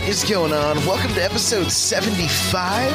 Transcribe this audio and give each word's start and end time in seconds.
What 0.00 0.08
is 0.08 0.24
going 0.24 0.52
on? 0.52 0.76
Welcome 0.86 1.12
to 1.14 1.22
episode 1.22 1.70
75 1.70 2.90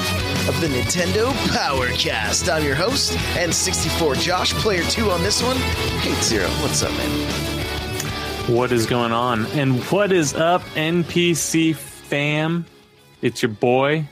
of 0.50 0.60
the 0.60 0.68
Nintendo 0.68 1.32
Powercast. 1.50 2.52
I'm 2.52 2.64
your 2.64 2.74
host, 2.76 3.12
N64 3.36 4.20
Josh, 4.20 4.54
player 4.56 4.84
2 4.84 5.12
on 5.12 5.22
this 5.22 5.42
one. 5.42 5.56
Hey, 5.56 6.14
Zero, 6.22 6.48
what's 6.62 6.82
up, 6.84 6.92
man? 6.92 8.54
What 8.54 8.72
is 8.72 8.86
going 8.88 9.12
on? 9.12 9.46
And 9.48 9.82
what 9.86 10.12
is 10.12 10.34
up, 10.34 10.64
NPC 10.74 11.76
fam? 11.76 12.66
It's 13.22 13.42
your 13.42 13.50
boy, 13.50 14.06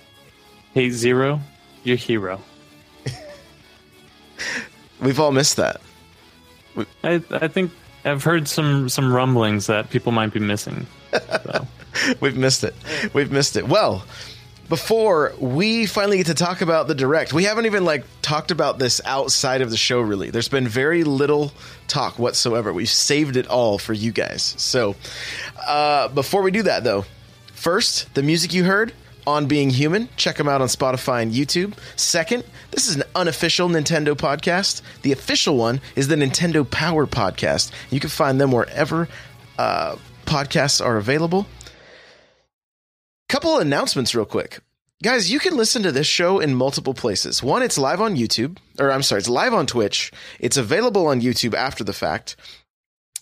Hey 0.73 0.89
Zero, 0.91 1.41
your 1.83 1.97
hero. 1.97 2.39
We've 5.01 5.19
all 5.19 5.31
missed 5.31 5.57
that. 5.57 5.81
I, 7.03 7.21
I 7.31 7.47
think 7.47 7.71
I've 8.05 8.23
heard 8.23 8.47
some 8.47 8.87
some 8.87 9.11
rumblings 9.11 9.65
that 9.67 9.89
people 9.89 10.11
might 10.11 10.31
be 10.31 10.39
missing. 10.39 10.85
So. 11.43 11.67
We've 12.19 12.37
missed 12.37 12.63
it. 12.63 12.75
We've 13.13 13.31
missed 13.31 13.55
it. 13.55 13.67
Well, 13.67 14.05
before 14.69 15.33
we 15.39 15.85
finally 15.85 16.17
get 16.17 16.27
to 16.27 16.33
talk 16.33 16.61
about 16.61 16.87
the 16.87 16.95
direct, 16.95 17.33
we 17.33 17.43
haven't 17.43 17.65
even 17.65 17.85
like 17.85 18.05
talked 18.21 18.49
about 18.49 18.79
this 18.79 19.01
outside 19.05 19.61
of 19.61 19.69
the 19.69 19.77
show 19.77 20.01
really. 20.01 20.29
There's 20.29 20.47
been 20.47 20.67
very 20.67 21.03
little 21.03 21.51
talk 21.87 22.17
whatsoever. 22.17 22.71
We've 22.73 22.89
saved 22.89 23.35
it 23.37 23.47
all 23.47 23.77
for 23.77 23.93
you 23.93 24.11
guys. 24.11 24.55
So, 24.57 24.95
uh, 25.67 26.07
before 26.07 26.41
we 26.41 26.51
do 26.51 26.63
that 26.63 26.83
though, 26.83 27.05
first, 27.53 28.13
the 28.15 28.23
music 28.23 28.53
you 28.53 28.63
heard 28.63 28.93
on 29.27 29.45
Being 29.45 29.69
Human, 29.69 30.09
check 30.17 30.37
them 30.37 30.49
out 30.49 30.61
on 30.61 30.67
Spotify 30.67 31.21
and 31.21 31.31
YouTube. 31.31 31.73
Second, 31.95 32.43
this 32.71 32.87
is 32.87 32.95
an 32.95 33.03
unofficial 33.15 33.69
Nintendo 33.69 34.15
podcast. 34.15 34.81
The 35.01 35.11
official 35.11 35.55
one 35.55 35.81
is 35.95 36.07
the 36.07 36.15
Nintendo 36.15 36.69
Power 36.69 37.05
Podcast. 37.05 37.71
You 37.89 37.99
can 37.99 38.09
find 38.09 38.39
them 38.39 38.51
wherever 38.51 39.07
uh, 39.57 39.97
podcasts 40.25 40.83
are 40.83 40.97
available 40.97 41.45
couple 43.33 43.57
announcements 43.57 44.13
real 44.13 44.25
quick. 44.25 44.59
Guys, 45.01 45.31
you 45.31 45.39
can 45.39 45.57
listen 45.57 45.81
to 45.81 45.91
this 45.91 46.05
show 46.05 46.39
in 46.39 46.53
multiple 46.53 46.93
places. 46.93 47.41
One, 47.41 47.63
it's 47.63 47.79
live 47.79 47.99
on 47.99 48.15
YouTube, 48.15 48.59
or 48.77 48.91
I'm 48.91 49.01
sorry, 49.01 49.17
it's 49.17 49.27
live 49.27 49.55
on 49.55 49.65
Twitch. 49.65 50.11
It's 50.39 50.55
available 50.55 51.07
on 51.07 51.19
YouTube 51.19 51.55
after 51.55 51.83
the 51.83 51.93
fact. 51.93 52.35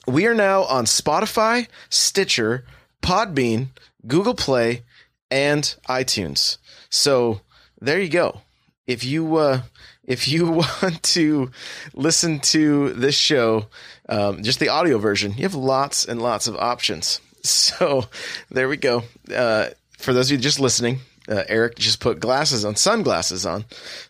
We 0.06 0.28
are 0.28 0.34
now 0.34 0.64
on 0.64 0.84
Spotify, 0.84 1.70
Stitcher, 1.90 2.66
Podbean, 3.02 3.68
Google 4.06 4.34
Play, 4.34 4.84
and 5.30 5.64
iTunes. 5.88 6.58
So 6.90 7.40
there 7.80 8.02
you 8.02 8.10
go. 8.10 8.42
If 8.88 9.06
you 9.06 9.38
uh, 9.38 9.62
if 10.04 10.28
you 10.28 10.46
want 10.82 11.02
to 11.04 11.52
listen 11.94 12.42
to 12.52 12.92
this 12.96 13.16
show, 13.16 13.68
um, 14.10 14.44
just 14.44 14.60
the 14.60 14.68
audio 14.68 14.98
version, 14.98 15.36
you 15.38 15.44
have 15.44 15.56
lots 15.56 16.04
and 16.04 16.22
lots 16.22 16.48
of 16.48 16.58
options. 16.58 17.22
So 17.44 18.06
there 18.52 18.70
we 18.70 18.78
go. 18.78 19.02
Uh, 19.36 19.70
for 20.02 20.14
those 20.14 20.28
of 20.28 20.34
you 20.34 20.38
just 20.38 20.60
listening, 20.60 21.00
uh, 21.30 21.44
Eric 21.48 21.78
just 21.78 22.00
put 22.00 22.20
glasses 22.20 22.66
on, 22.66 22.76
sunglasses 22.76 23.46
on, 23.46 23.66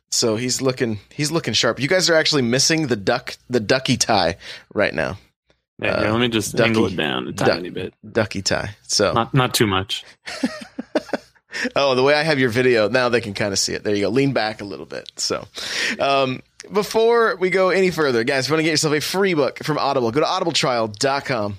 so 0.10 0.36
he's 0.36 0.62
looking 0.62 1.00
he's 1.10 1.32
looking 1.32 1.54
sharp. 1.54 1.80
You 1.80 1.88
guys 1.88 2.10
are 2.10 2.16
actually 2.16 2.42
missing 2.42 2.88
the 2.88 2.96
duck 2.96 3.38
the 3.50 3.60
ducky 3.60 3.98
tie 3.98 4.38
right 4.74 4.94
now. 4.94 5.18
Yeah, 5.80 5.94
uh, 5.94 6.12
let 6.12 6.20
me 6.20 6.28
just 6.28 6.56
ducky, 6.56 6.70
angle 6.70 6.86
it 6.88 6.96
down 6.96 7.28
a 7.28 7.34
tiny 7.34 7.70
bit. 7.70 7.94
Ducky 8.10 8.42
tie. 8.42 8.76
So 8.84 9.14
not 9.14 9.34
not 9.34 9.54
too 9.54 9.68
much. 9.68 10.04
oh, 11.76 11.96
the 11.96 12.04
way 12.04 12.14
I 12.14 12.24
have 12.24 12.40
your 12.40 12.50
video 12.50 12.88
now, 12.88 13.10
they 13.10 13.22
can 13.22 13.34
kind 13.34 13.52
of 13.52 13.60
see 13.60 13.74
it. 13.74 13.84
There 13.84 13.96
you 13.96 14.02
go. 14.04 14.10
Lean 14.10 14.34
back 14.34 14.62
a 14.62 14.66
little 14.66 14.86
bit. 14.86 15.12
So, 15.18 15.48
um, 16.00 16.42
before 16.72 17.36
we 17.38 17.50
go 17.50 17.70
any 17.70 17.92
further, 17.92 18.24
guys, 18.24 18.46
if 18.46 18.50
you 18.50 18.54
want 18.54 18.60
to 18.60 18.64
get 18.64 18.72
yourself 18.72 18.94
a 18.94 19.02
free 19.02 19.34
book 19.34 19.64
from 19.64 19.78
Audible, 19.78 20.12
go 20.12 20.20
to 20.20 20.26
audibletrial.com 20.26 21.58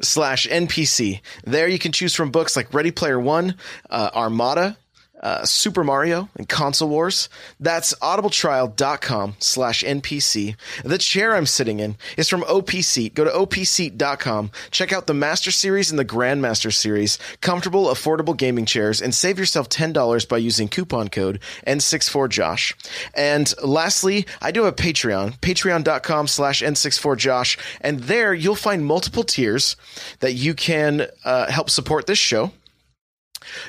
slash 0.00 0.46
NPC. 0.48 1.20
There 1.44 1.68
you 1.68 1.78
can 1.78 1.92
choose 1.92 2.14
from 2.14 2.30
books 2.30 2.56
like 2.56 2.72
Ready 2.74 2.90
Player 2.90 3.18
One, 3.18 3.56
uh, 3.90 4.10
Armada, 4.14 4.76
uh, 5.22 5.44
Super 5.44 5.84
Mario 5.84 6.28
and 6.36 6.48
Console 6.48 6.88
Wars. 6.88 7.28
That's 7.60 7.94
audibletrial.com 7.94 9.36
slash 9.38 9.84
NPC. 9.84 10.56
The 10.84 10.98
chair 10.98 11.34
I'm 11.36 11.46
sitting 11.46 11.80
in 11.80 11.96
is 12.16 12.28
from 12.28 12.42
OP 12.44 12.70
Seat. 12.70 13.14
Go 13.14 13.24
to 13.24 13.30
opseat.com. 13.30 14.50
Check 14.70 14.92
out 14.92 15.06
the 15.06 15.14
Master 15.14 15.50
Series 15.50 15.90
and 15.90 15.98
the 15.98 16.04
Grandmaster 16.04 16.72
Series. 16.72 17.18
Comfortable, 17.40 17.86
affordable 17.86 18.36
gaming 18.36 18.66
chairs 18.66 19.00
and 19.00 19.14
save 19.14 19.38
yourself 19.38 19.68
$10 19.68 20.28
by 20.28 20.38
using 20.38 20.68
coupon 20.68 21.08
code 21.08 21.40
N64Josh. 21.66 22.74
And 23.14 23.52
lastly, 23.62 24.26
I 24.40 24.50
do 24.50 24.64
have 24.64 24.72
a 24.72 24.76
Patreon, 24.76 25.38
patreon.com 25.38 26.26
slash 26.26 26.62
N64Josh. 26.62 27.58
And 27.80 28.00
there 28.00 28.34
you'll 28.34 28.54
find 28.54 28.84
multiple 28.84 29.24
tiers 29.24 29.76
that 30.20 30.32
you 30.32 30.54
can 30.54 31.06
uh, 31.24 31.50
help 31.50 31.70
support 31.70 32.06
this 32.06 32.18
show. 32.18 32.52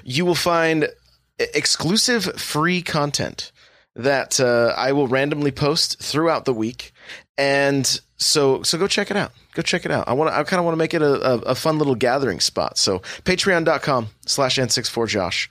You 0.03 0.25
will 0.25 0.35
find 0.35 0.89
exclusive 1.39 2.25
free 2.39 2.81
content 2.81 3.51
that 3.95 4.39
uh, 4.39 4.73
I 4.75 4.91
will 4.91 5.07
randomly 5.07 5.51
post 5.51 6.01
throughout 6.01 6.45
the 6.45 6.53
week. 6.53 6.93
And 7.37 7.85
so, 8.17 8.63
so 8.63 8.77
go 8.77 8.87
check 8.87 9.11
it 9.11 9.17
out. 9.17 9.31
Go 9.53 9.61
check 9.61 9.85
it 9.85 9.91
out. 9.91 10.07
I 10.07 10.13
want 10.13 10.31
to, 10.31 10.37
I 10.37 10.43
kind 10.43 10.59
of 10.59 10.65
want 10.65 10.73
to 10.73 10.79
make 10.79 10.93
it 10.93 11.01
a, 11.01 11.33
a, 11.33 11.37
a, 11.39 11.55
fun 11.55 11.77
little 11.77 11.95
gathering 11.95 12.39
spot. 12.39 12.77
So 12.77 12.99
patreon.com 13.23 14.07
slash 14.25 14.57
N64Josh. 14.57 15.47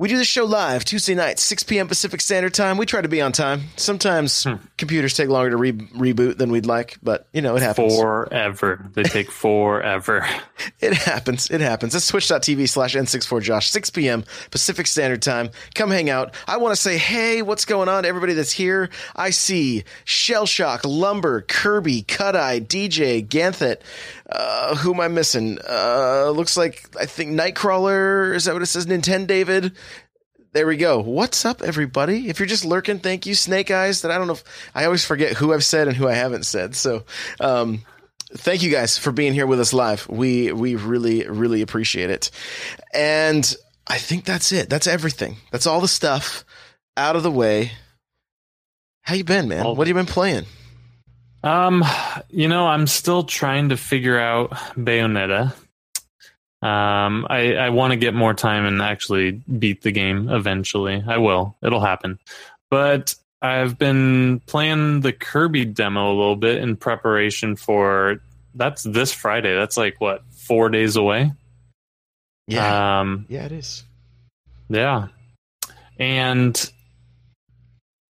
We 0.00 0.06
do 0.06 0.16
this 0.16 0.28
show 0.28 0.44
live 0.44 0.84
Tuesday 0.84 1.16
nights, 1.16 1.42
6 1.42 1.64
p.m. 1.64 1.88
Pacific 1.88 2.20
Standard 2.20 2.54
Time. 2.54 2.76
We 2.76 2.86
try 2.86 3.00
to 3.00 3.08
be 3.08 3.20
on 3.20 3.32
time. 3.32 3.62
Sometimes 3.74 4.44
hmm. 4.44 4.54
computers 4.76 5.12
take 5.14 5.28
longer 5.28 5.50
to 5.50 5.56
re- 5.56 5.72
reboot 5.72 6.38
than 6.38 6.52
we'd 6.52 6.66
like, 6.66 6.98
but 7.02 7.26
you 7.32 7.42
know, 7.42 7.56
it 7.56 7.62
happens. 7.62 7.98
Forever. 7.98 8.88
They 8.92 9.02
take 9.02 9.28
forever. 9.32 10.24
it 10.80 10.92
happens. 10.92 11.50
It 11.50 11.60
happens. 11.60 11.96
It's 11.96 12.06
twitch.tv 12.06 12.68
slash 12.68 12.94
N64Josh, 12.94 13.64
6 13.64 13.90
p.m. 13.90 14.24
Pacific 14.52 14.86
Standard 14.86 15.20
Time. 15.20 15.50
Come 15.74 15.90
hang 15.90 16.08
out. 16.08 16.32
I 16.46 16.58
want 16.58 16.76
to 16.76 16.80
say, 16.80 16.96
hey, 16.96 17.42
what's 17.42 17.64
going 17.64 17.88
on? 17.88 18.04
Everybody 18.04 18.34
that's 18.34 18.52
here. 18.52 18.90
I 19.16 19.30
see 19.30 19.82
Shellshock, 20.04 20.82
Lumber, 20.84 21.40
Kirby, 21.40 22.02
Cut 22.02 22.36
Eye, 22.36 22.60
DJ, 22.60 23.26
Ganthet. 23.26 23.80
Uh, 24.28 24.76
who 24.76 24.92
am 24.92 25.00
I 25.00 25.08
missing? 25.08 25.58
Uh, 25.68 26.30
looks 26.30 26.56
like, 26.56 26.88
I 27.00 27.06
think 27.06 27.30
Nightcrawler. 27.30 28.34
Is 28.34 28.44
that 28.44 28.52
what 28.52 28.62
it 28.62 28.66
says? 28.66 28.86
Nintendo 28.86 29.26
David. 29.26 29.72
There 30.52 30.66
we 30.66 30.76
go. 30.76 31.00
What's 31.00 31.44
up, 31.44 31.62
everybody? 31.62 32.28
If 32.28 32.38
you're 32.38 32.46
just 32.46 32.64
lurking, 32.64 32.98
thank 32.98 33.26
you, 33.26 33.34
Snake 33.34 33.70
Eyes. 33.70 34.02
That 34.02 34.10
I 34.10 34.18
don't 34.18 34.26
know 34.26 34.32
if 34.34 34.44
I 34.74 34.86
always 34.86 35.04
forget 35.04 35.36
who 35.36 35.52
I've 35.52 35.64
said 35.64 35.88
and 35.88 35.96
who 35.96 36.08
I 36.08 36.14
haven't 36.14 36.46
said. 36.46 36.74
So, 36.74 37.04
um, 37.38 37.82
thank 38.34 38.62
you 38.62 38.70
guys 38.70 38.96
for 38.96 39.12
being 39.12 39.34
here 39.34 39.46
with 39.46 39.60
us 39.60 39.74
live. 39.74 40.08
We 40.08 40.52
we 40.52 40.74
really 40.74 41.28
really 41.28 41.60
appreciate 41.60 42.10
it. 42.10 42.30
And 42.94 43.54
I 43.86 43.98
think 43.98 44.24
that's 44.24 44.50
it. 44.50 44.70
That's 44.70 44.86
everything. 44.86 45.36
That's 45.52 45.66
all 45.66 45.82
the 45.82 45.88
stuff 45.88 46.44
out 46.96 47.14
of 47.14 47.22
the 47.22 47.30
way. 47.30 47.72
How 49.02 49.14
you 49.14 49.24
been, 49.24 49.48
man? 49.48 49.64
What 49.64 49.78
have 49.78 49.88
you 49.88 49.94
been 49.94 50.06
playing? 50.06 50.46
Um, 51.42 51.84
you 52.30 52.48
know, 52.48 52.66
I'm 52.66 52.86
still 52.86 53.24
trying 53.24 53.68
to 53.70 53.76
figure 53.76 54.18
out 54.18 54.50
Bayonetta. 54.76 55.54
Um, 56.60 57.26
I, 57.30 57.54
I 57.54 57.70
want 57.70 57.92
to 57.92 57.96
get 57.96 58.14
more 58.14 58.34
time 58.34 58.66
and 58.66 58.82
actually 58.82 59.30
beat 59.32 59.82
the 59.82 59.92
game 59.92 60.28
eventually. 60.28 61.02
I 61.06 61.18
will. 61.18 61.56
It'll 61.62 61.80
happen. 61.80 62.18
But 62.68 63.14
I've 63.40 63.78
been 63.78 64.40
playing 64.46 65.00
the 65.00 65.12
Kirby 65.12 65.66
demo 65.66 66.08
a 66.12 66.16
little 66.16 66.36
bit 66.36 66.58
in 66.58 66.76
preparation 66.76 67.54
for 67.54 68.20
that's 68.54 68.82
this 68.82 69.12
Friday. 69.12 69.54
That's 69.54 69.76
like 69.76 70.00
what, 70.00 70.24
four 70.32 70.68
days 70.68 70.96
away? 70.96 71.32
Yeah. 72.48 73.00
Um, 73.00 73.26
yeah, 73.28 73.44
it 73.44 73.52
is. 73.52 73.84
Yeah. 74.68 75.08
And 75.98 76.72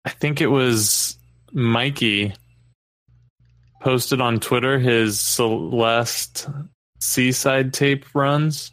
I 0.03 0.09
think 0.09 0.41
it 0.41 0.47
was 0.47 1.17
Mikey 1.51 2.33
posted 3.81 4.21
on 4.21 4.39
Twitter 4.39 4.79
his 4.79 5.19
Celeste 5.19 6.47
C-side 6.99 7.73
tape 7.73 8.05
runs. 8.13 8.71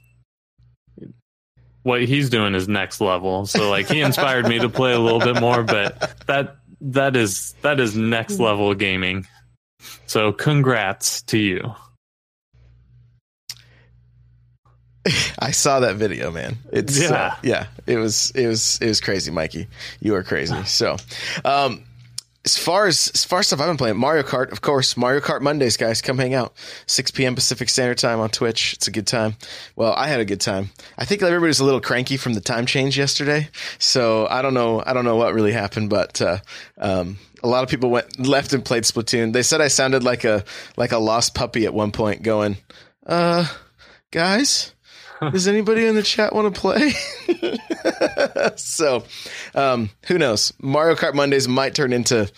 What 1.83 2.03
he's 2.03 2.29
doing 2.31 2.55
is 2.55 2.69
next 2.69 3.01
level. 3.01 3.47
So 3.47 3.71
like 3.71 3.89
he 3.89 4.01
inspired 4.01 4.47
me 4.47 4.59
to 4.59 4.69
play 4.69 4.93
a 4.93 4.99
little 4.99 5.21
bit 5.21 5.41
more, 5.41 5.63
but 5.63 6.15
that 6.27 6.57
that 6.81 7.17
is 7.17 7.55
that 7.63 7.81
is 7.81 7.97
next 7.97 8.39
level 8.39 8.75
gaming. 8.75 9.27
So 10.07 10.33
congrats 10.33 11.23
to 11.23 11.39
you. 11.39 11.75
I 15.39 15.53
saw 15.53 15.81
that 15.81 15.97
video, 15.97 16.31
man. 16.31 16.59
It's 16.73 17.01
yeah, 17.01 17.15
uh, 17.15 17.35
yeah. 17.43 17.67
It 17.87 17.97
was 17.97 18.31
it 18.33 18.47
was 18.47 18.79
it 18.81 18.89
was 18.89 19.01
crazy, 19.01 19.31
Mikey. 19.31 19.69
You 20.01 20.15
are 20.15 20.23
crazy. 20.23 20.63
So, 20.65 20.97
um, 21.45 21.85
as 22.49 22.57
far 22.57 22.87
as 22.87 23.11
as 23.13 23.25
far 23.25 23.41
as 23.41 23.49
stuff 23.49 23.61
I've 23.61 23.67
been 23.67 23.77
playing, 23.77 23.99
Mario 23.99 24.23
Kart, 24.23 24.51
of 24.53 24.63
course, 24.63 24.97
Mario 24.97 25.21
Kart 25.21 25.43
Mondays, 25.43 25.77
guys, 25.77 26.01
come 26.01 26.17
hang 26.17 26.33
out. 26.33 26.55
6 26.87 27.11
p.m. 27.11 27.35
Pacific 27.35 27.69
Standard 27.69 27.99
Time 27.99 28.21
on 28.21 28.31
Twitch. 28.31 28.73
It's 28.73 28.89
a 28.89 28.91
good 28.91 29.07
time. 29.07 29.37
Well, 29.77 29.93
I 29.93 30.07
had 30.07 30.21
a 30.21 30.25
good 30.25 30.41
time. 30.41 30.71
I 30.97 31.05
think 31.05 31.23
everybody's 31.23 31.61
a 31.61 31.65
little 31.67 31.83
cranky 31.83 32.17
from 32.17 32.33
the 32.33 32.41
time 32.41 32.65
change 32.65 32.97
yesterday, 32.97 33.51
so 33.79 34.27
I 34.31 34.41
don't 34.41 34.55
know. 34.55 34.83
I 34.87 34.95
don't 34.95 35.05
know 35.05 35.17
what 35.17 35.35
really 35.35 35.53
happened, 35.53 35.91
but 35.91 36.23
uh, 36.23 36.39
um, 36.79 37.19
a 37.43 37.49
lot 37.49 37.65
of 37.65 37.69
people 37.69 37.91
went 37.91 38.19
left 38.19 38.55
and 38.55 38.65
played 38.65 38.85
Splatoon. 38.85 39.35
They 39.35 39.43
said 39.43 39.61
I 39.61 39.69
sounded 39.69 40.03
like 40.03 40.25
a 40.25 40.43
like 40.79 40.93
a 40.93 40.99
lost 40.99 41.35
puppy 41.35 41.67
at 41.67 41.75
one 41.75 41.93
point, 41.93 42.23
going, 42.23 42.57
"Uh, 43.07 43.47
guys." 44.11 44.73
Does 45.21 45.49
anybody 45.49 45.87
in 45.87 45.95
the 45.95 46.03
chat 46.03 46.35
want 46.35 46.55
to 46.55 46.61
play? 46.61 46.93
so, 48.57 49.05
um, 49.55 49.91
who 50.07 50.19
knows? 50.19 50.53
Mario 50.61 50.95
Kart 50.95 51.15
Mondays 51.15 51.49
might 51.49 51.75
turn 51.75 51.93
into 51.93 52.31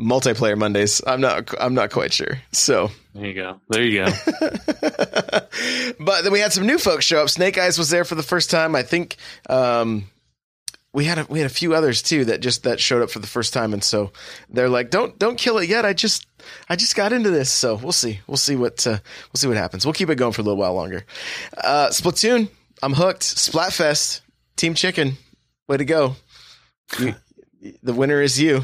multiplayer 0.00 0.56
Mondays. 0.56 1.00
I'm 1.06 1.20
not. 1.20 1.54
I'm 1.60 1.74
not 1.74 1.90
quite 1.90 2.12
sure. 2.12 2.38
So 2.52 2.90
there 3.14 3.26
you 3.26 3.34
go. 3.34 3.60
There 3.68 3.82
you 3.82 4.04
go. 4.04 4.12
but 6.00 6.22
then 6.22 6.32
we 6.32 6.40
had 6.40 6.52
some 6.52 6.66
new 6.66 6.78
folks 6.78 7.04
show 7.04 7.22
up. 7.22 7.30
Snake 7.30 7.58
Eyes 7.58 7.78
was 7.78 7.90
there 7.90 8.04
for 8.04 8.14
the 8.14 8.22
first 8.22 8.50
time. 8.50 8.74
I 8.74 8.82
think 8.82 9.16
um, 9.48 10.10
we 10.96 11.04
had 11.04 11.18
a, 11.18 11.26
we 11.28 11.40
had 11.40 11.46
a 11.46 11.54
few 11.54 11.74
others 11.74 12.00
too 12.00 12.24
that 12.24 12.40
just 12.40 12.62
that 12.62 12.80
showed 12.80 13.02
up 13.02 13.10
for 13.10 13.18
the 13.18 13.26
first 13.26 13.52
time, 13.52 13.74
and 13.74 13.84
so 13.84 14.12
they're 14.48 14.70
like, 14.70 14.88
"Don't 14.88 15.18
don't 15.18 15.36
kill 15.36 15.58
it 15.58 15.68
yet. 15.68 15.84
I 15.84 15.92
just 15.92 16.26
I 16.70 16.76
just 16.76 16.96
got 16.96 17.12
into 17.12 17.30
this, 17.30 17.52
so 17.52 17.74
we'll 17.74 17.92
see. 17.92 18.20
We'll 18.26 18.38
see 18.38 18.56
what 18.56 18.86
uh, 18.86 18.96
we'll 19.30 19.36
see 19.38 19.46
what 19.46 19.58
happens. 19.58 19.84
We'll 19.84 19.92
keep 19.92 20.08
it 20.08 20.14
going 20.14 20.32
for 20.32 20.40
a 20.40 20.44
little 20.44 20.56
while 20.56 20.72
longer. 20.72 21.04
Uh, 21.62 21.88
Splatoon, 21.90 22.48
I'm 22.82 22.94
hooked. 22.94 23.20
Splatfest, 23.20 24.22
Team 24.56 24.72
Chicken, 24.72 25.18
way 25.68 25.76
to 25.76 25.84
go! 25.84 26.16
You, 26.98 27.14
the 27.82 27.92
winner 27.92 28.22
is 28.22 28.40
you. 28.40 28.62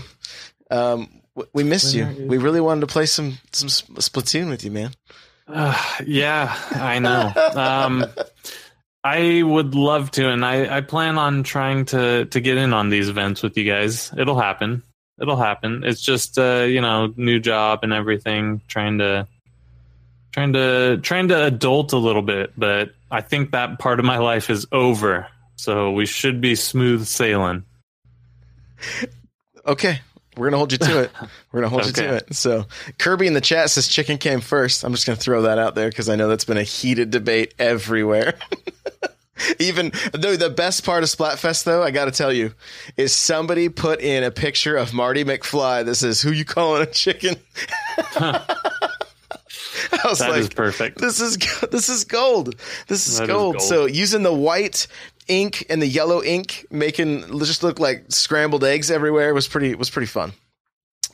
Um, 0.70 1.20
we 1.52 1.64
missed 1.64 1.94
you. 1.94 2.06
We 2.26 2.38
really 2.38 2.62
wanted 2.62 2.81
to 2.81 2.87
play 2.87 3.05
some 3.05 3.37
some 3.52 3.69
Splatoon 3.69 4.49
with 4.49 4.64
you, 4.64 4.70
man. 4.70 4.93
Uh, 5.46 5.78
yeah, 6.06 6.56
I 6.70 6.99
know. 6.99 7.31
Um, 7.55 8.06
I 9.04 9.43
would 9.43 9.75
love 9.75 10.12
to, 10.12 10.28
and 10.28 10.44
I, 10.44 10.76
I 10.76 10.81
plan 10.81 11.19
on 11.19 11.43
trying 11.43 11.87
to 11.87 12.26
to 12.26 12.40
get 12.40 12.56
in 12.56 12.72
on 12.72 12.88
these 12.88 13.08
events 13.08 13.43
with 13.43 13.56
you 13.56 13.64
guys. 13.64 14.12
It'll 14.16 14.38
happen 14.38 14.82
it'll 15.20 15.37
happen. 15.37 15.84
It's 15.84 16.02
just 16.02 16.38
uh, 16.38 16.64
you 16.69 16.81
know, 16.81 17.12
new 17.16 17.38
job 17.40 17.81
and 17.82 17.93
everything, 17.93 18.60
trying 18.69 18.99
to 18.99 19.26
trying 20.32 20.52
to 20.54 20.99
trying 20.99 21.28
to 21.28 21.44
adult 21.44 21.93
a 21.93 21.99
little 21.99 22.22
bit, 22.22 22.52
but 22.56 22.90
I 23.10 23.20
think 23.20 23.52
that 23.52 23.78
part 23.78 24.00
of 24.00 24.04
my 24.04 24.19
life 24.19 24.50
is 24.50 24.66
over. 24.72 25.28
So 25.56 25.93
we 25.93 26.06
should 26.06 26.40
be 26.40 26.54
smooth 26.54 27.06
sailing. 27.06 27.64
Okay. 29.64 30.00
We're 30.37 30.46
gonna 30.46 30.56
hold 30.56 30.73
you 30.73 30.79
to 30.79 31.02
it. 31.02 31.11
We're 31.52 31.61
gonna 31.61 31.69
hold 31.69 31.82
okay. 31.82 32.02
you 32.02 32.08
to 32.08 32.14
it. 32.17 32.34
So 32.34 32.67
Kirby 32.99 33.26
in 33.26 33.34
the 33.34 33.40
chat 33.40 33.70
says 33.70 33.88
chicken 33.88 34.19
came 34.19 34.40
first. 34.40 34.84
I'm 34.84 34.93
just 34.93 35.06
gonna 35.06 35.17
throw 35.17 35.43
that 35.43 35.58
out 35.58 35.75
there 35.75 35.88
because 35.88 36.08
I 36.08 36.17
know 36.17 36.29
that's 36.29 36.44
been 36.44 36.56
a 36.56 36.62
heated 36.62 37.11
debate 37.11 37.55
everywhere. 37.58 38.34
Even 39.58 39.93
though 40.12 40.37
the 40.37 40.50
best 40.50 40.84
part 40.84 41.02
of 41.02 41.08
Splatfest, 41.08 41.64
though, 41.64 41.82
I 41.82 41.90
got 41.90 42.05
to 42.05 42.12
tell 42.12 42.32
you, 42.32 42.55
is 42.96 43.12
somebody 43.12 43.69
put 43.69 44.00
in 44.00 44.23
a 44.23 44.31
picture 44.31 44.76
of 44.76 44.94
Marty 44.94 45.25
McFly 45.25 45.84
that 45.84 45.96
says, 45.96 46.23
"Who 46.23 46.31
you 46.31 46.44
calling 46.44 46.82
a 46.82 46.87
chicken?" 46.87 47.37
I 49.93 50.08
was 50.08 50.19
that 50.19 50.31
like, 50.31 50.40
is 50.40 50.49
perfect. 50.49 50.99
This 50.99 51.20
is 51.20 51.37
this 51.70 51.88
is 51.88 52.05
gold. 52.05 52.55
This 52.87 53.08
is 53.08 53.19
gold. 53.20 53.56
is 53.56 53.61
gold. 53.61 53.62
So 53.62 53.87
using 53.87 54.23
the 54.23 54.32
white 54.32 54.87
ink 55.28 55.66
and 55.69 55.80
the 55.80 55.86
yellow 55.86 56.22
ink, 56.22 56.66
making 56.70 57.38
just 57.40 57.62
look 57.62 57.78
like 57.78 58.06
scrambled 58.08 58.64
eggs 58.64 58.90
everywhere 58.90 59.34
was 59.34 59.48
pretty 59.48 59.74
was 59.74 59.90
pretty 59.90 60.06
fun. 60.06 60.32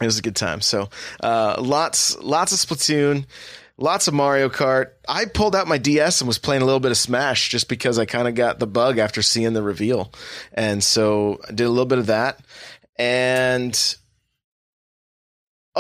It 0.01 0.05
was 0.05 0.19
a 0.19 0.23
good 0.23 0.37
time. 0.37 0.61
So 0.61 0.89
uh, 1.23 1.57
lots 1.59 2.19
lots 2.19 2.53
of 2.53 2.59
Splatoon. 2.59 3.27
Lots 3.81 4.09
of 4.09 4.15
Mario 4.15 4.49
Kart. 4.49 4.91
I 5.09 5.27
pulled 5.27 5.55
out 5.55 5.69
my 5.69 5.79
DS 5.79 6.21
and 6.21 6.27
was 6.27 6.39
playing 6.39 6.63
a 6.63 6.65
little 6.65 6.81
bit 6.81 6.91
of 6.91 6.97
Smash 6.97 7.49
just 7.49 7.69
because 7.69 7.97
I 7.97 8.07
kind 8.07 8.27
of 8.27 8.35
got 8.35 8.59
the 8.59 8.67
bug 8.67 8.99
after 8.99 9.23
seeing 9.23 9.53
the 9.53 9.63
reveal. 9.63 10.13
And 10.53 10.83
so 10.83 11.39
I 11.49 11.53
did 11.53 11.63
a 11.63 11.71
little 11.71 11.87
bit 11.87 12.01
of 12.01 12.07
that. 12.07 12.41
And 12.97 13.97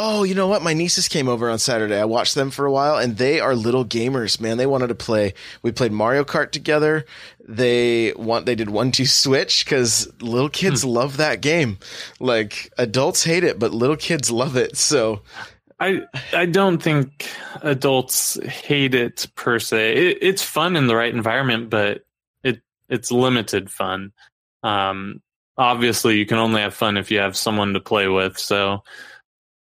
oh, 0.00 0.22
you 0.22 0.34
know 0.34 0.46
what? 0.46 0.62
My 0.62 0.74
nieces 0.74 1.08
came 1.08 1.28
over 1.28 1.50
on 1.50 1.58
Saturday. 1.58 2.00
I 2.00 2.04
watched 2.04 2.36
them 2.36 2.50
for 2.50 2.64
a 2.64 2.70
while 2.70 2.96
and 2.96 3.16
they 3.16 3.40
are 3.40 3.56
little 3.56 3.84
gamers, 3.84 4.40
man. 4.40 4.56
They 4.56 4.66
wanted 4.66 4.86
to 4.86 4.94
play. 4.94 5.34
We 5.62 5.72
played 5.72 5.90
Mario 5.90 6.22
Kart 6.22 6.52
together. 6.52 7.04
They 7.46 8.12
want, 8.12 8.46
they 8.46 8.54
did 8.54 8.70
one, 8.70 8.92
two 8.92 9.06
switch 9.06 9.64
because 9.64 10.08
little 10.22 10.48
kids 10.48 10.84
hmm. 10.84 10.90
love 10.90 11.16
that 11.16 11.40
game. 11.40 11.78
Like 12.20 12.72
adults 12.78 13.24
hate 13.24 13.42
it, 13.42 13.58
but 13.58 13.74
little 13.74 13.96
kids 13.96 14.30
love 14.30 14.56
it. 14.56 14.76
So 14.76 15.22
I 15.80 16.02
I 16.32 16.46
don't 16.46 16.82
think 16.82 17.28
adults 17.62 18.40
hate 18.44 18.94
it 18.94 19.26
per 19.34 19.58
se. 19.58 19.94
It, 19.96 20.18
it's 20.20 20.42
fun 20.42 20.76
in 20.76 20.86
the 20.86 20.96
right 20.96 21.14
environment, 21.14 21.70
but 21.70 22.02
it 22.42 22.62
it's 22.88 23.12
limited 23.12 23.70
fun. 23.70 24.12
Um, 24.62 25.22
obviously, 25.56 26.18
you 26.18 26.26
can 26.26 26.38
only 26.38 26.62
have 26.62 26.74
fun 26.74 26.96
if 26.96 27.10
you 27.10 27.18
have 27.18 27.36
someone 27.36 27.74
to 27.74 27.80
play 27.80 28.08
with. 28.08 28.38
So, 28.38 28.82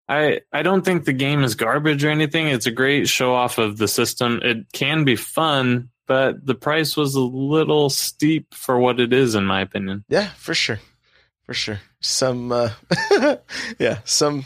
I 0.09 0.41
I 0.53 0.63
don't 0.63 0.83
think 0.83 1.05
the 1.05 1.13
game 1.13 1.43
is 1.43 1.55
garbage 1.55 2.03
or 2.03 2.09
anything. 2.09 2.47
It's 2.47 2.65
a 2.65 2.71
great 2.71 3.07
show 3.07 3.33
off 3.33 3.57
of 3.57 3.77
the 3.77 3.87
system. 3.87 4.39
It 4.43 4.71
can 4.71 5.03
be 5.03 5.15
fun, 5.15 5.89
but 6.07 6.45
the 6.45 6.55
price 6.55 6.95
was 6.95 7.15
a 7.15 7.21
little 7.21 7.89
steep 7.89 8.53
for 8.53 8.79
what 8.79 8.99
it 8.99 9.11
is, 9.13 9.35
in 9.35 9.45
my 9.45 9.61
opinion. 9.61 10.05
Yeah, 10.07 10.29
for 10.37 10.53
sure, 10.53 10.79
for 11.43 11.53
sure. 11.53 11.79
Some, 11.99 12.51
uh, 12.51 12.69
yeah, 13.79 13.99
some 14.05 14.45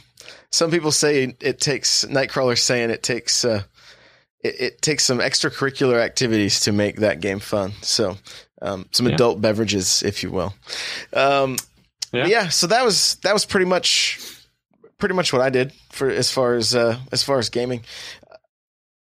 some 0.52 0.72
people 0.72 0.92
say 0.92 1.36
it 1.40 1.60
takes 1.60 2.06
Nightcrawler 2.06 2.58
saying 2.58 2.90
it 2.90 3.04
takes 3.04 3.46
uh, 3.46 3.64
it, 4.40 4.56
it, 4.60 4.82
takes 4.82 5.04
some 5.04 5.20
extracurricular 5.20 6.00
activities 6.02 6.62
to 6.62 6.72
make 6.72 6.98
that 6.98 7.20
game 7.20 7.40
fun. 7.40 7.74
So 7.82 8.18
um, 8.62 8.88
some 8.92 9.08
yeah. 9.08 9.14
adult 9.14 9.42
beverages, 9.42 10.04
if 10.04 10.24
you 10.24 10.32
will. 10.32 10.54
Um, 11.14 11.58
yeah. 12.12 12.26
yeah. 12.26 12.50
So 12.50 12.68
that 12.68 12.84
was 12.84 13.16
that 13.24 13.34
was 13.34 13.46
pretty 13.46 13.68
much 13.68 14.20
pretty 15.02 15.16
much 15.16 15.34
what 15.34 15.42
I 15.42 15.50
did 15.50 15.74
for 15.90 16.10
as 16.10 16.32
far 16.32 16.56
as 16.56 16.74
uh, 16.74 16.98
as 17.12 17.24
far 17.24 17.40
as 17.40 17.50
gaming. 17.50 17.84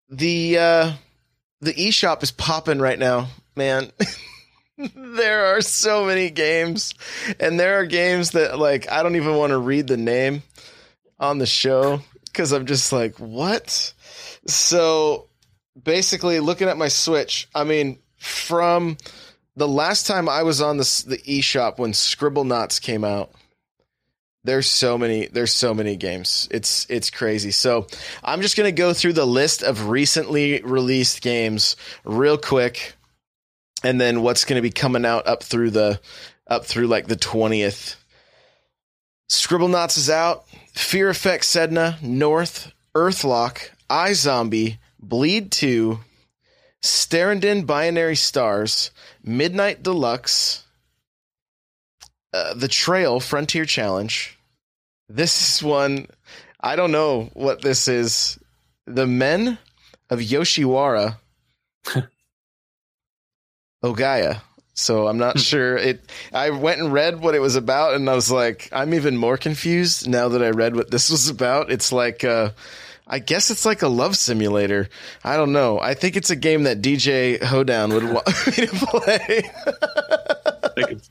The 0.08 0.58
uh, 0.58 0.92
the 1.60 1.72
eShop 1.74 2.24
is 2.24 2.32
popping 2.32 2.80
right 2.80 2.98
now, 2.98 3.28
man. 3.54 3.92
there 4.96 5.54
are 5.54 5.60
so 5.60 6.06
many 6.06 6.30
games, 6.30 6.94
and 7.38 7.60
there 7.60 7.78
are 7.78 7.86
games 7.86 8.32
that 8.32 8.58
like 8.58 8.90
I 8.90 9.04
don't 9.04 9.14
even 9.14 9.36
want 9.36 9.50
to 9.50 9.58
read 9.58 9.86
the 9.86 9.96
name 9.96 10.42
on 11.20 11.38
the 11.38 11.46
show 11.46 12.00
because 12.24 12.52
I'm 12.52 12.66
just 12.66 12.92
like, 12.92 13.20
what? 13.20 13.92
So 14.46 15.28
basically, 15.80 16.40
looking 16.40 16.68
at 16.68 16.78
my 16.78 16.88
Switch, 16.88 17.48
I 17.54 17.64
mean, 17.64 17.98
from 18.16 18.96
the 19.54 19.68
last 19.68 20.06
time 20.06 20.28
I 20.28 20.42
was 20.42 20.60
on 20.60 20.78
the 20.78 21.04
the 21.06 21.18
eShop 21.18 21.78
when 21.78 21.92
Scribblenauts 21.92 22.80
came 22.80 23.04
out, 23.04 23.32
there's 24.44 24.68
so 24.68 24.96
many 24.96 25.26
there's 25.26 25.52
so 25.52 25.74
many 25.74 25.96
games. 25.96 26.48
It's 26.50 26.86
it's 26.88 27.10
crazy. 27.10 27.50
So 27.50 27.86
I'm 28.22 28.42
just 28.42 28.56
gonna 28.56 28.72
go 28.72 28.92
through 28.92 29.14
the 29.14 29.26
list 29.26 29.62
of 29.62 29.88
recently 29.88 30.60
released 30.62 31.22
games 31.22 31.76
real 32.04 32.38
quick, 32.38 32.94
and 33.82 34.00
then 34.00 34.22
what's 34.22 34.44
gonna 34.44 34.62
be 34.62 34.70
coming 34.70 35.04
out 35.04 35.26
up 35.26 35.42
through 35.42 35.70
the 35.70 36.00
up 36.46 36.64
through 36.64 36.86
like 36.86 37.06
the 37.06 37.16
twentieth. 37.16 37.96
Scribble 39.28 39.68
Scribblenauts 39.68 39.96
is 39.96 40.10
out. 40.10 40.46
Fear 40.72 41.10
Effect 41.10 41.44
Sedna, 41.44 42.00
North, 42.02 42.72
Earthlock, 42.96 43.70
I 43.88 44.12
Zombie 44.12 44.78
Bleed 45.02 45.50
2, 45.50 45.98
Starindon 46.82 47.66
Binary 47.66 48.16
Stars, 48.16 48.90
Midnight 49.22 49.82
Deluxe, 49.82 50.64
uh, 52.32 52.54
The 52.54 52.68
Trail 52.68 53.20
Frontier 53.20 53.64
Challenge. 53.64 54.36
This 55.08 55.56
is 55.56 55.62
one, 55.62 56.06
I 56.60 56.76
don't 56.76 56.92
know 56.92 57.30
what 57.34 57.62
this 57.62 57.88
is. 57.88 58.38
The 58.86 59.06
Men 59.06 59.58
of 60.08 60.20
Yoshiwara. 60.20 61.18
Ohgiya. 63.84 64.42
So 64.74 65.08
I'm 65.08 65.18
not 65.18 65.34
hmm. 65.34 65.40
sure. 65.40 65.76
It. 65.76 66.00
I 66.32 66.50
went 66.50 66.80
and 66.80 66.92
read 66.92 67.20
what 67.20 67.34
it 67.34 67.40
was 67.40 67.56
about, 67.56 67.94
and 67.94 68.08
I 68.08 68.14
was 68.14 68.30
like, 68.30 68.68
I'm 68.72 68.94
even 68.94 69.16
more 69.16 69.36
confused 69.36 70.08
now 70.08 70.28
that 70.28 70.42
I 70.42 70.50
read 70.50 70.74
what 70.74 70.90
this 70.90 71.10
was 71.10 71.28
about. 71.28 71.70
It's 71.70 71.92
like, 71.92 72.24
uh, 72.24 72.50
I 73.06 73.18
guess 73.18 73.50
it's 73.50 73.66
like 73.66 73.82
a 73.82 73.88
love 73.88 74.16
simulator. 74.16 74.88
I 75.24 75.36
don't 75.36 75.52
know. 75.52 75.80
I 75.80 75.94
think 75.94 76.16
it's 76.16 76.30
a 76.30 76.36
game 76.36 76.62
that 76.62 76.80
DJ 76.80 77.42
Hoedown 77.42 77.92
would 77.92 78.04
want 78.04 78.26
me 78.46 78.66
to 78.66 78.86
play. 78.86 79.42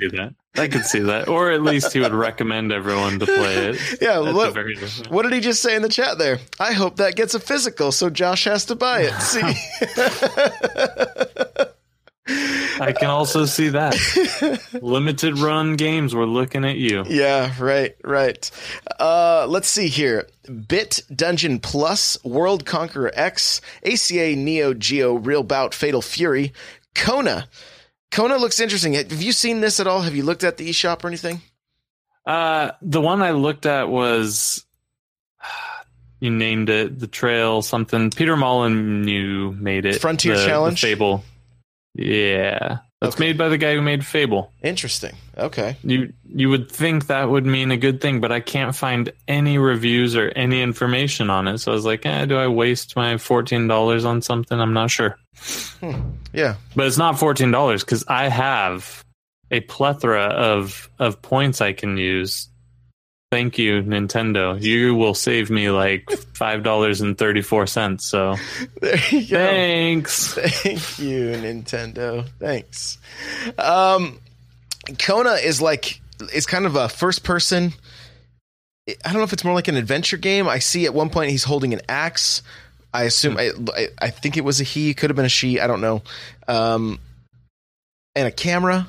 I 0.01 0.07
could 0.07 0.11
see 0.11 0.17
that. 0.17 0.35
I 0.55 0.67
could 0.67 0.85
see 0.85 0.99
that, 0.99 1.27
or 1.27 1.51
at 1.51 1.61
least 1.61 1.93
he 1.93 1.99
would 1.99 2.13
recommend 2.13 2.71
everyone 2.71 3.19
to 3.19 3.25
play 3.25 3.69
it. 3.69 3.79
Yeah. 4.01 4.19
What, 4.19 4.55
what 5.09 5.23
did 5.23 5.33
he 5.33 5.41
just 5.41 5.61
say 5.61 5.75
in 5.75 5.81
the 5.81 5.89
chat 5.89 6.17
there? 6.17 6.39
I 6.59 6.73
hope 6.73 6.97
that 6.97 7.15
gets 7.15 7.33
a 7.33 7.39
physical, 7.39 7.91
so 7.91 8.09
Josh 8.09 8.45
has 8.45 8.65
to 8.65 8.75
buy 8.75 9.01
it. 9.01 9.13
See. 9.21 9.41
I 12.81 12.93
can 12.93 13.09
also 13.09 13.45
see 13.45 13.69
that. 13.69 13.95
Limited 14.81 15.37
run 15.37 15.75
games, 15.75 16.15
we're 16.15 16.25
looking 16.25 16.63
at 16.63 16.77
you. 16.77 17.03
Yeah, 17.07 17.53
right, 17.59 17.95
right. 18.03 18.49
Uh, 18.99 19.45
let's 19.49 19.67
see 19.67 19.87
here. 19.87 20.27
Bit 20.67 21.01
Dungeon 21.13 21.59
Plus, 21.59 22.23
World 22.23 22.65
Conqueror 22.65 23.11
X, 23.13 23.61
ACA 23.85 24.35
Neo 24.35 24.73
Geo 24.73 25.15
Real 25.15 25.43
Bout 25.43 25.73
Fatal 25.73 26.01
Fury, 26.01 26.53
Kona. 26.95 27.47
Kona 28.11 28.37
looks 28.37 28.59
interesting. 28.59 28.93
Have 28.93 29.21
you 29.21 29.31
seen 29.31 29.61
this 29.61 29.79
at 29.79 29.87
all? 29.87 30.01
Have 30.01 30.15
you 30.15 30.23
looked 30.23 30.43
at 30.43 30.57
the 30.57 30.69
eShop 30.69 31.03
or 31.03 31.07
anything? 31.07 31.41
Uh, 32.25 32.71
the 32.81 33.01
one 33.01 33.21
I 33.21 33.31
looked 33.31 33.65
at 33.65 33.89
was 33.89 34.65
you 36.19 36.31
named 36.31 36.69
it 36.69 36.99
the 36.99 37.07
trail 37.07 37.61
something. 37.61 38.09
Peter 38.11 38.35
Mullen, 38.35 39.03
Molyneux 39.03 39.51
made 39.53 39.85
it. 39.85 40.01
Frontier 40.01 40.37
the, 40.37 40.45
Challenge? 40.45 40.81
the 40.81 40.87
Fable. 40.87 41.23
Yeah, 41.95 42.79
that's 43.01 43.15
Okay. 43.15 43.27
made 43.27 43.37
by 43.37 43.49
the 43.49 43.57
guy 43.57 43.75
who 43.75 43.81
made 43.81 44.05
Fable. 44.05 44.51
Interesting. 44.61 45.15
Okay. 45.37 45.77
You 45.83 46.11
you 46.27 46.49
would 46.49 46.69
think 46.69 47.07
that 47.07 47.29
would 47.29 47.45
mean 47.45 47.71
a 47.71 47.77
good 47.77 48.01
thing, 48.01 48.19
but 48.19 48.31
I 48.31 48.39
can't 48.41 48.75
find 48.75 49.11
any 49.27 49.57
reviews 49.57 50.15
or 50.15 50.29
any 50.35 50.61
information 50.61 51.29
on 51.29 51.47
it. 51.47 51.59
So 51.59 51.71
I 51.71 51.75
was 51.75 51.85
like, 51.85 52.05
eh, 52.05 52.25
do 52.25 52.37
I 52.37 52.47
waste 52.47 52.95
my 52.95 53.17
fourteen 53.17 53.67
dollars 53.67 54.03
on 54.05 54.21
something? 54.21 54.59
I'm 54.59 54.73
not 54.73 54.91
sure. 54.91 55.17
Yeah. 56.33 56.55
But 56.75 56.87
it's 56.87 56.97
not 56.97 57.17
fourteen 57.19 57.51
dollars 57.51 57.83
because 57.83 58.03
I 58.07 58.27
have 58.29 59.03
a 59.51 59.61
plethora 59.61 60.25
of 60.25 60.89
of 60.99 61.21
points 61.21 61.61
I 61.61 61.73
can 61.73 61.97
use. 61.97 62.49
Thank 63.31 63.59
you, 63.59 63.83
Nintendo. 63.83 64.59
You 64.59 64.95
will 64.95 65.13
save 65.13 65.51
me 65.51 65.69
like 65.69 66.09
five 66.33 66.63
dollars 66.63 67.01
and 67.01 67.15
thirty 67.17 67.41
four 67.43 67.67
cents. 67.67 68.05
So 68.05 68.35
There 68.81 68.97
you 69.11 69.21
go. 69.27 69.37
thanks. 69.37 70.33
Thank 70.33 70.97
you, 70.99 71.31
Nintendo. 71.33 72.27
Thanks. 72.39 72.97
Um, 73.59 74.19
Kona 74.97 75.33
is 75.33 75.61
like 75.61 76.01
it's 76.33 76.47
kind 76.47 76.65
of 76.65 76.75
a 76.75 76.89
first 76.89 77.23
person. 77.23 77.73
I 78.87 78.95
don't 79.03 79.17
know 79.17 79.23
if 79.23 79.33
it's 79.33 79.43
more 79.43 79.53
like 79.53 79.67
an 79.67 79.75
adventure 79.75 80.17
game. 80.17 80.47
I 80.47 80.57
see 80.57 80.85
at 80.85 80.93
one 80.95 81.11
point 81.11 81.29
he's 81.29 81.43
holding 81.43 81.73
an 81.73 81.81
axe. 81.87 82.41
I 82.91 83.03
assume 83.03 83.37
I, 83.37 83.51
I, 83.75 83.87
I 83.99 84.09
think 84.09 84.35
it 84.37 84.43
was 84.43 84.59
a 84.59 84.63
he, 84.63 84.95
could 84.95 85.11
have 85.11 85.15
been 85.15 85.25
a 85.25 85.29
she. 85.29 85.59
I 85.59 85.67
don't 85.67 85.81
know. 85.81 86.01
Um, 86.47 86.99
and 88.15 88.27
a 88.27 88.31
camera, 88.31 88.87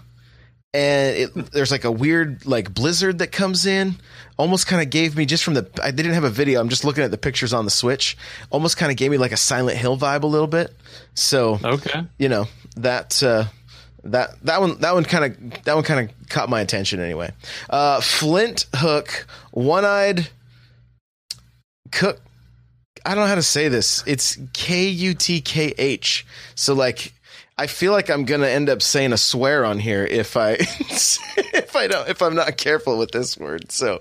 and 0.72 1.16
it, 1.16 1.34
there's 1.52 1.70
like 1.70 1.84
a 1.84 1.90
weird 1.90 2.46
like 2.46 2.72
blizzard 2.72 3.18
that 3.18 3.32
comes 3.32 3.66
in. 3.66 3.96
Almost 4.36 4.66
kind 4.66 4.80
of 4.80 4.88
gave 4.90 5.16
me 5.16 5.26
just 5.26 5.44
from 5.44 5.54
the 5.54 5.68
I 5.82 5.90
didn't 5.90 6.12
have 6.14 6.24
a 6.24 6.30
video. 6.30 6.60
I'm 6.60 6.68
just 6.68 6.84
looking 6.84 7.04
at 7.04 7.10
the 7.10 7.18
pictures 7.18 7.52
on 7.52 7.64
the 7.64 7.70
Switch. 7.70 8.16
Almost 8.50 8.76
kind 8.76 8.90
of 8.90 8.96
gave 8.96 9.10
me 9.10 9.18
like 9.18 9.32
a 9.32 9.36
Silent 9.36 9.76
Hill 9.76 9.96
vibe 9.98 10.22
a 10.22 10.26
little 10.26 10.46
bit. 10.46 10.74
So 11.14 11.58
Okay. 11.62 12.04
you 12.18 12.28
know 12.28 12.46
that 12.76 13.22
uh, 13.22 13.44
that 14.04 14.30
that 14.44 14.60
one 14.60 14.78
that 14.80 14.94
one 14.94 15.04
kind 15.04 15.24
of 15.24 15.64
that 15.64 15.74
one 15.74 15.84
kind 15.84 16.08
of 16.08 16.28
caught 16.28 16.48
my 16.48 16.60
attention 16.60 17.00
anyway. 17.00 17.32
Uh, 17.68 18.00
Flint 18.00 18.66
Hook, 18.76 19.26
one 19.50 19.84
eyed 19.84 20.28
cook. 21.92 22.20
I 23.04 23.14
don't 23.14 23.24
know 23.24 23.28
how 23.28 23.34
to 23.34 23.42
say 23.42 23.68
this. 23.68 24.04
It's 24.06 24.38
K 24.52 24.88
U 24.88 25.14
T 25.14 25.40
K 25.40 25.74
H. 25.76 26.24
So 26.54 26.74
like. 26.74 27.12
I 27.60 27.66
feel 27.66 27.92
like 27.92 28.08
I'm 28.08 28.24
gonna 28.24 28.46
end 28.46 28.70
up 28.70 28.80
saying 28.80 29.12
a 29.12 29.18
swear 29.18 29.66
on 29.66 29.78
here 29.78 30.02
if 30.06 30.34
I 30.34 30.52
if 30.58 31.76
I 31.76 31.88
don't 31.88 32.08
if 32.08 32.22
I'm 32.22 32.34
not 32.34 32.56
careful 32.56 32.96
with 32.96 33.10
this 33.10 33.36
word. 33.36 33.70
So, 33.70 34.00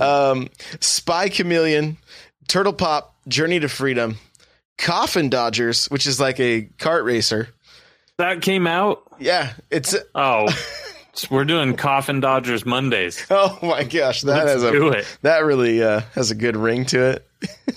um, 0.00 0.48
Spy 0.78 1.28
Chameleon, 1.28 1.96
Turtle 2.46 2.72
Pop, 2.72 3.16
Journey 3.26 3.58
to 3.58 3.68
Freedom, 3.68 4.16
Coffin 4.78 5.28
Dodgers, 5.28 5.86
which 5.86 6.06
is 6.06 6.20
like 6.20 6.38
a 6.38 6.68
kart 6.78 7.04
racer. 7.04 7.48
That 8.18 8.42
came 8.42 8.68
out. 8.68 9.02
Yeah, 9.18 9.54
it's 9.72 9.96
Oh, 10.14 10.46
we're 11.32 11.44
doing 11.44 11.74
Coffin 11.74 12.20
Dodgers 12.20 12.64
Mondays. 12.64 13.26
oh 13.28 13.58
my 13.60 13.82
gosh, 13.82 14.20
that 14.22 14.46
Let's 14.46 14.62
has 14.62 14.62
a 14.62 14.88
it. 14.90 15.18
that 15.22 15.44
really 15.44 15.82
uh, 15.82 16.02
has 16.14 16.30
a 16.30 16.36
good 16.36 16.56
ring 16.56 16.84
to 16.86 17.20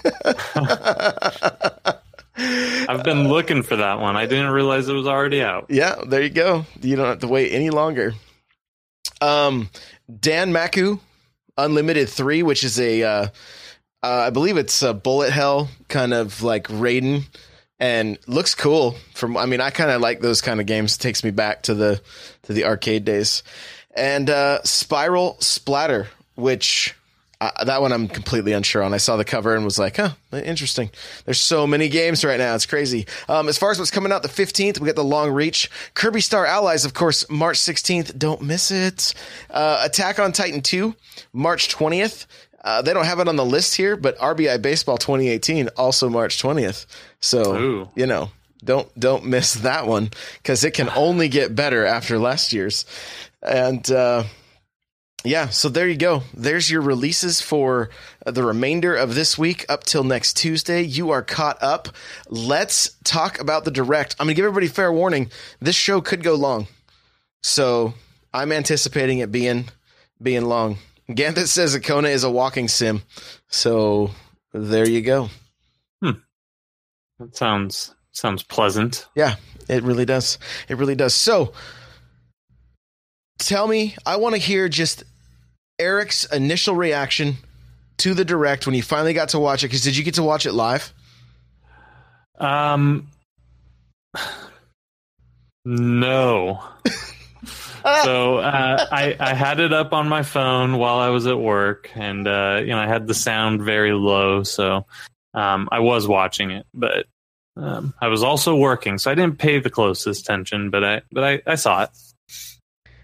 it. 0.03 1.95
I've 2.35 3.03
been 3.03 3.27
looking 3.27 3.63
for 3.63 3.75
that 3.75 3.99
one. 3.99 4.15
I 4.15 4.25
didn't 4.25 4.49
realize 4.49 4.87
it 4.87 4.93
was 4.93 5.07
already 5.07 5.41
out. 5.41 5.67
Yeah, 5.69 5.95
there 6.07 6.21
you 6.21 6.29
go. 6.29 6.65
You 6.81 6.95
don't 6.95 7.05
have 7.05 7.19
to 7.19 7.27
wait 7.27 7.51
any 7.51 7.69
longer. 7.69 8.13
Um, 9.21 9.69
Danmaku, 10.11 10.99
Unlimited 11.57 12.09
Three, 12.09 12.43
which 12.43 12.63
is 12.63 12.79
a, 12.79 13.03
uh, 13.03 13.27
uh, 14.01 14.07
I 14.07 14.29
believe 14.31 14.57
it's 14.57 14.81
a 14.81 14.93
bullet 14.93 15.31
hell 15.31 15.69
kind 15.87 16.13
of 16.13 16.41
like 16.41 16.67
Raiden, 16.67 17.25
and 17.79 18.17
looks 18.27 18.55
cool. 18.55 18.95
From 19.13 19.37
I 19.37 19.45
mean, 19.45 19.61
I 19.61 19.69
kind 19.69 19.91
of 19.91 20.01
like 20.01 20.19
those 20.19 20.41
kind 20.41 20.59
of 20.59 20.65
games. 20.65 20.95
It 20.95 20.99
takes 20.99 21.23
me 21.23 21.31
back 21.31 21.63
to 21.63 21.73
the 21.73 22.01
to 22.43 22.53
the 22.53 22.65
arcade 22.65 23.05
days. 23.05 23.43
And 23.95 24.29
uh, 24.29 24.63
Spiral 24.63 25.37
Splatter, 25.39 26.07
which 26.35 26.95
uh, 27.55 27.63
that 27.65 27.81
one 27.81 27.91
I'm 27.91 28.07
completely 28.07 28.53
unsure 28.53 28.83
on. 28.83 28.93
I 28.93 28.97
saw 28.97 29.17
the 29.17 29.25
cover 29.25 29.55
and 29.55 29.65
was 29.65 29.79
like, 29.79 29.97
huh, 29.97 30.11
interesting. 30.31 30.89
There's 31.25 31.41
so 31.41 31.67
many 31.67 31.89
games 31.89 32.23
right 32.23 32.37
now. 32.37 32.55
It's 32.55 32.65
crazy. 32.65 33.05
Um, 33.27 33.49
as 33.49 33.57
far 33.57 33.71
as 33.71 33.79
what's 33.79 33.91
coming 33.91 34.11
out 34.11 34.23
the 34.23 34.29
15th, 34.29 34.79
we 34.79 34.85
got 34.85 34.95
the 34.95 35.03
Long 35.03 35.31
Reach. 35.31 35.69
Kirby 35.93 36.21
Star 36.21 36.45
Allies, 36.45 36.85
of 36.85 36.93
course, 36.93 37.29
March 37.29 37.57
16th. 37.57 38.17
Don't 38.17 38.41
miss 38.41 38.71
it. 38.71 39.13
Uh, 39.49 39.81
Attack 39.83 40.19
on 40.19 40.31
Titan 40.31 40.61
2, 40.61 40.95
March 41.33 41.73
20th. 41.73 42.25
Uh, 42.63 42.81
they 42.81 42.93
don't 42.93 43.05
have 43.05 43.19
it 43.19 43.27
on 43.27 43.35
the 43.35 43.45
list 43.45 43.75
here, 43.75 43.97
but 43.97 44.17
RBI 44.19 44.61
Baseball 44.61 44.97
2018, 44.97 45.69
also 45.75 46.09
March 46.09 46.41
20th. 46.41 46.85
So, 47.19 47.55
Ooh. 47.55 47.89
you 47.95 48.05
know, 48.05 48.31
don't 48.63 48.87
don't 48.97 49.25
miss 49.25 49.55
that 49.55 49.87
one 49.87 50.09
because 50.37 50.63
it 50.63 50.71
can 50.71 50.89
only 50.95 51.27
get 51.27 51.55
better 51.55 51.85
after 51.85 52.17
last 52.17 52.53
year's. 52.53 52.85
And 53.41 53.89
uh, 53.91 54.23
yeah, 55.23 55.49
so 55.49 55.69
there 55.69 55.87
you 55.87 55.95
go. 55.95 56.23
There's 56.33 56.69
your 56.69 56.81
releases 56.81 57.39
for 57.39 57.89
uh, 58.25 58.31
the 58.31 58.43
remainder 58.43 58.93
of 58.93 59.15
this 59.15 59.37
week 59.37 59.65
up 59.69 59.83
till 59.83 60.03
next 60.03 60.35
Tuesday. 60.35 60.81
You 60.81 61.11
are 61.11 61.21
caught 61.21 61.61
up. 61.63 61.87
Let's 62.29 62.97
talk 63.05 63.39
about 63.39 63.63
the 63.63 63.71
direct. 63.71 64.15
I'm 64.19 64.25
going 64.25 64.35
to 64.35 64.37
give 64.37 64.45
everybody 64.45 64.67
fair 64.67 64.91
warning. 64.91 65.31
This 65.61 65.75
show 65.75 66.01
could 66.01 66.23
go 66.23 66.35
long. 66.35 66.67
So 67.41 67.93
I'm 68.33 68.51
anticipating 68.51 69.19
it 69.19 69.31
being 69.31 69.69
being 70.21 70.45
long. 70.45 70.77
Gambit 71.13 71.47
says 71.47 71.75
Akona 71.75 72.09
is 72.09 72.23
a 72.23 72.31
walking 72.31 72.67
sim. 72.67 73.03
So 73.47 74.11
there 74.53 74.87
you 74.87 75.01
go. 75.01 75.29
Hmm. 76.01 76.19
That 77.19 77.35
sounds 77.35 77.95
sounds 78.11 78.43
pleasant. 78.43 79.07
Yeah, 79.15 79.35
it 79.69 79.83
really 79.83 80.05
does. 80.05 80.37
It 80.67 80.77
really 80.77 80.95
does. 80.95 81.13
So 81.13 81.53
tell 83.39 83.67
me, 83.67 83.95
I 84.05 84.15
want 84.17 84.35
to 84.35 84.41
hear 84.41 84.69
just 84.69 85.03
Eric's 85.83 86.23
initial 86.25 86.75
reaction 86.75 87.35
to 87.97 88.13
the 88.13 88.23
direct 88.23 88.65
when 88.65 88.73
you 88.73 88.81
finally 88.81 89.13
got 89.13 89.29
to 89.29 89.39
watch 89.39 89.63
it. 89.63 89.67
Because 89.67 89.83
did 89.83 89.97
you 89.97 90.03
get 90.03 90.15
to 90.15 90.23
watch 90.23 90.45
it 90.45 90.53
live? 90.53 90.93
Um, 92.39 93.09
no. 95.65 96.63
so 98.03 98.37
uh, 98.37 98.87
I 98.91 99.15
I 99.19 99.33
had 99.33 99.59
it 99.59 99.73
up 99.73 99.93
on 99.93 100.07
my 100.07 100.23
phone 100.23 100.77
while 100.77 100.99
I 100.99 101.09
was 101.09 101.27
at 101.27 101.37
work, 101.37 101.91
and 101.95 102.27
uh, 102.27 102.61
you 102.61 102.67
know 102.67 102.79
I 102.79 102.87
had 102.87 103.07
the 103.07 103.13
sound 103.13 103.61
very 103.61 103.91
low, 103.91 104.43
so 104.43 104.85
um, 105.33 105.67
I 105.71 105.79
was 105.79 106.07
watching 106.07 106.51
it, 106.51 106.65
but 106.73 107.05
um, 107.57 107.93
I 108.01 108.07
was 108.07 108.23
also 108.23 108.55
working, 108.55 108.97
so 108.97 109.11
I 109.11 109.15
didn't 109.15 109.37
pay 109.37 109.59
the 109.59 109.69
closest 109.69 110.21
attention, 110.21 110.69
but 110.69 110.83
I 110.83 111.01
but 111.11 111.23
I, 111.23 111.41
I 111.45 111.55
saw 111.55 111.83
it. 111.83 111.89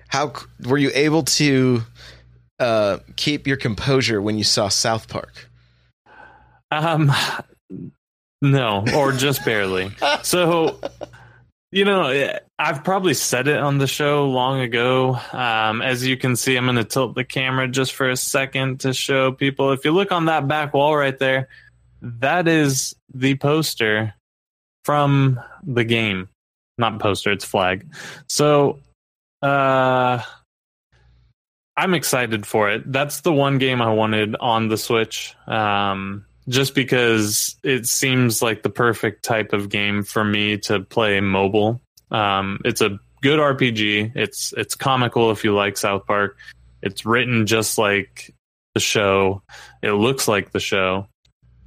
How 0.07 0.33
were 0.65 0.77
you 0.77 0.91
able 0.93 1.23
to 1.23 1.83
uh, 2.59 2.99
keep 3.15 3.47
your 3.47 3.57
composure 3.57 4.21
when 4.21 4.37
you 4.37 4.43
saw 4.43 4.67
South 4.67 5.07
Park? 5.07 5.49
Um, 6.71 7.11
no, 8.41 8.85
or 8.95 9.11
just 9.11 9.43
barely. 9.45 9.91
So, 10.23 10.79
you 11.71 11.85
know, 11.85 12.31
I've 12.57 12.83
probably 12.83 13.13
said 13.13 13.47
it 13.47 13.57
on 13.57 13.77
the 13.77 13.87
show 13.87 14.27
long 14.29 14.59
ago. 14.59 15.19
Um, 15.31 15.81
as 15.81 16.05
you 16.05 16.17
can 16.17 16.35
see, 16.35 16.55
I'm 16.55 16.65
going 16.65 16.75
to 16.75 16.83
tilt 16.83 17.15
the 17.15 17.23
camera 17.23 17.67
just 17.67 17.93
for 17.93 18.09
a 18.09 18.17
second 18.17 18.81
to 18.81 18.93
show 18.93 19.31
people. 19.31 19.71
If 19.71 19.85
you 19.85 19.91
look 19.91 20.11
on 20.11 20.25
that 20.25 20.47
back 20.47 20.73
wall 20.73 20.95
right 20.95 21.17
there, 21.17 21.47
that 22.01 22.47
is 22.47 22.95
the 23.13 23.35
poster 23.35 24.13
from 24.83 25.39
the 25.63 25.83
game. 25.83 26.29
Not 26.77 26.99
poster, 26.99 27.31
it's 27.31 27.45
flag. 27.45 27.85
So, 28.27 28.79
uh, 29.41 30.21
I'm 31.79 31.93
excited 31.93 32.45
for 32.45 32.69
it. 32.69 32.91
That's 32.91 33.21
the 33.21 33.31
one 33.31 33.57
game 33.57 33.81
I 33.81 33.93
wanted 33.93 34.35
on 34.41 34.67
the 34.67 34.75
Switch. 34.75 35.33
Um, 35.47 36.25
just 36.49 36.75
because 36.75 37.55
it 37.63 37.85
seems 37.85 38.41
like 38.41 38.63
the 38.63 38.69
perfect 38.69 39.23
type 39.23 39.53
of 39.53 39.69
game 39.69 40.03
for 40.03 40.21
me 40.21 40.57
to 40.57 40.81
play 40.81 41.21
mobile. 41.21 41.79
Um, 42.11 42.59
it's 42.65 42.81
a 42.81 42.99
good 43.21 43.39
RPG. 43.39 44.11
It's 44.13 44.53
it's 44.57 44.75
comical 44.75 45.31
if 45.31 45.45
you 45.45 45.55
like 45.55 45.77
South 45.77 46.05
Park. 46.05 46.37
It's 46.81 47.05
written 47.05 47.45
just 47.45 47.77
like 47.77 48.35
the 48.73 48.81
show. 48.81 49.41
It 49.81 49.93
looks 49.93 50.27
like 50.27 50.51
the 50.51 50.59
show. 50.59 51.07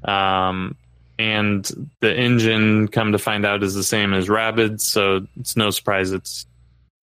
Um, 0.04 0.76
and 1.19 1.90
the 2.00 2.14
engine, 2.14 2.88
come 2.88 3.12
to 3.12 3.19
find 3.19 3.47
out, 3.47 3.62
is 3.62 3.75
the 3.75 3.83
same 3.83 4.12
as 4.12 4.28
Rabbids, 4.28 4.83
so 4.83 5.26
it's 5.40 5.57
no 5.57 5.71
surprise 5.71 6.12
it's 6.12 6.45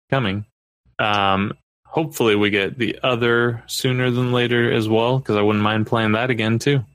coming. 0.10 0.46
Um, 1.00 1.54
hopefully, 1.98 2.36
we 2.36 2.51
get 2.51 2.77
the 2.77 3.00
other 3.01 3.63
sooner 3.66 4.12
than 4.12 4.32
later 4.32 4.72
as 4.72 4.88
well, 4.88 5.18
because 5.18 5.36
I 5.36 5.42
wouldn't 5.42 5.63
mind 5.63 5.88
playing 5.88 6.12
that 6.12 6.30
again 6.30 6.60
too. 6.60 6.86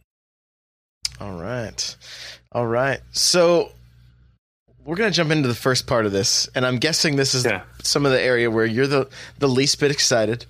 All 1.20 1.32
right. 1.32 1.96
All 2.52 2.68
right. 2.68 3.00
So 3.10 3.72
we're 4.84 4.94
going 4.94 5.10
to 5.10 5.16
jump 5.16 5.32
into 5.32 5.48
the 5.48 5.56
first 5.56 5.88
part 5.88 6.06
of 6.06 6.12
this, 6.12 6.48
and 6.54 6.64
I'm 6.64 6.78
guessing 6.78 7.16
this 7.16 7.34
is 7.34 7.44
Yeah. 7.44 7.62
some 7.82 8.06
of 8.06 8.12
the 8.12 8.20
area 8.20 8.48
where 8.48 8.64
you're 8.64 8.86
the 8.86 9.08
the 9.40 9.48
least 9.48 9.80
bit 9.80 9.90
excited. 9.90 10.46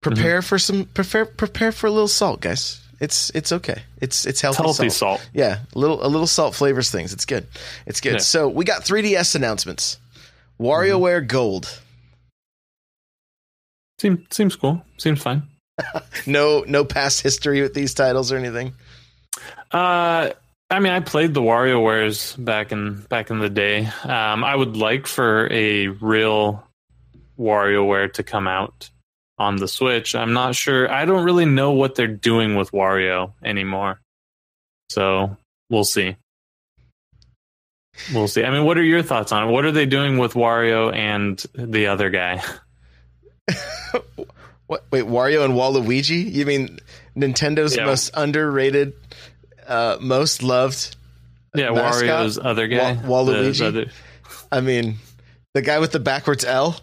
Prepare 0.00 0.38
mm-hmm. 0.38 0.48
for 0.48 0.58
some 0.58 0.84
prepare 0.86 1.26
prepare 1.26 1.70
for 1.70 1.86
a 1.86 1.90
little 1.90 2.08
salt, 2.08 2.40
guys. 2.40 2.80
It's 3.00 3.30
it's 3.34 3.52
okay. 3.52 3.82
It's 4.00 4.24
it's 4.24 4.40
healthy, 4.40 4.62
Healthy 4.62 4.88
salt. 4.88 5.20
salt. 5.20 5.30
Yeah, 5.34 5.58
a 5.74 5.78
little 5.78 6.02
a 6.02 6.08
little 6.08 6.26
salt 6.26 6.54
flavors 6.54 6.90
things. 6.90 7.12
It's 7.12 7.26
good. 7.26 7.46
It's 7.84 8.00
good. 8.00 8.14
Yeah. 8.14 8.18
So 8.18 8.48
we 8.48 8.64
got 8.64 8.82
3DS 8.82 9.34
announcements. 9.34 9.98
WarioWare 10.58 11.26
Gold. 11.26 11.80
Seems 14.00 14.20
seems 14.30 14.56
cool. 14.56 14.82
Seems 14.96 15.20
fine. 15.20 15.42
No 16.26 16.64
no 16.66 16.84
past 16.84 17.20
history 17.20 17.60
with 17.60 17.74
these 17.74 17.92
titles 17.92 18.32
or 18.32 18.36
anything. 18.38 18.72
Uh, 19.70 20.30
I 20.70 20.78
mean, 20.78 20.92
I 20.92 21.00
played 21.00 21.34
the 21.34 21.42
WarioWares 21.42 22.42
back 22.42 22.72
in 22.72 23.02
back 23.10 23.30
in 23.30 23.40
the 23.40 23.50
day. 23.50 23.86
Um, 24.04 24.42
I 24.42 24.56
would 24.56 24.76
like 24.76 25.06
for 25.06 25.52
a 25.52 25.88
real 25.88 26.66
WarioWare 27.38 28.12
to 28.14 28.22
come 28.22 28.48
out 28.48 28.88
on 29.38 29.56
the 29.56 29.68
Switch. 29.68 30.14
I'm 30.14 30.32
not 30.32 30.54
sure. 30.54 30.90
I 30.90 31.04
don't 31.04 31.24
really 31.24 31.46
know 31.46 31.72
what 31.72 31.94
they're 31.94 32.06
doing 32.06 32.56
with 32.56 32.72
Wario 32.72 33.32
anymore. 33.42 34.00
So 34.88 35.36
we'll 35.68 35.84
see. 35.84 36.16
We'll 38.14 38.28
see. 38.28 38.44
I 38.44 38.50
mean, 38.50 38.64
what 38.64 38.78
are 38.78 38.82
your 38.82 39.02
thoughts 39.02 39.32
on 39.32 39.48
it? 39.48 39.52
What 39.52 39.66
are 39.66 39.72
they 39.72 39.86
doing 39.86 40.16
with 40.16 40.34
Wario 40.34 40.94
and 40.94 41.38
the 41.54 41.88
other 41.88 42.08
guy? 42.08 42.42
What? 44.70 44.84
Wait, 44.92 45.04
Wario 45.04 45.44
and 45.44 45.54
Waluigi? 45.54 46.32
You 46.32 46.46
mean 46.46 46.78
Nintendo's 47.16 47.74
Yeah. 47.76 47.86
most 47.86 48.12
underrated, 48.14 48.92
uh, 49.66 49.96
most 50.00 50.44
loved? 50.44 50.94
Yeah, 51.56 51.70
Mascot? 51.70 52.04
Wario's 52.04 52.38
other 52.38 52.68
guy. 52.68 52.92
Wa- 52.92 53.24
Waluigi? 53.24 53.66
other- 53.66 53.86
I 54.52 54.60
mean, 54.60 54.98
the 55.54 55.62
guy 55.62 55.80
with 55.80 55.90
the 55.90 55.98
backwards 55.98 56.44
L. 56.44 56.80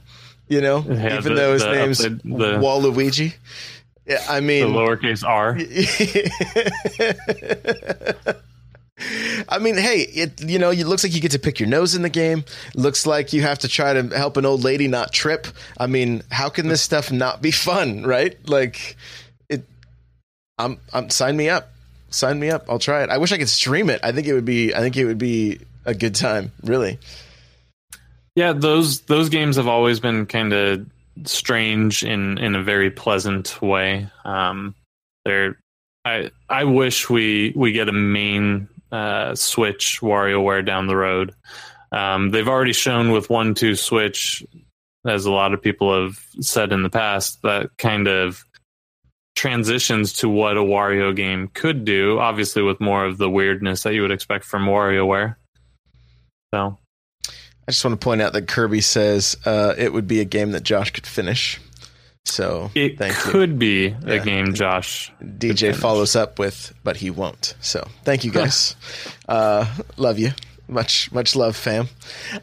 You 0.49 0.59
know, 0.59 0.83
Yeah, 0.85 1.17
even 1.17 1.33
the- 1.35 1.39
though 1.39 1.53
his 1.53 1.63
the 1.63 1.71
name's 1.71 1.99
upside- 2.03 2.19
the- 2.23 2.57
Waluigi. 2.59 3.35
Yeah, 4.05 4.21
I 4.27 4.41
mean 4.41 4.73
the 4.73 4.79
lowercase 4.79 5.23
r. 5.25 5.57
I 9.49 9.59
mean, 9.59 9.77
hey, 9.77 10.01
it 10.01 10.41
you 10.41 10.57
know, 10.57 10.71
it 10.71 10.87
looks 10.87 11.03
like 11.03 11.13
you 11.13 11.21
get 11.21 11.31
to 11.31 11.39
pick 11.39 11.59
your 11.59 11.69
nose 11.69 11.93
in 11.93 12.01
the 12.01 12.09
game. 12.09 12.43
Looks 12.73 13.05
like 13.05 13.31
you 13.31 13.41
have 13.43 13.59
to 13.59 13.67
try 13.67 13.93
to 13.93 14.15
help 14.15 14.37
an 14.37 14.45
old 14.45 14.63
lady 14.63 14.87
not 14.87 15.13
trip. 15.13 15.47
I 15.77 15.85
mean, 15.87 16.23
how 16.31 16.49
can 16.49 16.67
this 16.67 16.81
stuff 16.81 17.11
not 17.11 17.41
be 17.41 17.51
fun, 17.51 18.03
right? 18.05 18.37
Like, 18.49 18.95
it. 19.49 19.63
I'm, 20.57 20.79
I'm 20.93 21.09
sign 21.11 21.37
me 21.37 21.49
up, 21.49 21.71
sign 22.09 22.39
me 22.39 22.49
up. 22.49 22.65
I'll 22.69 22.79
try 22.79 23.03
it. 23.03 23.09
I 23.09 23.19
wish 23.19 23.31
I 23.31 23.37
could 23.37 23.49
stream 23.49 23.89
it. 23.89 23.99
I 24.03 24.11
think 24.11 24.25
it 24.25 24.33
would 24.33 24.45
be, 24.45 24.73
I 24.73 24.79
think 24.79 24.97
it 24.97 25.05
would 25.05 25.19
be 25.19 25.59
a 25.85 25.93
good 25.93 26.15
time. 26.15 26.51
Really. 26.63 26.99
Yeah, 28.35 28.53
those 28.53 29.01
those 29.01 29.29
games 29.29 29.55
have 29.55 29.67
always 29.67 29.99
been 29.99 30.25
kind 30.25 30.53
of 30.53 30.85
strange 31.25 32.03
in 32.03 32.37
in 32.37 32.55
a 32.55 32.63
very 32.63 32.91
pleasant 32.91 33.59
way. 33.61 34.09
Um, 34.25 34.75
they're 35.25 35.57
I 36.05 36.31
I 36.49 36.63
wish 36.63 37.09
we 37.09 37.53
we 37.55 37.71
get 37.71 37.89
a 37.89 37.93
main 37.93 38.69
uh, 38.91 39.35
Switch 39.35 39.99
WarioWare 40.01 40.65
down 40.65 40.87
the 40.87 40.95
road. 40.95 41.33
Um, 41.91 42.31
they've 42.31 42.47
already 42.47 42.73
shown 42.73 43.11
with 43.11 43.29
one 43.29 43.53
two 43.53 43.75
Switch, 43.75 44.43
as 45.05 45.25
a 45.25 45.31
lot 45.31 45.53
of 45.53 45.61
people 45.61 46.03
have 46.03 46.19
said 46.41 46.71
in 46.71 46.83
the 46.83 46.89
past, 46.89 47.41
that 47.43 47.69
kind 47.77 48.07
of 48.07 48.43
transitions 49.35 50.13
to 50.13 50.27
what 50.27 50.57
a 50.57 50.61
Wario 50.61 51.15
game 51.15 51.49
could 51.53 51.85
do. 51.85 52.19
Obviously, 52.19 52.61
with 52.61 52.81
more 52.81 53.05
of 53.05 53.17
the 53.17 53.29
weirdness 53.29 53.83
that 53.83 53.93
you 53.93 54.01
would 54.01 54.11
expect 54.11 54.45
from 54.45 54.65
WarioWare. 54.65 55.35
So 56.53 56.77
I 57.67 57.71
just 57.71 57.83
want 57.83 57.99
to 57.99 58.03
point 58.03 58.21
out 58.21 58.33
that 58.33 58.47
Kirby 58.47 58.81
says 58.81 59.35
uh, 59.45 59.75
it 59.77 59.91
would 59.93 60.07
be 60.07 60.21
a 60.21 60.25
game 60.25 60.51
that 60.51 60.63
Josh 60.63 60.91
could 60.91 61.05
finish. 61.05 61.59
So 62.27 62.69
It 62.75 62.97
thank 62.97 63.15
you. 63.15 63.31
could 63.31 63.57
be 63.57 63.87
a 64.05 64.19
game, 64.19 64.53
Josh. 64.53 65.11
DJ 65.23 65.73
follows 65.73 66.15
up 66.15 66.37
with, 66.39 66.73
but 66.83 66.97
he 66.97 67.09
won't. 67.09 67.55
So 67.61 67.87
thank 68.03 68.23
you 68.25 68.31
guys. 68.31 68.75
uh, 69.29 69.65
love 69.95 70.19
you. 70.19 70.31
Much, 70.67 71.09
much 71.13 71.35
love, 71.37 71.55
fam. 71.55 71.87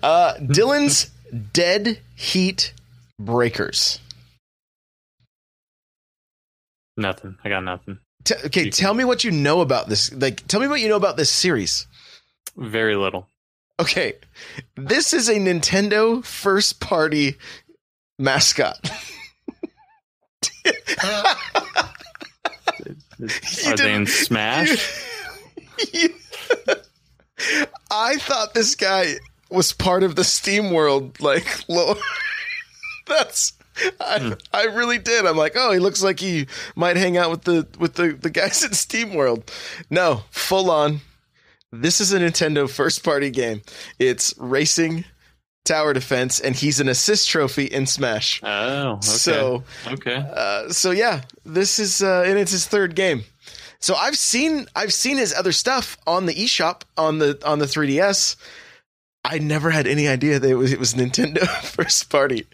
Uh, 0.03 0.39
Dillon's 0.39 1.11
Dead 1.53 1.99
Heat 2.17 2.73
Breakers. 3.21 4.01
Nothing. 6.97 7.37
I 7.45 7.49
got 7.49 7.61
nothing. 7.65 7.99
T- 8.25 8.35
okay, 8.47 8.65
You 8.65 8.71
tell 8.71 8.95
me 8.95 9.05
what 9.05 9.25
you 9.25 9.31
know 9.31 9.61
about 9.61 9.89
this. 9.89 10.13
Like, 10.15 10.47
tell 10.47 10.61
me 10.61 10.69
what 10.69 10.81
you 10.81 10.89
know 10.89 10.97
about 10.97 11.17
this 11.19 11.31
series. 11.31 11.87
Very 12.57 12.97
little. 12.97 13.29
Okay, 13.81 14.15
this 14.77 15.13
is 15.13 15.29
a 15.29 15.35
Nintendo 15.35 16.25
first 16.25 16.81
party 16.81 17.37
mascot. 18.19 18.79
Are 23.67 23.77
they 23.77 23.95
in 23.95 24.07
Smash? 24.07 25.05
You- 25.93 26.15
I 27.91 28.17
thought 28.17 28.55
this 28.55 28.75
guy 28.75 29.15
was 29.51 29.73
part 29.73 30.03
of 30.03 30.17
the 30.17 30.23
SteamWorld. 30.23 31.21
Like, 31.21 31.69
lo- 31.69 31.97
that's 33.07 33.53
I, 34.01 34.19
hmm. 34.21 34.33
I 34.53 34.65
really 34.65 34.99
did. 34.99 35.27
I'm 35.27 35.37
like, 35.37 35.55
oh, 35.57 35.73
he 35.73 35.79
looks 35.81 36.03
like 36.03 36.21
he 36.21 36.47
might 36.77 36.97
hang 36.97 37.17
out 37.17 37.31
with 37.31 37.43
the 37.43 37.67
with 37.79 37.95
the 37.95 38.13
the 38.13 38.31
guys 38.31 38.63
in 38.63 38.71
SteamWorld. 38.71 39.49
No, 39.91 40.23
full 40.31 40.71
on. 40.71 41.01
This 41.73 42.01
is 42.01 42.13
a 42.13 42.21
Nintendo 42.21 42.71
first 42.71 43.03
party 43.03 43.31
game. 43.31 43.63
It's 43.99 44.33
racing, 44.39 45.05
tower 45.65 45.93
defense, 45.93 46.41
and 46.41 46.55
he's 46.55 46.81
an 46.81 46.89
assist 46.89 47.29
trophy 47.29 47.65
in 47.65 47.87
Smash. 47.87 48.41
Oh, 48.43 48.93
okay. 48.93 49.01
So 49.07 49.65
okay. 49.87 50.17
uh, 50.17 50.69
so 50.71 50.91
yeah, 50.91 51.23
this 51.45 51.79
is 51.79 52.03
uh, 52.03 52.25
and 52.27 52.39
it's 52.39 52.53
his 52.53 52.67
third 52.67 52.95
game. 52.95 53.25
So 53.81 53.95
I've 53.95 54.17
seen 54.17 54.67
I've 54.75 54.93
seen 54.93 55.17
his 55.19 55.35
other 55.35 55.53
stuff 55.53 55.97
on 56.07 56.27
the 56.27 56.35
eShop 56.35 56.83
on 56.97 57.19
the 57.19 57.39
on 57.45 57.59
the 57.59 57.67
3DS. 57.67 58.37
I 59.25 59.39
never 59.39 59.71
had 59.71 59.87
any 59.87 60.07
idea 60.09 60.39
that 60.39 60.49
it 60.51 60.55
was 60.55 60.73
it 60.73 60.79
was 60.79 60.95
Nintendo 60.95 61.47
first 61.63 62.11
party. 62.11 62.47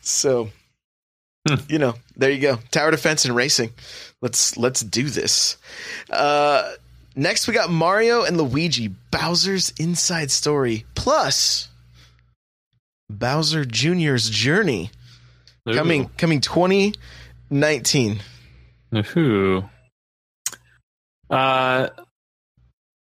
So 0.00 0.50
Hmm. 1.46 1.56
you 1.68 1.78
know, 1.78 1.94
there 2.16 2.30
you 2.30 2.40
go. 2.40 2.58
Tower 2.70 2.90
defense 2.90 3.26
and 3.26 3.36
racing. 3.36 3.70
Let's 4.22 4.56
let's 4.56 4.80
do 4.80 5.10
this. 5.10 5.58
Uh, 6.08 6.72
next 7.16 7.46
we 7.46 7.52
got 7.52 7.68
Mario 7.68 8.24
and 8.24 8.38
Luigi 8.38 8.88
Bowser's 9.10 9.70
Inside 9.78 10.30
Story 10.30 10.86
plus 10.94 11.68
Bowser 13.10 13.64
Jr.'s 13.64 14.30
Journey 14.30 14.90
coming 15.72 16.08
coming 16.16 16.40
2019. 16.40 18.20
Ooh. 19.16 19.68
Uh, 21.30 21.88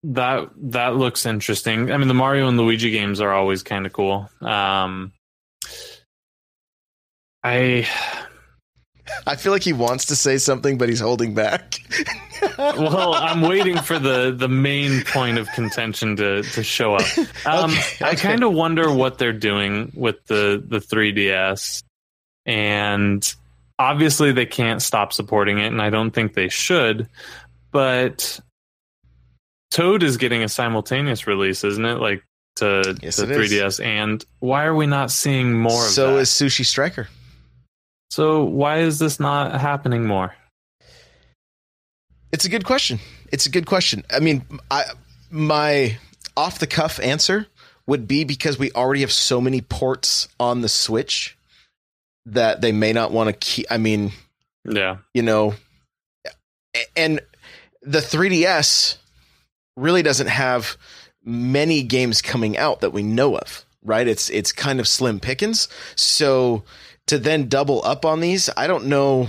that 0.02 0.48
that 0.56 0.96
looks 0.96 1.26
interesting. 1.26 1.92
I 1.92 1.96
mean, 1.96 2.08
the 2.08 2.14
Mario 2.14 2.48
and 2.48 2.58
Luigi 2.58 2.90
games 2.90 3.20
are 3.20 3.32
always 3.32 3.62
kind 3.62 3.86
of 3.86 3.92
cool. 3.92 4.30
Um, 4.40 5.12
I 7.42 7.88
I 9.26 9.36
feel 9.36 9.52
like 9.52 9.62
he 9.62 9.72
wants 9.72 10.06
to 10.06 10.16
say 10.16 10.38
something, 10.38 10.78
but 10.78 10.88
he's 10.88 11.00
holding 11.00 11.34
back. 11.34 11.80
well, 12.58 13.14
I'm 13.14 13.42
waiting 13.42 13.78
for 13.78 13.98
the 13.98 14.32
the 14.36 14.48
main 14.48 15.02
point 15.04 15.38
of 15.38 15.48
contention 15.52 16.16
to 16.16 16.42
to 16.42 16.62
show 16.62 16.94
up. 16.94 17.06
Um, 17.46 17.70
Okay, 17.70 18.04
I 18.04 18.14
kind 18.14 18.42
of 18.44 18.52
wonder 18.52 18.92
what 18.92 19.18
they're 19.18 19.32
doing 19.32 19.92
with 19.94 20.24
the 20.26 20.62
the 20.66 20.78
3DS, 20.78 21.82
and 22.46 23.34
obviously 23.78 24.32
they 24.32 24.46
can't 24.46 24.82
stop 24.82 25.12
supporting 25.12 25.58
it, 25.58 25.66
and 25.66 25.80
I 25.80 25.90
don't 25.90 26.10
think 26.10 26.34
they 26.34 26.48
should. 26.48 27.08
But 27.72 28.40
Toad 29.70 30.02
is 30.02 30.16
getting 30.16 30.42
a 30.42 30.48
simultaneous 30.48 31.26
release, 31.26 31.64
isn't 31.64 31.84
it? 31.84 31.94
Like 31.98 32.22
to 32.56 32.96
Yes, 33.02 33.16
the 33.16 33.24
it 33.24 33.30
is. 33.30 33.52
3DS, 33.52 33.84
and 33.84 34.24
why 34.40 34.64
are 34.64 34.74
we 34.74 34.86
not 34.86 35.10
seeing 35.10 35.58
more 35.58 35.84
of 35.84 35.90
so 35.90 36.18
is 36.18 36.28
Sushi 36.28 36.64
Striker. 36.64 37.08
So 38.10 38.44
why 38.44 38.78
is 38.80 38.98
this 38.98 39.18
not 39.20 39.60
happening 39.60 40.06
more? 40.06 40.34
It's 42.32 42.44
a 42.44 42.48
good 42.48 42.64
question. 42.64 43.00
It's 43.32 43.46
a 43.46 43.50
good 43.50 43.66
question. 43.66 44.04
I 44.10 44.20
mean, 44.20 44.44
I 44.70 44.84
my 45.30 45.98
off 46.36 46.58
the 46.58 46.66
cuff 46.66 47.00
answer 47.00 47.46
would 47.86 48.06
be 48.06 48.24
because 48.24 48.58
we 48.58 48.70
already 48.72 49.00
have 49.00 49.12
so 49.12 49.40
many 49.40 49.60
ports 49.60 50.28
on 50.38 50.60
the 50.60 50.68
Switch 50.68 51.36
that 52.26 52.60
they 52.60 52.72
may 52.72 52.92
not 52.92 53.10
want 53.10 53.28
to 53.28 53.32
keep. 53.32 53.66
I 53.70 53.78
mean, 53.78 54.12
Yeah, 54.64 54.98
you 55.14 55.22
know, 55.22 55.54
and 56.96 57.20
the 57.82 57.98
3DS 57.98 58.96
really 59.76 60.02
doesn't 60.02 60.28
have 60.28 60.76
many 61.24 61.82
games 61.82 62.22
coming 62.22 62.56
out 62.56 62.80
that 62.80 62.92
we 62.92 63.02
know 63.02 63.36
of. 63.36 63.64
right? 63.82 64.06
It's 64.06 64.30
it's 64.30 64.52
kind 64.52 64.78
of 64.78 64.86
slim 64.86 65.18
pickings. 65.20 65.68
So 65.96 66.62
to 67.10 67.18
then 67.18 67.48
double 67.48 67.84
up 67.84 68.04
on 68.04 68.20
these, 68.20 68.48
I 68.56 68.66
don't 68.66 68.86
know. 68.86 69.28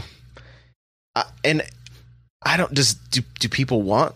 Uh, 1.15 1.23
and 1.43 1.61
I 2.43 2.55
don't 2.57 2.73
just 2.73 3.11
do 3.11 3.21
do 3.39 3.49
people 3.49 3.81
want 3.81 4.15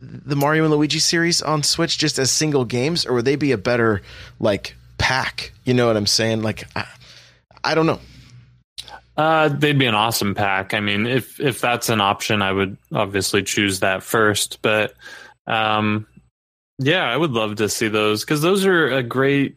the 0.00 0.36
Mario 0.36 0.64
and 0.64 0.72
Luigi 0.72 1.00
series 1.00 1.42
on 1.42 1.62
Switch 1.62 1.98
just 1.98 2.18
as 2.18 2.30
single 2.30 2.64
games, 2.64 3.04
or 3.04 3.14
would 3.14 3.24
they 3.24 3.36
be 3.36 3.52
a 3.52 3.58
better 3.58 4.02
like 4.38 4.76
pack? 4.98 5.52
You 5.64 5.74
know 5.74 5.86
what 5.86 5.96
I'm 5.96 6.06
saying? 6.06 6.42
Like, 6.42 6.64
I, 6.76 6.86
I 7.62 7.74
don't 7.74 7.86
know. 7.86 8.00
Uh, 9.16 9.48
they'd 9.48 9.78
be 9.78 9.86
an 9.86 9.94
awesome 9.94 10.34
pack. 10.34 10.72
I 10.72 10.80
mean, 10.80 11.06
if 11.06 11.40
if 11.40 11.60
that's 11.60 11.88
an 11.88 12.00
option, 12.00 12.42
I 12.42 12.52
would 12.52 12.76
obviously 12.92 13.42
choose 13.42 13.80
that 13.80 14.02
first. 14.02 14.62
But 14.62 14.94
um, 15.46 16.06
yeah, 16.78 17.04
I 17.04 17.16
would 17.16 17.32
love 17.32 17.56
to 17.56 17.68
see 17.68 17.88
those 17.88 18.24
because 18.24 18.40
those 18.42 18.64
are 18.64 18.88
a 18.88 19.02
great. 19.02 19.56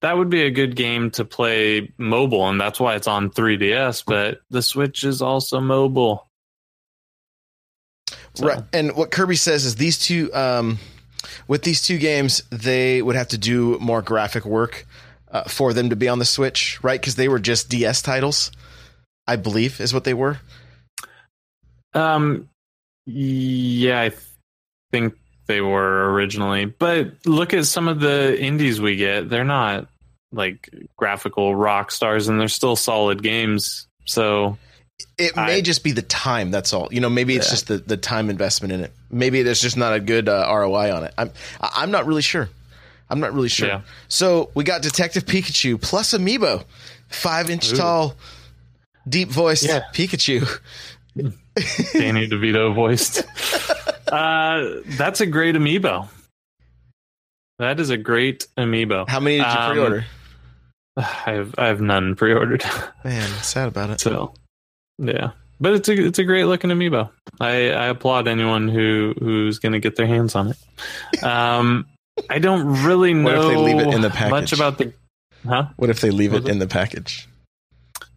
That 0.00 0.18
would 0.18 0.28
be 0.28 0.42
a 0.42 0.50
good 0.50 0.76
game 0.76 1.10
to 1.12 1.24
play 1.24 1.92
mobile, 1.96 2.48
and 2.48 2.60
that's 2.60 2.78
why 2.78 2.94
it's 2.94 3.06
on 3.06 3.30
3DS. 3.30 4.04
But 4.06 4.40
the 4.50 4.62
Switch 4.62 5.04
is 5.04 5.22
also 5.22 5.60
mobile. 5.60 6.28
So. 8.34 8.46
Right. 8.46 8.62
And 8.72 8.94
what 8.96 9.10
Kirby 9.10 9.36
says 9.36 9.64
is 9.64 9.76
these 9.76 9.98
two, 9.98 10.32
um, 10.34 10.78
with 11.48 11.62
these 11.62 11.82
two 11.82 11.98
games, 11.98 12.42
they 12.50 13.02
would 13.02 13.16
have 13.16 13.28
to 13.28 13.38
do 13.38 13.78
more 13.78 14.02
graphic 14.02 14.44
work 14.44 14.86
uh, 15.30 15.44
for 15.44 15.72
them 15.72 15.90
to 15.90 15.96
be 15.96 16.08
on 16.08 16.18
the 16.18 16.24
Switch, 16.24 16.82
right? 16.82 17.00
Because 17.00 17.16
they 17.16 17.28
were 17.28 17.38
just 17.38 17.68
DS 17.68 18.02
titles, 18.02 18.52
I 19.26 19.36
believe, 19.36 19.80
is 19.80 19.94
what 19.94 20.04
they 20.04 20.14
were. 20.14 20.38
Um, 21.94 22.48
yeah, 23.06 24.00
I 24.00 24.12
think 24.90 25.14
they 25.52 25.60
were 25.60 26.10
originally. 26.12 26.64
But 26.64 27.26
look 27.26 27.52
at 27.52 27.66
some 27.66 27.88
of 27.88 28.00
the 28.00 28.40
indies 28.40 28.80
we 28.80 28.96
get; 28.96 29.28
they're 29.28 29.44
not 29.44 29.86
like 30.32 30.70
graphical 30.96 31.54
rock 31.54 31.90
stars, 31.90 32.28
and 32.28 32.40
they're 32.40 32.48
still 32.48 32.74
solid 32.74 33.22
games. 33.22 33.86
So 34.06 34.56
it 35.18 35.36
may 35.36 35.56
I, 35.56 35.60
just 35.60 35.84
be 35.84 35.92
the 35.92 36.00
time. 36.00 36.50
That's 36.50 36.72
all. 36.72 36.88
You 36.90 37.00
know, 37.00 37.10
maybe 37.10 37.36
it's 37.36 37.48
yeah. 37.48 37.50
just 37.50 37.68
the, 37.68 37.78
the 37.78 37.98
time 37.98 38.30
investment 38.30 38.72
in 38.72 38.80
it. 38.80 38.92
Maybe 39.10 39.42
there's 39.42 39.60
just 39.60 39.76
not 39.76 39.92
a 39.92 40.00
good 40.00 40.26
uh, 40.26 40.46
ROI 40.48 40.96
on 40.96 41.04
it. 41.04 41.12
I'm 41.18 41.30
I'm 41.60 41.90
not 41.90 42.06
really 42.06 42.22
sure. 42.22 42.48
I'm 43.10 43.20
not 43.20 43.34
really 43.34 43.50
sure. 43.50 43.68
Yeah. 43.68 43.82
So 44.08 44.50
we 44.54 44.64
got 44.64 44.80
Detective 44.80 45.26
Pikachu 45.26 45.80
plus 45.80 46.14
Amiibo, 46.14 46.64
five 47.08 47.50
inch 47.50 47.70
Ooh. 47.72 47.76
tall, 47.76 48.16
deep 49.06 49.28
voiced 49.28 49.64
yeah. 49.64 49.82
Pikachu. 49.92 50.48
Danny 51.92 52.28
DeVito 52.28 52.74
voiced. 52.74 53.24
Uh, 54.12 54.82
that's 54.98 55.22
a 55.22 55.26
great 55.26 55.54
Amiibo. 55.54 56.06
That 57.58 57.80
is 57.80 57.88
a 57.88 57.96
great 57.96 58.46
Amiibo. 58.58 59.08
How 59.08 59.20
many 59.20 59.38
did 59.38 59.46
you 59.46 59.58
um, 59.58 59.72
pre-order? 59.72 60.04
I 60.98 61.02
have 61.32 61.54
I 61.56 61.68
have 61.68 61.80
none 61.80 62.14
pre-ordered. 62.14 62.62
Man, 63.04 63.26
sad 63.42 63.68
about 63.68 63.88
it. 63.88 64.00
So 64.00 64.34
yeah, 64.98 65.30
but 65.60 65.72
it's 65.72 65.88
a 65.88 66.06
it's 66.06 66.18
a 66.18 66.24
great 66.24 66.44
looking 66.44 66.70
amiibo. 66.70 67.10
I, 67.40 67.70
I 67.70 67.86
applaud 67.86 68.28
anyone 68.28 68.68
who 68.68 69.14
who's 69.18 69.58
going 69.58 69.72
to 69.72 69.80
get 69.80 69.96
their 69.96 70.06
hands 70.06 70.34
on 70.34 70.48
it. 70.48 71.24
Um, 71.24 71.86
I 72.28 72.38
don't 72.38 72.84
really 72.84 73.14
know. 73.14 73.24
what 73.24 73.34
if 73.36 73.48
they 73.48 73.56
leave 73.56 73.80
it 73.80 73.94
in 73.94 74.00
the 74.02 74.10
package? 74.10 74.30
Much 74.30 74.52
about 74.52 74.78
the, 74.78 74.92
huh? 75.46 75.68
What 75.76 75.88
if 75.88 76.00
they 76.00 76.10
leave 76.10 76.34
it, 76.34 76.44
it 76.44 76.50
in 76.50 76.58
the 76.58 76.66
package? 76.66 77.28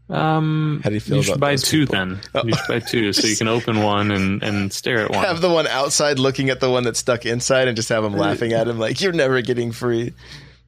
Um, 0.10 0.82
how 0.84 0.90
do 0.90 0.94
you 0.96 1.00
feel? 1.02 1.18
You 1.18 1.24
should 1.24 1.40
buy 1.40 1.56
two 1.56 1.82
people? 1.82 1.96
then. 1.96 2.20
Oh. 2.36 2.44
You 2.46 2.54
should 2.54 2.68
buy 2.68 2.80
two 2.80 3.12
so 3.14 3.26
you 3.28 3.36
can 3.36 3.48
open 3.48 3.82
one 3.82 4.12
and 4.12 4.44
and 4.44 4.72
stare 4.72 5.00
at 5.06 5.12
one. 5.16 5.24
Have 5.26 5.42
the 5.42 5.50
one 5.50 5.66
outside 5.68 6.20
looking 6.20 6.50
at 6.50 6.60
the 6.60 6.70
one 6.70 6.84
that's 6.84 7.00
stuck 7.00 7.26
inside, 7.26 7.68
and 7.68 7.76
just 7.76 7.90
have 7.90 8.04
them 8.04 8.14
laughing 8.14 8.54
at 8.54 8.68
him 8.68 8.78
like 8.78 9.02
you're 9.02 9.14
never 9.14 9.42
getting 9.42 9.72
free. 9.72 10.14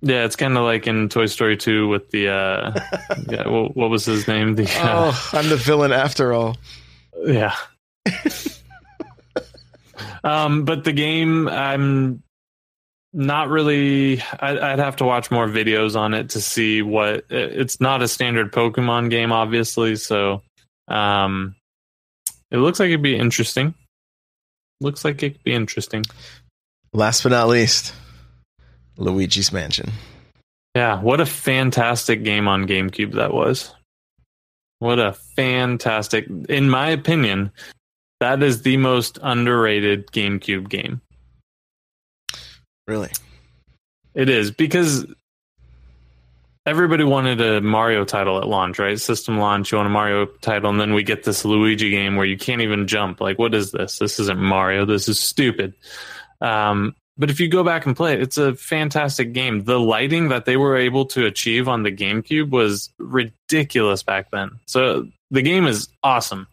Yeah, 0.02 0.26
it's 0.26 0.36
kind 0.36 0.56
of 0.58 0.64
like 0.64 0.86
in 0.86 1.10
Toy 1.10 1.26
Story 1.26 1.58
2 1.58 1.88
with 1.88 2.12
the 2.12 2.30
uh 2.30 2.80
yeah, 3.30 3.48
what, 3.48 3.76
what 3.76 3.90
was 3.90 4.06
his 4.06 4.28
name? 4.28 4.56
The 4.56 4.66
uh, 4.66 5.12
Oh, 5.12 5.30
I'm 5.34 5.50
the 5.50 5.56
villain 5.58 5.92
after 5.92 6.34
all. 6.34 6.56
Yeah. 7.26 7.56
um 10.24 10.66
but 10.66 10.84
the 10.84 10.94
game 10.94 11.48
I'm 11.48 12.22
not 13.18 13.50
really 13.50 14.22
I, 14.40 14.54
would 14.54 14.80
have 14.80 14.96
to 14.98 15.04
watch 15.04 15.32
more 15.32 15.48
videos 15.48 15.96
on 15.96 16.14
it 16.14 16.30
to 16.30 16.42
see 16.42 16.84
what 16.84 17.26
it's 17.30 17.82
not 17.82 18.04
a 18.04 18.08
standard 18.08 18.52
Pokemon 18.52 19.10
game 19.10 19.32
obviously, 19.32 19.96
so 19.96 20.44
um 20.88 21.56
it 22.52 22.58
looks 22.58 22.80
like 22.80 22.88
it'd 22.88 23.02
be 23.02 23.18
interesting. 23.18 23.74
Looks 24.80 25.04
like 25.04 25.22
it 25.24 25.32
could 25.32 25.44
be 25.44 25.54
interesting. 25.54 26.06
Last 26.94 27.24
but 27.24 27.30
not 27.30 27.48
least, 27.48 27.94
Luigi's 28.98 29.52
Mansion. 29.52 29.92
Yeah, 30.76 31.02
what 31.02 31.20
a 31.20 31.26
fantastic 31.26 32.24
game 32.24 32.48
on 32.48 32.68
GameCube 32.68 33.16
that 33.16 33.34
was. 33.34 33.74
What 34.80 35.00
a 35.00 35.14
fantastic, 35.14 36.28
in 36.50 36.70
my 36.70 36.90
opinion, 36.90 37.52
that 38.20 38.44
is 38.44 38.62
the 38.62 38.78
most 38.78 39.18
underrated 39.24 40.08
GameCube 40.12 40.70
game. 40.70 41.02
Really? 42.88 43.10
It 44.14 44.30
is 44.30 44.52
because 44.52 45.06
everybody 46.66 47.04
wanted 47.04 47.40
a 47.42 47.62
Mario 47.62 48.04
title 48.04 48.40
at 48.40 48.48
launch, 48.48 48.80
right? 48.80 49.00
System 49.00 49.38
launch, 49.38 49.72
you 49.72 49.78
want 49.78 49.88
a 49.88 49.90
Mario 49.90 50.26
title, 50.26 50.70
and 50.70 50.80
then 50.80 50.94
we 50.94 51.04
get 51.04 51.24
this 51.24 51.46
Luigi 51.46 51.90
game 51.90 52.16
where 52.16 52.26
you 52.26 52.38
can't 52.38 52.62
even 52.62 52.88
jump. 52.88 53.22
Like, 53.22 53.40
what 53.40 53.54
is 53.54 53.72
this? 53.72 54.00
This 54.00 54.20
isn't 54.20 54.40
Mario. 54.40 54.86
This 54.86 55.08
is 55.08 55.20
stupid. 55.20 55.74
Um, 56.42 56.96
but 57.18 57.30
if 57.30 57.40
you 57.40 57.48
go 57.48 57.64
back 57.64 57.86
and 57.86 57.96
play 57.96 58.14
it, 58.14 58.22
it's 58.22 58.38
a 58.38 58.56
fantastic 58.56 59.34
game. 59.34 59.64
The 59.64 59.80
lighting 59.80 60.30
that 60.30 60.46
they 60.46 60.56
were 60.56 60.78
able 60.78 61.06
to 61.08 61.26
achieve 61.26 61.68
on 61.68 61.84
the 61.84 61.92
GameCube 61.92 62.50
was 62.50 62.92
ridiculous 63.00 64.04
back 64.04 64.30
then. 64.32 64.52
So 64.68 65.08
the 65.32 65.42
game 65.42 65.66
is 65.66 65.90
awesome. 66.04 66.48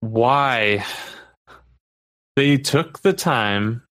Why 0.00 0.84
they 2.36 2.56
took 2.56 3.00
the 3.02 3.12
time 3.12 3.82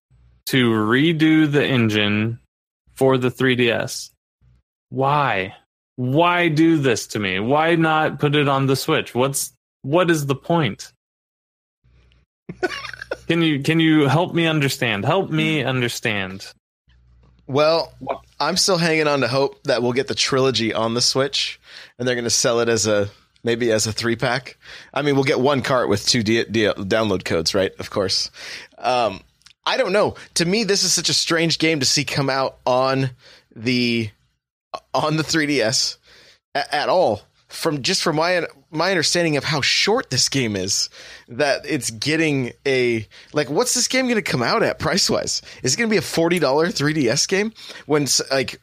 to 0.46 0.70
redo 0.70 1.50
the 1.50 1.64
engine 1.64 2.38
for 2.94 3.18
the 3.18 3.30
3DS? 3.30 4.10
Why? 4.90 5.54
Why 5.96 6.48
do 6.48 6.78
this 6.78 7.06
to 7.08 7.18
me? 7.18 7.40
Why 7.40 7.76
not 7.76 8.18
put 8.18 8.34
it 8.34 8.48
on 8.48 8.66
the 8.66 8.76
Switch? 8.76 9.14
What's 9.14 9.52
what 9.82 10.10
is 10.10 10.26
the 10.26 10.34
point? 10.34 10.92
Can 13.26 13.40
you 13.40 13.62
can 13.62 13.80
you 13.80 14.06
help 14.06 14.34
me 14.34 14.46
understand? 14.46 15.04
Help 15.04 15.30
me 15.30 15.64
understand. 15.64 16.52
Well, 17.46 17.92
I'm 18.38 18.56
still 18.56 18.76
hanging 18.76 19.06
on 19.06 19.20
to 19.20 19.28
hope 19.28 19.62
that 19.64 19.82
we'll 19.82 19.92
get 19.92 20.08
the 20.08 20.14
trilogy 20.14 20.74
on 20.74 20.94
the 20.94 21.00
Switch, 21.00 21.60
and 21.98 22.06
they're 22.06 22.14
going 22.14 22.24
to 22.24 22.30
sell 22.30 22.60
it 22.60 22.68
as 22.68 22.86
a 22.86 23.08
maybe 23.44 23.70
as 23.70 23.86
a 23.86 23.92
three 23.92 24.16
pack. 24.16 24.56
I 24.92 25.02
mean, 25.02 25.14
we'll 25.14 25.24
get 25.24 25.38
one 25.38 25.62
cart 25.62 25.88
with 25.88 26.06
two 26.06 26.24
download 26.24 27.24
codes, 27.24 27.54
right? 27.54 27.72
Of 27.78 27.90
course. 27.90 28.30
Um, 28.78 29.20
I 29.66 29.76
don't 29.76 29.92
know. 29.92 30.16
To 30.34 30.44
me, 30.44 30.64
this 30.64 30.82
is 30.82 30.92
such 30.92 31.08
a 31.08 31.14
strange 31.14 31.58
game 31.58 31.80
to 31.80 31.86
see 31.86 32.04
come 32.04 32.28
out 32.28 32.58
on 32.66 33.10
the 33.54 34.10
on 34.92 35.16
the 35.16 35.22
3DS 35.22 35.98
a- 36.54 36.74
at 36.74 36.88
all 36.88 37.22
from 37.48 37.82
just 37.82 38.02
from 38.02 38.16
my 38.16 38.46
my 38.72 38.90
understanding 38.90 39.36
of 39.36 39.44
how 39.44 39.60
short 39.60 40.10
this 40.10 40.28
game 40.28 40.56
is 40.56 40.90
that 41.28 41.64
it's 41.64 41.90
getting 41.90 42.52
a 42.66 43.06
like 43.32 43.48
what's 43.48 43.74
this 43.74 43.86
game 43.86 44.06
going 44.06 44.16
to 44.16 44.22
come 44.22 44.42
out 44.42 44.64
at 44.64 44.80
price 44.80 45.08
wise 45.08 45.40
is 45.62 45.74
it 45.74 45.76
going 45.76 45.88
to 45.88 45.92
be 45.92 45.98
a 45.98 46.00
$40 46.00 46.40
3ds 46.40 47.28
game 47.28 47.52
when 47.86 48.08
like 48.32 48.60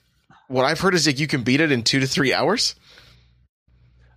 what 0.50 0.66
i've 0.66 0.82
heard 0.82 0.94
is 0.94 1.08
like 1.08 1.20
you 1.20 1.28
can 1.28 1.44
beat 1.44 1.62
it 1.62 1.72
in 1.72 1.84
two 1.84 2.02
to 2.02 2.08
three 2.08 2.34
hours 2.34 2.76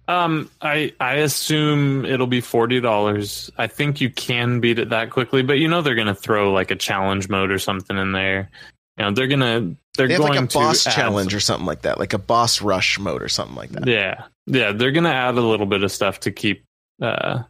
um 0.08 0.50
i 0.60 0.92
i 1.00 1.14
assume 1.14 2.04
it'll 2.04 2.26
be 2.26 2.42
$40 2.42 3.50
i 3.56 3.66
think 3.66 4.00
you 4.00 4.10
can 4.10 4.60
beat 4.60 4.78
it 4.78 4.90
that 4.90 5.10
quickly 5.10 5.42
but 5.42 5.58
you 5.58 5.68
know 5.68 5.82
they're 5.82 5.94
going 5.94 6.06
to 6.06 6.14
throw 6.14 6.52
like 6.52 6.70
a 6.70 6.76
challenge 6.76 7.28
mode 7.28 7.50
or 7.50 7.58
something 7.58 7.96
in 7.96 8.12
there 8.12 8.50
you 8.98 9.04
know 9.04 9.10
they're 9.10 9.26
gonna 9.26 9.74
they're 9.96 10.08
they 10.08 10.16
going 10.16 10.32
like 10.32 10.40
a 10.40 10.46
boss 10.46 10.84
challenge 10.84 11.34
or 11.34 11.40
something 11.40 11.66
like 11.66 11.82
that, 11.82 11.98
like 11.98 12.12
a 12.12 12.18
boss 12.18 12.60
rush 12.60 12.98
mode 12.98 13.22
or 13.22 13.28
something 13.28 13.56
like 13.56 13.70
that. 13.70 13.86
Yeah, 13.86 14.24
yeah, 14.46 14.72
they're 14.72 14.92
gonna 14.92 15.10
add 15.10 15.36
a 15.36 15.40
little 15.40 15.66
bit 15.66 15.82
of 15.82 15.92
stuff 15.92 16.20
to 16.20 16.32
keep 16.32 16.64
uh, 17.00 17.42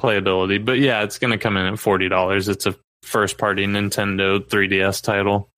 playability, 0.00 0.62
but 0.64 0.78
yeah, 0.78 1.02
it's 1.02 1.18
gonna 1.18 1.38
come 1.38 1.56
in 1.56 1.66
at 1.66 1.78
forty 1.78 2.08
dollars. 2.08 2.48
It's 2.48 2.66
a 2.66 2.74
first 3.02 3.36
party 3.36 3.66
Nintendo 3.66 4.38
3DS 4.38 5.02
title. 5.02 5.50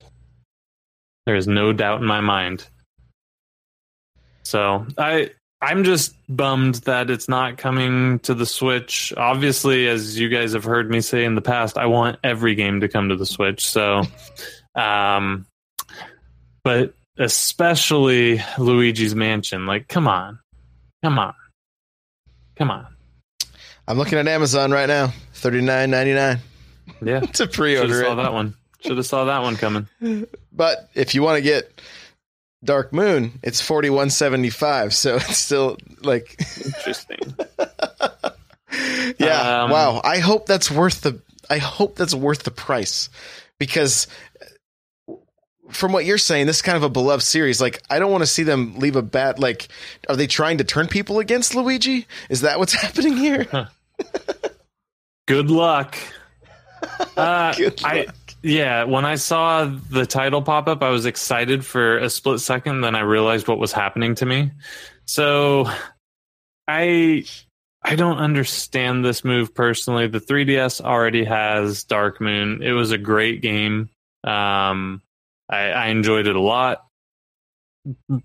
There 1.27 1.37
is 1.37 1.47
no 1.47 1.73
doubt 1.73 2.01
in 2.01 2.07
my 2.07 2.21
mind. 2.21 2.67
So 4.43 4.87
I 4.99 5.31
I'm 5.64 5.85
just 5.85 6.14
bummed 6.29 6.77
that 6.87 7.11
it's 7.11 7.29
not 7.29 7.57
coming 7.57 8.18
to 8.20 8.35
the 8.35 8.46
Switch. 8.46 9.12
Obviously, 9.16 9.88
as 9.88 10.18
you 10.18 10.29
guys 10.29 10.53
have 10.53 10.64
heard 10.64 10.90
me 10.90 11.00
say 11.00 11.24
in 11.24 11.35
the 11.35 11.42
past, 11.42 11.79
I 11.79 11.87
want 11.87 12.18
every 12.22 12.55
game 12.55 12.81
to 12.81 12.88
come 12.88 13.09
to 13.09 13.16
the 13.16 13.27
Switch. 13.27 13.66
So 13.66 14.03
um, 14.74 15.46
but 16.62 16.94
especially 17.18 18.40
Luigi's 18.59 19.14
Mansion. 19.14 19.66
Like, 19.66 19.88
come 19.88 20.09
on, 20.09 20.40
come 21.03 21.18
on, 21.18 21.35
come 22.57 22.70
on. 22.70 22.87
I'm 23.87 23.98
looking 23.98 24.18
at 24.18 24.27
Amazon 24.27 24.70
right 24.70 24.87
now. 24.87 25.12
Thirty 25.35 25.61
nine 25.61 25.90
ninety 25.90 26.14
nine. 26.14 26.38
Yeah, 27.03 27.20
to 27.20 27.46
pre-order. 27.46 27.88
Should 27.88 27.96
have 27.96 28.07
saw 28.07 28.14
that 28.22 28.33
one. 28.33 28.55
Should 28.81 28.96
have 28.96 29.07
saw 29.07 29.24
that 29.24 29.42
one 29.42 29.57
coming. 29.57 29.88
But 30.53 30.90
if 30.94 31.14
you 31.14 31.22
want 31.22 31.37
to 31.37 31.42
get 31.42 31.81
Dark 32.64 32.92
Moon, 32.92 33.38
it's 33.42 33.61
forty 33.61 33.90
one 33.90 34.11
seventy 34.11 34.50
five. 34.50 34.94
So 34.94 35.16
it's 35.16 35.38
still 35.38 35.77
like 36.03 36.37
Interesting. 36.64 37.35
yeah. 39.18 39.62
Um, 39.64 39.70
wow. 39.70 40.00
I 40.03 40.18
hope 40.18 40.46
that's 40.46 40.70
worth 40.70 41.03
the. 41.03 41.20
I 41.50 41.59
hope 41.59 41.96
that's 41.96 42.14
worth 42.14 42.42
the 42.42 42.50
price, 42.50 43.11
because 43.59 44.07
from 45.70 45.92
what 45.92 46.05
you're 46.05 46.18
saying, 46.18 46.46
this 46.46 46.57
is 46.57 46.62
kind 46.62 46.77
of 46.77 46.83
a 46.83 46.88
beloved 46.88 47.22
series. 47.22 47.61
Like, 47.61 47.83
I 47.90 47.98
don't 47.98 48.11
want 48.11 48.22
to 48.22 48.27
see 48.27 48.42
them 48.42 48.79
leave 48.79 48.96
a 48.96 49.03
bad. 49.03 49.38
Like, 49.38 49.68
are 50.09 50.16
they 50.16 50.27
trying 50.27 50.59
to 50.59 50.64
turn 50.64 50.87
people 50.88 51.18
against 51.18 51.55
Luigi? 51.55 52.07
Is 52.31 52.42
that 52.42 52.59
what's 52.59 52.72
happening 52.81 53.16
here? 53.16 53.68
Good 55.27 55.50
luck. 55.50 55.96
Uh, 57.16 57.55
Good 57.55 57.83
I 57.85 58.03
luck. 58.05 58.14
Yeah, 58.45 58.85
when 58.85 59.07
I 59.07 59.15
saw 59.15 59.65
the 59.65 60.05
title 60.05 60.43
pop 60.43 60.69
up, 60.69 60.83
I 60.83 60.91
was 60.91 61.07
excited 61.07 61.65
for 61.65 61.97
a 61.97 62.11
split 62.11 62.41
second. 62.41 62.83
Then 62.83 62.95
I 62.95 63.01
realized 63.01 63.49
what 63.49 63.59
was 63.59 63.73
happening 63.73 64.15
to 64.17 64.27
me. 64.27 64.51
So 65.07 65.67
I 66.69 67.25
I 67.83 67.97
don't 67.97 68.19
understand 68.19 69.03
this 69.03 69.25
move 69.25 69.55
personally. 69.55 70.09
The 70.09 70.21
3DS 70.21 70.83
already 70.83 71.25
has 71.25 71.85
Dark 71.85 72.21
Moon. 72.21 72.63
It 72.63 72.73
was 72.73 72.93
a 72.93 72.99
great 72.99 73.41
game. 73.41 73.89
Um, 74.23 75.01
I, 75.49 75.71
I 75.71 75.87
enjoyed 75.87 76.27
it 76.27 76.37
a 76.37 76.41
lot. 76.41 76.85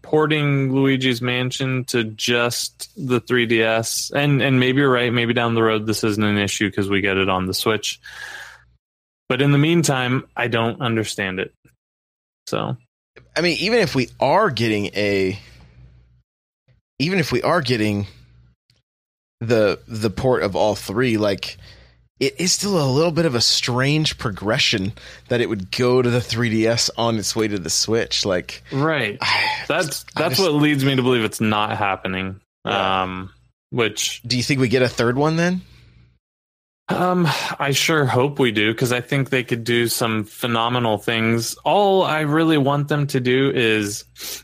Porting 0.02 0.74
Luigi's 0.74 1.22
Mansion 1.22 1.86
to 1.86 2.04
just 2.04 2.92
the 2.96 3.22
3DS, 3.22 4.12
and 4.12 4.42
and 4.42 4.60
maybe 4.60 4.80
you're 4.80 4.92
right. 4.92 5.14
Maybe 5.14 5.34
down 5.34 5.56
the 5.56 5.64
road 5.64 5.86
this 5.86 6.04
isn't 6.04 6.24
an 6.24 6.38
issue 6.38 6.70
because 6.70 6.90
we 6.90 7.00
get 7.00 7.16
it 7.16 7.30
on 7.30 7.46
the 7.46 7.54
Switch. 7.54 8.02
But 9.30 9.42
in 9.42 9.52
the 9.52 9.58
meantime, 9.60 10.28
I 10.36 10.48
don't 10.48 10.82
understand 10.82 11.40
it. 11.40 11.54
So 12.48 12.76
I 13.38 13.42
mean, 13.42 13.58
even 13.60 13.80
if 13.80 13.94
we 13.96 14.10
are 14.20 14.50
getting 14.50 14.88
a, 14.88 15.40
even 16.98 17.20
if 17.20 17.32
we 17.32 17.42
are 17.44 17.62
getting 17.62 18.08
the 19.40 19.80
the 19.88 20.10
port 20.10 20.44
of 20.44 20.56
all 20.56 20.76
three, 20.76 21.18
like 21.18 21.58
it 22.20 22.36
is 22.40 22.52
still 22.52 22.84
a 22.84 22.90
little 22.92 23.12
bit 23.12 23.26
of 23.26 23.36
a 23.36 23.40
strange 23.42 24.18
progression 24.18 24.92
that 25.30 25.40
it 25.40 25.48
would 25.48 25.72
go 25.72 26.02
to 26.02 26.10
the 26.10 26.20
3DS 26.20 26.90
on 26.98 27.18
its 27.18 27.34
way 27.36 27.48
to 27.48 27.58
the 27.58 27.70
Switch. 27.70 28.26
Like 28.26 28.62
right, 28.72 29.18
I- 29.22 29.64
that's 29.68 30.04
that's 30.16 30.38
just- 30.38 30.42
what 30.42 30.54
leads 30.60 30.84
me 30.84 30.96
to 30.96 31.02
believe 31.04 31.24
it's 31.24 31.40
not 31.42 31.78
happening. 31.78 32.42
Yeah. 32.66 33.04
Um, 33.04 33.32
which 33.70 34.22
Do 34.24 34.36
you 34.36 34.44
think 34.44 34.60
we 34.60 34.68
get 34.68 34.82
a 34.82 34.90
third 34.90 35.16
one 35.16 35.36
then? 35.38 35.62
Um, 36.90 37.28
I 37.60 37.72
sure 37.72 38.06
hope 38.06 38.40
we 38.40 38.52
do 38.52 38.74
because 38.74 38.92
I 38.92 39.00
think 39.00 39.30
they 39.30 39.44
could 39.44 39.64
do 39.64 39.88
some 39.88 40.24
phenomenal 40.24 40.98
things. 40.98 41.54
All 41.64 42.02
I 42.02 42.22
really 42.22 42.58
want 42.58 42.88
them 42.88 43.06
to 43.08 43.20
do 43.20 43.52
is 43.54 44.04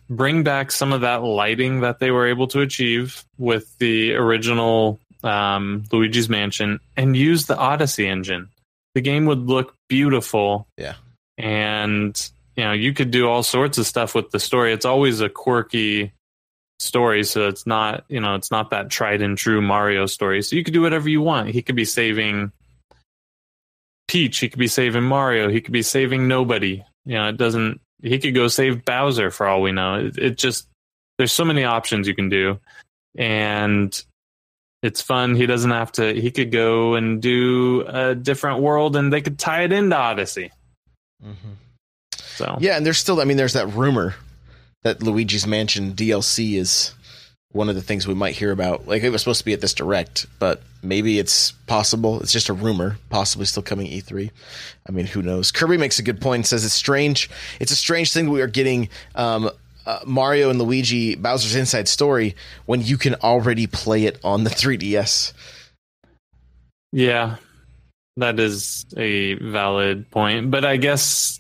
bring 0.10 0.44
back 0.44 0.72
some 0.72 0.94
of 0.94 1.02
that 1.02 1.24
lighting 1.24 1.82
that 1.82 2.00
they 2.00 2.12
were 2.12 2.28
able 2.28 2.48
to 2.50 2.62
achieve 2.62 3.26
with 3.40 3.76
the 3.80 4.14
original 4.14 5.00
um, 5.24 5.86
Luigi's 5.92 6.30
Mansion 6.30 6.80
and 6.96 7.18
use 7.18 7.48
the 7.48 7.58
Odyssey 7.58 8.08
engine. 8.08 8.50
The 8.94 9.02
game 9.02 9.26
would 9.26 9.48
look 9.48 9.76
beautiful. 9.90 10.68
Yeah. 10.78 10.94
And, 11.40 12.30
you 12.56 12.64
know, 12.64 12.74
you 12.74 12.94
could 12.94 13.10
do 13.10 13.28
all 13.28 13.42
sorts 13.42 13.80
of 13.80 13.88
stuff 13.88 14.14
with 14.14 14.30
the 14.30 14.40
story. 14.40 14.72
It's 14.72 14.86
always 14.86 15.20
a 15.20 15.30
quirky 15.30 16.14
story 16.80 17.24
so 17.24 17.48
it's 17.48 17.66
not 17.66 18.04
you 18.10 18.20
know 18.20 18.36
it's 18.36 18.52
not 18.52 18.72
that 18.72 18.90
tried 18.90 19.22
and 19.22 19.38
true 19.38 19.62
mario 19.62 20.06
story. 20.06 20.42
So 20.42 20.56
you 20.56 20.64
could 20.64 20.74
do 20.74 20.82
whatever 20.82 21.10
you 21.10 21.22
want. 21.22 21.50
He 21.50 21.62
could 21.62 21.76
be 21.76 21.86
saving 21.86 22.52
peach. 24.08 24.40
He 24.40 24.50
could 24.50 24.60
be 24.60 24.68
saving 24.68 25.04
mario. 25.04 25.50
He 25.50 25.62
could 25.62 25.74
be 25.74 25.82
saving 25.82 26.28
nobody. 26.28 26.84
You 27.06 27.16
know 27.16 27.30
it 27.30 27.38
doesn't 27.38 27.82
he 28.02 28.20
could 28.20 28.36
go 28.36 28.48
save 28.48 28.86
bowser 28.86 29.32
for 29.32 29.48
all 29.48 29.62
we 29.62 29.72
know. 29.72 30.06
It, 30.06 30.18
it 30.18 30.38
just 30.38 30.68
there's 31.18 31.32
so 31.32 31.46
many 31.46 31.64
options 31.64 32.08
you 32.08 32.16
can 32.16 32.30
do. 32.30 32.60
And 33.18 34.04
it's 34.84 35.02
fun. 35.02 35.36
He 35.36 35.46
doesn't 35.46 35.72
have 35.72 35.92
to 35.94 36.14
he 36.14 36.30
could 36.32 36.52
go 36.52 36.96
and 36.96 37.22
do 37.22 37.86
a 37.88 38.16
different 38.16 38.62
world 38.62 38.96
and 38.96 39.12
they 39.12 39.22
could 39.22 39.40
tie 39.40 39.64
it 39.64 39.72
into 39.72 39.96
odyssey. 39.96 40.52
Mm-hmm. 41.24 41.52
So. 42.36 42.58
Yeah, 42.60 42.76
and 42.76 42.86
there's 42.86 42.98
still. 42.98 43.22
I 43.22 43.24
mean, 43.24 43.38
there's 43.38 43.54
that 43.54 43.68
rumor 43.68 44.14
that 44.86 45.02
Luigi's 45.02 45.48
Mansion 45.48 45.94
DLC 45.94 46.58
is 46.58 46.94
one 47.52 47.70
of 47.70 47.76
the 47.76 47.82
things 47.82 48.08
we 48.08 48.14
might 48.14 48.36
hear 48.36 48.52
about. 48.52 48.88
Like 48.88 49.02
it 49.02 49.10
was 49.10 49.22
supposed 49.22 49.40
to 49.40 49.46
be 49.46 49.54
at 49.54 49.60
this 49.60 49.74
direct, 49.74 50.28
but 50.38 50.62
maybe 50.84 51.18
it's 51.18 51.54
possible. 51.66 52.22
It's 52.22 52.32
just 52.32 52.50
a 52.50 52.54
rumor, 52.54 52.98
possibly 53.10 53.48
still 53.48 53.64
coming 53.64 53.88
E3. 53.88 54.30
I 54.88 54.92
mean, 54.92 55.08
who 55.08 55.24
knows? 55.24 55.52
Kirby 55.52 55.78
makes 55.78 55.98
a 55.98 56.04
good 56.04 56.22
point. 56.22 56.42
and 56.42 56.46
Says 56.46 56.64
it's 56.64 56.74
strange. 56.76 57.32
It's 57.60 57.72
a 57.72 57.76
strange 57.76 58.14
thing 58.14 58.30
we 58.30 58.44
are 58.44 58.48
getting. 58.48 58.90
Um, 59.16 59.50
uh, 59.88 60.00
Mario 60.06 60.52
and 60.52 60.60
Luigi 60.60 61.16
Bowser's 61.16 61.56
Inside 61.56 61.88
Story 61.88 62.36
when 62.68 62.82
you 62.82 62.98
can 62.98 63.16
already 63.16 63.66
play 63.66 64.06
it 64.06 64.20
on 64.24 64.44
the 64.44 64.50
3DS. 64.52 65.34
Yeah, 66.92 67.38
that 68.18 68.40
is 68.40 68.86
a 68.96 69.34
valid 69.34 70.12
point. 70.12 70.52
But 70.52 70.64
I 70.64 70.78
guess 70.78 71.40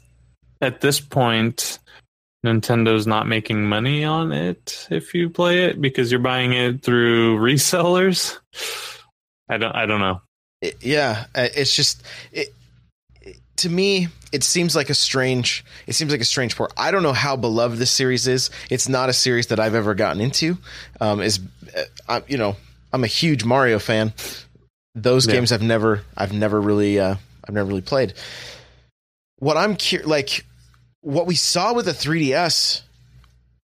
at 0.62 0.81
this 0.81 0.99
point, 0.99 1.77
Nintendo's 2.45 3.08
not 3.08 3.27
making 3.27 3.65
money 3.65 4.03
on 4.05 4.31
it 4.31 4.88
if 4.91 5.13
you 5.13 5.29
play 5.29 5.65
it 5.65 5.81
because 5.81 6.12
you're 6.12 6.19
buying 6.21 6.53
it 6.53 6.81
through 6.84 7.38
resellers. 7.39 8.38
I 9.49 9.58
don't. 9.58 9.75
I 9.75 9.86
don't 9.86 9.99
know. 9.99 10.21
It- 10.62 10.77
yeah, 10.84 11.25
it's 11.36 11.75
just 11.75 12.01
it, 12.31 12.53
it- 13.21 13.38
to 13.58 13.69
me. 13.69 14.08
It 14.31 14.43
seems 14.43 14.75
like 14.75 14.89
a 14.89 14.93
strange. 14.95 15.63
It 15.88 15.93
seems 15.93 16.12
like 16.12 16.19
a 16.19 16.25
strange 16.25 16.58
port. 16.58 16.73
I 16.75 16.91
don't 16.91 17.03
know 17.03 17.13
how 17.13 17.38
beloved 17.38 17.77
this 17.77 17.91
series 17.91 18.27
is. 18.27 18.49
It's 18.69 18.89
not 18.89 19.08
a 19.08 19.13
series 19.13 19.47
that 19.47 19.62
I've 19.62 19.75
ever 19.75 19.95
gotten 19.95 20.21
into. 20.21 20.58
Um, 20.99 21.21
is 21.21 21.39
uh, 21.77 21.81
I'm, 22.10 22.23
you 22.27 22.38
know 22.38 22.58
I'm 22.91 23.03
a 23.05 23.08
huge 23.08 23.45
Mario 23.45 23.79
fan. 23.79 24.13
Those 24.93 25.25
Yeah. 25.25 25.34
games 25.36 25.51
I've 25.53 25.62
never 25.62 26.01
I've 26.17 26.34
never 26.34 26.60
really 26.60 26.99
uh, 26.99 27.15
I've 27.47 27.53
never 27.53 27.67
really 27.69 27.81
played. 27.81 28.13
What 29.39 29.55
I'm 29.58 29.75
cur- 29.77 30.03
like 30.05 30.45
what 31.05 31.27
we 31.27 31.35
saw 31.35 31.71
with 31.71 31.85
the 31.85 31.91
3DS 31.91 32.81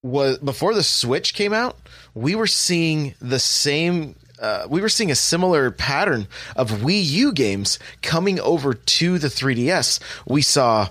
was 0.03 0.37
before 0.39 0.73
the 0.73 0.83
Switch 0.83 1.33
came 1.33 1.53
out, 1.53 1.77
we 2.13 2.35
were 2.35 2.47
seeing 2.47 3.15
the 3.21 3.39
same. 3.39 4.15
Uh, 4.41 4.67
we 4.69 4.81
were 4.81 4.89
seeing 4.89 5.09
a 5.09 5.15
similar 5.15 5.71
pattern 5.71 6.27
of 6.55 6.69
Wii 6.69 7.03
U 7.03 7.31
games 7.31 7.79
coming 8.01 8.39
over 8.41 8.73
to 8.73 9.17
the 9.19 9.27
3DS. 9.27 9.99
We 10.27 10.41
saw, 10.41 10.89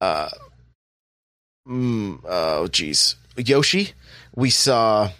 uh, 0.00 0.28
mm, 1.66 2.20
oh 2.24 2.68
geez, 2.68 3.16
Yoshi. 3.36 3.92
We 4.36 4.50
saw. 4.50 5.10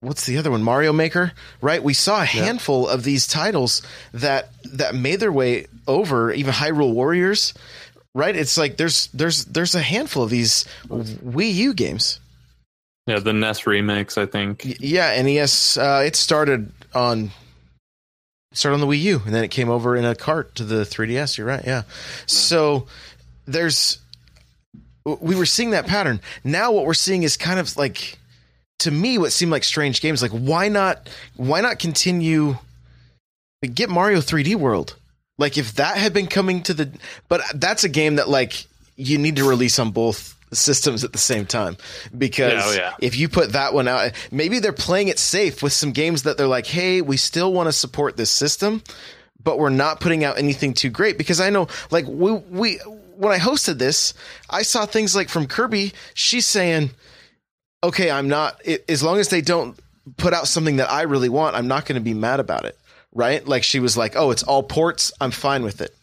What's 0.00 0.26
the 0.26 0.38
other 0.38 0.50
one? 0.50 0.62
Mario 0.62 0.92
Maker, 0.92 1.32
right? 1.60 1.82
We 1.82 1.92
saw 1.92 2.22
a 2.22 2.26
handful 2.26 2.88
of 2.88 3.02
these 3.02 3.26
titles 3.26 3.82
that 4.14 4.50
that 4.64 4.94
made 4.94 5.20
their 5.20 5.32
way 5.32 5.66
over, 5.86 6.32
even 6.32 6.54
Hyrule 6.54 6.94
Warriors, 6.94 7.52
right? 8.14 8.34
It's 8.34 8.56
like 8.58 8.76
there's 8.76 9.08
there's 9.08 9.44
there's 9.46 9.74
a 9.74 9.80
handful 9.82 10.22
of 10.22 10.30
these 10.30 10.64
Wii 10.88 11.52
U 11.54 11.74
games. 11.74 12.20
Yeah, 13.06 13.20
the 13.20 13.32
NES 13.32 13.66
remakes. 13.66 14.18
I 14.18 14.26
think. 14.26 14.62
Y- 14.64 14.76
Yeah, 14.80 15.22
NES. 15.22 15.76
Uh, 15.78 16.02
it 16.04 16.14
started 16.16 16.70
on 16.94 17.30
started 18.52 18.74
on 18.74 18.80
the 18.80 18.86
Wii 18.86 19.00
U, 19.00 19.22
and 19.24 19.34
then 19.34 19.44
it 19.44 19.48
came 19.50 19.68
over 19.70 19.96
in 19.96 20.04
a 20.04 20.14
cart 20.14 20.54
to 20.56 20.64
the 20.64 20.84
3DS. 20.84 21.38
You're 21.38 21.46
right. 21.46 21.64
Yeah. 21.64 21.82
So 22.26 22.86
there's 23.46 23.98
we 25.04 25.34
were 25.36 25.46
seeing 25.46 25.70
that 25.70 25.86
pattern. 25.86 26.20
Now 26.44 26.72
what 26.72 26.84
we're 26.84 26.92
seeing 26.94 27.22
is 27.22 27.36
kind 27.38 27.58
of 27.58 27.74
like 27.78 28.18
to 28.80 28.90
me 28.90 29.16
what 29.18 29.32
seemed 29.32 29.52
like 29.52 29.64
strange 29.64 30.00
games. 30.02 30.20
Like 30.20 30.32
why 30.32 30.68
not 30.68 31.08
why 31.36 31.60
not 31.62 31.78
continue 31.78 32.58
get 33.74 33.88
Mario 33.88 34.18
3D 34.20 34.54
World? 34.56 34.96
Like 35.38 35.56
if 35.56 35.74
that 35.76 35.96
had 35.96 36.12
been 36.12 36.26
coming 36.26 36.62
to 36.64 36.74
the 36.74 36.90
but 37.28 37.40
that's 37.54 37.84
a 37.84 37.88
game 37.88 38.16
that 38.16 38.28
like 38.28 38.66
you 38.96 39.16
need 39.16 39.36
to 39.36 39.48
release 39.48 39.78
on 39.78 39.92
both 39.92 40.36
systems 40.52 41.04
at 41.04 41.12
the 41.12 41.18
same 41.18 41.46
time. 41.46 41.76
Because 42.16 42.62
oh, 42.64 42.72
yeah. 42.72 42.94
if 43.00 43.16
you 43.16 43.28
put 43.28 43.52
that 43.52 43.72
one 43.72 43.88
out 43.88 44.12
maybe 44.30 44.58
they're 44.58 44.72
playing 44.72 45.08
it 45.08 45.18
safe 45.18 45.62
with 45.62 45.72
some 45.72 45.92
games 45.92 46.24
that 46.24 46.36
they're 46.36 46.46
like 46.46 46.66
hey 46.66 47.00
we 47.00 47.16
still 47.16 47.52
want 47.52 47.68
to 47.68 47.72
support 47.72 48.16
this 48.16 48.30
system 48.30 48.82
but 49.42 49.58
we're 49.58 49.70
not 49.70 50.00
putting 50.00 50.24
out 50.24 50.36
anything 50.36 50.74
too 50.74 50.90
great. 50.90 51.16
Because 51.16 51.40
I 51.40 51.50
know 51.50 51.68
like 51.90 52.06
we 52.06 52.32
we 52.32 52.76
when 53.16 53.32
I 53.32 53.38
hosted 53.38 53.78
this 53.78 54.14
I 54.50 54.62
saw 54.62 54.86
things 54.86 55.14
like 55.14 55.28
from 55.28 55.46
Kirby 55.46 55.92
she's 56.14 56.46
saying 56.46 56.90
okay 57.84 58.10
I'm 58.10 58.28
not 58.28 58.60
it, 58.64 58.84
as 58.88 59.02
long 59.02 59.18
as 59.18 59.28
they 59.28 59.40
don't 59.40 59.78
put 60.16 60.32
out 60.32 60.48
something 60.48 60.76
that 60.76 60.90
I 60.90 61.02
really 61.02 61.28
want 61.28 61.54
I'm 61.54 61.68
not 61.68 61.86
going 61.86 61.94
to 61.94 62.04
be 62.04 62.14
mad 62.14 62.40
about 62.40 62.64
it 62.64 62.76
right? 63.12 63.46
Like 63.46 63.62
she 63.64 63.80
was 63.80 63.96
like 63.96 64.16
oh 64.16 64.30
it's 64.30 64.42
all 64.42 64.62
ports. 64.62 65.12
I'm 65.20 65.30
fine 65.30 65.62
with 65.62 65.80
it. 65.80 65.94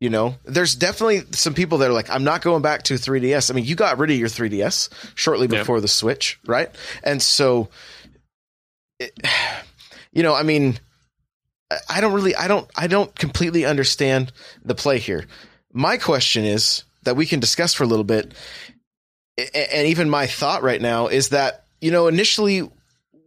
You 0.00 0.10
know? 0.10 0.34
There's 0.44 0.74
definitely 0.74 1.22
some 1.30 1.54
people 1.54 1.78
that 1.78 1.88
are 1.88 1.92
like 1.92 2.10
i'm 2.10 2.24
not 2.24 2.42
going 2.42 2.60
back 2.60 2.82
to 2.84 2.94
3ds 2.94 3.50
i 3.50 3.54
mean 3.54 3.64
you 3.64 3.76
got 3.76 3.98
rid 3.98 4.10
of 4.10 4.16
your 4.16 4.28
3ds 4.28 4.88
shortly 5.14 5.46
Yep. 5.46 5.60
before 5.60 5.80
the 5.80 5.86
switch 5.88 6.40
right? 6.44 6.68
And 7.04 7.22
so 7.22 7.68
it, 8.98 9.12
you 10.12 10.22
know 10.24 10.34
i 10.34 10.42
mean 10.42 10.78
i 11.88 12.00
don't 12.00 12.12
really 12.12 12.34
i 12.36 12.48
don't 12.48 12.68
i 12.76 12.86
don't 12.86 13.14
completely 13.14 13.64
understand 13.64 14.32
the 14.64 14.74
play 14.74 14.98
here. 14.98 15.24
My 15.72 15.96
question 15.96 16.44
is 16.44 16.84
that 17.04 17.16
we 17.16 17.24
can 17.24 17.40
discuss 17.40 17.72
for 17.72 17.84
a 17.84 17.86
little 17.86 18.04
bit, 18.04 18.34
and 19.38 19.86
even 19.88 20.10
my 20.10 20.26
thought 20.26 20.62
right 20.62 20.82
now 20.82 21.06
is 21.06 21.30
that 21.30 21.64
you 21.80 21.90
know 21.90 22.08
initially 22.08 22.68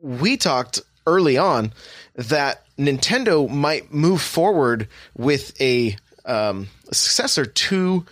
we 0.01 0.37
talked 0.37 0.79
early 1.07 1.37
on 1.37 1.73
that 2.15 2.64
Nintendo 2.77 3.49
might 3.49 3.93
move 3.93 4.21
forward 4.21 4.87
with 5.17 5.59
a, 5.61 5.95
um, 6.25 6.67
a 6.89 6.95
successor 6.95 7.45
to 7.45 8.05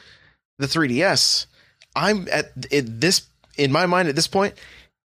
the 0.59 0.67
3DS. 0.67 1.45
I'm 1.95 2.27
at 2.31 2.51
this 2.55 3.27
in 3.57 3.71
my 3.71 3.85
mind 3.85 4.07
at 4.07 4.15
this 4.15 4.27
point. 4.27 4.55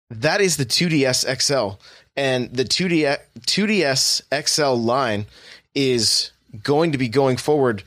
That 0.10 0.42
is 0.42 0.58
the 0.58 0.66
2DS 0.66 1.42
XL, 1.42 1.80
and 2.16 2.54
the 2.54 2.64
2DS 2.64 3.20
2DS 3.42 4.48
XL 4.48 4.82
line 4.82 5.26
is 5.74 6.32
going 6.64 6.92
to 6.92 6.98
be 6.98 7.10
going 7.10 7.38
forward. 7.38 7.84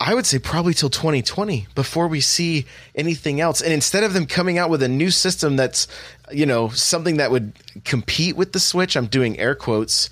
I 0.00 0.14
would 0.14 0.26
say 0.26 0.38
probably 0.38 0.74
till 0.74 0.90
2020 0.90 1.66
before 1.74 2.08
we 2.08 2.20
see 2.20 2.66
anything 2.94 3.40
else. 3.40 3.60
And 3.60 3.72
instead 3.72 4.04
of 4.04 4.12
them 4.12 4.26
coming 4.26 4.58
out 4.58 4.70
with 4.70 4.82
a 4.82 4.88
new 4.88 5.10
system 5.10 5.56
that's, 5.56 5.88
you 6.30 6.46
know, 6.46 6.68
something 6.68 7.16
that 7.16 7.30
would 7.30 7.52
compete 7.84 8.36
with 8.36 8.52
the 8.52 8.60
Switch, 8.60 8.96
I'm 8.96 9.06
doing 9.06 9.38
air 9.38 9.54
quotes. 9.54 10.08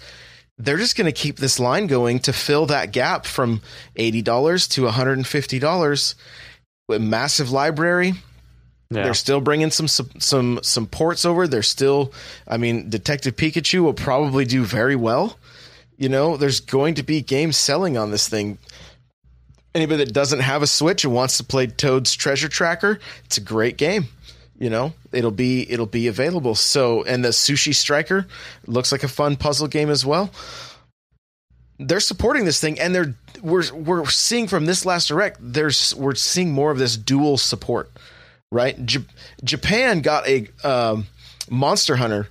They're 0.57 0.79
just 0.79 0.97
going 0.97 1.07
to 1.07 1.13
keep 1.13 1.37
this 1.37 1.59
line 1.59 1.87
going 1.89 2.21
to 2.21 2.33
fill 2.33 2.67
that 2.67 2.93
gap 2.93 3.27
from 3.27 3.61
$80 3.97 4.69
to 4.71 4.83
$150 4.83 6.15
with 6.89 7.03
massive 7.03 7.51
library. 7.51 8.15
Yeah. 8.91 9.05
They're 9.05 9.15
still 9.15 9.41
bringing 9.41 9.71
some, 9.71 9.89
some 9.89 10.11
some 10.19 10.61
some 10.63 10.87
ports 10.87 11.25
over. 11.25 11.49
They're 11.49 11.63
still, 11.63 12.13
I 12.47 12.59
mean, 12.59 12.91
Detective 12.91 13.35
Pikachu 13.35 13.83
will 13.83 13.95
probably 13.95 14.45
do 14.45 14.65
very 14.65 14.95
well. 14.95 15.39
You 15.97 16.09
know, 16.09 16.37
there's 16.37 16.61
going 16.61 16.95
to 16.95 17.03
be 17.03 17.21
games 17.23 17.57
selling 17.57 17.97
on 17.97 18.11
this 18.11 18.29
thing. 18.29 18.59
Anybody 19.75 20.05
that 20.05 20.13
doesn't 20.13 20.41
have 20.41 20.63
a 20.63 20.69
Switch 20.69 21.05
and 21.05 21.13
wants 21.13 21.39
to 21.39 21.45
play 21.45 21.67
Toad's 21.67 22.15
Treasure 22.15 22.49
Tracker, 22.49 23.01
it's 23.25 23.39
a 23.39 23.41
great 23.41 23.77
game. 23.77 24.07
You 24.59 24.71
know, 24.71 24.95
it'll 25.13 25.31
be 25.31 25.71
it'll 25.71 25.87
be 25.87 26.07
available. 26.07 26.55
So, 26.55 27.03
and 27.05 27.25
the 27.25 27.31
Sushi 27.31 27.75
Striker 27.75 28.27
looks 28.67 28.93
like 28.93 29.03
a 29.03 29.09
fun 29.09 29.37
puzzle 29.37 29.67
game 29.67 29.91
as 29.91 30.07
well. 30.07 30.31
They're 31.79 32.01
supporting 32.01 32.45
this 32.45 32.61
thing, 32.61 32.79
and 32.79 32.95
they're 32.95 33.15
we're 33.43 33.73
we're 33.75 34.07
seeing 34.07 34.47
from 34.47 34.67
this 34.67 34.87
last 34.87 35.09
direct. 35.09 35.39
There's 35.41 35.95
we're 35.97 36.15
seeing 36.15 36.53
more 36.53 36.71
of 36.71 36.79
this 36.79 36.97
dual 36.97 37.37
support, 37.37 37.91
right? 38.53 38.85
J- 38.87 39.05
Japan 39.43 40.01
got 40.01 40.27
a 40.29 40.47
um, 40.63 41.09
Monster 41.51 41.97
Hunter 41.97 42.29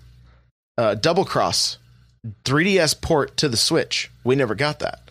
uh, 0.78 0.96
Double 0.96 1.26
Cross 1.26 1.78
3DS 2.46 3.02
port 3.02 3.38
to 3.38 3.50
the 3.50 3.58
Switch. 3.58 4.10
We 4.24 4.36
never 4.36 4.56
got 4.56 4.80
that. 4.80 5.02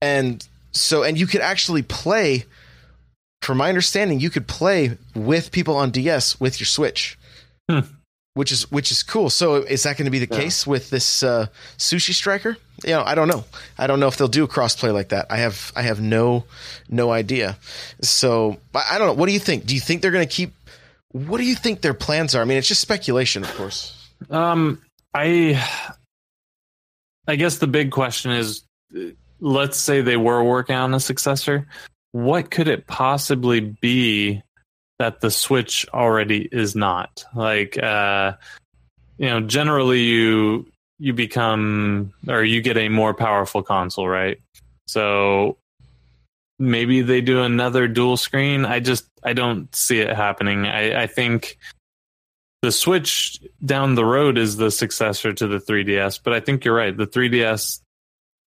And 0.00 0.46
so, 0.72 1.02
and 1.02 1.18
you 1.18 1.26
could 1.26 1.40
actually 1.40 1.82
play, 1.82 2.44
from 3.42 3.58
my 3.58 3.68
understanding, 3.68 4.20
you 4.20 4.30
could 4.30 4.46
play 4.46 4.98
with 5.14 5.52
people 5.52 5.76
on 5.76 5.90
DS 5.90 6.38
with 6.40 6.60
your 6.60 6.66
Switch, 6.66 7.18
hmm. 7.70 7.80
which 8.34 8.52
is 8.52 8.70
which 8.70 8.90
is 8.90 9.02
cool. 9.02 9.30
So, 9.30 9.56
is 9.56 9.84
that 9.84 9.96
going 9.96 10.04
to 10.04 10.10
be 10.10 10.18
the 10.18 10.32
yeah. 10.32 10.42
case 10.42 10.66
with 10.66 10.90
this 10.90 11.22
uh, 11.22 11.46
Sushi 11.78 12.12
Striker? 12.12 12.56
You 12.84 12.90
know, 12.90 13.02
I 13.02 13.14
don't 13.14 13.28
know. 13.28 13.44
I 13.78 13.86
don't 13.86 14.00
know 14.00 14.08
if 14.08 14.16
they'll 14.16 14.28
do 14.28 14.44
a 14.44 14.48
crossplay 14.48 14.92
like 14.92 15.10
that. 15.10 15.26
I 15.30 15.38
have 15.38 15.72
I 15.74 15.82
have 15.82 16.00
no 16.00 16.44
no 16.88 17.10
idea. 17.10 17.58
So, 18.02 18.58
I 18.74 18.98
don't 18.98 19.06
know. 19.06 19.14
What 19.14 19.26
do 19.26 19.32
you 19.32 19.40
think? 19.40 19.66
Do 19.66 19.74
you 19.74 19.80
think 19.80 20.02
they're 20.02 20.10
going 20.10 20.26
to 20.26 20.32
keep? 20.32 20.52
What 21.12 21.38
do 21.38 21.44
you 21.44 21.54
think 21.54 21.80
their 21.80 21.94
plans 21.94 22.34
are? 22.34 22.42
I 22.42 22.44
mean, 22.44 22.58
it's 22.58 22.68
just 22.68 22.80
speculation, 22.80 23.42
of 23.42 23.54
course. 23.56 23.96
Um, 24.28 24.80
I 25.14 25.62
I 27.26 27.36
guess 27.36 27.58
the 27.58 27.66
big 27.66 27.90
question 27.90 28.32
is 28.32 28.64
let's 29.40 29.78
say 29.78 30.02
they 30.02 30.16
were 30.16 30.44
working 30.44 30.76
on 30.76 30.92
a 30.94 31.00
successor. 31.00 31.66
What 32.12 32.50
could 32.50 32.68
it 32.68 32.86
possibly 32.86 33.60
be 33.60 34.42
that 34.98 35.20
the 35.20 35.30
Switch 35.30 35.86
already 35.92 36.48
is 36.50 36.74
not? 36.74 37.24
Like, 37.34 37.80
uh, 37.82 38.34
you 39.18 39.26
know, 39.26 39.40
generally 39.40 40.00
you 40.02 40.66
you 40.98 41.14
become 41.14 42.12
or 42.28 42.44
you 42.44 42.60
get 42.60 42.76
a 42.76 42.88
more 42.88 43.14
powerful 43.14 43.62
console, 43.62 44.08
right? 44.08 44.38
So 44.86 45.56
maybe 46.58 47.00
they 47.00 47.20
do 47.20 47.42
another 47.42 47.88
dual 47.88 48.16
screen. 48.16 48.64
I 48.64 48.80
just 48.80 49.06
I 49.22 49.32
don't 49.32 49.74
see 49.74 49.98
it 50.00 50.14
happening. 50.14 50.66
I, 50.66 51.02
I 51.02 51.06
think 51.06 51.58
the 52.62 52.70
Switch 52.70 53.40
down 53.64 53.94
the 53.94 54.04
road 54.04 54.36
is 54.36 54.56
the 54.56 54.70
successor 54.70 55.32
to 55.32 55.46
the 55.46 55.58
3DS, 55.58 56.20
but 56.22 56.34
I 56.34 56.40
think 56.40 56.64
you're 56.64 56.74
right. 56.74 56.94
The 56.94 57.06
3DS 57.06 57.80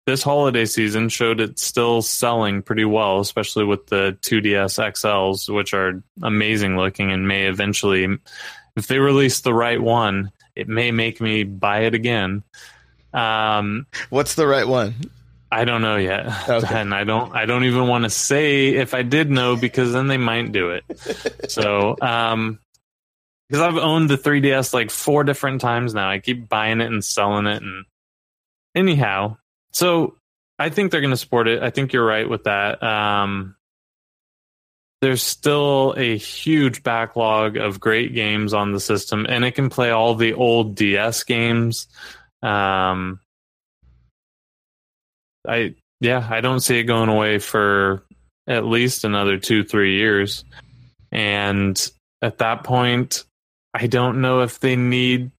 this 0.05 0.23
holiday 0.23 0.65
season 0.65 1.09
showed 1.09 1.39
it's 1.39 1.63
still 1.63 2.01
selling 2.01 2.61
pretty 2.61 2.85
well, 2.85 3.19
especially 3.19 3.63
with 3.63 3.87
the 3.87 4.17
2DS 4.21 4.77
XLs, 4.91 5.53
which 5.53 5.73
are 5.73 6.03
amazing 6.21 6.77
looking 6.77 7.11
and 7.11 7.27
may 7.27 7.45
eventually, 7.45 8.07
if 8.75 8.87
they 8.87 8.99
release 8.99 9.41
the 9.41 9.53
right 9.53 9.81
one, 9.81 10.31
it 10.55 10.67
may 10.67 10.91
make 10.91 11.21
me 11.21 11.43
buy 11.43 11.81
it 11.81 11.93
again. 11.93 12.43
Um, 13.13 13.87
What's 14.09 14.35
the 14.35 14.47
right 14.47 14.67
one? 14.67 14.95
I 15.51 15.65
don't 15.65 15.81
know 15.81 15.97
yet, 15.97 16.25
okay. 16.49 16.81
and 16.81 16.95
I 16.95 17.03
don't. 17.03 17.33
I 17.35 17.45
don't 17.45 17.65
even 17.65 17.87
want 17.87 18.05
to 18.05 18.09
say 18.09 18.69
if 18.69 18.95
I 18.95 19.03
did 19.03 19.29
know 19.29 19.55
because 19.55 19.93
then 19.93 20.07
they 20.07 20.17
might 20.17 20.51
do 20.51 20.71
it. 20.71 20.83
so, 21.51 21.95
um, 22.01 22.59
because 23.47 23.61
I've 23.61 23.77
owned 23.77 24.09
the 24.09 24.17
3DS 24.17 24.73
like 24.73 24.89
four 24.89 25.23
different 25.23 25.61
times 25.61 25.93
now. 25.93 26.09
I 26.09 26.17
keep 26.17 26.49
buying 26.49 26.81
it 26.81 26.87
and 26.87 27.05
selling 27.05 27.45
it, 27.45 27.61
and 27.61 27.85
anyhow, 28.73 29.37
so 29.73 30.17
I 30.59 30.69
think 30.69 30.91
they're 30.91 31.01
going 31.01 31.11
to 31.11 31.17
support 31.17 31.47
it. 31.47 31.61
I 31.61 31.69
think 31.69 31.93
you're 31.93 32.05
right 32.05 32.27
with 32.27 32.45
that. 32.45 32.81
Um, 32.81 33.55
there's 35.01 35.21
still 35.21 35.93
a 35.97 36.17
huge 36.17 36.81
backlog 36.81 37.57
of 37.57 37.79
great 37.79 38.13
games 38.13 38.53
on 38.53 38.71
the 38.71 38.79
system, 38.79 39.25
and 39.27 39.43
it 39.43 39.51
can 39.51 39.69
play 39.69 39.91
all 39.91 40.15
the 40.15 40.33
old 40.33 40.75
DS 40.75 41.23
games. 41.23 41.87
Um, 42.41 43.19
I 45.47 45.75
yeah, 45.99 46.25
I 46.29 46.41
don't 46.41 46.61
see 46.61 46.79
it 46.79 46.83
going 46.83 47.09
away 47.09 47.39
for 47.39 48.05
at 48.47 48.65
least 48.65 49.03
another 49.03 49.37
two, 49.37 49.63
three 49.63 49.95
years. 49.95 50.43
And 51.11 51.77
at 52.21 52.39
that 52.39 52.63
point, 52.63 53.25
I 53.73 53.87
don't 53.87 54.21
know 54.21 54.41
if 54.41 54.59
they 54.59 54.75
need. 54.75 55.31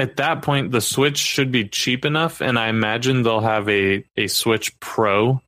At 0.00 0.16
that 0.16 0.40
point, 0.40 0.72
the 0.72 0.80
Switch 0.80 1.18
should 1.18 1.52
be 1.52 1.68
cheap 1.68 2.06
enough, 2.06 2.40
and 2.40 2.58
I 2.58 2.68
imagine 2.68 3.22
they'll 3.22 3.40
have 3.40 3.68
a 3.68 4.02
a 4.16 4.28
Switch 4.28 4.78
Pro. 4.80 5.42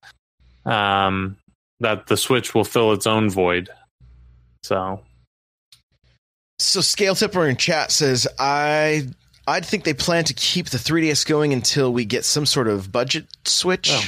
Um, 0.67 1.38
that 1.81 2.07
the 2.07 2.19
Switch 2.19 2.55
will 2.55 2.65
fill 2.65 2.93
its 2.93 3.07
own 3.07 3.31
void. 3.31 3.71
So, 4.62 5.01
so 6.59 6.83
Scale 6.83 7.15
Tipper 7.15 7.49
in 7.49 7.57
chat 7.57 7.91
says 7.91 8.29
I 8.38 9.09
I'd 9.47 9.65
think 9.65 9.85
they 9.85 9.95
plan 9.95 10.25
to 10.25 10.35
keep 10.35 10.69
the 10.69 10.77
3DS 10.77 11.27
going 11.27 11.55
until 11.55 11.91
we 11.91 12.05
get 12.05 12.27
some 12.27 12.45
sort 12.45 12.69
of 12.69 12.93
budget 12.93 13.29
switch. 13.45 13.91
Oh, 13.91 14.05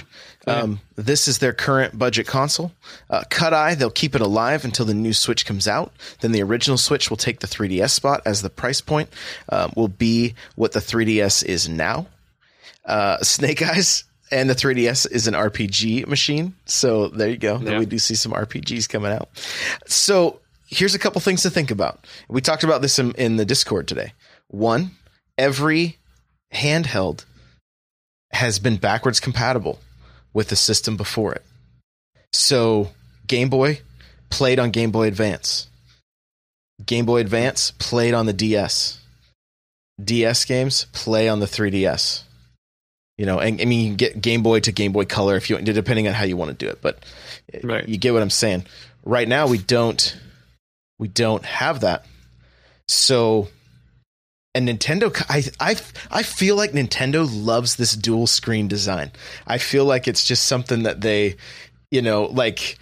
um, 0.47 0.81
this 0.97 1.29
is 1.29 1.39
their 1.39 1.53
current 1.53 1.99
budget 1.99 2.27
console. 2.27 2.73
Uh, 3.09 3.25
Cut 3.31 3.55
Eye, 3.55 3.75
they'll 3.75 3.91
keep 3.91 4.15
it 4.15 4.21
alive 4.21 4.65
until 4.65 4.87
the 4.87 4.95
new 4.95 5.13
Switch 5.13 5.47
comes 5.47 5.67
out. 5.67 5.93
Then 6.21 6.33
the 6.33 6.43
original 6.43 6.79
Switch 6.79 7.11
will 7.11 7.17
take 7.17 7.41
the 7.41 7.47
3DS 7.47 7.91
spot 7.91 8.23
as 8.27 8.43
the 8.43 8.51
price 8.51 8.81
point 8.81 9.09
uh, 9.49 9.71
will 9.77 9.89
be 9.89 10.35
what 10.57 10.73
the 10.73 10.81
3DS 10.81 11.45
is 11.45 11.69
now. 11.69 12.07
Uh, 12.85 13.19
Snake 13.23 13.63
Eyes 13.63 14.05
and 14.31 14.51
the 14.51 14.55
3DS 14.55 15.11
is 15.11 15.27
an 15.27 15.35
RPG 15.35 16.07
machine. 16.07 16.55
So 16.67 17.09
there 17.09 17.29
you 17.29 17.37
go. 17.37 17.59
Yeah. 17.59 17.79
We 17.79 17.87
do 17.87 17.99
see 17.99 18.15
some 18.15 18.33
RPGs 18.33 18.89
coming 18.89 19.13
out. 19.13 19.29
So 19.87 20.41
here's 20.67 20.95
a 20.95 20.99
couple 20.99 21.21
things 21.21 21.43
to 21.43 21.51
think 21.51 21.71
about. 21.71 22.07
We 22.29 22.41
talked 22.41 22.65
about 22.65 22.83
this 22.83 22.99
in, 22.99 23.13
in 23.13 23.37
the 23.37 23.45
Discord 23.45 23.89
today. 23.89 24.13
One, 24.49 24.93
every 25.39 25.99
handheld 26.53 27.25
has 28.33 28.59
been 28.59 28.77
backwards 28.77 29.21
compatible 29.21 29.79
with 30.35 30.49
the 30.49 30.57
system 30.57 30.97
before 30.99 31.33
it. 31.33 31.43
So 32.33 32.91
Game 33.27 33.49
Boy 33.49 33.81
played 34.29 34.59
on 34.59 34.71
Game 34.71 34.91
Boy 34.91 35.07
Advance. 35.07 35.69
Game 36.85 37.07
Boy 37.07 37.21
Advance 37.21 37.71
played 37.79 38.13
on 38.13 38.27
the 38.27 38.33
DS. 38.33 38.99
DS 40.03 40.45
games 40.45 40.87
play 40.93 41.29
on 41.29 41.39
the 41.39 41.47
3DS. 41.47 42.25
You 43.17 43.27
know, 43.27 43.39
and 43.39 43.61
I 43.61 43.65
mean, 43.65 43.81
you 43.81 43.87
can 43.91 43.97
get 43.97 44.21
Game 44.21 44.43
Boy 44.43 44.59
to 44.61 44.73
Game 44.73 44.91
Boy 44.91 45.05
Color 45.05 45.37
if 45.37 45.49
you 45.49 45.57
depending 45.59 46.09
on 46.09 46.15
how 46.15 46.25
you 46.25 46.37
want 46.37 46.51
to 46.51 46.57
do 46.57 46.69
it, 46.69 46.81
but 46.83 47.05
right. 47.63 47.89
you 47.89 47.97
get 47.97 48.13
what 48.13 48.23
I'm 48.23 48.31
saying. 48.31 48.65
Right 49.05 49.29
now, 49.29 49.47
we 49.47 49.59
don't 49.59 50.19
we 50.99 51.07
don't 51.07 51.45
have 51.45 51.81
that. 51.81 52.07
So 52.89 53.49
and 54.55 54.69
Nintendo, 54.69 55.15
I, 55.29 55.45
I, 55.61 55.77
I 56.11 56.23
feel 56.23 56.57
like 56.57 56.73
Nintendo 56.73 57.29
loves 57.29 57.77
this 57.77 57.97
dual 57.97 58.27
screen 58.27 58.69
design. 58.69 59.11
I 59.47 59.59
feel 59.59 59.85
like 59.85 60.07
it's 60.07 60.25
just 60.25 60.47
something 60.47 60.85
that 60.85 61.01
they, 61.01 61.37
you 61.91 62.03
know, 62.03 62.25
like 62.25 62.79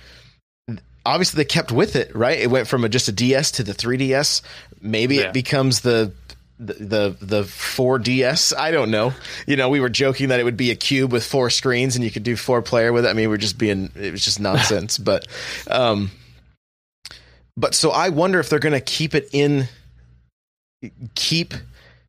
obviously 1.07 1.39
they 1.39 1.47
kept 1.47 1.73
with 1.73 1.97
it, 1.97 2.15
right? 2.15 2.39
It 2.39 2.51
went 2.51 2.69
from 2.69 2.85
a, 2.85 2.89
just 2.89 3.09
a 3.09 3.13
DS 3.13 3.53
to 3.53 3.63
the 3.63 3.73
3DS. 3.73 4.43
Maybe 4.81 5.17
yeah. 5.17 5.23
it 5.23 5.33
becomes 5.33 5.81
the, 5.81 6.13
the 6.59 6.75
the 6.75 7.17
the 7.21 7.43
4DS. 7.43 8.57
I 8.57 8.71
don't 8.71 8.91
know. 8.91 9.13
You 9.47 9.57
know, 9.57 9.69
we 9.69 9.81
were 9.81 9.89
joking 9.89 10.29
that 10.29 10.39
it 10.39 10.45
would 10.45 10.57
be 10.57 10.71
a 10.71 10.77
cube 10.77 11.11
with 11.11 11.25
four 11.25 11.51
screens 11.51 11.97
and 11.97 12.05
you 12.05 12.11
could 12.11 12.23
do 12.23 12.37
four 12.37 12.63
player 12.63 12.93
with 12.93 13.07
it. 13.07 13.09
I 13.09 13.15
mean, 13.15 13.31
we're 13.31 13.37
just 13.37 13.59
being 13.59 13.91
it 13.97 14.13
was 14.13 14.25
just 14.25 14.41
nonsense. 14.41 14.99
but 14.99 15.27
um, 15.69 16.11
but 17.57 17.75
so 17.75 17.91
I 17.91 18.11
wonder 18.11 18.39
if 18.41 18.49
they're 18.49 18.59
going 18.59 18.75
to 18.75 18.81
keep 18.81 19.15
it 19.15 19.29
in, 19.33 19.69
keep 21.15 21.55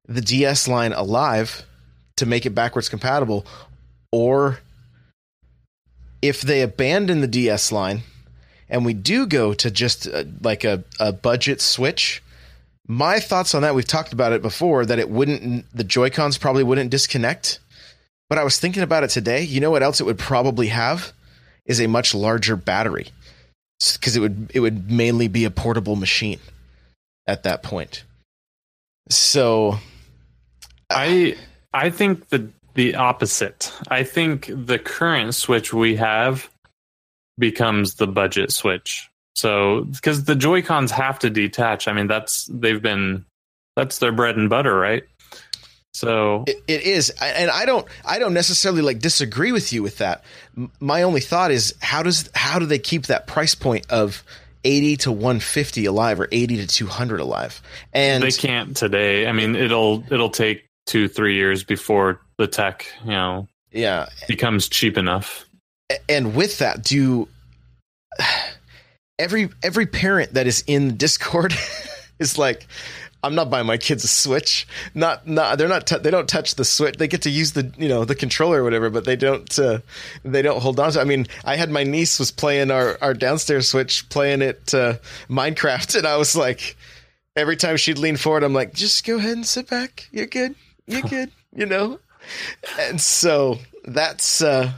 the 0.08 0.22
DS 0.22 0.68
line 0.68 0.94
alive 0.94 1.64
to 2.18 2.26
make 2.26 2.46
it 2.46 2.52
backwards 2.52 2.90
compatible, 2.90 3.46
or 4.12 4.60
if 6.22 6.42
they 6.42 6.62
abandon 6.62 7.22
the 7.22 7.28
DS 7.28 7.72
line 7.72 8.04
and 8.70 8.86
we 8.86 8.94
do 8.94 9.28
go 9.28 9.54
to 9.54 9.70
just 9.70 10.08
uh, 10.08 10.24
like 10.42 10.64
a, 10.64 10.84
a 11.00 11.12
budget 11.12 11.62
switch. 11.62 12.24
My 12.88 13.20
thoughts 13.20 13.54
on 13.54 13.62
that, 13.62 13.76
we've 13.76 13.88
talked 13.88 14.14
about 14.14 14.34
it 14.34 14.42
before, 14.42 14.86
that 14.86 15.00
it 15.00 15.10
wouldn't, 15.10 15.66
the 15.74 15.84
Joy 15.84 16.10
Cons 16.10 16.38
probably 16.38 16.64
wouldn't 16.64 16.90
disconnect. 16.90 17.60
But 18.30 18.40
I 18.40 18.44
was 18.44 18.60
thinking 18.60 18.84
about 18.84 19.04
it 19.04 19.10
today. 19.10 19.44
You 19.44 19.62
know 19.62 19.70
what 19.70 19.84
else 19.84 20.02
it 20.02 20.06
would 20.06 20.18
probably 20.18 20.68
have? 20.68 21.14
Is 21.66 21.80
a 21.80 21.88
much 21.88 22.16
larger 22.16 22.56
battery 22.58 23.08
because 23.94 24.18
it 24.18 24.20
would 24.20 24.52
it 24.54 24.60
would 24.60 24.92
mainly 24.92 25.30
be 25.30 25.46
a 25.46 25.52
portable 25.52 25.96
machine 25.96 26.40
at 27.26 27.44
that 27.44 27.64
point. 27.64 28.04
So 29.10 29.78
I 30.90 31.36
I 31.74 31.90
think 31.90 32.30
the 32.30 32.50
the 32.76 32.96
opposite. 32.96 33.72
I 33.88 34.04
think 34.04 34.50
the 34.54 34.80
current 34.80 35.36
Switch 35.36 35.74
we 35.74 35.96
have 35.98 36.50
becomes 37.38 37.96
the 37.96 38.08
budget 38.08 38.52
Switch. 38.52 39.10
So 39.36 39.86
because 39.86 40.24
the 40.26 40.36
Joy 40.36 40.62
Cons 40.62 40.92
have 40.92 41.20
to 41.20 41.30
detach. 41.30 41.88
I 41.88 41.94
mean 41.94 42.08
that's 42.08 42.46
they've 42.46 42.82
been 42.82 43.26
that's 43.76 44.00
their 44.00 44.12
bread 44.12 44.38
and 44.38 44.50
butter, 44.50 44.78
right? 44.78 45.04
So 45.94 46.46
it, 46.48 46.64
it 46.68 46.82
is, 46.82 47.12
and 47.22 47.52
I 47.52 47.66
don't, 47.66 47.88
I 48.04 48.18
don't 48.18 48.34
necessarily 48.34 48.82
like 48.82 48.98
disagree 48.98 49.52
with 49.52 49.72
you 49.72 49.84
with 49.84 50.00
that. 50.00 50.24
My 50.80 51.04
only 51.04 51.22
thought 51.22 51.52
is 51.52 51.76
how 51.82 52.02
does 52.02 52.32
how 52.34 52.58
do 52.58 52.66
they 52.66 52.80
keep 52.80 53.06
that 53.08 53.28
price 53.28 53.54
point 53.54 53.86
of 53.92 54.24
eighty 54.64 54.98
to 54.98 55.12
one 55.12 55.40
fifty 55.40 55.86
alive 55.86 56.20
or 56.20 56.28
eighty 56.32 56.58
to 56.58 56.68
two 56.68 56.88
hundred 56.88 57.20
alive? 57.20 57.62
And 57.94 58.24
they 58.24 58.32
can't 58.32 58.76
today. 58.76 59.28
I 59.28 59.32
mean, 59.32 59.56
it'll 59.56 60.04
it'll 60.12 60.30
take 60.30 60.66
two 60.86 61.08
three 61.08 61.36
years 61.36 61.64
before 61.64 62.22
the 62.38 62.48
tech, 62.48 62.86
you 63.04 63.12
know, 63.12 63.48
yeah, 63.72 64.08
becomes 64.28 64.68
cheap 64.68 64.98
enough. 64.98 65.46
And 66.10 66.36
with 66.36 66.60
that, 66.60 66.84
do 66.84 67.28
every 69.20 69.50
every 69.62 69.86
parent 69.86 70.34
that 70.34 70.48
is 70.48 70.64
in 70.68 70.98
Discord 70.98 71.54
is 72.20 72.38
like 72.38 72.68
I'm 73.24 73.36
not 73.36 73.50
buying 73.50 73.66
my 73.66 73.78
kids 73.78 74.04
a 74.04 74.08
Switch. 74.08 74.68
Not 74.94 75.26
not 75.26 75.58
they're 75.58 75.70
not 75.70 75.88
t- 75.88 75.98
they 75.98 76.12
don't 76.12 76.28
touch 76.28 76.56
the 76.56 76.66
Switch. 76.66 76.98
They 76.98 77.08
get 77.08 77.22
to 77.22 77.30
use 77.30 77.54
the 77.54 77.74
you 77.78 77.88
know 77.88 78.04
the 78.04 78.16
controller 78.16 78.60
or 78.60 78.64
whatever, 78.64 78.90
but 78.90 79.06
they 79.06 79.16
don't 79.16 79.58
uh, 79.58 79.80
they 80.24 80.42
don't 80.42 80.62
hold 80.62 80.80
on 80.80 80.92
to. 80.92 81.00
It. 81.00 81.02
I 81.02 81.06
mean, 81.06 81.28
I 81.46 81.56
had 81.56 81.72
my 81.72 81.84
niece 81.84 82.20
was 82.20 82.32
playing 82.32 82.70
our 82.70 82.98
our 83.02 83.14
downstairs 83.14 83.70
Switch, 83.70 84.08
playing 84.10 84.42
it 84.42 84.74
uh, 84.74 84.96
Minecraft, 85.30 85.96
and 85.96 86.06
I 86.06 86.18
was 86.18 86.36
like, 86.36 86.76
every 87.36 87.56
time 87.56 87.78
she'd 87.78 87.98
lean 87.98 88.18
forward, 88.18 88.44
I'm 88.44 88.54
like, 88.54 88.74
just 88.74 89.06
go 89.06 89.18
ahead 89.18 89.38
and 89.38 89.46
sit 89.46 89.70
back. 89.70 90.08
You're 90.12 90.26
good. 90.26 90.56
You're 90.86 91.02
good. 91.02 91.32
you 91.56 91.66
know. 91.66 92.00
And 92.80 93.00
so 93.00 93.60
that's 93.86 94.42
uh, 94.42 94.72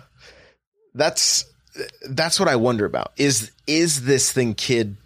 that's 0.94 1.46
that's 2.10 2.40
what 2.40 2.48
I 2.48 2.58
wonder 2.58 2.86
about. 2.86 3.12
Is 3.18 3.52
is 3.66 4.04
this 4.04 4.32
thing 4.32 4.54
kid? 4.54 4.98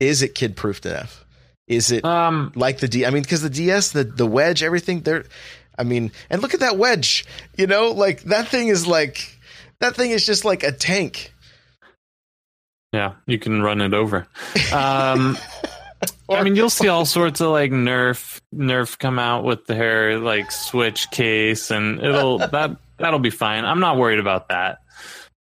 Is 0.00 0.22
it 0.22 0.34
kid 0.34 0.56
proof 0.56 0.84
enough? 0.84 1.23
Is 1.66 1.90
it 1.90 2.04
um, 2.04 2.52
like 2.54 2.78
the 2.78 2.88
D? 2.88 3.06
I 3.06 3.10
mean, 3.10 3.22
because 3.22 3.42
the 3.42 3.50
DS, 3.50 3.92
the 3.92 4.04
the 4.04 4.26
wedge, 4.26 4.62
everything 4.62 5.00
there. 5.00 5.24
I 5.76 5.82
mean, 5.82 6.12
and 6.30 6.42
look 6.42 6.54
at 6.54 6.60
that 6.60 6.76
wedge. 6.76 7.24
You 7.56 7.66
know, 7.66 7.90
like 7.90 8.22
that 8.24 8.48
thing 8.48 8.68
is 8.68 8.86
like 8.86 9.38
that 9.80 9.96
thing 9.96 10.10
is 10.10 10.26
just 10.26 10.44
like 10.44 10.62
a 10.62 10.72
tank. 10.72 11.32
Yeah, 12.92 13.14
you 13.26 13.38
can 13.38 13.62
run 13.62 13.80
it 13.80 13.92
over. 13.92 14.26
Um, 14.72 15.36
I 16.28 16.42
mean, 16.42 16.54
you'll 16.54 16.70
see 16.70 16.88
all 16.88 17.06
sorts 17.06 17.40
of 17.40 17.50
like 17.50 17.70
Nerf 17.70 18.40
Nerf 18.54 18.98
come 18.98 19.18
out 19.18 19.44
with 19.44 19.66
their 19.66 20.18
like 20.18 20.52
Switch 20.52 21.10
case, 21.10 21.70
and 21.70 21.98
it'll 22.00 22.38
that 22.38 22.76
that'll 22.98 23.18
be 23.18 23.30
fine. 23.30 23.64
I'm 23.64 23.80
not 23.80 23.96
worried 23.96 24.20
about 24.20 24.48
that. 24.50 24.78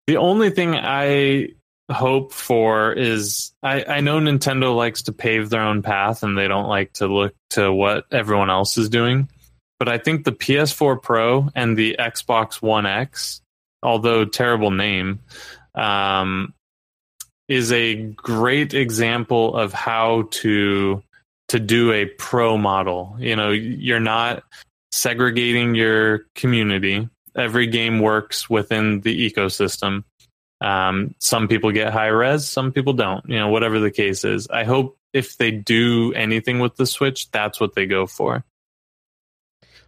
The 0.07 0.17
only 0.17 0.51
thing 0.51 0.75
I 0.75 1.49
hope 1.91 2.33
for 2.33 2.91
is 2.93 3.51
I, 3.61 3.83
I 3.83 3.99
know 3.99 4.19
Nintendo 4.19 4.75
likes 4.75 5.03
to 5.03 5.13
pave 5.13 5.49
their 5.49 5.61
own 5.61 5.81
path 5.81 6.23
and 6.23 6.37
they 6.37 6.47
don't 6.47 6.67
like 6.67 6.93
to 6.93 7.07
look 7.07 7.35
to 7.51 7.71
what 7.71 8.05
everyone 8.11 8.49
else 8.49 8.77
is 8.77 8.89
doing. 8.89 9.29
But 9.77 9.89
I 9.89 9.97
think 9.97 10.23
the 10.23 10.31
PS4 10.31 11.01
Pro 11.01 11.49
and 11.53 11.77
the 11.77 11.97
Xbox 11.99 12.61
One 12.61 12.85
X, 12.85 13.41
although 13.83 14.25
terrible 14.25 14.71
name, 14.71 15.19
um, 15.75 16.53
is 17.47 17.71
a 17.71 17.95
great 17.95 18.73
example 18.73 19.55
of 19.55 19.73
how 19.73 20.27
to 20.31 21.03
to 21.49 21.59
do 21.59 21.91
a 21.91 22.05
pro 22.05 22.57
model. 22.57 23.15
You 23.19 23.35
know, 23.35 23.51
you're 23.51 23.99
not 23.99 24.43
segregating 24.91 25.75
your 25.75 26.25
community. 26.33 27.07
Every 27.35 27.67
game 27.67 27.99
works 27.99 28.49
within 28.49 29.01
the 29.01 29.29
ecosystem 29.29 30.05
um, 30.61 31.15
some 31.19 31.47
people 31.47 31.71
get 31.71 31.91
high 31.91 32.07
res, 32.07 32.47
some 32.47 32.71
people 32.71 32.93
don't. 32.93 33.27
You 33.27 33.37
know, 33.37 33.49
whatever 33.49 33.79
the 33.79 33.91
case 33.91 34.23
is. 34.23 34.47
I 34.47 34.63
hope 34.63 34.97
if 35.13 35.37
they 35.37 35.51
do 35.51 36.13
anything 36.13 36.59
with 36.59 36.75
the 36.75 36.85
Switch, 36.85 37.29
that's 37.31 37.59
what 37.59 37.75
they 37.75 37.85
go 37.85 38.05
for. 38.05 38.43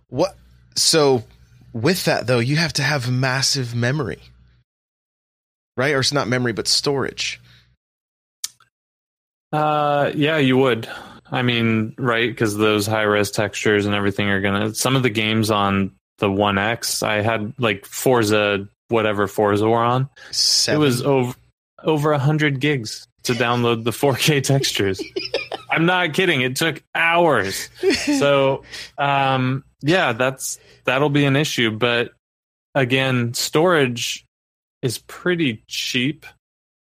What? 0.08 0.36
So 0.76 1.24
with 1.74 2.06
that 2.06 2.28
though, 2.28 2.40
you 2.40 2.56
have 2.56 2.74
to 2.74 2.84
have 2.84 3.12
massive 3.12 3.76
memory, 3.76 4.20
right? 5.76 5.94
Or 5.94 6.00
it's 6.00 6.14
not 6.14 6.28
memory, 6.28 6.54
but 6.54 6.68
storage. 6.68 7.42
Uh, 9.52 10.12
yeah, 10.16 10.38
you 10.38 10.58
would. 10.58 10.90
I 11.30 11.42
mean, 11.42 11.94
right? 11.98 12.30
Because 12.30 12.56
those 12.56 12.88
high 12.88 13.04
res 13.04 13.32
textures 13.32 13.86
and 13.86 13.96
everything 13.96 14.30
are 14.30 14.42
gonna. 14.42 14.74
Some 14.74 14.96
of 14.96 15.04
the 15.04 15.10
games 15.10 15.52
on 15.52 15.92
the 16.20 16.32
One 16.32 16.58
X, 16.58 17.04
I 17.04 17.22
had 17.22 17.54
like 17.58 17.86
Forza 17.86 18.68
whatever 18.90 19.28
Forza 19.28 19.68
we're 19.68 19.84
on. 19.84 20.10
Seven. 20.32 20.82
It 20.82 20.84
was 20.84 21.02
over 21.02 21.36
over 21.84 22.12
a 22.12 22.20
hundred 22.20 22.60
gigs 22.60 23.08
to 23.24 23.34
download 23.34 23.84
the 23.84 23.92
4K 23.92 24.42
textures. 24.44 25.02
I'm 25.70 25.86
not 25.86 26.14
kidding. 26.14 26.42
It 26.42 26.56
took 26.56 26.84
hours. 26.96 27.70
So, 28.18 28.64
um, 28.98 29.66
yeah, 29.82 30.14
that's 30.14 30.60
that'll 30.86 31.10
be 31.10 31.26
an 31.26 31.36
issue. 31.36 31.72
But 31.72 32.14
again, 32.74 33.34
storage 33.34 34.26
is 34.82 34.98
pretty 34.98 35.64
cheap, 35.68 36.26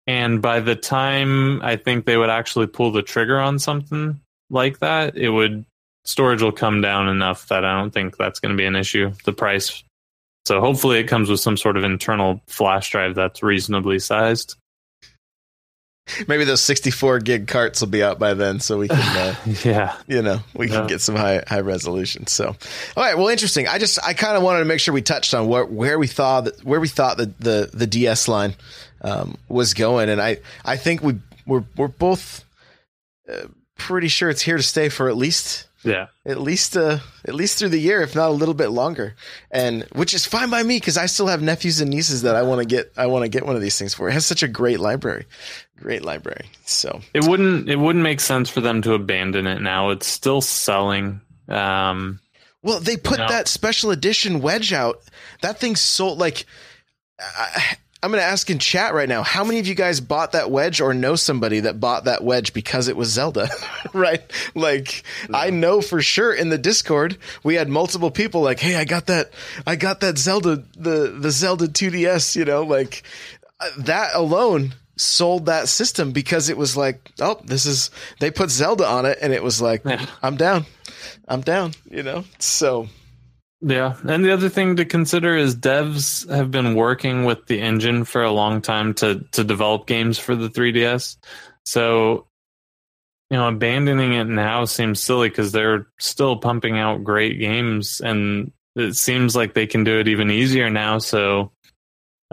and 0.08 0.42
by 0.42 0.62
the 0.62 0.76
time 0.76 1.62
I 1.62 1.76
think 1.76 2.06
they 2.06 2.16
would 2.16 2.30
actually 2.30 2.68
pull 2.68 2.92
the 2.92 3.02
trigger 3.04 3.38
on 3.38 3.60
something 3.60 4.22
like 4.50 4.80
that, 4.80 5.18
it 5.18 5.30
would 5.30 5.66
storage 6.06 6.42
will 6.42 6.54
come 6.54 6.82
down 6.82 7.10
enough 7.10 7.50
that 7.50 7.66
I 7.66 7.78
don't 7.78 7.92
think 7.92 8.18
that's 8.18 8.40
going 8.40 8.54
to 8.54 8.58
be 8.58 8.66
an 8.66 8.78
issue. 8.78 9.12
The 9.26 9.34
price 9.34 9.84
so 10.46 10.60
hopefully 10.60 11.00
it 11.00 11.08
comes 11.08 11.30
with 11.30 11.40
some 11.40 11.58
sort 11.58 11.78
of 11.78 11.84
internal 11.84 12.42
flash 12.48 12.90
drive 12.92 13.16
that's 13.16 13.44
reasonably 13.44 14.00
sized. 14.00 14.56
Maybe 16.28 16.44
those 16.44 16.62
64 16.62 17.20
gig 17.20 17.48
carts 17.48 17.82
will 17.82 17.88
be 17.88 18.04
out 18.04 18.18
by 18.18 18.34
then, 18.34 18.60
so 18.60 18.78
we 18.80 18.88
can, 18.88 18.98
uh, 19.18 19.36
yeah, 19.64 19.96
you 20.08 20.24
know, 20.24 20.40
we 20.56 20.68
can 20.68 20.84
yeah. 20.84 20.88
get 20.88 21.02
some 21.02 21.16
high 21.16 21.44
high 21.46 21.60
resolution. 21.60 22.26
So, 22.26 22.48
all 22.48 23.04
right, 23.04 23.16
well, 23.16 23.28
interesting. 23.28 23.68
I 23.68 23.78
just 23.78 24.00
I 24.04 24.14
kind 24.14 24.36
of 24.36 24.42
wanted 24.42 24.60
to 24.60 24.66
make 24.66 24.80
sure 24.80 24.94
we 24.94 25.04
touched 25.04 25.36
on 25.36 25.48
where 25.48 25.66
where 25.66 26.00
we 26.00 26.08
thought 26.08 26.46
that, 26.46 26.64
where 26.64 26.80
we 26.80 26.88
thought 26.88 27.18
the 27.18 27.32
the, 27.40 27.70
the 27.72 27.88
DS 27.88 28.28
line 28.28 28.56
um, 29.02 29.38
was 29.48 29.76
going, 29.76 30.10
and 30.10 30.20
I 30.20 30.38
I 30.66 30.78
think 30.78 31.04
we 31.04 31.20
we're 31.46 31.66
we're 31.78 31.88
both 31.88 32.44
uh, 33.32 33.46
pretty 33.78 34.08
sure 34.08 34.30
it's 34.30 34.42
here 34.42 34.58
to 34.58 34.64
stay 34.64 34.90
for 34.90 35.10
at 35.10 35.16
least 35.16 35.69
yeah. 35.84 36.08
At 36.26 36.42
least 36.42 36.76
uh 36.76 37.00
at 37.26 37.36
least 37.36 37.58
through 37.58 37.70
the 37.70 37.80
year, 37.80 38.02
if 38.02 38.16
not 38.16 38.30
a 38.30 38.34
little 38.34 38.54
bit 38.54 38.70
longer. 38.70 39.16
And 39.52 39.84
which 39.94 40.14
is 40.14 40.26
fine 40.26 40.50
by 40.50 40.64
me 40.64 40.78
because 40.78 40.98
I 40.98 41.06
still 41.06 41.28
have 41.28 41.42
nephews 41.42 41.82
and 41.82 41.90
nieces 41.90 42.24
that 42.24 42.36
I 42.36 42.44
want 42.44 42.60
to 42.60 42.66
get 42.66 42.92
I 42.98 43.08
want 43.08 43.24
to 43.24 43.30
get 43.30 43.46
one 43.46 43.56
of 43.56 43.62
these 43.62 43.78
things 43.78 43.94
for. 43.94 44.10
It 44.10 44.14
has 44.14 44.26
such 44.26 44.44
a 44.44 44.48
great 44.48 44.80
library. 44.80 45.26
Great 45.78 46.04
library. 46.04 46.46
So 46.66 47.02
it 47.14 47.26
wouldn't 47.26 47.70
it 47.70 47.78
wouldn't 47.78 48.04
make 48.04 48.20
sense 48.20 48.50
for 48.50 48.62
them 48.62 48.82
to 48.84 48.94
abandon 48.94 49.48
it 49.48 49.62
now. 49.62 49.90
It's 49.90 50.08
still 50.08 50.42
selling. 50.42 51.22
Um 51.48 52.20
well, 52.62 52.82
they 52.82 52.98
put 52.98 53.20
that 53.20 53.48
special 53.48 53.92
edition 53.92 54.42
wedge 54.42 54.74
out. 54.74 55.02
That 55.42 55.60
thing's 55.60 55.80
sold 55.80 56.20
like 56.20 56.46
I, 57.20 57.78
I'm 58.02 58.12
going 58.12 58.22
to 58.22 58.28
ask 58.28 58.50
in 58.50 58.60
chat 58.60 58.94
right 58.94 59.10
now, 59.10 59.24
how 59.24 59.44
many 59.44 59.60
of 59.60 59.68
you 59.68 59.76
guys 59.76 60.00
bought 60.00 60.32
that 60.32 60.50
wedge 60.50 60.80
or 60.80 60.94
know 60.94 61.16
somebody 61.16 61.62
that 61.62 61.82
bought 61.82 62.06
that 62.06 62.24
wedge 62.24 62.54
because 62.54 62.88
it 62.88 62.96
was 62.96 63.10
Zelda? 63.10 63.50
right? 63.94 64.24
Like 64.56 65.04
I 65.34 65.50
know 65.50 65.82
for 65.82 66.02
sure 66.02 66.34
in 66.34 66.48
the 66.48 66.58
Discord, 66.58 67.18
we 67.44 67.56
had 67.56 67.68
multiple 67.68 68.10
people 68.10 68.42
like, 68.42 68.60
"Hey, 68.60 68.78
I 68.78 68.86
got 68.86 69.08
that 69.08 69.32
I 69.68 69.76
got 69.76 70.00
that 70.00 70.18
Zelda 70.18 70.64
the 70.78 71.14
the 71.20 71.32
Zelda 71.32 71.68
2DS, 71.68 72.38
you 72.38 72.46
know, 72.46 72.64
like 72.64 73.04
uh, 73.60 73.70
that 73.80 74.16
alone 74.16 74.76
sold 74.96 75.48
that 75.48 75.68
system 75.68 76.14
because 76.14 76.48
it 76.48 76.58
was 76.58 76.78
like, 76.78 77.12
"Oh, 77.20 77.42
this 77.44 77.66
is 77.66 77.92
they 78.20 78.32
put 78.32 78.50
Zelda 78.50 78.86
on 78.86 79.06
it 79.06 79.18
and 79.22 79.34
it 79.34 79.44
was 79.44 79.62
like, 79.62 79.84
yeah. 79.84 80.06
I'm 80.24 80.38
down. 80.38 80.66
I'm 81.28 81.42
down, 81.42 81.74
you 81.90 82.04
know." 82.04 82.24
So 82.38 82.88
yeah, 83.62 83.96
and 84.08 84.24
the 84.24 84.32
other 84.32 84.50
thing 84.50 84.78
to 84.78 84.86
consider 84.86 85.36
is 85.36 85.56
devs 85.56 86.30
have 86.30 86.52
been 86.52 86.76
working 86.76 87.26
with 87.26 87.46
the 87.48 87.60
engine 87.62 88.06
for 88.06 88.24
a 88.24 88.32
long 88.32 88.62
time 88.62 88.94
to 88.96 89.26
to 89.32 89.44
develop 89.44 89.88
games 89.88 90.18
for 90.18 90.36
the 90.36 90.50
3DS. 90.50 91.18
So 91.66 92.28
you 93.30 93.38
know, 93.38 93.48
abandoning 93.48 94.14
it 94.14 94.26
now 94.26 94.66
seems 94.66 95.02
silly 95.02 95.30
because 95.30 95.52
they're 95.52 95.88
still 96.00 96.38
pumping 96.38 96.80
out 96.80 97.04
great 97.04 97.40
games, 97.40 98.02
and 98.02 98.52
it 98.76 98.96
seems 98.96 99.36
like 99.36 99.54
they 99.54 99.68
can 99.68 99.84
do 99.84 100.00
it 100.00 100.08
even 100.08 100.32
easier 100.32 100.70
now. 100.70 100.98
So, 100.98 101.52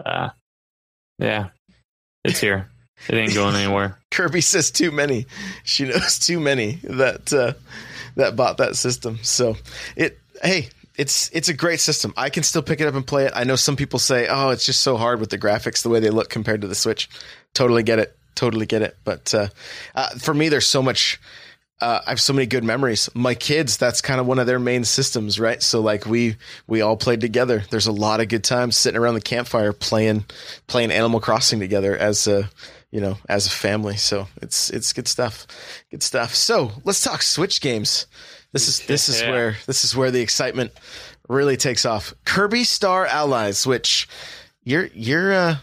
uh, 0.03 0.29
yeah, 1.19 1.49
it's 2.23 2.39
here. 2.39 2.71
It 3.07 3.15
ain't 3.15 3.35
going 3.35 3.55
anywhere. 3.63 3.99
Kirby 4.09 4.41
says 4.41 4.71
too 4.71 4.91
many. 4.91 5.27
She 5.63 5.85
knows 5.85 6.17
too 6.17 6.39
many 6.39 6.79
that 6.83 7.31
uh, 7.31 7.53
that 8.15 8.35
bought 8.35 8.57
that 8.57 8.75
system. 8.75 9.19
So 9.21 9.55
it 9.95 10.17
hey, 10.41 10.69
it's 10.97 11.29
it's 11.31 11.47
a 11.47 11.53
great 11.53 11.79
system. 11.79 12.13
I 12.17 12.29
can 12.29 12.43
still 12.43 12.63
pick 12.63 12.81
it 12.81 12.87
up 12.87 12.95
and 12.95 13.05
play 13.05 13.25
it. 13.25 13.31
I 13.35 13.43
know 13.43 13.55
some 13.55 13.75
people 13.75 13.99
say, 13.99 14.27
"Oh, 14.27 14.49
it's 14.49 14.65
just 14.65 14.81
so 14.81 14.97
hard 14.97 15.19
with 15.19 15.29
the 15.29 15.37
graphics, 15.37 15.83
the 15.83 15.89
way 15.89 15.99
they 15.99 16.09
look 16.09 16.29
compared 16.29 16.61
to 16.61 16.67
the 16.67 16.75
Switch." 16.75 17.07
Totally 17.53 17.83
get 17.83 17.99
it. 17.99 18.17
Totally 18.35 18.65
get 18.65 18.81
it. 18.81 18.97
But 19.03 19.33
uh, 19.33 19.47
uh, 19.95 20.09
for 20.17 20.33
me, 20.33 20.49
there's 20.49 20.65
so 20.65 20.81
much. 20.81 21.19
Uh, 21.79 22.01
I 22.07 22.09
have 22.09 22.19
so 22.19 22.33
many 22.33 22.47
good 22.47 22.63
memories. 22.63 23.07
My 23.13 23.35
kids, 23.35 23.77
that's 23.77 24.01
kind 24.01 24.19
of 24.19 24.25
one 24.25 24.39
of 24.39 24.47
their 24.47 24.57
main 24.57 24.83
systems, 24.83 25.39
right? 25.39 25.61
So 25.61 25.81
like 25.81 26.07
we 26.07 26.37
we 26.65 26.81
all 26.81 26.97
played 26.97 27.21
together. 27.21 27.63
There's 27.69 27.87
a 27.87 27.91
lot 27.91 28.19
of 28.19 28.29
good 28.29 28.43
times 28.43 28.75
sitting 28.75 28.99
around 28.99 29.13
the 29.13 29.21
campfire 29.21 29.73
playing 29.73 30.25
playing 30.65 30.91
Animal 30.91 31.19
Crossing 31.19 31.59
together 31.59 31.95
as 31.95 32.25
a 32.25 32.49
you 32.89 33.01
know 33.01 33.17
as 33.29 33.45
a 33.45 33.51
family. 33.51 33.97
So 33.97 34.27
it's 34.41 34.71
it's 34.71 34.93
good 34.93 35.07
stuff. 35.07 35.45
Good 35.91 36.01
stuff. 36.01 36.33
So 36.33 36.71
let's 36.83 37.03
talk 37.03 37.21
Switch 37.21 37.61
games. 37.61 38.07
This 38.53 38.67
is 38.67 38.85
this 38.87 39.09
is 39.09 39.21
Yeah. 39.21 39.31
where 39.31 39.57
this 39.65 39.83
is 39.83 39.95
where 39.95 40.11
the 40.11 40.21
excitement 40.21 40.71
really 41.27 41.57
takes 41.57 41.85
off. 41.85 42.13
Kirby 42.25 42.63
Star 42.63 43.05
Allies, 43.05 43.67
which 43.67 44.07
you're 44.63 44.89
you're 44.93 45.33
uh 45.33 45.55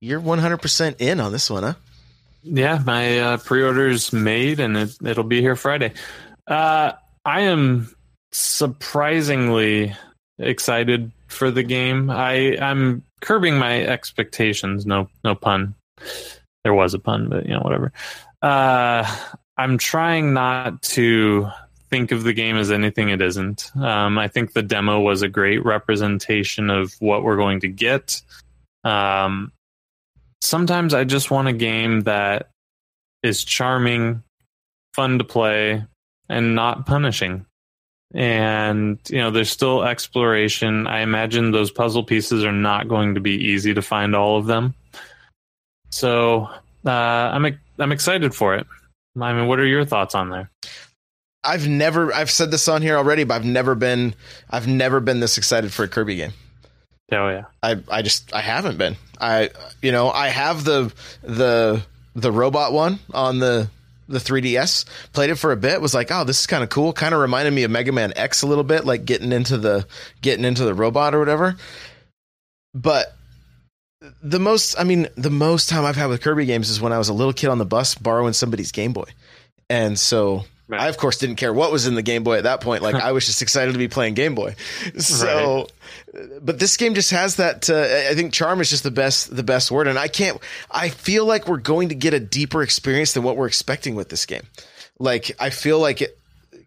you're 0.00 0.20
100% 0.20 1.00
in 1.00 1.18
on 1.20 1.32
this 1.32 1.48
one, 1.50 1.62
huh? 1.62 1.74
Yeah, 2.42 2.82
my 2.84 3.18
uh, 3.18 3.36
pre-order's 3.38 4.12
made 4.12 4.60
and 4.60 4.76
it, 4.76 4.96
it'll 5.02 5.24
be 5.24 5.40
here 5.40 5.56
Friday. 5.56 5.92
Uh, 6.46 6.92
I 7.24 7.40
am 7.40 7.88
surprisingly 8.32 9.94
excited 10.38 11.10
for 11.28 11.50
the 11.50 11.62
game. 11.62 12.10
I 12.10 12.58
I'm 12.60 13.02
curbing 13.20 13.58
my 13.58 13.82
expectations. 13.82 14.84
No 14.86 15.08
no 15.24 15.34
pun. 15.34 15.74
There 16.64 16.74
was 16.74 16.94
a 16.94 16.98
pun, 16.98 17.28
but 17.28 17.46
you 17.46 17.52
know 17.54 17.60
whatever. 17.60 17.92
Uh, 18.42 19.04
I'm 19.56 19.78
trying 19.78 20.34
not 20.34 20.82
to 20.82 21.48
think 21.94 22.10
of 22.10 22.24
the 22.24 22.32
game 22.32 22.56
as 22.56 22.72
anything 22.72 23.10
it 23.10 23.22
isn't. 23.22 23.70
Um, 23.76 24.18
I 24.18 24.26
think 24.26 24.52
the 24.52 24.64
demo 24.64 24.98
was 24.98 25.22
a 25.22 25.28
great 25.28 25.64
representation 25.64 26.68
of 26.68 26.92
what 26.98 27.22
we're 27.22 27.36
going 27.36 27.60
to 27.60 27.68
get. 27.68 28.20
Um, 28.82 29.52
sometimes 30.40 30.92
I 30.92 31.04
just 31.04 31.30
want 31.30 31.46
a 31.46 31.52
game 31.52 32.00
that 32.00 32.48
is 33.22 33.44
charming, 33.44 34.24
fun 34.92 35.18
to 35.18 35.24
play, 35.24 35.84
and 36.28 36.56
not 36.56 36.84
punishing. 36.84 37.46
And, 38.12 38.98
you 39.08 39.18
know, 39.18 39.30
there's 39.30 39.52
still 39.52 39.84
exploration. 39.84 40.88
I 40.88 41.02
imagine 41.02 41.52
those 41.52 41.70
puzzle 41.70 42.02
pieces 42.02 42.44
are 42.44 42.50
not 42.50 42.88
going 42.88 43.14
to 43.14 43.20
be 43.20 43.36
easy 43.36 43.72
to 43.72 43.82
find 43.82 44.16
all 44.16 44.36
of 44.36 44.46
them. 44.46 44.74
So 45.90 46.50
uh, 46.84 46.90
I'm 46.90 47.56
I'm 47.78 47.92
excited 47.92 48.34
for 48.34 48.56
it. 48.56 48.66
I 49.20 49.32
mean, 49.32 49.46
what 49.46 49.60
are 49.60 49.66
your 49.66 49.84
thoughts 49.84 50.16
on 50.16 50.30
there? 50.30 50.50
I've 51.44 51.68
never 51.68 52.12
I've 52.12 52.30
said 52.30 52.50
this 52.50 52.68
on 52.68 52.82
here 52.82 52.96
already, 52.96 53.24
but 53.24 53.34
I've 53.34 53.44
never 53.44 53.74
been 53.74 54.14
I've 54.50 54.66
never 54.66 55.00
been 55.00 55.20
this 55.20 55.38
excited 55.38 55.72
for 55.72 55.84
a 55.84 55.88
Kirby 55.88 56.16
game. 56.16 56.32
Oh 57.12 57.28
yeah, 57.28 57.44
I 57.62 57.76
I 57.88 58.02
just 58.02 58.32
I 58.32 58.40
haven't 58.40 58.78
been. 58.78 58.96
I 59.20 59.50
you 59.82 59.92
know, 59.92 60.10
I 60.10 60.28
have 60.28 60.64
the 60.64 60.92
the 61.22 61.82
the 62.14 62.32
robot 62.32 62.72
one 62.72 62.98
on 63.12 63.38
the 63.38 63.68
the 64.08 64.18
3DS. 64.18 64.84
Played 65.12 65.30
it 65.30 65.36
for 65.36 65.52
a 65.52 65.56
bit. 65.56 65.80
Was 65.80 65.94
like, 65.94 66.10
oh, 66.10 66.24
this 66.24 66.40
is 66.40 66.46
kind 66.46 66.62
of 66.62 66.68
cool. 66.70 66.92
Kind 66.92 67.14
of 67.14 67.20
reminded 67.20 67.52
me 67.52 67.62
of 67.64 67.70
Mega 67.70 67.92
Man 67.92 68.12
X 68.16 68.42
a 68.42 68.46
little 68.46 68.64
bit, 68.64 68.84
like 68.84 69.04
getting 69.04 69.32
into 69.32 69.58
the 69.58 69.86
getting 70.20 70.44
into 70.44 70.64
the 70.64 70.74
robot 70.74 71.14
or 71.14 71.18
whatever. 71.18 71.56
But 72.74 73.14
the 74.22 74.38
most, 74.38 74.78
I 74.78 74.84
mean, 74.84 75.08
the 75.16 75.30
most 75.30 75.68
time 75.68 75.84
I've 75.84 75.96
had 75.96 76.06
with 76.06 76.20
Kirby 76.20 76.46
games 76.46 76.68
is 76.68 76.80
when 76.80 76.92
I 76.92 76.98
was 76.98 77.08
a 77.08 77.14
little 77.14 77.32
kid 77.32 77.48
on 77.48 77.58
the 77.58 77.64
bus 77.64 77.94
borrowing 77.94 78.32
somebody's 78.32 78.72
Game 78.72 78.92
Boy, 78.92 79.08
and 79.70 79.98
so 79.98 80.44
Right. 80.66 80.80
I 80.80 80.88
of 80.88 80.96
course 80.96 81.18
didn't 81.18 81.36
care 81.36 81.52
what 81.52 81.70
was 81.70 81.86
in 81.86 81.94
the 81.94 82.02
Game 82.02 82.24
Boy 82.24 82.38
at 82.38 82.44
that 82.44 82.62
point. 82.62 82.82
Like 82.82 82.94
I 82.94 83.12
was 83.12 83.26
just 83.26 83.42
excited 83.42 83.72
to 83.72 83.78
be 83.78 83.88
playing 83.88 84.14
Game 84.14 84.34
Boy. 84.34 84.54
So, 84.98 85.68
but 86.40 86.58
this 86.58 86.76
game 86.78 86.94
just 86.94 87.10
has 87.10 87.36
that. 87.36 87.68
Uh, 87.68 88.10
I 88.10 88.14
think 88.14 88.32
charm 88.32 88.60
is 88.60 88.70
just 88.70 88.82
the 88.82 88.90
best, 88.90 89.34
the 89.34 89.42
best 89.42 89.70
word. 89.70 89.88
And 89.88 89.98
I 89.98 90.08
can't. 90.08 90.38
I 90.70 90.88
feel 90.88 91.26
like 91.26 91.48
we're 91.48 91.58
going 91.58 91.90
to 91.90 91.94
get 91.94 92.14
a 92.14 92.20
deeper 92.20 92.62
experience 92.62 93.12
than 93.12 93.22
what 93.22 93.36
we're 93.36 93.46
expecting 93.46 93.94
with 93.94 94.08
this 94.08 94.24
game. 94.24 94.44
Like 94.98 95.32
I 95.38 95.50
feel 95.50 95.78
like 95.78 96.00
it. 96.00 96.18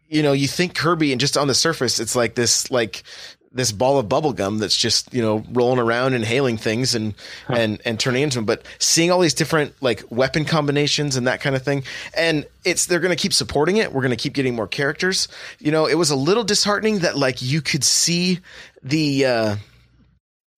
You 0.09 0.23
know, 0.23 0.31
you 0.31 0.47
think 0.47 0.73
Kirby, 0.73 1.11
and 1.11 1.19
just 1.19 1.35
on 1.35 1.47
the 1.47 1.53
surface, 1.53 1.99
it's 1.99 2.15
like 2.15 2.33
this, 2.33 2.71
like 2.71 3.03
this 3.51 3.71
ball 3.71 3.97
of 3.97 4.09
bubble 4.09 4.33
gum 4.33 4.57
that's 4.57 4.77
just 4.77 5.13
you 5.13 5.21
know 5.21 5.43
rolling 5.51 5.79
around 5.79 6.13
and 6.13 6.23
hailing 6.23 6.57
things 6.57 6.95
and 6.95 7.15
and 7.47 7.81
and 7.85 7.99
turning 7.99 8.21
into 8.21 8.37
them 8.37 8.45
but 8.45 8.63
seeing 8.77 9.11
all 9.11 9.19
these 9.19 9.33
different 9.33 9.73
like 9.81 10.03
weapon 10.09 10.45
combinations 10.45 11.15
and 11.15 11.27
that 11.27 11.41
kind 11.41 11.55
of 11.55 11.63
thing 11.63 11.83
and 12.15 12.45
it's 12.65 12.85
they're 12.85 12.99
going 12.99 13.15
to 13.15 13.21
keep 13.21 13.33
supporting 13.33 13.77
it. 13.77 13.93
We're 13.93 14.01
going 14.01 14.11
to 14.11 14.17
keep 14.17 14.33
getting 14.33 14.55
more 14.55 14.67
characters. 14.67 15.27
You 15.59 15.71
know 15.71 15.87
it 15.87 15.95
was 15.95 16.11
a 16.11 16.15
little 16.15 16.43
disheartening 16.43 16.99
that 16.99 17.17
like 17.17 17.41
you 17.41 17.61
could 17.61 17.83
see 17.83 18.39
the 18.83 19.25
uh 19.25 19.55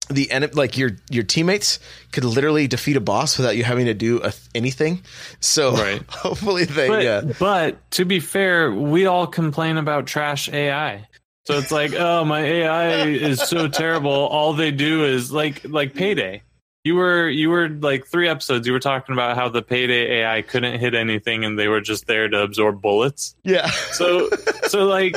the 0.10 0.32
end 0.32 0.56
like 0.56 0.78
your 0.78 0.92
your 1.10 1.24
teammates 1.24 1.80
could 2.12 2.24
literally 2.26 2.68
defeat 2.68 2.98
a 2.98 3.02
boss 3.02 3.38
without 3.38 3.56
you 3.56 3.64
having 3.64 3.86
to 3.86 3.94
do 3.94 4.22
a, 4.24 4.34
anything. 4.56 5.04
So 5.40 5.74
Right. 5.74 6.02
hopefully 6.10 6.66
they 6.66 6.88
but, 6.88 7.06
uh, 7.06 7.22
but 7.40 7.92
to 7.92 8.06
be 8.06 8.20
fair, 8.20 8.72
we 8.72 9.06
all 9.06 9.28
complain 9.28 9.78
about 9.78 10.08
trash 10.08 10.50
AI. 10.50 11.08
So 11.50 11.58
it's 11.58 11.72
like, 11.72 11.96
oh, 11.96 12.24
my 12.26 12.42
AI 12.42 13.08
is 13.08 13.42
so 13.42 13.68
terrible. 13.68 14.12
All 14.12 14.54
they 14.54 14.70
do 14.70 15.04
is 15.04 15.32
like 15.32 15.68
like 15.68 15.96
payday. 15.96 16.44
You 16.86 16.96
were 16.96 17.28
you 17.30 17.50
were 17.50 17.68
like 17.68 18.08
three 18.08 18.30
episodes. 18.30 18.66
You 18.66 18.72
were 18.72 18.80
talking 18.80 19.12
about 19.14 19.36
how 19.36 19.50
the 19.50 19.62
payday 19.62 20.22
AI 20.22 20.42
couldn't 20.42 20.80
hit 20.80 20.96
anything, 20.96 21.44
and 21.44 21.60
they 21.60 21.68
were 21.68 21.82
just 21.82 22.08
there 22.08 22.30
to 22.30 22.42
absorb 22.42 22.82
bullets. 22.82 23.36
yeah 23.44 23.68
So 23.92 24.30
so 24.68 24.86
like 24.86 25.16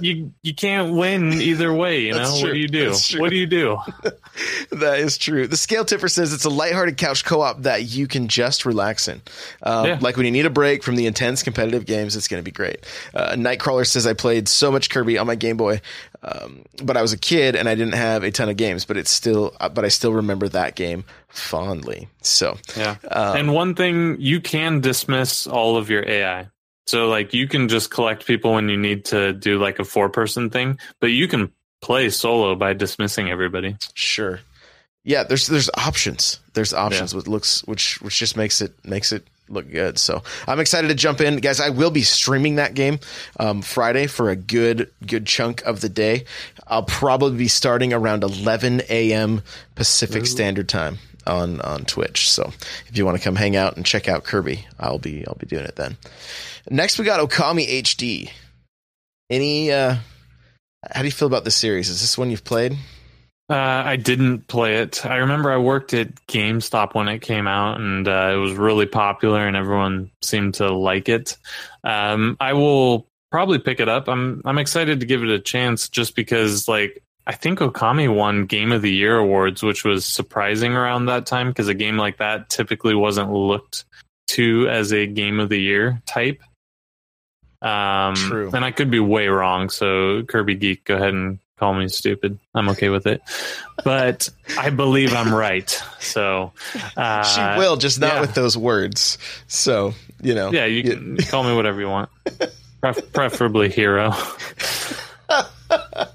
you 0.00 0.32
you 0.42 0.54
can't 0.54 0.94
win 0.94 1.32
either 1.40 1.72
way. 1.72 2.00
You 2.02 2.12
know 2.12 2.30
what 2.42 2.52
do 2.52 2.58
you 2.58 2.68
do? 2.68 2.94
What 3.16 3.30
do 3.30 3.36
you 3.36 3.46
do? 3.46 3.78
That 4.70 4.98
is 4.98 5.18
true. 5.18 5.46
The 5.46 5.56
scale 5.56 5.84
tipper 5.84 6.08
says 6.08 6.32
it's 6.32 6.44
a 6.44 6.50
lighthearted 6.50 6.96
couch 6.96 7.24
co-op 7.24 7.62
that 7.62 7.84
you 7.84 8.06
can 8.06 8.28
just 8.28 8.64
relax 8.64 9.08
in. 9.08 9.20
Um, 9.62 9.86
Yeah. 9.86 9.98
Like 10.00 10.16
when 10.16 10.24
you 10.26 10.32
need 10.32 10.46
a 10.46 10.50
break 10.50 10.82
from 10.82 10.96
the 10.96 11.06
intense 11.06 11.42
competitive 11.42 11.84
games, 11.86 12.16
it's 12.16 12.28
going 12.28 12.40
to 12.40 12.44
be 12.44 12.50
great. 12.50 12.84
Uh, 13.14 13.32
Nightcrawler 13.32 13.86
says 13.86 14.06
I 14.06 14.14
played 14.14 14.48
so 14.48 14.70
much 14.72 14.88
Kirby 14.90 15.18
on 15.18 15.26
my 15.26 15.34
Game 15.34 15.56
Boy, 15.56 15.80
um, 16.22 16.64
but 16.82 16.96
I 16.96 17.02
was 17.02 17.12
a 17.12 17.18
kid 17.18 17.56
and 17.56 17.68
I 17.68 17.74
didn't 17.74 17.94
have 17.94 18.22
a 18.22 18.30
ton 18.30 18.48
of 18.48 18.56
games. 18.56 18.84
But 18.84 18.96
it's 18.96 19.10
still, 19.10 19.54
uh, 19.60 19.68
but 19.68 19.84
I 19.84 19.88
still 19.88 20.12
remember 20.12 20.48
that 20.48 20.76
game 20.76 21.04
fondly. 21.28 22.08
So 22.20 22.58
Yeah. 22.76 22.96
Um, 23.10 23.36
and 23.36 23.54
one 23.54 23.74
thing 23.74 24.16
you 24.20 24.40
can 24.40 24.80
dismiss 24.80 25.46
all 25.46 25.76
of 25.76 25.90
your 25.90 26.08
AI. 26.08 26.48
So 26.86 27.08
like 27.08 27.32
you 27.32 27.48
can 27.48 27.68
just 27.68 27.90
collect 27.90 28.26
people 28.26 28.52
when 28.52 28.68
you 28.68 28.76
need 28.76 29.04
to 29.06 29.32
do 29.32 29.58
like 29.58 29.78
a 29.78 29.84
four 29.84 30.08
person 30.08 30.50
thing, 30.50 30.78
but 31.00 31.08
you 31.08 31.28
can 31.28 31.52
play 31.80 32.10
solo 32.10 32.54
by 32.54 32.72
dismissing 32.72 33.28
everybody. 33.30 33.76
sure, 33.94 34.40
yeah. 35.04 35.24
There's 35.24 35.46
there's 35.46 35.70
options. 35.74 36.40
There's 36.54 36.72
options 36.72 37.14
which 37.14 37.26
looks 37.26 37.64
which 37.64 38.00
which 38.02 38.18
just 38.18 38.36
makes 38.36 38.60
it 38.60 38.74
makes 38.84 39.12
it 39.12 39.26
look 39.48 39.70
good. 39.70 39.98
So 39.98 40.22
I'm 40.46 40.60
excited 40.60 40.88
to 40.88 40.94
jump 40.94 41.20
in, 41.20 41.36
guys. 41.36 41.60
I 41.60 41.70
will 41.70 41.90
be 41.90 42.02
streaming 42.02 42.56
that 42.56 42.74
game 42.74 42.98
um, 43.38 43.62
Friday 43.62 44.06
for 44.06 44.30
a 44.30 44.36
good 44.36 44.90
good 45.06 45.26
chunk 45.26 45.62
of 45.62 45.80
the 45.80 45.88
day. 45.88 46.24
I'll 46.66 46.84
probably 46.84 47.36
be 47.36 47.48
starting 47.48 47.92
around 47.92 48.24
11 48.24 48.82
a.m. 48.88 49.42
Pacific 49.74 50.26
Standard 50.26 50.68
Time 50.68 50.98
on 51.26 51.60
on 51.60 51.84
Twitch. 51.84 52.30
So 52.30 52.52
if 52.88 52.96
you 52.96 53.04
want 53.04 53.18
to 53.18 53.22
come 53.22 53.36
hang 53.36 53.56
out 53.56 53.76
and 53.76 53.84
check 53.86 54.08
out 54.08 54.24
Kirby, 54.24 54.66
I'll 54.78 54.98
be 54.98 55.26
I'll 55.26 55.36
be 55.36 55.46
doing 55.46 55.64
it 55.64 55.76
then. 55.76 55.96
Next, 56.70 56.98
we 56.98 57.04
got 57.04 57.20
Okami 57.28 57.82
HD. 57.82 58.30
Any 59.30 59.72
uh, 59.72 59.96
how 60.90 61.00
do 61.00 61.06
you 61.06 61.12
feel 61.12 61.28
about 61.28 61.44
this 61.44 61.56
series? 61.56 61.88
Is 61.88 62.00
this 62.00 62.18
one 62.18 62.30
you've 62.30 62.44
played? 62.44 62.76
Uh, 63.50 63.82
I 63.84 63.96
didn't 63.96 64.46
play 64.46 64.76
it. 64.76 65.04
I 65.04 65.16
remember 65.16 65.50
I 65.52 65.58
worked 65.58 65.92
at 65.94 66.14
GameStop 66.26 66.94
when 66.94 67.08
it 67.08 67.18
came 67.20 67.46
out, 67.46 67.80
and 67.80 68.06
uh, 68.08 68.30
it 68.32 68.36
was 68.36 68.54
really 68.54 68.86
popular, 68.86 69.46
and 69.46 69.56
everyone 69.56 70.10
seemed 70.22 70.54
to 70.54 70.72
like 70.72 71.08
it. 71.08 71.36
Um, 71.84 72.36
I 72.40 72.54
will 72.54 73.06
probably 73.30 73.58
pick 73.58 73.80
it 73.80 73.88
up. 73.88 74.08
I'm 74.08 74.42
I'm 74.44 74.58
excited 74.58 75.00
to 75.00 75.06
give 75.06 75.22
it 75.22 75.28
a 75.28 75.40
chance, 75.40 75.88
just 75.88 76.16
because 76.16 76.66
like 76.68 77.02
I 77.26 77.32
think 77.32 77.58
Okami 77.58 78.12
won 78.14 78.46
Game 78.46 78.72
of 78.72 78.82
the 78.82 78.92
Year 78.92 79.18
awards, 79.18 79.62
which 79.62 79.84
was 79.84 80.04
surprising 80.04 80.74
around 80.74 81.06
that 81.06 81.26
time 81.26 81.48
because 81.48 81.68
a 81.68 81.74
game 81.74 81.96
like 81.96 82.18
that 82.18 82.48
typically 82.48 82.94
wasn't 82.94 83.32
looked 83.32 83.84
to 84.28 84.68
as 84.68 84.92
a 84.92 85.06
Game 85.06 85.40
of 85.40 85.48
the 85.48 85.60
Year 85.60 86.00
type. 86.06 86.40
Um, 87.60 88.14
True. 88.16 88.50
And 88.52 88.64
I 88.64 88.72
could 88.72 88.90
be 88.90 88.98
way 88.98 89.28
wrong. 89.28 89.68
So 89.68 90.22
Kirby 90.24 90.56
Geek, 90.56 90.84
go 90.84 90.96
ahead 90.96 91.14
and 91.14 91.38
call 91.62 91.74
me 91.74 91.86
stupid. 91.86 92.40
I'm 92.56 92.70
okay 92.70 92.88
with 92.88 93.06
it. 93.06 93.22
But 93.84 94.28
I 94.58 94.70
believe 94.70 95.14
I'm 95.14 95.32
right. 95.32 95.70
So 96.00 96.52
uh, 96.96 97.22
she 97.22 97.40
will, 97.56 97.76
just 97.76 98.00
not 98.00 98.14
yeah. 98.14 98.20
with 98.20 98.34
those 98.34 98.56
words. 98.58 99.16
So 99.46 99.94
You 100.20 100.34
know. 100.34 100.50
Yeah, 100.50 100.64
you 100.64 100.82
can 100.82 101.18
call 101.18 101.44
me 101.44 101.54
whatever 101.54 101.80
you 101.80 101.88
want. 101.88 102.10
Pref- 102.80 103.12
preferably 103.12 103.68
hero. 103.70 104.10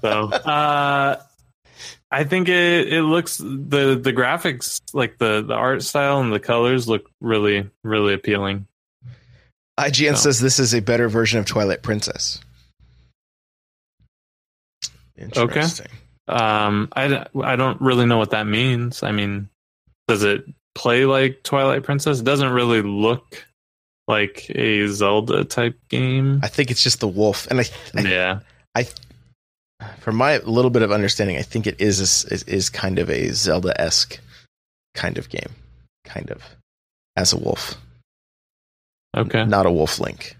so, 0.02 0.28
uh, 0.28 1.18
I 2.10 2.24
think 2.24 2.50
it 2.50 2.92
it 2.92 3.02
looks 3.02 3.38
the 3.38 3.98
the 4.02 4.12
graphics 4.12 4.82
like 4.92 5.16
the 5.16 5.42
the 5.42 5.54
art 5.54 5.82
style 5.82 6.20
and 6.20 6.30
the 6.30 6.40
colors 6.40 6.86
look 6.86 7.10
really 7.22 7.70
really 7.82 8.12
appealing. 8.12 8.66
IGN 9.78 10.10
No. 10.10 10.16
says 10.16 10.40
this 10.40 10.58
is 10.58 10.74
a 10.74 10.80
better 10.80 11.08
version 11.08 11.38
of 11.38 11.46
Twilight 11.46 11.82
Princess. 11.82 12.40
Interesting. 15.18 15.88
Um, 16.28 16.88
I 16.94 17.26
I 17.42 17.56
don't 17.56 17.80
really 17.80 18.06
know 18.06 18.18
what 18.18 18.30
that 18.30 18.46
means. 18.46 19.02
I 19.02 19.12
mean, 19.12 19.48
does 20.06 20.22
it 20.22 20.44
play 20.74 21.04
like 21.06 21.42
Twilight 21.42 21.84
Princess? 21.84 22.20
It 22.20 22.24
doesn't 22.24 22.50
really 22.52 22.82
look 22.82 23.44
like 24.06 24.50
a 24.54 24.86
Zelda 24.88 25.44
type 25.44 25.78
game. 25.88 26.40
I 26.42 26.48
think 26.48 26.70
it's 26.70 26.82
just 26.82 27.00
the 27.00 27.08
wolf, 27.08 27.46
and 27.50 27.60
I, 27.60 27.64
I 27.96 28.00
yeah. 28.02 28.40
from 30.00 30.16
my 30.16 30.38
little 30.38 30.70
bit 30.70 30.82
of 30.82 30.92
understanding, 30.92 31.36
I 31.36 31.42
think 31.42 31.66
it 31.66 31.80
is 31.80 32.00
a, 32.00 32.32
is, 32.34 32.42
is 32.44 32.70
kind 32.70 32.98
of 32.98 33.10
a 33.10 33.30
Zelda 33.30 33.78
esque 33.80 34.18
kind 34.94 35.18
of 35.18 35.28
game, 35.28 35.50
kind 36.04 36.30
of 36.30 36.42
as 37.16 37.32
a 37.32 37.38
wolf, 37.38 37.74
Okay. 39.16 39.44
not 39.44 39.66
a 39.66 39.70
wolf 39.70 39.98
link. 40.00 40.36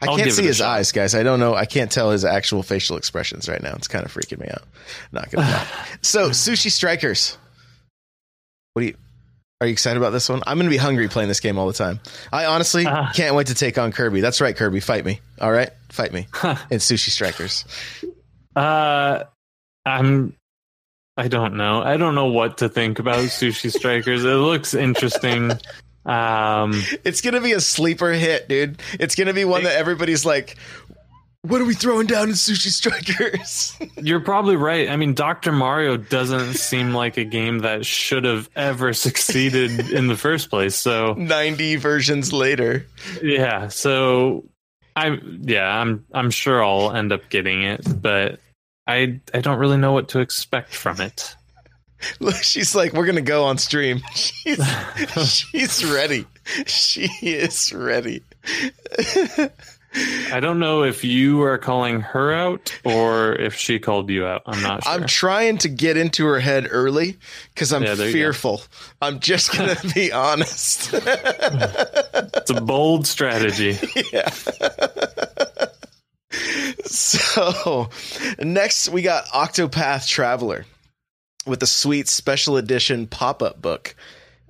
I 0.00 0.06
I'll 0.06 0.16
can't 0.16 0.30
see 0.32 0.44
his 0.44 0.58
shot. 0.58 0.76
eyes, 0.78 0.92
guys. 0.92 1.14
I 1.14 1.22
don't 1.22 1.40
know. 1.40 1.54
I 1.54 1.64
can't 1.66 1.90
tell 1.90 2.10
his 2.10 2.24
actual 2.24 2.62
facial 2.62 2.96
expressions 2.96 3.48
right 3.48 3.62
now. 3.62 3.74
It's 3.74 3.88
kind 3.88 4.04
of 4.04 4.12
freaking 4.14 4.38
me 4.40 4.48
out. 4.48 4.62
Not 5.12 5.30
gonna 5.30 5.46
lie. 5.48 5.66
So, 6.02 6.30
Sushi 6.30 6.70
Strikers. 6.70 7.36
What 8.74 8.82
do 8.82 8.88
you? 8.88 8.94
Are 9.60 9.66
you 9.66 9.72
excited 9.72 9.96
about 9.96 10.10
this 10.10 10.28
one? 10.28 10.40
I'm 10.46 10.56
gonna 10.56 10.70
be 10.70 10.76
hungry 10.76 11.08
playing 11.08 11.28
this 11.28 11.40
game 11.40 11.58
all 11.58 11.66
the 11.66 11.72
time. 11.72 11.98
I 12.32 12.44
honestly 12.44 12.84
Ah. 12.86 13.10
can't 13.12 13.34
wait 13.34 13.48
to 13.48 13.54
take 13.54 13.76
on 13.76 13.90
Kirby. 13.90 14.20
That's 14.20 14.40
right, 14.40 14.54
Kirby. 14.56 14.78
Fight 14.78 15.04
me. 15.04 15.20
All 15.40 15.50
right, 15.50 15.70
fight 15.90 16.12
me 16.12 16.28
in 16.70 16.78
Sushi 16.78 17.10
Strikers. 17.10 17.64
Uh, 18.54 19.24
I'm. 19.84 20.34
I 21.16 21.26
don't 21.26 21.56
know. 21.56 21.82
I 21.82 21.96
don't 21.96 22.14
know 22.14 22.26
what 22.26 22.58
to 22.58 22.68
think 22.68 23.00
about 23.00 23.18
Sushi 23.24 23.72
Strikers. 23.76 24.24
It 24.24 24.28
looks 24.28 24.74
interesting. 24.74 25.50
Um, 26.06 26.82
It's 27.04 27.20
gonna 27.20 27.40
be 27.40 27.52
a 27.52 27.60
sleeper 27.60 28.12
hit, 28.12 28.48
dude. 28.48 28.80
It's 28.98 29.14
gonna 29.14 29.34
be 29.34 29.44
one 29.44 29.64
that 29.64 29.76
everybody's 29.76 30.24
like, 30.24 30.56
"What 31.42 31.60
are 31.60 31.64
we 31.64 31.74
throwing 31.74 32.06
down 32.06 32.28
in 32.30 32.34
Sushi 32.34 32.68
Strikers?" 32.70 33.76
you're 33.96 34.20
probably 34.20 34.56
right. 34.56 34.88
I 34.88 34.96
mean, 34.96 35.14
Doctor 35.14 35.52
Mario 35.52 35.96
doesn't 35.96 36.54
seem 36.54 36.94
like 36.94 37.16
a 37.18 37.24
game 37.24 37.58
that 37.60 37.84
should 37.84 38.24
have 38.24 38.48
ever 38.56 38.92
succeeded 38.92 39.90
in 39.90 40.06
the 40.06 40.16
first 40.16 40.50
place. 40.50 40.76
So 40.76 41.14
Ninety 41.14 41.76
versions 41.76 42.32
later. 42.32 42.86
yeah. 43.22 43.68
So 43.68 44.44
I 44.96 45.18
yeah. 45.42 45.68
I'm 45.80 46.06
I'm 46.12 46.30
sure 46.30 46.64
I'll 46.64 46.92
end 46.92 47.12
up 47.12 47.28
getting 47.28 47.62
it, 47.64 47.82
but 48.00 48.40
I 48.86 49.20
I 49.34 49.40
don't 49.40 49.58
really 49.58 49.76
know 49.76 49.92
what 49.92 50.08
to 50.10 50.20
expect 50.20 50.74
from 50.74 51.00
it. 51.02 51.36
Look, 52.20 52.34
she's 52.42 52.74
like, 52.74 52.92
"We're 52.92 53.06
gonna 53.06 53.20
go 53.20 53.44
on 53.44 53.58
stream." 53.58 54.00
She's 54.14 54.60
she's 55.28 55.84
ready. 55.84 56.26
She 56.66 57.08
is 57.22 57.72
ready. 57.72 58.22
I 60.30 60.40
don't 60.40 60.58
know 60.58 60.82
if 60.84 61.02
you 61.02 61.42
are 61.42 61.56
calling 61.58 62.00
her 62.02 62.32
out 62.32 62.78
or 62.84 63.34
if 63.34 63.54
she 63.54 63.78
called 63.78 64.10
you 64.10 64.26
out. 64.26 64.42
I'm 64.46 64.62
not 64.62 64.84
sure. 64.84 64.92
I'm 64.92 65.06
trying 65.06 65.58
to 65.58 65.68
get 65.68 65.96
into 65.96 66.24
her 66.26 66.38
head 66.40 66.68
early 66.70 67.16
because 67.54 67.72
I'm 67.72 67.82
Yeah, 67.82 67.94
there 67.94 68.08
go. 68.08 68.12
fearful. 68.12 68.62
I'm 69.02 69.18
just 69.18 69.56
gonna 69.56 69.76
be 69.94 70.12
honest. 70.12 70.90
it's 70.92 72.50
a 72.50 72.60
bold 72.60 73.06
strategy. 73.06 73.78
yeah. 74.12 74.28
so 76.84 77.88
next 78.38 78.88
we 78.90 79.02
got 79.02 79.24
Octopath 79.26 80.06
Traveler 80.06 80.64
with 81.48 81.60
the 81.60 81.66
sweet 81.66 82.08
special 82.08 82.56
edition 82.56 83.06
pop-up 83.06 83.60
book. 83.60 83.94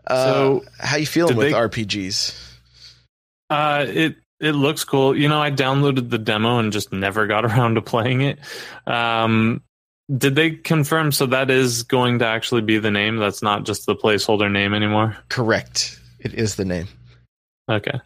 Uh, 0.07 0.25
So, 0.25 0.65
how 0.79 0.97
you 0.97 1.07
feeling 1.07 1.37
with 1.37 1.49
they- 1.53 1.57
RPGs? 1.57 2.35
Uh, 3.51 3.87
it 3.89 4.17
it 4.41 4.53
looks 4.53 4.85
cool. 4.85 5.17
You 5.17 5.29
know, 5.29 5.41
I 5.41 5.51
downloaded 5.51 6.11
the 6.11 6.19
demo 6.19 6.59
and 6.59 6.73
just 6.73 6.93
never 6.93 7.27
got 7.27 7.45
around 7.47 7.75
to 7.77 7.83
playing 7.83 8.21
it. 8.23 8.39
Um, 8.87 9.63
did 10.17 10.35
they 10.37 10.53
confirm? 10.53 11.13
So 11.13 11.27
that 11.27 11.51
is 11.51 11.83
going 11.83 12.21
to 12.21 12.27
actually 12.27 12.63
be 12.63 12.79
the 12.79 12.91
name. 12.91 13.17
That's 13.17 13.43
not 13.43 13.65
just 13.65 13.85
the 13.87 13.95
placeholder 13.97 14.51
name 14.51 14.75
anymore. 14.75 15.17
Correct. 15.29 15.99
It 16.21 16.35
is 16.35 16.57
the 16.57 16.65
name. 16.65 16.89
Okay. 17.71 18.01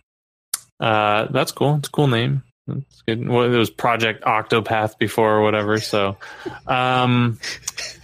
Uh, 0.80 1.26
that's 1.30 1.53
cool. 1.53 1.76
It's 1.76 1.88
a 1.88 1.93
cool 1.93 2.09
name. 2.09 2.43
That's 2.66 3.03
good. 3.07 3.28
Well, 3.28 3.53
it 3.53 3.57
was 3.57 3.70
Project 3.70 4.24
Octopath 4.24 4.99
before 4.99 5.36
or 5.36 5.43
whatever. 5.43 5.78
So, 5.80 6.16
um, 6.66 7.38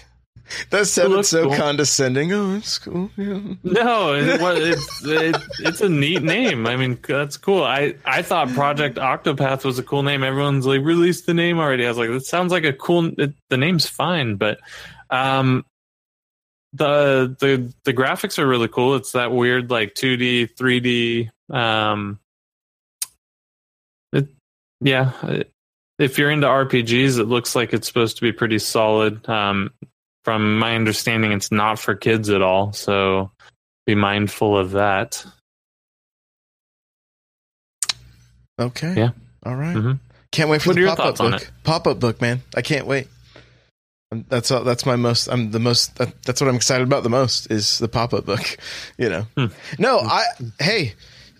That 0.70 0.86
sounded 0.86 1.24
so 1.24 1.44
cool. 1.48 1.56
condescending. 1.56 2.32
Oh, 2.32 2.54
it's 2.56 2.78
cool. 2.78 3.10
Yeah. 3.16 3.40
No, 3.62 4.14
it, 4.14 4.40
it's 4.40 5.04
it, 5.04 5.36
it's 5.60 5.80
a 5.80 5.88
neat 5.88 6.22
name. 6.22 6.66
I 6.66 6.76
mean, 6.76 6.98
that's 7.06 7.36
cool. 7.36 7.62
I 7.64 7.94
I 8.04 8.22
thought 8.22 8.48
Project 8.50 8.96
Octopath 8.96 9.64
was 9.64 9.78
a 9.78 9.82
cool 9.82 10.02
name. 10.02 10.22
Everyone's 10.24 10.66
like 10.66 10.80
released 10.82 11.26
the 11.26 11.34
name 11.34 11.58
already. 11.58 11.84
I 11.84 11.88
was 11.88 11.98
like, 11.98 12.08
that 12.10 12.24
sounds 12.24 12.50
like 12.52 12.64
a 12.64 12.72
cool. 12.72 13.10
It, 13.18 13.34
the 13.50 13.56
name's 13.56 13.86
fine, 13.86 14.36
but 14.36 14.58
um, 15.10 15.64
the 16.72 17.36
the 17.40 17.72
the 17.84 17.92
graphics 17.94 18.38
are 18.38 18.46
really 18.46 18.68
cool. 18.68 18.94
It's 18.96 19.12
that 19.12 19.32
weird 19.32 19.70
like 19.70 19.94
two 19.94 20.16
D, 20.16 20.46
three 20.46 20.80
D. 20.80 21.30
Um, 21.50 22.18
it, 24.12 24.28
yeah. 24.80 25.12
it- 25.24 25.50
If 25.98 26.16
you're 26.16 26.30
into 26.30 26.46
RPGs, 26.46 27.18
it 27.18 27.24
looks 27.24 27.56
like 27.56 27.72
it's 27.72 27.88
supposed 27.88 28.16
to 28.18 28.22
be 28.22 28.30
pretty 28.32 28.60
solid. 28.60 29.28
Um, 29.28 29.72
from 30.28 30.58
my 30.58 30.74
understanding, 30.74 31.32
it's 31.32 31.50
not 31.50 31.78
for 31.78 31.94
kids 31.94 32.28
at 32.28 32.42
all. 32.42 32.74
So 32.74 33.30
be 33.86 33.94
mindful 33.94 34.58
of 34.58 34.72
that. 34.72 35.24
Okay. 38.60 38.92
Yeah. 38.94 39.10
All 39.46 39.56
right. 39.56 39.74
Mhm. 39.74 39.98
Can't 40.30 40.50
wait 40.50 40.60
for 40.60 40.68
What 40.68 40.74
the 40.74 40.82
are 40.82 40.84
your 40.84 40.96
pop 40.96 41.06
up 41.06 41.16
book. 41.16 41.50
Pop 41.64 41.86
up 41.86 41.98
book, 41.98 42.20
man. 42.20 42.42
I 42.54 42.60
can't 42.60 42.86
wait. 42.86 43.08
Um, 44.12 44.26
That's 44.28 44.50
all, 44.50 44.64
that's 44.64 44.84
my 44.84 44.96
most. 44.96 45.28
I'm 45.28 45.50
the 45.50 45.58
most. 45.60 45.96
That, 45.96 46.22
that's 46.24 46.42
what 46.42 46.48
I'm 46.48 46.56
excited 46.56 46.86
about 46.86 47.04
the 47.04 47.08
most 47.08 47.50
is 47.50 47.78
the 47.78 47.88
pop 47.88 48.12
up 48.12 48.26
book. 48.26 48.58
You 48.98 49.08
know. 49.08 49.26
Hmm. 49.34 49.46
No, 49.78 50.00
I. 50.00 50.24
Hey, 50.58 50.92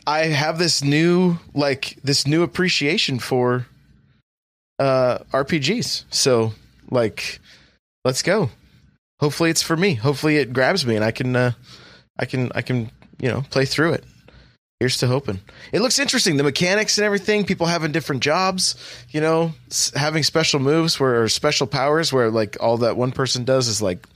I 0.06 0.28
have 0.28 0.58
this 0.58 0.82
new 0.82 1.36
like 1.52 1.98
this 2.02 2.26
new 2.26 2.42
appreciation 2.42 3.18
for 3.18 3.66
uh 4.78 5.18
RPGs. 5.34 6.04
So 6.08 6.54
like, 6.90 7.40
let's 8.06 8.22
go. 8.22 8.48
Hopefully 9.20 9.50
it's 9.50 9.62
for 9.62 9.76
me. 9.76 9.94
Hopefully 9.94 10.36
it 10.36 10.52
grabs 10.52 10.86
me 10.86 10.96
and 10.96 11.04
I 11.04 11.10
can. 11.10 11.34
uh 11.36 11.52
I 12.18 12.24
can. 12.24 12.50
I 12.54 12.62
can. 12.62 12.90
You 13.20 13.28
know, 13.30 13.42
play 13.50 13.64
through 13.64 13.94
it. 13.94 14.04
Here's 14.80 14.98
to 14.98 15.08
hoping. 15.08 15.40
It 15.72 15.80
looks 15.80 15.98
interesting. 15.98 16.36
The 16.36 16.44
mechanics 16.44 16.98
and 16.98 17.04
everything. 17.04 17.44
People 17.44 17.66
having 17.66 17.90
different 17.90 18.22
jobs. 18.22 18.76
You 19.10 19.20
know, 19.20 19.52
s- 19.70 19.90
having 19.96 20.22
special 20.22 20.60
moves 20.60 21.00
where 21.00 21.20
or 21.22 21.28
special 21.28 21.66
powers 21.66 22.12
where 22.12 22.30
like 22.30 22.56
all 22.60 22.76
that 22.78 22.96
one 22.96 23.10
person 23.10 23.42
does 23.44 23.66
is 23.66 23.82
like, 23.82 24.06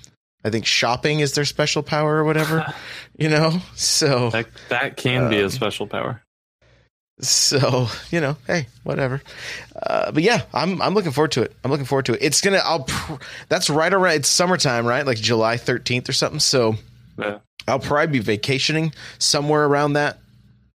I 0.44 0.50
think 0.50 0.66
shopping 0.66 1.18
is 1.18 1.34
their 1.34 1.44
special 1.44 1.82
power 1.82 2.14
or 2.18 2.24
whatever. 2.24 2.64
you 3.18 3.28
know, 3.28 3.61
so 3.74 4.30
That 4.30 4.46
that 4.68 4.96
can 4.96 5.28
be 5.30 5.40
a 5.40 5.46
Um, 5.46 5.50
special 5.50 5.88
power. 5.88 6.21
So 7.20 7.88
you 8.10 8.20
know, 8.20 8.36
hey, 8.46 8.66
whatever. 8.84 9.22
Uh, 9.80 10.10
but 10.12 10.22
yeah, 10.22 10.42
I'm 10.52 10.80
I'm 10.82 10.94
looking 10.94 11.12
forward 11.12 11.32
to 11.32 11.42
it. 11.42 11.54
I'm 11.64 11.70
looking 11.70 11.86
forward 11.86 12.06
to 12.06 12.14
it. 12.14 12.18
It's 12.22 12.40
gonna. 12.40 12.60
I'll. 12.64 12.84
Pr- 12.84 13.14
that's 13.48 13.68
right 13.70 13.92
around. 13.92 14.14
It's 14.16 14.28
summertime, 14.28 14.86
right? 14.86 15.04
Like 15.06 15.18
July 15.18 15.56
13th 15.56 16.08
or 16.08 16.12
something. 16.12 16.40
So 16.40 16.76
Yeah. 17.18 17.38
I'll 17.68 17.78
probably 17.78 18.18
be 18.18 18.18
vacationing 18.18 18.92
somewhere 19.18 19.64
around 19.64 19.92
that 19.92 20.18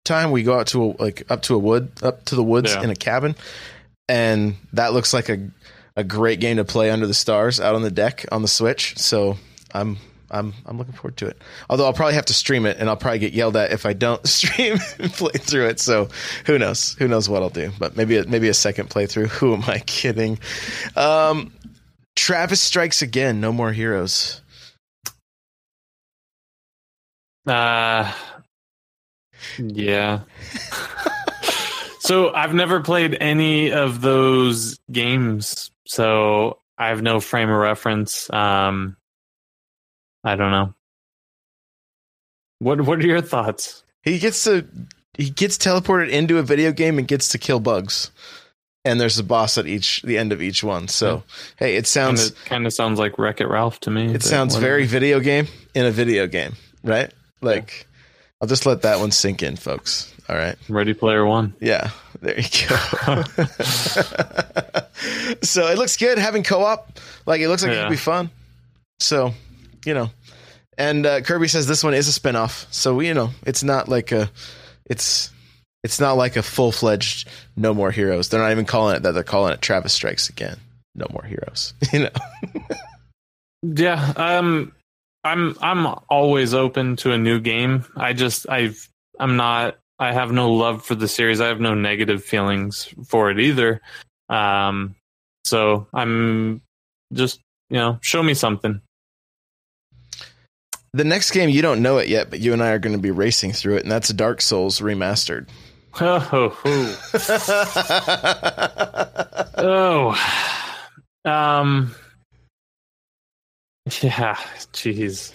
time. 0.04 0.30
We 0.30 0.42
go 0.44 0.58
out 0.58 0.68
to 0.68 0.84
a, 0.84 1.02
like 1.02 1.28
up 1.30 1.42
to 1.42 1.54
a 1.54 1.58
wood, 1.58 1.90
up 2.02 2.24
to 2.26 2.34
the 2.36 2.44
woods 2.44 2.74
Yeah. 2.74 2.82
in 2.82 2.90
a 2.90 2.94
cabin, 2.96 3.34
and 4.08 4.54
that 4.72 4.92
looks 4.92 5.12
like 5.12 5.28
a 5.28 5.48
a 5.96 6.04
great 6.04 6.40
game 6.40 6.58
to 6.58 6.64
play 6.64 6.90
under 6.90 7.06
the 7.06 7.14
stars 7.14 7.58
out 7.58 7.74
on 7.74 7.82
the 7.82 7.90
deck 7.90 8.26
on 8.30 8.42
the 8.42 8.48
Switch. 8.48 8.96
So 8.98 9.38
I'm 9.72 9.96
I'm 10.38 10.54
I'm 10.66 10.78
looking 10.78 10.94
forward 10.94 11.16
to 11.18 11.26
it. 11.26 11.40
Although 11.68 11.86
I'll 11.86 11.92
probably 11.92 12.14
have 12.14 12.26
to 12.26 12.34
stream 12.34 12.66
it, 12.66 12.76
and 12.78 12.88
I'll 12.88 12.96
probably 12.96 13.18
get 13.18 13.32
yelled 13.32 13.56
at 13.56 13.72
if 13.72 13.86
I 13.86 13.92
don't 13.92 14.26
stream 14.28 14.78
and 14.98 15.12
play 15.12 15.32
through 15.32 15.66
it. 15.66 15.80
So 15.80 16.08
who 16.46 16.58
knows? 16.58 16.94
Who 16.98 17.08
knows 17.08 17.28
what 17.28 17.42
I'll 17.42 17.50
do? 17.50 17.72
But 17.78 17.96
maybe 17.96 18.24
maybe 18.26 18.48
a 18.48 18.54
second 18.54 18.90
playthrough. 18.90 19.28
Who 19.36 19.54
am 19.54 19.64
I 19.66 19.78
kidding? 19.80 20.38
Um, 20.94 21.52
Travis 22.14 22.60
strikes 22.60 23.02
again. 23.02 23.40
No 23.40 23.52
more 23.52 23.72
heroes. 23.72 24.40
Uh, 27.46 28.12
yeah. 29.58 30.20
so 32.00 32.34
I've 32.34 32.54
never 32.54 32.80
played 32.80 33.16
any 33.20 33.70
of 33.70 34.00
those 34.00 34.78
games, 34.90 35.70
so 35.86 36.58
I 36.78 36.88
have 36.88 37.02
no 37.02 37.20
frame 37.20 37.50
of 37.50 37.56
reference. 37.56 38.28
Um, 38.30 38.96
I 40.26 40.34
don't 40.34 40.50
know. 40.50 40.74
What 42.58 42.80
What 42.80 42.98
are 42.98 43.06
your 43.06 43.20
thoughts? 43.22 43.84
He 44.02 44.18
gets 44.18 44.42
to 44.44 44.66
he 45.16 45.30
gets 45.30 45.56
teleported 45.56 46.10
into 46.10 46.38
a 46.38 46.42
video 46.42 46.72
game 46.72 46.98
and 46.98 47.06
gets 47.06 47.28
to 47.30 47.38
kill 47.38 47.60
bugs. 47.60 48.10
And 48.84 49.00
there's 49.00 49.18
a 49.18 49.24
boss 49.24 49.58
at 49.58 49.66
each 49.66 50.02
the 50.02 50.18
end 50.18 50.32
of 50.32 50.42
each 50.42 50.62
one. 50.64 50.88
So 50.88 51.22
hey, 51.58 51.76
it 51.76 51.86
sounds 51.86 52.30
kind 52.44 52.66
of 52.66 52.72
sounds 52.72 52.98
like 52.98 53.18
Wreck 53.18 53.40
It 53.40 53.46
Ralph 53.48 53.80
to 53.80 53.90
me. 53.90 54.12
it 54.14 54.22
sounds 54.22 54.54
whatever. 54.54 54.72
very 54.72 54.86
video 54.86 55.20
game 55.20 55.46
in 55.74 55.86
a 55.86 55.90
video 55.90 56.26
game, 56.26 56.54
right? 56.82 57.12
Like 57.40 57.86
I'll 58.40 58.48
just 58.48 58.66
let 58.66 58.82
that 58.82 58.98
one 58.98 59.12
sink 59.12 59.42
in, 59.42 59.56
folks. 59.56 60.12
All 60.28 60.36
right. 60.36 60.56
Ready 60.68 60.92
Player 60.92 61.24
One. 61.24 61.54
Yeah, 61.60 61.90
there 62.20 62.38
you 62.38 62.68
go. 62.68 62.76
so 65.42 65.66
it 65.68 65.78
looks 65.78 65.96
good 65.96 66.18
having 66.18 66.42
co-op. 66.42 66.98
Like 67.26 67.40
it 67.40 67.48
looks 67.48 67.62
like 67.62 67.72
it 67.72 67.76
Yeah. 67.76 67.82
could 67.84 67.90
be 67.90 67.96
fun. 67.96 68.30
So, 69.00 69.34
you 69.86 69.94
know, 69.94 70.10
and 70.76 71.06
uh, 71.06 71.20
Kirby 71.20 71.48
says 71.48 71.66
this 71.66 71.84
one 71.84 71.94
is 71.94 72.08
a 72.08 72.12
spin-off. 72.12 72.66
So 72.70 73.00
you 73.00 73.14
know, 73.14 73.30
it's 73.44 73.62
not 73.62 73.88
like 73.88 74.12
a, 74.12 74.30
it's, 74.84 75.30
it's 75.82 76.00
not 76.00 76.16
like 76.16 76.36
a 76.36 76.42
full-fledged 76.42 77.28
No 77.56 77.72
More 77.72 77.90
Heroes. 77.90 78.28
They're 78.28 78.40
not 78.40 78.50
even 78.50 78.64
calling 78.64 78.96
it 78.96 79.02
that. 79.02 79.12
They're 79.12 79.22
calling 79.22 79.52
it 79.52 79.62
Travis 79.62 79.92
Strikes 79.92 80.28
Again. 80.28 80.58
No 80.94 81.06
More 81.12 81.24
Heroes. 81.24 81.74
you 81.92 82.00
know. 82.00 82.10
Yeah, 83.62 84.12
um, 84.16 84.72
I'm 85.24 85.56
I'm 85.60 85.86
always 86.08 86.54
open 86.54 86.96
to 86.96 87.12
a 87.12 87.18
new 87.18 87.40
game. 87.40 87.84
I 87.96 88.12
just 88.12 88.48
I've 88.48 88.88
I'm 89.18 89.36
not 89.36 89.76
I 89.98 90.12
have 90.12 90.30
no 90.30 90.52
love 90.52 90.84
for 90.84 90.94
the 90.94 91.08
series. 91.08 91.40
I 91.40 91.48
have 91.48 91.60
no 91.60 91.74
negative 91.74 92.22
feelings 92.22 92.88
for 93.06 93.30
it 93.30 93.40
either. 93.40 93.80
Um, 94.28 94.94
so 95.44 95.88
I'm 95.92 96.62
just 97.12 97.40
you 97.70 97.78
know 97.78 97.98
show 98.02 98.22
me 98.22 98.34
something. 98.34 98.80
The 100.96 101.04
next 101.04 101.30
game 101.32 101.50
you 101.50 101.60
don't 101.60 101.82
know 101.82 101.98
it 101.98 102.08
yet, 102.08 102.30
but 102.30 102.40
you 102.40 102.54
and 102.54 102.62
I 102.62 102.70
are 102.70 102.78
going 102.78 102.96
to 102.96 103.02
be 103.02 103.10
racing 103.10 103.52
through 103.52 103.76
it, 103.76 103.82
and 103.82 103.92
that's 103.92 104.08
Dark 104.08 104.40
Souls 104.40 104.80
remastered. 104.80 105.46
Oh, 106.00 106.18
ho. 106.18 106.56
oh, 109.58 111.30
um, 111.30 111.94
yeah, 114.00 114.36
jeez. 114.72 115.34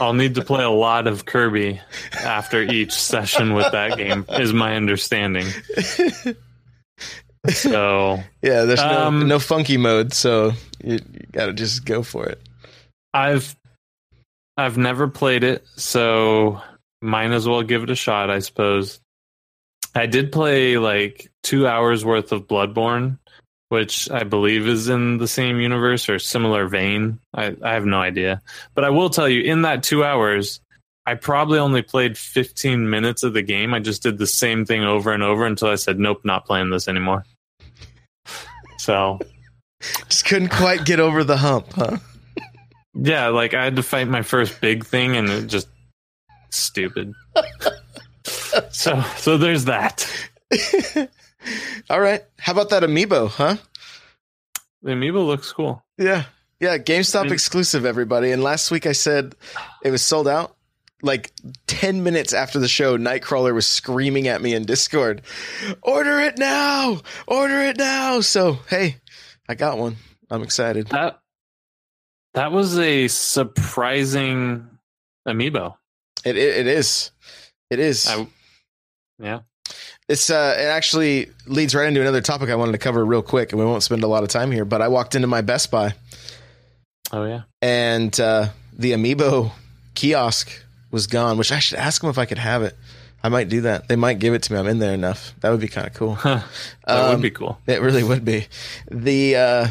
I'll 0.00 0.12
need 0.12 0.36
to 0.36 0.44
play 0.44 0.62
a 0.62 0.70
lot 0.70 1.08
of 1.08 1.24
Kirby 1.24 1.80
after 2.20 2.62
each 2.62 2.92
session 2.92 3.54
with 3.54 3.72
that 3.72 3.96
game, 3.96 4.24
is 4.28 4.52
my 4.52 4.76
understanding. 4.76 5.48
So 7.48 8.22
Yeah, 8.40 8.66
there's 8.66 8.78
no 8.78 9.06
Um, 9.06 9.26
no 9.26 9.40
funky 9.40 9.76
mode, 9.76 10.12
so 10.12 10.52
you, 10.84 11.00
you 11.12 11.26
got 11.32 11.46
to 11.46 11.52
just 11.52 11.84
go 11.84 12.04
for 12.04 12.24
it. 12.24 12.40
I've 13.12 13.56
I've 14.56 14.76
never 14.76 15.08
played 15.08 15.44
it, 15.44 15.66
so 15.76 16.60
might 17.00 17.30
as 17.30 17.48
well 17.48 17.62
give 17.62 17.82
it 17.82 17.90
a 17.90 17.94
shot, 17.94 18.30
I 18.30 18.40
suppose. 18.40 19.00
I 19.94 20.06
did 20.06 20.32
play 20.32 20.78
like 20.78 21.30
two 21.42 21.66
hours 21.66 22.04
worth 22.04 22.32
of 22.32 22.46
Bloodborne, 22.46 23.18
which 23.68 24.10
I 24.10 24.24
believe 24.24 24.66
is 24.66 24.88
in 24.88 25.18
the 25.18 25.28
same 25.28 25.60
universe 25.60 26.08
or 26.08 26.18
similar 26.18 26.68
vein. 26.68 27.18
I, 27.34 27.56
I 27.62 27.74
have 27.74 27.86
no 27.86 28.00
idea. 28.00 28.40
But 28.74 28.84
I 28.84 28.90
will 28.90 29.10
tell 29.10 29.28
you, 29.28 29.42
in 29.42 29.62
that 29.62 29.82
two 29.82 30.04
hours, 30.04 30.60
I 31.06 31.14
probably 31.14 31.58
only 31.58 31.82
played 31.82 32.16
15 32.16 32.88
minutes 32.88 33.22
of 33.22 33.32
the 33.32 33.42
game. 33.42 33.74
I 33.74 33.80
just 33.80 34.02
did 34.02 34.18
the 34.18 34.26
same 34.26 34.64
thing 34.64 34.84
over 34.84 35.12
and 35.12 35.22
over 35.22 35.44
until 35.44 35.68
I 35.68 35.74
said, 35.74 35.98
nope, 35.98 36.20
not 36.24 36.46
playing 36.46 36.70
this 36.70 36.88
anymore. 36.88 37.24
So 38.78 39.20
Just 40.08 40.24
couldn't 40.24 40.48
quite 40.48 40.84
get 40.84 40.98
over 40.98 41.22
the 41.22 41.36
hump, 41.36 41.72
huh? 41.72 41.98
Yeah, 42.94 43.28
like 43.28 43.54
I 43.54 43.64
had 43.64 43.76
to 43.76 43.82
fight 43.82 44.08
my 44.08 44.22
first 44.22 44.60
big 44.60 44.84
thing 44.84 45.16
and 45.16 45.28
it 45.28 45.46
just 45.46 45.68
stupid. 46.50 47.14
so 48.70 49.00
so 49.16 49.38
there's 49.38 49.64
that. 49.66 50.06
All 51.90 52.00
right. 52.00 52.22
How 52.38 52.52
about 52.52 52.70
that 52.70 52.82
amiibo, 52.82 53.28
huh? 53.28 53.56
The 54.82 54.92
amiibo 54.92 55.26
looks 55.26 55.52
cool. 55.52 55.82
Yeah. 55.98 56.24
Yeah, 56.60 56.78
GameStop 56.78 57.22
And- 57.22 57.32
exclusive, 57.32 57.84
everybody. 57.84 58.30
And 58.30 58.42
last 58.42 58.70
week 58.70 58.86
I 58.86 58.92
said 58.92 59.34
it 59.84 59.90
was 59.90 60.02
sold 60.02 60.28
out. 60.28 60.56
Like 61.04 61.32
10 61.66 62.04
minutes 62.04 62.32
after 62.32 62.60
the 62.60 62.68
show, 62.68 62.96
Nightcrawler 62.96 63.52
was 63.52 63.66
screaming 63.66 64.28
at 64.28 64.40
me 64.40 64.54
in 64.54 64.64
Discord, 64.64 65.22
order 65.82 66.20
it 66.20 66.38
now! 66.38 67.00
Order 67.26 67.60
it 67.62 67.76
now! 67.76 68.20
So, 68.20 68.60
hey, 68.68 68.98
I 69.48 69.56
got 69.56 69.78
one. 69.78 69.96
I'm 70.30 70.44
excited. 70.44 70.86
That 70.90 71.18
that 72.34 72.52
was 72.52 72.78
a 72.78 73.08
surprising 73.08 74.68
amiibo. 75.26 75.74
It, 76.24 76.36
it, 76.36 76.56
it 76.58 76.66
is. 76.66 77.10
It 77.70 77.78
is. 77.78 78.06
I, 78.08 78.26
yeah. 79.18 79.40
It's 80.08 80.30
uh, 80.30 80.56
it 80.58 80.64
actually 80.64 81.30
leads 81.46 81.74
right 81.74 81.86
into 81.88 82.00
another 82.00 82.20
topic 82.20 82.50
I 82.50 82.56
wanted 82.56 82.72
to 82.72 82.78
cover 82.78 83.04
real 83.04 83.22
quick, 83.22 83.52
and 83.52 83.58
we 83.60 83.64
won't 83.64 83.82
spend 83.82 84.02
a 84.02 84.06
lot 84.08 84.22
of 84.22 84.28
time 84.28 84.50
here. 84.50 84.64
But 84.64 84.82
I 84.82 84.88
walked 84.88 85.14
into 85.14 85.28
my 85.28 85.40
Best 85.40 85.70
Buy, 85.70 85.94
Oh 87.12 87.24
yeah. 87.24 87.42
and 87.62 88.18
uh, 88.20 88.48
the 88.76 88.92
Amiibo 88.92 89.52
kiosk 89.94 90.50
was 90.90 91.06
gone. 91.06 91.38
Which 91.38 91.52
I 91.52 91.60
should 91.60 91.78
ask 91.78 92.00
them 92.02 92.10
if 92.10 92.18
I 92.18 92.26
could 92.26 92.38
have 92.38 92.62
it. 92.62 92.76
I 93.22 93.28
might 93.28 93.48
do 93.48 93.62
that. 93.62 93.86
They 93.88 93.94
might 93.96 94.18
give 94.18 94.34
it 94.34 94.42
to 94.42 94.52
me. 94.52 94.58
I'm 94.58 94.66
in 94.66 94.80
there 94.80 94.92
enough. 94.92 95.32
That 95.40 95.50
would 95.50 95.60
be 95.60 95.68
kind 95.68 95.86
of 95.86 95.94
cool. 95.94 96.16
Huh. 96.16 96.40
That 96.86 97.04
Um, 97.04 97.10
would 97.12 97.22
be 97.22 97.30
cool. 97.30 97.58
It 97.66 97.80
really 97.80 98.02
would 98.02 98.24
be. 98.24 98.48
The 98.90 99.36
uh, 99.36 99.66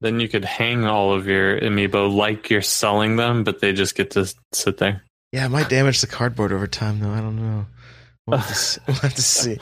Then 0.00 0.20
you 0.20 0.28
could 0.28 0.44
hang 0.44 0.84
all 0.84 1.14
of 1.14 1.26
your 1.26 1.58
amiibo 1.60 2.14
like 2.14 2.50
you're 2.50 2.62
selling 2.62 3.16
them, 3.16 3.44
but 3.44 3.60
they 3.60 3.72
just 3.72 3.94
get 3.94 4.10
to 4.12 4.32
sit 4.52 4.76
there. 4.78 5.02
yeah, 5.32 5.46
it 5.46 5.50
might 5.50 5.68
damage 5.68 6.00
the 6.00 6.06
cardboard 6.06 6.52
over 6.52 6.66
time, 6.66 7.00
though. 7.00 7.10
I 7.10 7.20
don't 7.20 7.36
know. 7.36 7.66
We'll 8.26 8.38
have 8.38 8.48
to 8.48 8.54
see. 8.54 8.80
We'll 8.86 8.96
have 8.96 9.14
to 9.14 9.22
see. 9.22 9.58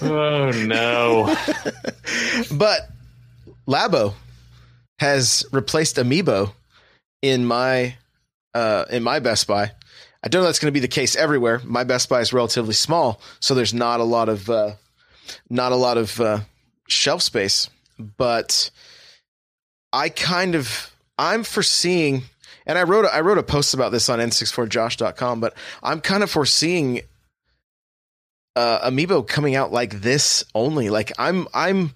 Oh 0.06 0.50
no. 0.50 1.36
but 2.56 2.88
Labo 3.68 4.14
has 4.98 5.44
replaced 5.52 5.96
Amiibo 5.96 6.52
in 7.22 7.44
my 7.46 7.96
uh, 8.54 8.84
in 8.90 9.02
my 9.02 9.18
Best 9.20 9.46
Buy. 9.46 9.72
I 10.22 10.28
don't 10.28 10.42
know 10.42 10.46
that's 10.46 10.58
going 10.58 10.72
to 10.72 10.76
be 10.76 10.80
the 10.80 10.88
case 10.88 11.14
everywhere. 11.14 11.60
My 11.64 11.84
Best 11.84 12.08
Buy 12.08 12.20
is 12.20 12.32
relatively 12.32 12.74
small, 12.74 13.20
so 13.40 13.54
there's 13.54 13.74
not 13.74 14.00
a 14.00 14.04
lot 14.04 14.28
of 14.28 14.50
uh, 14.50 14.72
not 15.48 15.70
a 15.72 15.76
lot 15.76 15.98
of 15.98 16.20
uh, 16.20 16.40
shelf 16.88 17.22
space. 17.22 17.70
But 18.16 18.70
I 19.92 20.08
kind 20.08 20.54
of 20.54 20.94
I'm 21.18 21.44
foreseeing, 21.44 22.22
and 22.66 22.78
I 22.78 22.82
wrote 22.82 23.04
a, 23.04 23.14
I 23.14 23.20
wrote 23.20 23.38
a 23.38 23.42
post 23.42 23.74
about 23.74 23.92
this 23.92 24.08
on 24.08 24.18
n64josh.com. 24.18 25.40
But 25.40 25.54
I'm 25.82 26.00
kind 26.00 26.22
of 26.22 26.30
foreseeing 26.30 27.02
uh, 28.56 28.90
Amiibo 28.90 29.26
coming 29.26 29.54
out 29.54 29.72
like 29.72 30.00
this 30.00 30.44
only. 30.54 30.90
Like 30.90 31.12
I'm 31.18 31.48
I'm 31.54 31.92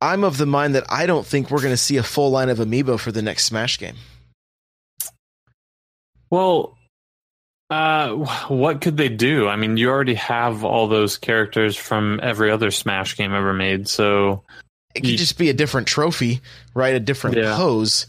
I'm 0.00 0.24
of 0.24 0.36
the 0.38 0.46
mind 0.46 0.74
that 0.74 0.84
I 0.90 1.06
don't 1.06 1.26
think 1.26 1.50
we're 1.50 1.62
going 1.62 1.72
to 1.72 1.78
see 1.78 1.96
a 1.96 2.02
full 2.02 2.30
line 2.30 2.48
of 2.50 2.58
Amiibo 2.58 2.98
for 2.98 3.10
the 3.10 3.22
next 3.22 3.44
Smash 3.44 3.78
game. 3.78 3.96
Well, 6.30 6.76
uh, 7.70 8.10
what 8.48 8.80
could 8.80 8.96
they 8.96 9.08
do? 9.08 9.48
I 9.48 9.56
mean, 9.56 9.76
you 9.76 9.88
already 9.88 10.14
have 10.14 10.64
all 10.64 10.88
those 10.88 11.16
characters 11.16 11.76
from 11.76 12.20
every 12.22 12.50
other 12.50 12.70
Smash 12.70 13.16
game 13.16 13.32
ever 13.32 13.54
made, 13.54 13.88
so 13.88 14.42
It 14.94 15.00
could 15.02 15.16
just 15.18 15.38
be 15.38 15.48
a 15.50 15.52
different 15.54 15.86
trophy, 15.88 16.40
right? 16.74 16.94
A 16.94 17.00
different 17.00 17.36
Yeah. 17.36 17.56
pose. 17.56 18.06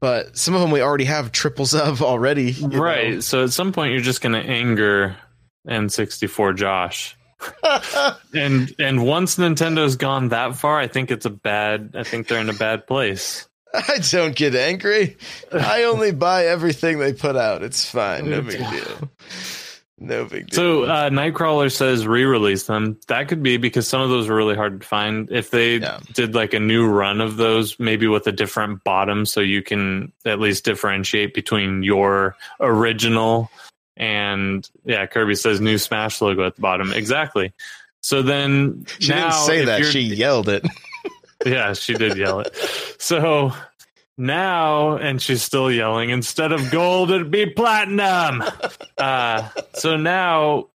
But 0.00 0.36
some 0.36 0.54
of 0.54 0.60
them 0.60 0.70
we 0.72 0.82
already 0.82 1.04
have 1.04 1.30
triples 1.32 1.74
of 1.74 2.02
already. 2.02 2.50
you 2.52 2.68
know? 2.68 2.78
right. 2.80 3.22
So 3.22 3.44
at 3.44 3.50
some 3.52 3.72
point, 3.72 3.92
you're 3.92 4.02
just 4.02 4.20
going 4.20 4.32
to 4.34 4.40
anger 4.50 5.16
N64 5.68 6.56
Josh, 6.56 7.16
and 8.34 8.74
and 8.78 9.06
once 9.06 9.36
Nintendo's 9.36 9.94
gone 9.96 10.30
that 10.30 10.56
far, 10.56 10.78
I 10.78 10.88
think 10.88 11.10
it's 11.10 11.24
a 11.26 11.30
bad. 11.30 11.94
I 11.96 12.02
think 12.02 12.26
they're 12.28 12.40
in 12.40 12.50
a 12.50 12.54
bad 12.54 12.86
place. 12.86 13.48
I 13.74 13.98
don't 14.10 14.34
get 14.36 14.54
angry. 14.54 15.16
I 15.52 15.84
only 15.84 16.10
buy 16.12 16.46
everything 16.46 16.98
they 16.98 17.12
put 17.14 17.36
out. 17.36 17.62
It's 17.62 17.88
fine. 17.88 18.28
No 18.28 18.42
big 18.42 18.58
deal. 18.58 19.10
No 20.02 20.24
big 20.24 20.48
deal. 20.48 20.56
So 20.56 20.82
uh, 20.84 21.10
Nightcrawler 21.10 21.70
says 21.70 22.06
re-release 22.06 22.64
them. 22.64 22.98
That 23.06 23.28
could 23.28 23.42
be 23.42 23.56
because 23.56 23.86
some 23.86 24.00
of 24.00 24.10
those 24.10 24.28
are 24.28 24.34
really 24.34 24.56
hard 24.56 24.80
to 24.80 24.86
find. 24.86 25.30
If 25.30 25.50
they 25.50 25.76
Yeah. 25.76 26.00
did 26.12 26.34
like 26.34 26.54
a 26.54 26.60
new 26.60 26.88
run 26.88 27.20
of 27.20 27.36
those, 27.36 27.78
maybe 27.78 28.08
with 28.08 28.26
a 28.26 28.32
different 28.32 28.82
bottom, 28.82 29.24
so 29.26 29.40
you 29.40 29.62
can 29.62 30.12
at 30.24 30.40
least 30.40 30.64
differentiate 30.64 31.34
between 31.34 31.84
your 31.84 32.36
original 32.58 33.50
and 33.96 34.68
yeah. 34.84 35.06
Kirby 35.06 35.36
says 35.36 35.60
new 35.60 35.78
Smash 35.78 36.20
logo 36.20 36.46
at 36.46 36.56
the 36.56 36.62
bottom. 36.62 36.92
Exactly. 36.92 37.52
So 38.00 38.22
then 38.22 38.84
she 38.98 39.10
now, 39.10 39.28
didn't 39.30 39.46
say 39.46 39.64
that. 39.66 39.84
She 39.84 40.00
yelled 40.00 40.48
it. 40.48 40.66
yeah, 41.46 41.74
she 41.74 41.94
did 41.94 42.16
yell 42.16 42.40
it. 42.40 42.56
So 42.98 43.52
now, 44.18 44.96
and 44.96 45.20
she's 45.20 45.42
still 45.42 45.70
yelling, 45.70 46.10
instead 46.10 46.52
of 46.52 46.70
gold, 46.70 47.10
it'd 47.10 47.30
be 47.30 47.46
platinum. 47.46 48.42
Uh, 48.98 49.48
so 49.74 49.96
now 49.96 50.68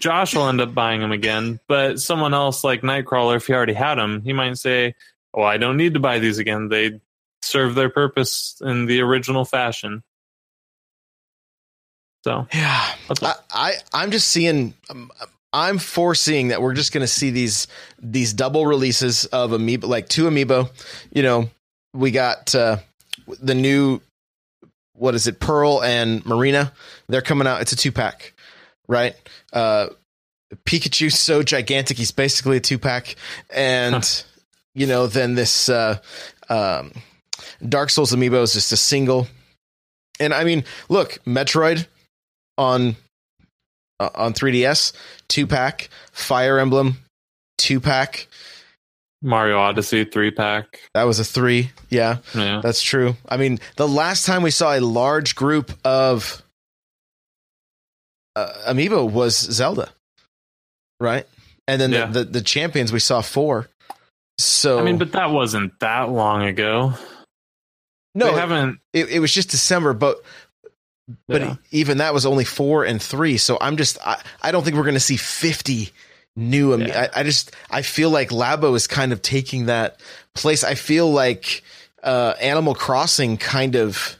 Josh 0.00 0.34
will 0.34 0.48
end 0.48 0.60
up 0.60 0.74
buying 0.74 1.00
them 1.00 1.12
again, 1.12 1.60
but 1.68 2.00
someone 2.00 2.34
else 2.34 2.64
like 2.64 2.80
Nightcrawler, 2.82 3.36
if 3.36 3.46
he 3.46 3.52
already 3.52 3.74
had 3.74 3.94
them, 3.94 4.22
he 4.22 4.32
might 4.32 4.58
say, 4.58 4.94
Oh, 5.32 5.42
I 5.42 5.56
don't 5.56 5.76
need 5.76 5.94
to 5.94 6.00
buy 6.00 6.18
these 6.18 6.38
again. 6.38 6.68
They 6.68 7.00
serve 7.42 7.76
their 7.76 7.90
purpose 7.90 8.60
in 8.60 8.86
the 8.86 9.02
original 9.02 9.44
fashion. 9.44 10.02
So 12.24 12.48
Yeah. 12.52 12.94
I, 13.22 13.34
I 13.52 13.72
I'm 13.92 14.10
just 14.10 14.28
seeing. 14.28 14.74
Um, 14.88 15.10
I'm 15.52 15.78
foreseeing 15.78 16.48
that 16.48 16.62
we're 16.62 16.74
just 16.74 16.92
going 16.92 17.02
to 17.02 17.08
see 17.08 17.30
these 17.30 17.66
these 18.00 18.32
double 18.32 18.66
releases 18.66 19.26
of 19.26 19.50
amiibo, 19.50 19.84
like 19.84 20.08
two 20.08 20.24
amiibo. 20.24 20.70
You 21.12 21.22
know, 21.22 21.50
we 21.94 22.10
got 22.10 22.54
uh, 22.54 22.78
the 23.40 23.54
new 23.54 24.00
what 24.94 25.14
is 25.14 25.26
it, 25.26 25.40
Pearl 25.40 25.82
and 25.82 26.24
Marina. 26.26 26.72
They're 27.08 27.22
coming 27.22 27.46
out. 27.46 27.62
It's 27.62 27.72
a 27.72 27.76
two 27.76 27.92
pack, 27.92 28.34
right? 28.86 29.14
Uh, 29.52 29.88
Pikachu's 30.64 31.18
so 31.18 31.42
gigantic, 31.42 31.96
he's 31.96 32.10
basically 32.10 32.58
a 32.58 32.60
two 32.60 32.78
pack, 32.78 33.16
and 33.54 34.24
you 34.74 34.86
know, 34.86 35.06
then 35.06 35.34
this 35.34 35.68
uh, 35.68 35.98
um, 36.48 36.92
Dark 37.66 37.90
Souls 37.90 38.12
amiibo 38.12 38.42
is 38.42 38.52
just 38.52 38.72
a 38.72 38.76
single. 38.76 39.26
And 40.18 40.34
I 40.34 40.44
mean, 40.44 40.64
look, 40.88 41.18
Metroid 41.24 41.86
on 42.58 42.96
uh, 44.00 44.10
on 44.14 44.32
3DS, 44.34 44.92
two 45.28 45.46
pack, 45.46 45.88
Fire 46.12 46.58
Emblem, 46.58 46.98
two 47.58 47.80
pack. 47.80 48.26
Mario 49.22 49.58
Odyssey 49.58 50.04
three 50.04 50.30
pack. 50.30 50.80
That 50.94 51.04
was 51.04 51.18
a 51.18 51.24
three. 51.24 51.70
Yeah, 51.90 52.18
Yeah. 52.34 52.60
that's 52.62 52.82
true. 52.82 53.16
I 53.28 53.36
mean, 53.36 53.58
the 53.76 53.86
last 53.88 54.24
time 54.26 54.42
we 54.42 54.50
saw 54.50 54.74
a 54.76 54.80
large 54.80 55.34
group 55.36 55.72
of 55.84 56.42
uh, 58.36 58.52
amiibo 58.68 59.10
was 59.10 59.36
Zelda, 59.36 59.90
right? 61.00 61.26
And 61.68 61.80
then 61.80 61.92
Yeah. 61.92 62.06
the, 62.06 62.24
the 62.24 62.30
the 62.32 62.40
champions 62.42 62.92
we 62.92 62.98
saw 63.00 63.20
four. 63.20 63.68
So 64.38 64.78
I 64.78 64.82
mean, 64.82 64.98
but 64.98 65.12
that 65.12 65.30
wasn't 65.30 65.78
that 65.80 66.08
long 66.10 66.42
ago. 66.44 66.94
no, 68.14 68.26
they 68.32 68.32
haven't. 68.40 68.80
it, 68.92 69.08
it 69.10 69.18
was 69.20 69.32
just 69.32 69.50
December, 69.50 69.92
but 69.92 70.22
but 71.28 71.40
Yeah. 71.42 71.56
even 71.72 71.98
that 71.98 72.14
was 72.14 72.24
only 72.24 72.44
four 72.44 72.84
and 72.84 73.02
three. 73.02 73.36
So 73.36 73.58
I'm 73.60 73.76
just 73.76 73.98
I, 74.04 74.20
I 74.40 74.50
don't 74.52 74.62
think 74.64 74.76
we're 74.76 74.84
going 74.84 74.94
to 74.94 75.00
see 75.00 75.16
fifty 75.16 75.90
new. 76.40 76.76
Yeah. 76.76 77.08
I, 77.14 77.20
I 77.20 77.22
just 77.22 77.54
I 77.70 77.82
feel 77.82 78.10
like 78.10 78.30
Labo 78.30 78.74
is 78.74 78.86
kind 78.86 79.12
of 79.12 79.22
taking 79.22 79.66
that 79.66 80.00
place. 80.34 80.64
I 80.64 80.74
feel 80.74 81.10
like 81.10 81.62
uh, 82.02 82.34
Animal 82.40 82.74
Crossing 82.74 83.36
kind 83.36 83.76
of, 83.76 84.16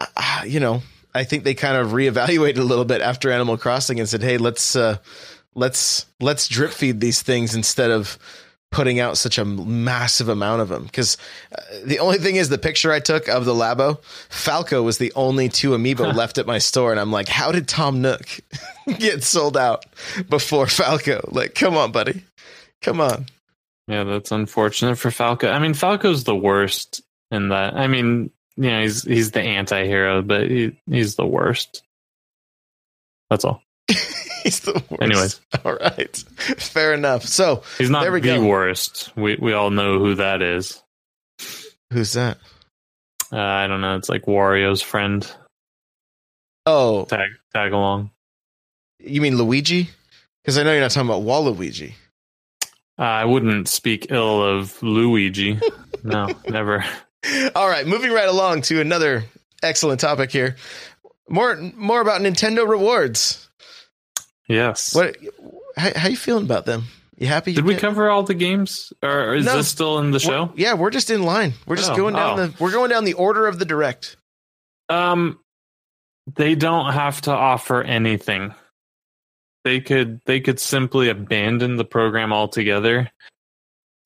uh, 0.00 0.42
you 0.46 0.60
know, 0.60 0.82
I 1.14 1.24
think 1.24 1.44
they 1.44 1.54
kind 1.54 1.76
of 1.76 1.88
reevaluated 1.88 2.58
a 2.58 2.62
little 2.62 2.84
bit 2.84 3.00
after 3.00 3.30
Animal 3.30 3.58
Crossing 3.58 3.98
and 3.98 4.08
said, 4.08 4.22
hey, 4.22 4.38
let's 4.38 4.76
uh, 4.76 4.98
let's 5.54 6.06
let's 6.20 6.48
drip 6.48 6.70
feed 6.70 7.00
these 7.00 7.22
things 7.22 7.54
instead 7.54 7.90
of 7.90 8.18
putting 8.70 9.00
out 9.00 9.16
such 9.16 9.38
a 9.38 9.44
massive 9.44 10.28
amount 10.28 10.60
of 10.60 10.68
them 10.68 10.84
because 10.84 11.16
uh, 11.56 11.62
the 11.84 11.98
only 11.98 12.18
thing 12.18 12.36
is 12.36 12.48
the 12.50 12.58
picture 12.58 12.92
I 12.92 13.00
took 13.00 13.26
of 13.28 13.44
the 13.46 13.54
Labo 13.54 14.02
Falco 14.28 14.82
was 14.82 14.98
the 14.98 15.12
only 15.16 15.48
two 15.48 15.70
amiibo 15.70 16.14
left 16.14 16.36
at 16.38 16.46
my 16.46 16.58
store 16.58 16.90
and 16.90 17.00
I'm 17.00 17.10
like 17.10 17.28
how 17.28 17.50
did 17.50 17.66
Tom 17.66 18.02
Nook 18.02 18.40
get 18.98 19.24
sold 19.24 19.56
out 19.56 19.86
before 20.28 20.66
Falco 20.66 21.26
like 21.32 21.54
come 21.54 21.76
on 21.76 21.92
buddy 21.92 22.22
come 22.82 23.00
on 23.00 23.26
Yeah, 23.88 24.04
that's 24.04 24.32
unfortunate 24.32 24.96
for 24.96 25.10
Falco. 25.10 25.48
I 25.50 25.58
mean, 25.58 25.72
Falco's 25.72 26.24
the 26.24 26.36
worst 26.36 27.00
in 27.30 27.48
that. 27.48 27.74
I 27.74 27.86
mean, 27.86 28.30
you 28.56 28.70
know, 28.70 28.82
he's 28.82 29.02
he's 29.02 29.30
the 29.30 29.40
anti-hero, 29.40 30.20
but 30.20 30.50
he, 30.50 30.78
he's 30.86 31.14
the 31.14 31.26
worst. 31.26 31.82
That's 33.30 33.46
all. 33.46 33.62
he's 34.48 34.60
the 34.60 34.72
worst 34.90 35.02
Anyways. 35.02 35.40
all 35.64 35.74
right 35.76 36.16
fair 36.58 36.94
enough 36.94 37.24
so 37.24 37.62
He's 37.78 37.90
not 37.90 38.02
There 38.02 38.12
we 38.12 38.20
the 38.20 38.36
go. 38.36 38.44
worst. 38.46 39.12
We 39.16 39.36
we 39.36 39.52
all 39.52 39.70
know 39.70 39.98
who 39.98 40.14
that 40.16 40.42
is. 40.42 40.82
who's 41.92 42.12
that 42.14 42.38
Uh, 43.32 43.38
I 43.38 43.66
don't 43.66 43.80
know. 43.80 43.96
It's 43.96 44.08
like 44.08 44.24
Wario's 44.26 44.80
friend. 44.82 45.30
oh 46.66 47.04
Tag 47.04 47.30
tag 47.54 47.72
along. 47.72 48.10
you 48.98 49.20
mean 49.20 49.36
Luigi 49.36 49.88
because 50.42 50.58
I 50.58 50.62
know 50.62 50.72
you're 50.72 50.80
not 50.80 50.90
talking 50.90 51.08
about 51.10 51.22
Waluigi 51.22 51.92
Uh, 52.98 53.02
I 53.02 53.24
wouldn't 53.24 53.68
speak 53.68 54.06
ill 54.10 54.42
of 54.42 54.82
Luigi. 54.82 55.60
no, 56.02 56.28
never. 56.48 56.84
All 57.54 57.68
right, 57.68 57.86
moving 57.86 58.10
right 58.12 58.28
along 58.28 58.62
to 58.62 58.80
another 58.80 59.24
excellent 59.62 60.00
topic 60.00 60.30
here. 60.32 60.56
More 61.28 61.56
more 61.76 62.00
about 62.00 62.22
Nintendo 62.22 62.66
rewards. 62.66 63.47
Yes. 64.48 64.94
What 64.94 65.16
how, 65.76 65.92
how 65.94 66.08
you 66.08 66.16
feeling 66.16 66.44
about 66.44 66.64
them? 66.66 66.84
You 67.16 67.26
happy? 67.26 67.52
Did 67.54 67.64
we 67.64 67.74
get- 67.74 67.80
cover 67.80 68.08
all 68.10 68.22
the 68.22 68.34
games, 68.34 68.92
or 69.02 69.34
is 69.34 69.44
No. 69.46 69.56
this 69.56 69.68
still 69.68 69.98
in 69.98 70.10
the 70.12 70.20
show? 70.20 70.44
We're- 70.44 70.54
yeah, 70.56 70.74
we're 70.74 70.90
just 70.90 71.10
in 71.10 71.22
line. 71.22 71.54
We're 71.66 71.76
just 71.76 71.90
Oh, 71.92 71.96
going 71.96 72.14
down 72.14 72.38
oh. 72.38 72.46
the 72.46 72.54
we're 72.62 72.70
going 72.72 72.90
down 72.90 73.04
the 73.04 73.14
order 73.14 73.46
of 73.46 73.58
the 73.58 73.64
direct. 73.64 74.16
Um, 74.88 75.38
they 76.36 76.54
don't 76.54 76.92
have 76.92 77.20
to 77.22 77.32
offer 77.32 77.82
anything. 77.82 78.54
They 79.64 79.80
could 79.80 80.20
they 80.24 80.40
could 80.40 80.60
simply 80.60 81.08
abandon 81.08 81.76
the 81.76 81.84
program 81.84 82.32
altogether. 82.32 83.10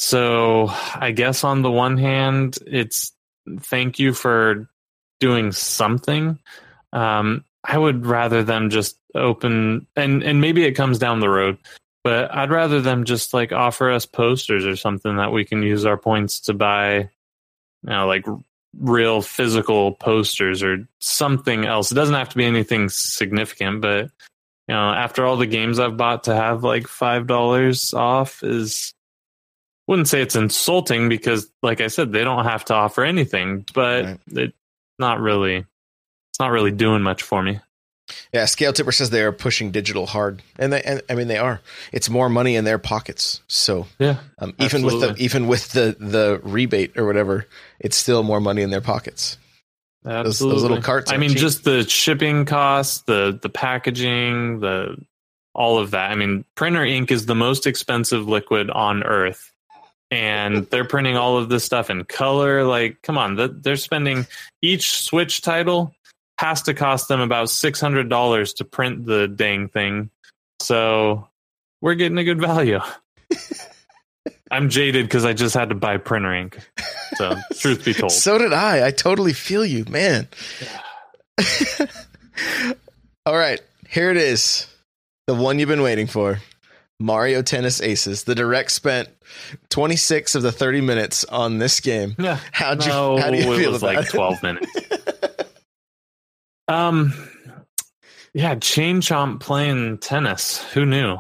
So 0.01 0.69
I 0.95 1.13
guess 1.13 1.45
on 1.45 1.63
the 1.63 1.71
one 1.71 1.99
hand, 1.99 2.59
it's 2.67 3.13
thank 3.61 3.99
you 3.99 4.13
for 4.15 4.69
doing 5.21 5.53
something. 5.53 6.39
Um, 6.93 7.45
I 7.65 7.79
would 7.79 8.07
rather 8.07 8.43
them 8.43 8.71
just 8.71 8.99
open 9.15 9.87
and 9.97 10.23
and 10.23 10.41
maybe 10.41 10.65
it 10.65 10.73
comes 10.73 10.99
down 10.99 11.21
the 11.21 11.29
road, 11.29 11.59
but 12.03 12.33
I'd 12.35 12.51
rather 12.51 12.81
them 12.81 13.05
just 13.05 13.33
like 13.35 13.53
offer 13.53 13.91
us 13.91 14.07
posters 14.07 14.67
or 14.67 14.77
something 14.77 15.17
that 15.17 15.33
we 15.33 15.45
can 15.45 15.63
use 15.63 15.87
our 15.87 15.97
points 15.97 16.41
to 16.41 16.55
buy, 16.55 16.95
you 16.97 17.09
know, 17.85 18.07
like 18.07 18.25
real 18.79 19.23
physical 19.23 19.93
posters 19.93 20.63
or 20.63 20.89
something 20.99 21.65
else. 21.67 21.93
It 21.93 21.95
doesn't 21.95 22.15
have 22.15 22.31
to 22.31 22.37
be 22.37 22.47
anything 22.47 22.89
significant, 22.89 23.81
but 23.83 24.11
you 24.69 24.75
know, 24.75 24.91
after 24.91 25.25
all 25.25 25.37
the 25.37 25.47
games 25.47 25.79
I've 25.79 25.97
bought 25.97 26.25
to 26.25 26.35
have 26.35 26.65
like 26.65 26.89
five 26.89 27.27
dollars 27.27 27.93
off 27.95 28.43
is 28.43 28.93
wouldn't 29.87 30.09
say 30.09 30.23
it's 30.23 30.37
insulting 30.37 31.09
because 31.09 31.51
like 31.63 31.81
I 31.81 31.89
said, 31.89 32.13
they 32.13 32.25
don't 32.25 32.45
have 32.45 32.65
to 32.67 32.75
offer 32.75 33.05
anything, 33.05 33.67
but 33.75 34.05
Right. 34.05 34.21
it's 34.33 34.57
not 34.99 35.21
really 35.21 35.67
it's 36.33 36.41
not 36.41 36.51
really 36.51 36.71
doing 36.73 37.03
much 37.03 37.23
for 37.23 37.43
me. 37.43 37.61
Yeah, 38.33 38.45
Scale 38.47 38.73
Tipper 38.73 38.93
says 38.93 39.11
they 39.11 39.23
are 39.23 39.33
pushing 39.33 39.71
digital 39.71 40.07
hard, 40.07 40.43
and 40.59 40.73
they 40.73 40.83
and 40.83 41.01
I 41.09 41.15
mean 41.15 41.29
they 41.29 41.39
are. 41.39 41.61
It's 41.93 42.11
more 42.11 42.29
money 42.29 42.57
in 42.57 42.65
their 42.65 42.79
pockets. 42.79 43.43
So 43.47 43.87
Yeah. 43.99 44.17
um, 44.39 44.55
even 44.59 44.83
with 44.83 45.01
the 45.01 45.15
even 45.19 45.47
with 45.47 45.69
the 45.69 45.97
the 45.99 46.41
rebate 46.43 46.97
or 46.99 47.07
whatever, 47.07 47.47
it's 47.81 47.97
still 47.97 48.23
more 48.23 48.41
money 48.41 48.63
in 48.63 48.71
their 48.71 48.81
pockets. 48.81 49.39
those 50.03 50.27
Absolutely. 50.27 50.63
little 50.63 50.83
carts 50.83 51.13
I 51.13 51.17
mean, 51.17 51.31
cheap. 51.31 51.39
just 51.39 51.65
the 51.65 51.89
shipping 51.89 52.45
costs, 52.45 53.03
the 53.03 53.39
the 53.41 53.49
packaging, 53.49 54.61
the 54.61 54.97
all 55.55 55.79
of 55.79 55.93
that. 55.93 56.11
I 56.11 56.15
mean, 56.17 56.45
printer 56.57 56.85
ink 56.85 57.11
is 57.13 57.27
the 57.27 57.35
most 57.37 57.67
expensive 57.67 58.27
liquid 58.29 58.69
on 58.69 59.05
Earth, 59.05 59.53
and 60.11 60.67
they're 60.71 60.85
printing 60.85 61.17
all 61.17 61.39
of 61.39 61.49
this 61.49 61.65
stuff 61.65 61.89
in 61.89 62.05
color. 62.05 62.65
Like, 62.65 63.01
come 63.03 63.17
on, 63.17 63.37
th- 63.37 63.51
they're 63.61 63.77
spending 63.77 64.27
each 64.61 65.03
Switch 65.03 65.41
title 65.41 65.95
has 66.43 66.63
to 66.63 66.75
cost 66.75 67.09
them 67.09 67.21
about 67.21 67.49
six 67.51 67.81
hundred 67.81 68.09
dollars 68.09 68.53
to 68.55 68.65
print 68.65 69.07
the 69.07 69.29
dang 69.29 69.69
thing. 69.69 70.11
So 70.61 71.29
we're 71.81 71.95
getting 71.95 72.19
a 72.19 72.25
good 72.25 72.41
value. 72.41 72.81
I'm 74.51 74.69
jaded 74.69 75.07
because 75.07 75.25
I 75.25 75.33
just 75.33 75.55
had 75.55 75.71
to 75.71 75.75
buy 75.75 75.97
printer 75.97 76.35
ink. 76.35 76.59
So, 77.15 77.37
truth 77.59 77.85
be 77.85 77.95
told. 77.95 78.13
So 78.13 78.37
did 78.37 78.53
I. 78.53 78.87
I 78.87 78.91
totally 78.91 79.33
feel 79.33 79.65
you, 79.65 79.87
man. 79.89 80.29
All 83.27 83.37
right, 83.37 83.61
here 83.89 84.11
it 84.11 84.17
is. 84.19 84.67
The 85.27 85.35
one 85.35 85.59
you've 85.59 85.69
been 85.69 85.83
waiting 85.83 86.07
for. 86.07 86.39
Mario 87.01 87.43
Tennis 87.43 87.81
Aces. 87.81 88.25
The 88.25 88.35
direct 88.35 88.71
spent 88.73 89.09
26 89.71 90.35
of 90.35 90.43
the 90.43 90.53
30 90.53 90.81
minutes 90.83 91.25
on 91.25 91.59
this 91.59 91.81
game. 91.81 92.15
Yeah. 92.19 92.39
How'd 92.53 92.85
you 92.85 92.91
No, 92.91 93.17
how 93.19 93.31
do 93.31 93.39
you 93.39 93.53
it 93.53 93.59
feel 93.59 93.73
was 93.73 93.83
about 93.83 93.97
like 93.97 94.07
it? 94.07 94.11
12 94.11 94.43
minutes. 94.43 94.71
Um, 96.69 97.13
yeah, 98.35 98.55
Chain 98.57 99.01
Chomp 99.01 99.41
playing 99.41 99.99
tennis. 99.99 100.63
Who 100.73 100.87
knew? 100.87 101.19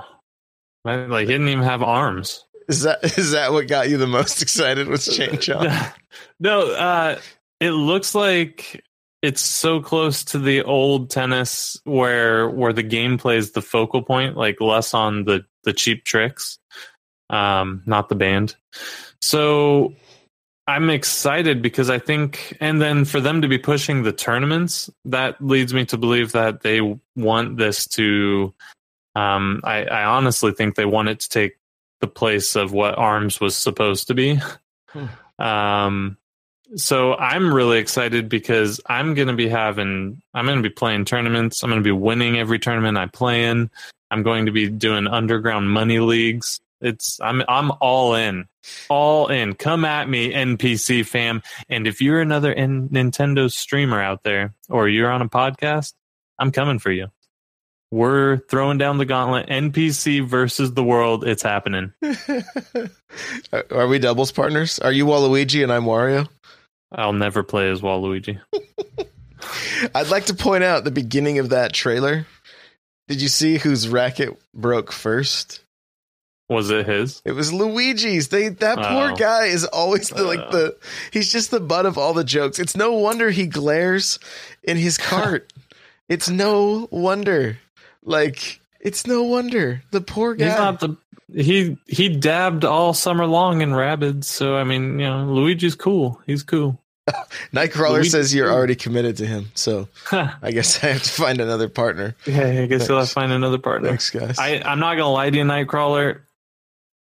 Like, 0.84 1.26
he 1.26 1.26
didn't 1.26 1.48
even 1.48 1.64
have 1.64 1.82
arms. 1.82 2.44
Is 2.68 2.82
that 2.82 3.18
is 3.18 3.32
that 3.32 3.52
what 3.52 3.68
got 3.68 3.90
you 3.90 3.98
the 3.98 4.06
most 4.06 4.40
excited 4.42 4.88
was 4.88 5.06
Chain 5.06 5.30
Chomp? 5.32 5.92
no, 6.40 6.70
uh, 6.72 7.18
it 7.60 7.70
looks 7.70 8.14
like 8.14 8.84
it's 9.20 9.42
so 9.42 9.80
close 9.80 10.24
to 10.24 10.38
the 10.38 10.62
old 10.62 11.10
tennis 11.10 11.80
where 11.84 12.48
where 12.48 12.72
the 12.72 12.84
gameplay 12.84 13.36
is 13.36 13.52
the 13.52 13.62
focal 13.62 14.02
point, 14.02 14.36
like 14.36 14.60
less 14.60 14.94
on 14.94 15.24
the 15.24 15.44
the 15.64 15.72
cheap 15.72 16.04
tricks, 16.04 16.58
um, 17.30 17.82
not 17.86 18.08
the 18.08 18.14
band. 18.14 18.56
So 19.20 19.94
I'm 20.66 20.90
excited 20.90 21.60
because 21.60 21.90
I 21.90 21.98
think, 21.98 22.56
and 22.60 22.80
then 22.80 23.04
for 23.04 23.20
them 23.20 23.42
to 23.42 23.48
be 23.48 23.58
pushing 23.58 24.02
the 24.02 24.12
tournaments, 24.12 24.88
that 25.04 25.42
leads 25.44 25.74
me 25.74 25.84
to 25.86 25.98
believe 25.98 26.32
that 26.32 26.62
they 26.62 26.80
want 27.16 27.56
this 27.56 27.86
to. 27.88 28.54
Um, 29.16 29.60
I, 29.64 29.84
I 29.84 30.04
honestly 30.04 30.52
think 30.52 30.76
they 30.76 30.84
want 30.84 31.08
it 31.08 31.20
to 31.20 31.28
take 31.28 31.58
the 32.00 32.06
place 32.06 32.56
of 32.56 32.72
what 32.72 32.96
Arms 32.96 33.40
was 33.40 33.56
supposed 33.56 34.06
to 34.08 34.14
be. 34.14 34.40
Um, 35.38 36.16
so 36.76 37.14
I'm 37.14 37.52
really 37.52 37.78
excited 37.78 38.28
because 38.28 38.80
I'm 38.86 39.14
going 39.14 39.28
to 39.28 39.34
be 39.34 39.48
having, 39.48 40.22
I'm 40.32 40.46
going 40.46 40.62
to 40.62 40.68
be 40.68 40.72
playing 40.72 41.04
tournaments. 41.04 41.62
I'm 41.62 41.70
going 41.70 41.82
to 41.82 41.84
be 41.84 41.90
winning 41.90 42.38
every 42.38 42.58
tournament 42.58 42.96
I 42.96 43.06
play 43.06 43.44
in. 43.44 43.70
I'm 44.10 44.22
going 44.22 44.46
to 44.46 44.52
be 44.52 44.68
doing 44.68 45.06
underground 45.06 45.70
money 45.70 45.98
leagues. 45.98 46.60
It's 46.82 47.20
I'm 47.22 47.42
I'm 47.48 47.70
all 47.80 48.14
in, 48.14 48.46
all 48.88 49.28
in. 49.28 49.54
Come 49.54 49.84
at 49.84 50.08
me, 50.08 50.32
NPC 50.32 51.06
fam. 51.06 51.42
And 51.68 51.86
if 51.86 52.02
you're 52.02 52.20
another 52.20 52.52
N- 52.52 52.88
Nintendo 52.90 53.50
streamer 53.50 54.02
out 54.02 54.24
there, 54.24 54.52
or 54.68 54.88
you're 54.88 55.10
on 55.10 55.22
a 55.22 55.28
podcast, 55.28 55.94
I'm 56.38 56.50
coming 56.52 56.78
for 56.80 56.90
you. 56.90 57.08
We're 57.90 58.38
throwing 58.48 58.78
down 58.78 58.98
the 58.98 59.04
gauntlet. 59.04 59.48
NPC 59.48 60.26
versus 60.26 60.72
the 60.74 60.82
world. 60.84 61.24
It's 61.26 61.42
happening. 61.42 61.92
Are- 63.52 63.66
Are 63.70 63.86
we 63.86 63.98
doubles 63.98 64.32
partners? 64.32 64.78
Are 64.78 64.92
you 64.92 65.06
Waluigi 65.06 65.62
and 65.62 65.72
I'm 65.72 65.84
Wario? 65.84 66.28
I'll 66.90 67.12
never 67.12 67.42
play 67.42 67.70
as 67.70 67.80
Waluigi. 67.80 68.40
I'd 69.94 70.08
like 70.08 70.26
to 70.26 70.34
point 70.34 70.64
out 70.64 70.84
the 70.84 70.90
beginning 70.90 71.38
of 71.38 71.50
that 71.50 71.72
trailer. 71.72 72.26
Did 73.08 73.20
you 73.20 73.28
see 73.28 73.58
whose 73.58 73.88
racket 73.88 74.38
broke 74.54 74.92
first? 74.92 75.60
Was 76.52 76.70
it 76.70 76.86
his? 76.86 77.22
It 77.24 77.32
was 77.32 77.52
Luigi's. 77.52 78.28
They 78.28 78.48
that 78.48 78.76
poor 78.76 79.10
Oh. 79.12 79.16
guy 79.16 79.46
is 79.46 79.64
always 79.64 80.08
the, 80.08 80.24
like 80.24 80.50
the 80.50 80.66
uh. 80.66 80.70
he's 81.12 81.30
just 81.32 81.50
the 81.50 81.60
butt 81.60 81.86
of 81.86 81.98
all 81.98 82.12
the 82.14 82.24
jokes. 82.24 82.58
It's 82.58 82.76
no 82.76 82.92
wonder 82.92 83.30
he 83.30 83.46
glares 83.46 84.18
in 84.62 84.76
his 84.76 84.98
cart. 85.10 85.52
it's 86.08 86.28
no 86.28 86.88
wonder. 86.90 87.58
Like 88.04 88.60
it's 88.80 89.06
no 89.06 89.22
wonder. 89.24 89.82
The 89.90 90.00
poor 90.00 90.34
guy. 90.34 90.46
He's 90.46 90.54
not 90.58 90.80
the 90.80 90.96
he 91.34 91.78
he 91.86 92.08
dabbed 92.10 92.64
all 92.64 92.92
summer 92.94 93.26
long 93.26 93.62
in 93.62 93.70
Rabbids. 93.70 94.24
So 94.24 94.56
I 94.56 94.64
mean, 94.64 94.98
you 94.98 95.06
know, 95.06 95.24
Luigi's 95.24 95.74
cool. 95.74 96.20
He's 96.26 96.42
cool. 96.42 96.78
Nightcrawler 97.52 97.94
Luigi- 97.94 98.10
says 98.10 98.32
you're 98.34 98.50
already 98.52 98.76
committed 98.76 99.16
to 99.16 99.26
him. 99.26 99.50
So 99.54 99.88
I 100.12 100.50
guess 100.52 100.82
I 100.84 100.88
have 100.88 101.02
to 101.02 101.10
find 101.10 101.40
another 101.40 101.68
partner. 101.68 102.14
Yeah, 102.26 102.62
I 102.62 102.66
guess 102.66 102.88
you'll 102.88 102.98
have 102.98 103.08
to 103.08 103.12
find 103.12 103.32
another 103.32 103.58
partner. 103.58 103.88
Thanks, 103.88 104.10
guys. 104.10 104.38
I, 104.38 104.62
I'm 104.64 104.78
not 104.78 104.94
gonna 104.94 105.10
lie 105.10 105.30
to 105.30 105.36
you, 105.36 105.44
Nightcrawler. 105.44 106.20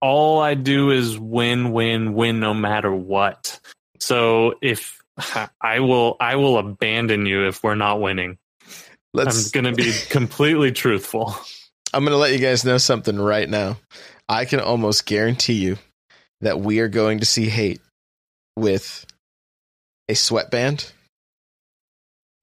All 0.00 0.40
I 0.40 0.54
do 0.54 0.90
is 0.90 1.18
win, 1.18 1.72
win, 1.72 2.14
win, 2.14 2.40
no 2.40 2.54
matter 2.54 2.92
what. 2.92 3.60
So 3.98 4.54
if 4.62 5.02
I 5.60 5.80
will, 5.80 6.16
I 6.20 6.36
will 6.36 6.58
abandon 6.58 7.26
you 7.26 7.46
if 7.46 7.62
we're 7.62 7.74
not 7.74 8.00
winning. 8.00 8.38
Let's 9.12 9.46
I'm 9.46 9.62
gonna 9.62 9.76
be 9.76 9.92
completely 10.08 10.72
truthful. 10.72 11.34
I'm 11.92 12.04
going 12.04 12.12
to 12.12 12.18
let 12.18 12.32
you 12.32 12.38
guys 12.38 12.64
know 12.64 12.78
something 12.78 13.18
right 13.18 13.48
now. 13.48 13.76
I 14.28 14.44
can 14.44 14.60
almost 14.60 15.06
guarantee 15.06 15.54
you 15.54 15.76
that 16.40 16.60
we 16.60 16.78
are 16.78 16.88
going 16.88 17.18
to 17.18 17.26
see 17.26 17.48
hate 17.48 17.80
with 18.56 19.04
a 20.08 20.14
sweatband, 20.14 20.92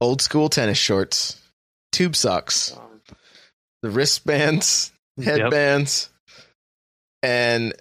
old 0.01 0.21
school 0.21 0.49
tennis 0.49 0.77
shorts, 0.77 1.41
tube 1.93 2.15
socks, 2.15 2.77
the 3.81 3.89
wristbands, 3.89 4.91
Yep. 5.15 5.39
headbands, 5.39 6.09
and 7.23 7.73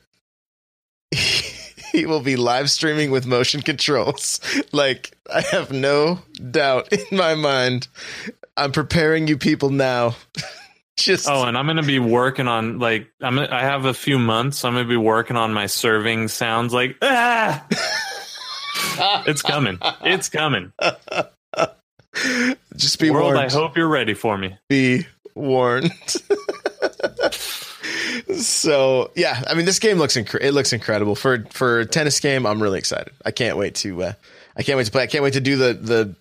he 1.10 2.06
will 2.06 2.20
be 2.20 2.36
live 2.36 2.70
streaming 2.70 3.10
with 3.10 3.26
motion 3.26 3.62
controls. 3.62 4.40
Like, 4.72 5.16
I 5.32 5.40
have 5.40 5.72
no 5.72 6.20
doubt 6.50 6.92
in 6.92 7.16
my 7.16 7.34
mind. 7.34 7.88
I'm 8.56 8.72
preparing 8.72 9.28
you 9.28 9.38
people 9.38 9.70
now. 9.70 10.16
Just 10.98 11.28
Oh, 11.28 11.44
and 11.44 11.58
I'm 11.58 11.66
gonna 11.66 11.82
be 11.82 11.98
working 11.98 12.48
on 12.48 12.78
like 12.78 13.06
I'm. 13.20 13.38
I 13.38 13.60
have 13.60 13.84
a 13.84 13.92
few 13.92 14.18
months. 14.18 14.64
I'm 14.64 14.72
gonna 14.72 14.88
be 14.88 14.96
working 14.96 15.36
on 15.36 15.52
my 15.52 15.66
serving 15.66 16.28
sounds. 16.28 16.72
Like 16.72 16.96
ah, 17.02 17.66
it's 19.26 19.42
coming. 19.42 19.78
It's 20.04 20.30
coming. 20.30 20.72
just 22.76 22.98
be 22.98 23.10
World, 23.10 23.34
warned. 23.34 23.40
I 23.40 23.52
hope 23.52 23.76
you're 23.76 23.88
ready 23.88 24.14
for 24.14 24.38
me. 24.38 24.56
Be 24.70 25.06
warned. 25.34 25.92
So 28.38 29.10
yeah, 29.14 29.42
I 29.46 29.54
mean, 29.54 29.64
this 29.66 29.78
game 29.78 29.98
looks 29.98 30.16
inc- 30.16 30.40
it 30.40 30.52
looks 30.52 30.72
incredible 30.72 31.14
for 31.14 31.44
for 31.50 31.80
a 31.80 31.86
tennis 31.86 32.20
game. 32.20 32.46
I'm 32.46 32.62
really 32.62 32.78
excited. 32.78 33.12
I 33.24 33.30
can't 33.30 33.56
wait 33.56 33.74
to 33.76 34.02
uh, 34.02 34.12
I 34.56 34.62
can't 34.62 34.76
wait 34.76 34.86
to 34.86 34.92
play. 34.92 35.02
I 35.02 35.06
can't 35.06 35.24
wait 35.24 35.34
to 35.34 35.40
do 35.40 35.56
the 35.56 35.72
the 35.74 36.16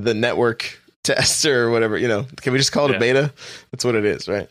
the 0.00 0.14
network 0.14 0.78
test 1.04 1.44
or 1.46 1.70
whatever. 1.70 1.96
You 1.98 2.08
know, 2.08 2.26
can 2.40 2.52
we 2.52 2.58
just 2.58 2.72
call 2.72 2.86
it 2.86 2.90
Yeah. 2.92 2.96
a 2.96 3.00
beta? 3.00 3.32
That's 3.72 3.84
what 3.84 3.94
it 3.94 4.04
is, 4.04 4.28
right? 4.28 4.48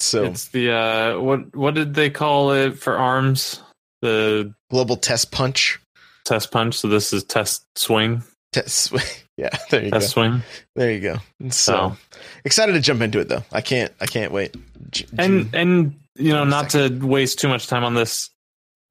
So 0.00 0.24
It's 0.24 0.48
the 0.48 0.72
uh, 0.72 1.20
what 1.20 1.54
what 1.56 1.74
did 1.74 1.94
they 1.94 2.10
call 2.10 2.52
it 2.52 2.78
for 2.78 2.96
arms? 2.96 3.60
The 4.02 4.52
global 4.70 4.96
test 4.96 5.30
punch. 5.32 5.80
test 6.24 6.50
punch. 6.50 6.74
So 6.76 6.88
this 6.88 7.12
is 7.12 7.24
test 7.24 7.64
swing. 7.76 8.22
Test. 8.52 8.76
Swing. 8.76 9.02
Yeah, 9.36 9.48
there 9.68 9.82
you 9.82 9.90
Test 9.90 10.14
go. 10.14 10.22
swing. 10.22 10.42
There 10.76 10.92
you 10.92 11.00
go. 11.00 11.14
So 11.50 11.50
So 11.50 11.96
excited 12.44 12.74
to 12.74 12.80
jump 12.80 13.00
into 13.02 13.18
it 13.18 13.28
though. 13.28 13.42
I 13.50 13.62
can't. 13.62 13.92
I 14.00 14.06
can't 14.06 14.30
wait. 14.30 14.54
J- 14.92 15.06
and 15.18 15.52
and 15.52 15.96
you 16.16 16.32
know 16.32 16.44
not 16.44 16.70
Second. 16.70 17.00
to 17.00 17.06
waste 17.06 17.38
too 17.38 17.48
much 17.48 17.66
time 17.66 17.84
on 17.84 17.94
this. 17.94 18.30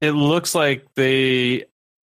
It 0.00 0.12
looks 0.12 0.54
like 0.54 0.86
they 0.94 1.64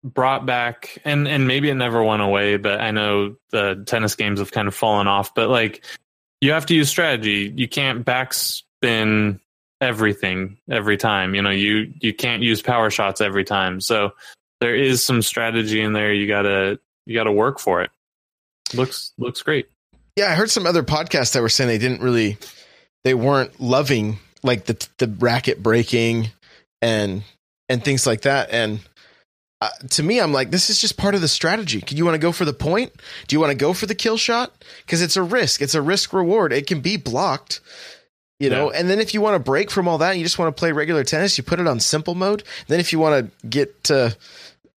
brought 0.03 0.45
back 0.45 0.97
and 1.05 1.27
and 1.27 1.47
maybe 1.47 1.69
it 1.69 1.75
never 1.75 2.03
went 2.03 2.21
away, 2.21 2.57
but 2.57 2.81
I 2.81 2.91
know 2.91 3.35
the 3.51 3.83
tennis 3.85 4.15
games 4.15 4.39
have 4.39 4.51
kind 4.51 4.67
of 4.67 4.75
fallen 4.75 5.07
off. 5.07 5.33
But 5.33 5.49
like 5.49 5.85
you 6.41 6.51
have 6.51 6.65
to 6.67 6.75
use 6.75 6.89
strategy. 6.89 7.53
You 7.55 7.67
can't 7.67 8.05
backspin 8.05 9.39
everything 9.79 10.57
every 10.69 10.97
time. 10.97 11.35
You 11.35 11.41
know 11.41 11.51
you 11.51 11.93
you 11.99 12.13
can't 12.13 12.43
use 12.43 12.61
power 12.61 12.89
shots 12.89 13.21
every 13.21 13.43
time. 13.43 13.79
So 13.79 14.11
there 14.59 14.75
is 14.75 15.03
some 15.03 15.21
strategy 15.21 15.81
in 15.81 15.93
there. 15.93 16.13
You 16.13 16.27
gotta 16.27 16.79
you 17.05 17.15
gotta 17.15 17.31
work 17.31 17.59
for 17.59 17.81
it. 17.81 17.91
Looks 18.73 19.13
looks 19.17 19.41
great. 19.41 19.67
Yeah, 20.15 20.31
I 20.31 20.35
heard 20.35 20.51
some 20.51 20.67
other 20.67 20.83
podcasts 20.83 21.33
that 21.33 21.41
were 21.41 21.49
saying 21.49 21.69
they 21.69 21.79
didn't 21.79 22.01
really, 22.01 22.37
they 23.03 23.15
weren't 23.15 23.59
loving 23.59 24.19
like 24.43 24.65
the 24.65 24.87
the 24.97 25.07
racket 25.07 25.63
breaking 25.63 26.29
and 26.81 27.23
and 27.69 27.83
things 27.83 28.05
like 28.05 28.21
that. 28.21 28.49
And 28.51 28.79
uh, 29.61 29.69
to 29.91 30.03
me, 30.03 30.19
I'm 30.19 30.33
like, 30.33 30.51
this 30.51 30.69
is 30.69 30.79
just 30.81 30.97
part 30.97 31.15
of 31.15 31.21
the 31.21 31.27
strategy. 31.29 31.79
Do 31.79 31.95
you 31.95 32.03
want 32.03 32.15
to 32.15 32.19
go 32.19 32.33
for 32.33 32.43
the 32.43 32.53
point? 32.53 32.91
Do 33.27 33.35
you 33.35 33.39
want 33.39 33.51
to 33.51 33.57
go 33.57 33.73
for 33.73 33.85
the 33.85 33.95
kill 33.95 34.17
shot? 34.17 34.51
Because 34.85 35.01
it's 35.01 35.15
a 35.15 35.23
risk. 35.23 35.61
It's 35.61 35.75
a 35.75 35.81
risk 35.81 36.11
reward. 36.11 36.51
It 36.51 36.67
can 36.67 36.81
be 36.81 36.97
blocked. 36.97 37.61
You 38.39 38.49
know, 38.49 38.71
Yeah. 38.73 38.79
and 38.79 38.89
then 38.89 38.99
if 38.99 39.13
you 39.13 39.21
want 39.21 39.35
to 39.35 39.39
break 39.39 39.71
from 39.71 39.87
all 39.87 39.99
that, 39.99 40.09
and 40.09 40.19
you 40.19 40.25
just 40.25 40.37
want 40.37 40.53
to 40.53 40.59
play 40.59 40.73
regular 40.73 41.05
tennis. 41.05 41.37
You 41.37 41.45
put 41.45 41.61
it 41.61 41.67
on 41.67 41.79
simple 41.79 42.13
mode. 42.15 42.43
Then 42.67 42.81
if 42.81 42.91
you 42.91 42.99
want 42.99 43.31
to 43.41 43.47
get 43.47 43.83
to 43.85 44.17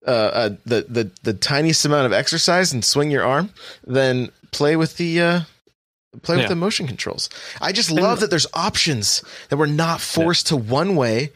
uh, 0.05 0.09
uh, 0.09 0.49
the 0.65 0.85
the 0.87 1.11
the 1.23 1.33
tiniest 1.33 1.83
amount 1.83 2.05
of 2.05 2.13
exercise 2.13 2.71
and 2.71 2.85
swing 2.85 3.11
your 3.11 3.25
arm, 3.25 3.49
then 3.85 4.31
play 4.51 4.77
with 4.77 4.95
the 4.95 5.19
play 6.21 6.37
with 6.37 6.47
the 6.47 6.55
motion 6.55 6.87
controls. 6.87 7.29
I 7.61 7.71
just 7.71 7.91
love 7.91 8.19
that 8.21 8.29
there's 8.29 8.47
options 8.53 9.23
that 9.49 9.57
we're 9.57 9.65
not 9.65 10.01
forced 10.01 10.47
to 10.47 10.57
one 10.57 10.95
way. 10.95 11.31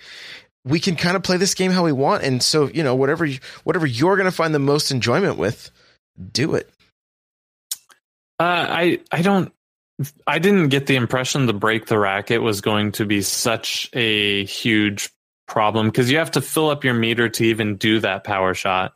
We 0.63 0.79
can 0.79 0.95
kind 0.95 1.15
of 1.15 1.23
play 1.23 1.38
this 1.38 1.53
game 1.53 1.71
how 1.71 1.84
we 1.84 1.91
want, 1.91 2.23
and 2.23 2.41
so 2.41 2.67
you 2.67 2.84
know 2.84 2.95
whatever 2.95 3.25
you, 3.25 3.39
whatever 3.63 3.86
you're 3.86 4.15
going 4.15 4.29
to 4.29 4.36
find 4.36 4.53
the 4.53 4.59
most 4.59 4.91
enjoyment 4.91 5.38
with, 5.38 5.71
do 6.32 6.55
it. 6.55 6.69
Uh, 8.39 8.67
I 8.69 8.99
I 9.11 9.21
don't. 9.21 9.51
I 10.25 10.39
didn't 10.39 10.69
get 10.69 10.88
the 10.88 10.95
impression 10.95 11.45
the 11.45 11.53
break 11.53 11.86
the 11.86 11.99
racket 11.99 12.41
was 12.41 12.61
going 12.61 12.93
to 12.93 13.05
be 13.05 13.21
such 13.21 13.89
a 13.93 14.45
huge 14.45 15.09
problem 15.47 15.88
because 15.88 16.09
you 16.09 16.17
have 16.17 16.32
to 16.32 16.41
fill 16.41 16.69
up 16.69 16.84
your 16.84 16.93
meter 16.93 17.29
to 17.29 17.43
even 17.43 17.75
do 17.75 17.99
that 17.99 18.23
power 18.23 18.53
shot. 18.53 18.93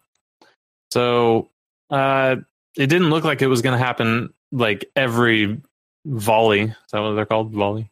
So 0.92 1.50
uh, 1.90 2.38
it 2.78 2.88
didn't 2.88 3.10
look 3.10 3.24
like 3.24 3.42
it 3.42 3.48
was 3.48 3.62
going 3.62 3.78
to 3.78 3.84
happen 3.84 4.34
like 4.52 4.90
every 4.96 5.62
volley. 6.06 6.62
Is 6.62 6.76
that 6.94 7.02
what 7.02 7.14
they're 7.14 7.26
called? 7.26 7.52
Volley. 7.52 7.90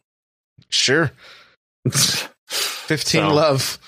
Sure, 0.70 1.10
fifteen 2.48 3.22
So- 3.22 3.34
love. 3.34 3.78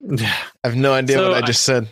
yeah. 0.00 0.34
I 0.64 0.68
have 0.68 0.76
no 0.76 0.92
idea 0.94 1.16
So 1.16 1.28
what 1.30 1.36
I 1.42 1.44
I- 1.44 1.46
just 1.46 1.62
said. 1.62 1.88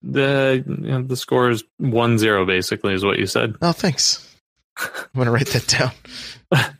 The 0.00 0.62
you 0.64 0.74
know, 0.92 1.02
the 1.02 1.16
score 1.16 1.50
is 1.50 1.64
1-0 1.82 2.46
basically 2.46 2.94
is 2.94 3.04
what 3.04 3.18
you 3.18 3.26
said. 3.26 3.56
Oh, 3.60 3.72
thanks. 3.72 4.24
I'm 4.78 4.86
gonna 5.16 5.32
write 5.32 5.48
that 5.48 5.66
down. 5.66 5.90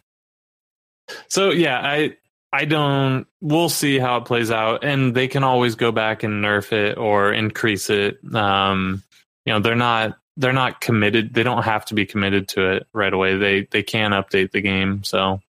So 1.28 1.50
yeah, 1.50 1.80
I 1.82 2.16
I 2.52 2.64
don't. 2.64 3.26
We'll 3.40 3.68
see 3.68 3.98
how 3.98 4.18
it 4.18 4.24
plays 4.24 4.50
out, 4.50 4.84
and 4.84 5.14
they 5.14 5.28
can 5.28 5.42
always 5.44 5.74
go 5.74 5.90
back 5.92 6.22
and 6.22 6.44
nerf 6.44 6.72
it 6.72 6.96
or 6.98 7.32
increase 7.32 7.90
it. 7.90 8.18
Um, 8.34 9.02
you 9.46 9.52
know, 9.52 9.60
they're 9.60 9.74
not 9.74 10.16
they're 10.38 10.52
not 10.52 10.80
committed. 10.80 11.34
They 11.34 11.42
don't 11.42 11.64
have 11.64 11.84
to 11.86 11.94
be 11.94 12.06
committed 12.06 12.48
to 12.50 12.70
it 12.76 12.86
right 12.94 13.12
away. 13.12 13.36
They 13.36 13.62
they 13.70 13.82
can 13.82 14.12
update 14.12 14.52
the 14.52 14.60
game. 14.60 15.02
So, 15.02 15.42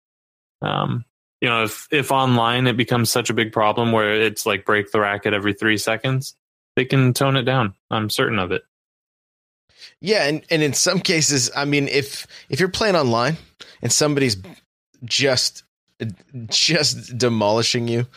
um, 0.61 1.05
you 1.39 1.47
know, 1.47 1.63
if 1.63 1.87
if 1.91 2.11
online 2.11 2.67
it 2.67 2.75
becomes 2.75 3.09
such 3.11 3.29
a 3.29 3.33
big 3.33 3.53
problem 3.53 3.91
where 3.91 4.19
it's 4.19 4.45
like 4.45 4.65
break 4.65 4.91
the 4.91 4.99
racket 4.99 5.33
every 5.33 5.53
three 5.53 5.77
seconds, 5.77 6.35
they 6.75 6.85
can 6.85 7.13
tone 7.13 7.37
it 7.37 7.43
down. 7.43 7.75
I'm 7.91 8.09
certain 8.09 8.39
of 8.39 8.51
it. 8.51 8.63
Yeah, 10.01 10.27
and, 10.27 10.43
and 10.49 10.61
in 10.61 10.73
some 10.73 10.99
cases, 10.99 11.51
I 11.55 11.65
mean, 11.65 11.87
if 11.87 12.25
if 12.49 12.59
you're 12.59 12.67
playing 12.67 12.95
online 12.95 13.37
and 13.81 13.91
somebody's 13.91 14.37
just 15.05 15.63
just 16.47 17.15
demolishing 17.17 17.87
you, 17.87 18.07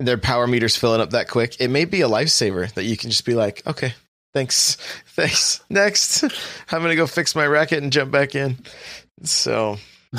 their 0.00 0.18
power 0.18 0.46
meter's 0.46 0.76
filling 0.76 1.02
up 1.02 1.10
that 1.10 1.28
quick, 1.28 1.60
it 1.60 1.68
may 1.68 1.84
be 1.84 2.00
a 2.00 2.08
lifesaver 2.08 2.72
that 2.74 2.84
you 2.84 2.96
can 2.96 3.10
just 3.10 3.26
be 3.26 3.34
like, 3.34 3.62
okay, 3.66 3.94
Thanks. 4.34 4.76
Thanks. 5.06 5.62
Next, 5.70 6.22
I'm 6.70 6.82
gonna 6.82 6.96
go 6.96 7.06
fix 7.06 7.34
my 7.34 7.46
racket 7.46 7.82
and 7.82 7.92
jump 7.92 8.10
back 8.10 8.34
in. 8.34 8.58
So, 9.22 9.78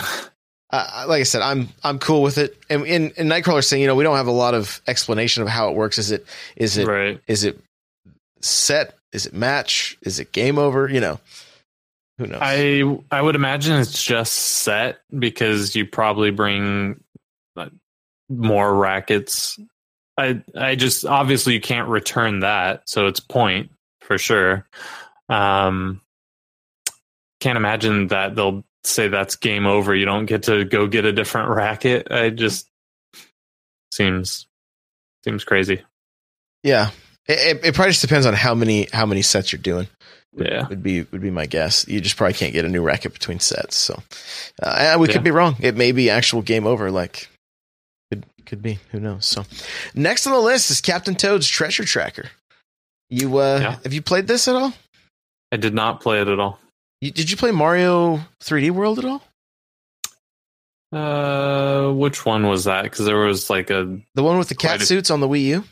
uh, 0.69 1.05
like 1.07 1.21
I 1.21 1.23
said, 1.23 1.41
I'm 1.41 1.69
I'm 1.83 1.99
cool 1.99 2.21
with 2.21 2.37
it. 2.37 2.57
And 2.69 2.85
in, 2.85 3.11
in 3.11 3.27
Nightcrawler 3.27 3.63
saying, 3.63 3.81
you 3.81 3.87
know, 3.87 3.95
we 3.95 4.03
don't 4.03 4.17
have 4.17 4.27
a 4.27 4.31
lot 4.31 4.53
of 4.53 4.81
explanation 4.87 5.43
of 5.43 5.49
how 5.49 5.69
it 5.69 5.75
works. 5.75 5.97
Is 5.97 6.11
it 6.11 6.25
is 6.55 6.77
it 6.77 6.87
right. 6.87 7.21
is 7.27 7.43
it 7.43 7.59
set? 8.41 8.95
Is 9.11 9.25
it 9.25 9.33
match? 9.33 9.97
Is 10.01 10.19
it 10.19 10.31
game 10.31 10.59
over? 10.59 10.87
You 10.87 10.99
know, 10.99 11.19
who 12.17 12.27
knows? 12.27 12.39
I 12.41 12.83
I 13.11 13.21
would 13.21 13.35
imagine 13.35 13.79
it's 13.79 14.03
just 14.03 14.33
set 14.33 14.99
because 15.17 15.75
you 15.75 15.85
probably 15.85 16.31
bring 16.31 17.01
more 18.29 18.75
rackets. 18.75 19.59
I 20.17 20.41
I 20.55 20.75
just 20.75 21.05
obviously 21.05 21.53
you 21.53 21.61
can't 21.61 21.87
return 21.87 22.41
that, 22.41 22.83
so 22.87 23.07
it's 23.07 23.19
point 23.19 23.71
for 24.09 24.17
sure. 24.17 24.65
Um, 25.29 26.01
can't 27.39 27.55
imagine 27.57 28.07
that 28.07 28.35
they'll 28.35 28.65
say 28.83 29.07
that's 29.07 29.35
game 29.37 29.65
over. 29.65 29.95
You 29.95 30.03
don't 30.05 30.25
get 30.25 30.43
to 30.43 30.65
go 30.65 30.87
get 30.87 31.05
a 31.05 31.13
different 31.13 31.49
racket. 31.55 32.11
I 32.11 32.31
just 32.31 32.67
seems 33.93 34.47
seems 35.23 35.43
crazy. 35.43 35.81
yeah, 36.63 36.89
it, 37.27 37.57
it, 37.57 37.65
it 37.67 37.75
probably 37.75 37.91
just 37.91 38.01
depends 38.01 38.25
on 38.25 38.33
how 38.33 38.55
many 38.55 38.87
how 38.91 39.05
many 39.05 39.21
sets 39.21 39.51
you're 39.51 39.61
doing. 39.61 39.87
Yeah. 40.35 40.67
would 40.67 40.83
be 40.83 41.01
would 41.03 41.21
be 41.21 41.31
my 41.31 41.45
guess. 41.45 41.87
You 41.87 42.01
just 42.01 42.15
probably 42.17 42.33
can't 42.35 42.53
get 42.53 42.65
a 42.65 42.69
new 42.69 42.81
racket 42.81 43.13
between 43.13 43.39
sets. 43.39 43.75
So 43.75 44.01
uh, 44.61 44.95
we 44.99 45.07
Yeah. 45.07 45.13
could 45.13 45.23
be 45.23 45.31
wrong. 45.31 45.55
It 45.59 45.75
may 45.75 45.91
be 45.91 46.09
actual 46.09 46.41
game 46.41 46.67
over. 46.67 46.91
Like 46.91 47.27
could 48.11 48.25
could 48.45 48.61
be. 48.61 48.79
Who 48.91 48.99
knows? 48.99 49.25
So 49.25 49.45
next 49.95 50.27
on 50.27 50.33
the 50.33 50.39
list 50.39 50.69
is 50.71 50.81
Captain 50.81 51.15
Toad's 51.15 51.47
Treasure 51.47 51.83
Tracker. 51.83 52.29
You 53.09 53.37
uh, 53.37 53.59
Yeah. 53.61 53.75
have 53.83 53.93
you 53.93 54.01
played 54.01 54.27
this 54.27 54.47
at 54.47 54.55
all? 54.55 54.73
I 55.51 55.57
did 55.57 55.73
not 55.73 56.01
play 56.01 56.21
it 56.21 56.27
at 56.27 56.39
all. 56.39 56.59
You, 57.01 57.11
did 57.11 57.31
you 57.31 57.37
play 57.37 57.51
Mario 57.51 58.19
3D 58.41 58.71
World 58.71 58.99
at 58.99 59.05
all? 59.05 59.23
Uh, 60.91 61.91
which 61.93 62.25
one 62.25 62.47
was 62.47 62.63
that? 62.65 62.83
Because 62.83 63.05
there 63.05 63.17
was 63.17 63.49
like 63.49 63.69
a. 63.69 63.99
The 64.15 64.23
one 64.23 64.37
with 64.37 64.49
the 64.49 64.55
cat 64.55 64.71
Quite 64.71 64.81
a- 64.81 64.85
suits 64.85 65.11
on 65.11 65.19
the 65.19 65.27
Wii 65.27 65.43
U. 65.45 65.63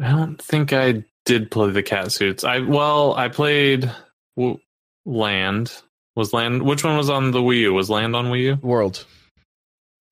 I 0.00 0.10
don't 0.12 0.40
think 0.40 0.72
I 0.72 1.04
did 1.24 1.50
play 1.50 1.70
the 1.70 1.82
cat 1.82 2.12
suits. 2.12 2.44
I 2.44 2.60
well, 2.60 3.14
I 3.14 3.28
played 3.28 3.90
w- 4.36 4.58
Land. 5.04 5.72
Was 6.16 6.32
Land? 6.32 6.62
Which 6.62 6.84
one 6.84 6.96
was 6.96 7.10
on 7.10 7.32
the 7.32 7.40
Wii 7.40 7.58
U? 7.60 7.74
Was 7.74 7.90
Land 7.90 8.14
on 8.14 8.26
Wii 8.26 8.40
U? 8.42 8.58
World 8.62 9.04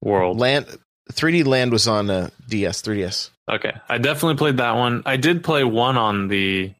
World. 0.02 0.38
Land 0.38 0.66
3D 1.12 1.44
Land 1.46 1.70
was 1.72 1.86
on 1.86 2.10
uh, 2.10 2.30
DS 2.48 2.82
3DS. 2.82 3.30
Okay, 3.48 3.72
I 3.88 3.98
definitely 3.98 4.36
played 4.36 4.58
that 4.58 4.72
one. 4.76 5.02
I 5.06 5.16
did 5.16 5.42
play 5.42 5.64
one 5.64 5.96
on 5.96 6.28
the 6.28 6.72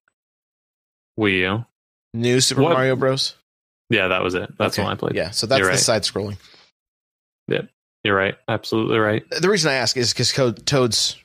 Wii 1.19 1.39
U. 1.39 1.65
New 2.15 2.41
Super 2.41 2.63
What- 2.63 2.73
Mario 2.75 2.97
Bros. 2.97 3.35
Yeah, 3.91 4.09
that 4.09 4.23
was 4.23 4.35
it. 4.35 4.51
That's 4.59 4.75
Okay. 4.75 4.83
the 4.83 4.87
one 4.87 4.93
I 4.93 4.97
played. 5.01 5.15
Yeah, 5.17 5.31
so 5.31 5.47
that's 5.47 5.59
You're 5.59 5.69
the 5.69 5.73
right. 5.73 5.81
side 5.81 6.03
scrolling. 6.03 6.37
Yep. 7.49 7.69
You're 8.05 8.17
right. 8.17 8.37
Absolutely 8.47 8.99
right. 8.99 9.25
the 9.31 9.49
reason 9.49 9.71
I 9.71 9.75
ask 9.75 9.97
is 9.97 10.13
because 10.13 10.33
Toad's 10.67 11.17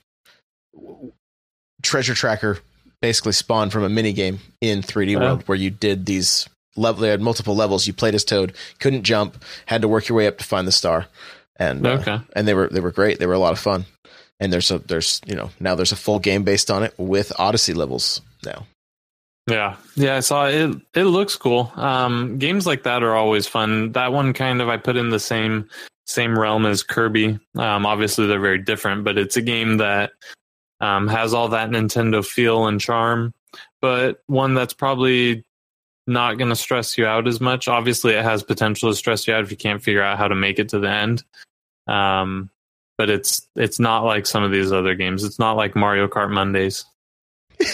treasure 1.81 2.13
tracker 2.13 2.59
basically 3.01 3.33
spawned 3.33 3.71
from 3.71 3.83
a 3.83 3.89
mini 3.89 4.13
game 4.13 4.39
in 4.61 4.81
3D 4.81 5.15
Oh. 5.17 5.19
World 5.19 5.43
where 5.47 5.57
you 5.57 5.69
did 5.69 6.05
these 6.05 6.47
level. 6.75 7.01
They 7.01 7.09
had 7.09 7.21
multiple 7.21 7.55
levels. 7.55 7.85
You 7.85 7.93
played 7.93 8.15
as 8.15 8.23
Toad, 8.23 8.53
couldn't 8.79 9.03
jump, 9.03 9.43
had 9.65 9.81
to 9.81 9.87
work 9.87 10.07
your 10.07 10.17
way 10.17 10.27
up 10.27 10.37
to 10.37 10.43
find 10.45 10.67
the 10.67 10.71
star, 10.71 11.07
and 11.57 11.85
uh, 11.85 11.91
Okay. 11.91 12.19
and 12.35 12.47
they 12.47 12.53
were 12.53 12.69
they 12.69 12.79
were 12.79 12.91
great. 12.91 13.19
They 13.19 13.27
were 13.27 13.33
a 13.33 13.39
lot 13.39 13.51
of 13.53 13.59
fun. 13.59 13.85
And 14.39 14.51
there's 14.51 14.71
a 14.71 14.79
there's 14.79 15.21
you 15.25 15.35
know 15.35 15.51
now 15.59 15.75
there's 15.75 15.91
a 15.91 15.97
full 15.97 16.19
game 16.19 16.43
based 16.43 16.69
on 16.69 16.83
it 16.83 16.93
with 16.97 17.31
Odyssey 17.39 17.73
levels 17.73 18.21
now. 18.45 18.65
Yeah, 19.47 19.75
yeah, 19.95 20.15
I 20.15 20.19
saw 20.21 20.47
it. 20.47 20.75
It 20.93 21.03
looks 21.03 21.35
cool. 21.35 21.71
Um, 21.75 22.37
games 22.37 22.65
like 22.65 22.83
that 22.83 23.03
are 23.03 23.15
always 23.15 23.45
fun. 23.45 23.91
That 23.91 24.13
one 24.13 24.33
kind 24.33 24.61
of 24.61 24.69
I 24.69 24.77
put 24.77 24.95
in 24.95 25.09
the 25.09 25.19
same 25.19 25.69
same 26.05 26.37
realm 26.37 26.65
as 26.65 26.83
Kirby. 26.83 27.39
Um, 27.55 27.85
obviously 27.85 28.27
they're 28.27 28.39
very 28.39 28.61
different, 28.61 29.03
but 29.03 29.17
it's 29.17 29.37
a 29.37 29.41
game 29.41 29.77
that 29.77 30.11
um, 30.79 31.07
has 31.07 31.33
all 31.33 31.49
that 31.49 31.69
Nintendo 31.69 32.25
feel 32.25 32.67
and 32.67 32.79
charm, 32.79 33.33
but 33.81 34.21
one 34.27 34.53
that's 34.53 34.73
probably 34.73 35.45
not 36.07 36.37
going 36.37 36.49
to 36.49 36.55
stress 36.55 36.97
you 36.97 37.05
out 37.05 37.27
as 37.27 37.39
much. 37.39 37.67
Obviously, 37.67 38.13
it 38.13 38.23
has 38.23 38.43
potential 38.43 38.91
to 38.91 38.95
stress 38.95 39.27
you 39.27 39.33
out 39.33 39.43
if 39.43 39.51
you 39.51 39.57
can't 39.57 39.81
figure 39.81 40.03
out 40.03 40.17
how 40.17 40.27
to 40.27 40.35
make 40.35 40.59
it 40.59 40.69
to 40.69 40.79
the 40.79 40.89
end. 40.89 41.23
Um, 41.87 42.49
but 42.97 43.09
it's 43.09 43.47
it's 43.55 43.79
not 43.79 44.03
like 44.03 44.25
some 44.25 44.43
of 44.43 44.51
these 44.51 44.71
other 44.71 44.95
games. 44.95 45.23
It's 45.23 45.39
not 45.39 45.57
like 45.57 45.75
Mario 45.75 46.07
Kart 46.07 46.31
Mondays. 46.31 46.85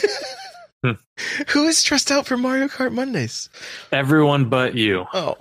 Who 1.50 1.68
is 1.68 1.78
stressed 1.78 2.12
out 2.12 2.26
for 2.26 2.38
Mario 2.38 2.68
Kart 2.68 2.94
Mondays? 2.94 3.50
Everyone 3.92 4.46
but 4.50 4.76
you. 4.76 5.06
Oh. 5.14 5.38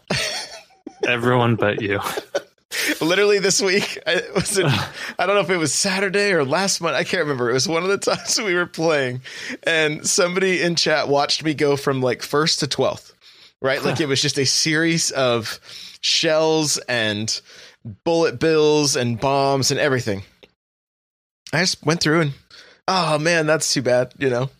Everyone 1.07 1.55
but 1.55 1.81
you. 1.81 2.01
Literally 3.01 3.39
this 3.39 3.63
week, 3.63 3.99
I 4.07 4.23
was 4.35 4.59
it, 4.59 4.67
I 5.19 5.27
don't 5.27 5.37
know 5.37 5.41
if 5.41 5.51
it 5.51 5.57
was 5.57 5.73
Saturday 5.73 6.33
or 6.33 6.45
last 6.45 6.81
month. 6.81 6.97
I 6.97 7.05
can't 7.05 7.23
remember. 7.23 7.51
It 7.51 7.55
was 7.55 7.69
one 7.69 7.83
of 7.83 7.89
the 7.89 7.99
times 7.99 8.39
we 8.41 8.55
were 8.55 8.67
playing, 8.67 9.23
and 9.63 10.07
somebody 10.07 10.61
in 10.61 10.75
chat 10.75 11.09
watched 11.09 11.43
me 11.45 11.55
go 11.55 11.77
from 11.77 12.03
like 12.03 12.23
first 12.23 12.61
to 12.61 12.67
twelfth. 12.67 13.15
Right, 13.61 13.83
like 13.83 14.01
it 14.01 14.07
was 14.07 14.21
just 14.23 14.39
a 14.39 14.47
series 14.47 15.11
of 15.11 15.59
shells 16.01 16.79
and 16.89 17.41
bullet 18.05 18.39
bills 18.39 18.97
and 18.97 19.21
bombs 19.21 19.71
and 19.71 19.81
everything. 19.81 20.23
I 21.53 21.61
just 21.61 21.85
went 21.85 22.01
through 22.01 22.21
and, 22.21 22.33
oh 22.87 23.19
man, 23.19 23.47
that's 23.47 23.73
too 23.73 23.83
bad, 23.83 24.13
you 24.19 24.31
know. 24.31 24.51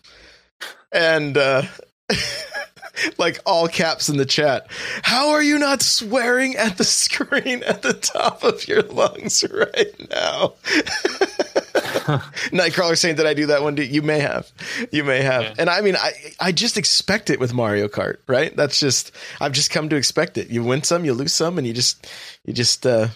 And 0.91 1.37
uh 1.37 1.63
like 3.17 3.39
all 3.45 3.67
caps 3.67 4.09
in 4.09 4.17
the 4.17 4.25
chat. 4.25 4.67
How 5.03 5.31
are 5.31 5.43
you 5.43 5.57
not 5.59 5.81
swearing 5.81 6.55
at 6.55 6.77
the 6.77 6.83
screen 6.85 7.63
at 7.63 7.81
the 7.81 7.93
top 7.93 8.43
of 8.43 8.67
your 8.67 8.81
lungs 8.83 9.43
right 9.51 10.09
now? 10.09 10.53
Nightcrawler 12.51 12.97
saying 12.97 13.15
that 13.17 13.27
I 13.27 13.33
do 13.33 13.47
that 13.47 13.61
one. 13.61 13.77
You 13.77 14.01
may 14.01 14.19
have, 14.19 14.51
you 14.91 15.03
may 15.03 15.21
have, 15.21 15.43
Yeah. 15.43 15.53
and 15.59 15.69
I 15.69 15.81
mean, 15.81 15.95
I 15.95 16.11
I 16.39 16.51
just 16.51 16.77
expect 16.77 17.29
it 17.29 17.39
with 17.39 17.53
Mario 17.53 17.87
Kart, 17.87 18.17
right? 18.27 18.55
That's 18.55 18.79
just 18.79 19.11
I've 19.41 19.51
just 19.53 19.71
come 19.71 19.89
to 19.89 19.95
expect 19.95 20.37
it. 20.37 20.49
You 20.49 20.63
win 20.63 20.83
some, 20.83 21.05
you 21.05 21.13
lose 21.13 21.33
some, 21.33 21.57
and 21.57 21.65
you 21.67 21.73
just 21.73 22.07
you 22.45 22.53
just 22.53 22.85
uh 22.85 23.07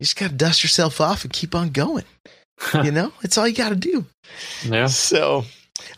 you 0.00 0.04
just 0.04 0.16
gotta 0.18 0.34
dust 0.34 0.62
yourself 0.62 1.00
off 1.00 1.24
and 1.24 1.32
keep 1.32 1.54
on 1.54 1.70
going. 1.70 2.04
you 2.84 2.90
know, 2.92 3.12
it's 3.22 3.36
all 3.38 3.46
you 3.48 3.54
gotta 3.54 3.76
do. 3.76 4.04
yeah. 4.64 4.86
So, 4.86 5.44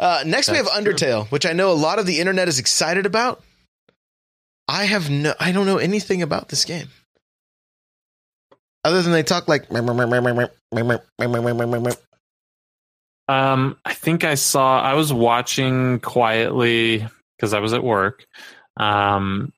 uh, 0.01 0.23
next 0.27 0.51
we 0.51 0.57
have 0.57 0.67
That's 0.67 0.83
true. 0.83 0.93
Undertale, 0.95 1.27
which 1.31 1.47
I 1.47 1.53
know 1.53 1.71
a 1.71 1.75
lot 1.75 1.99
of 1.99 2.07
the 2.07 2.21
internet 2.21 2.49
is 2.49 2.59
excited 2.59 3.07
about. 3.07 3.43
I 4.67 4.85
have 4.87 5.11
no, 5.11 5.35
I 5.39 5.53
don't 5.53 5.67
know 5.67 5.77
anything 5.79 6.23
about 6.23 6.49
this 6.49 6.65
game, 6.65 6.89
other 8.85 9.03
than 9.03 9.13
they 9.13 9.23
talk 9.23 9.49
like. 9.49 9.71
Um, 13.29 13.79
I 13.85 13.95
think 13.95 14.25
I 14.25 14.35
saw. 14.35 14.81
I 14.81 14.95
was 14.95 15.13
watching 15.13 16.01
quietly 16.01 17.07
because 17.37 17.55
I 17.55 17.59
was 17.59 17.73
at 17.73 17.83
work. 17.83 18.27
Um, 18.77 19.53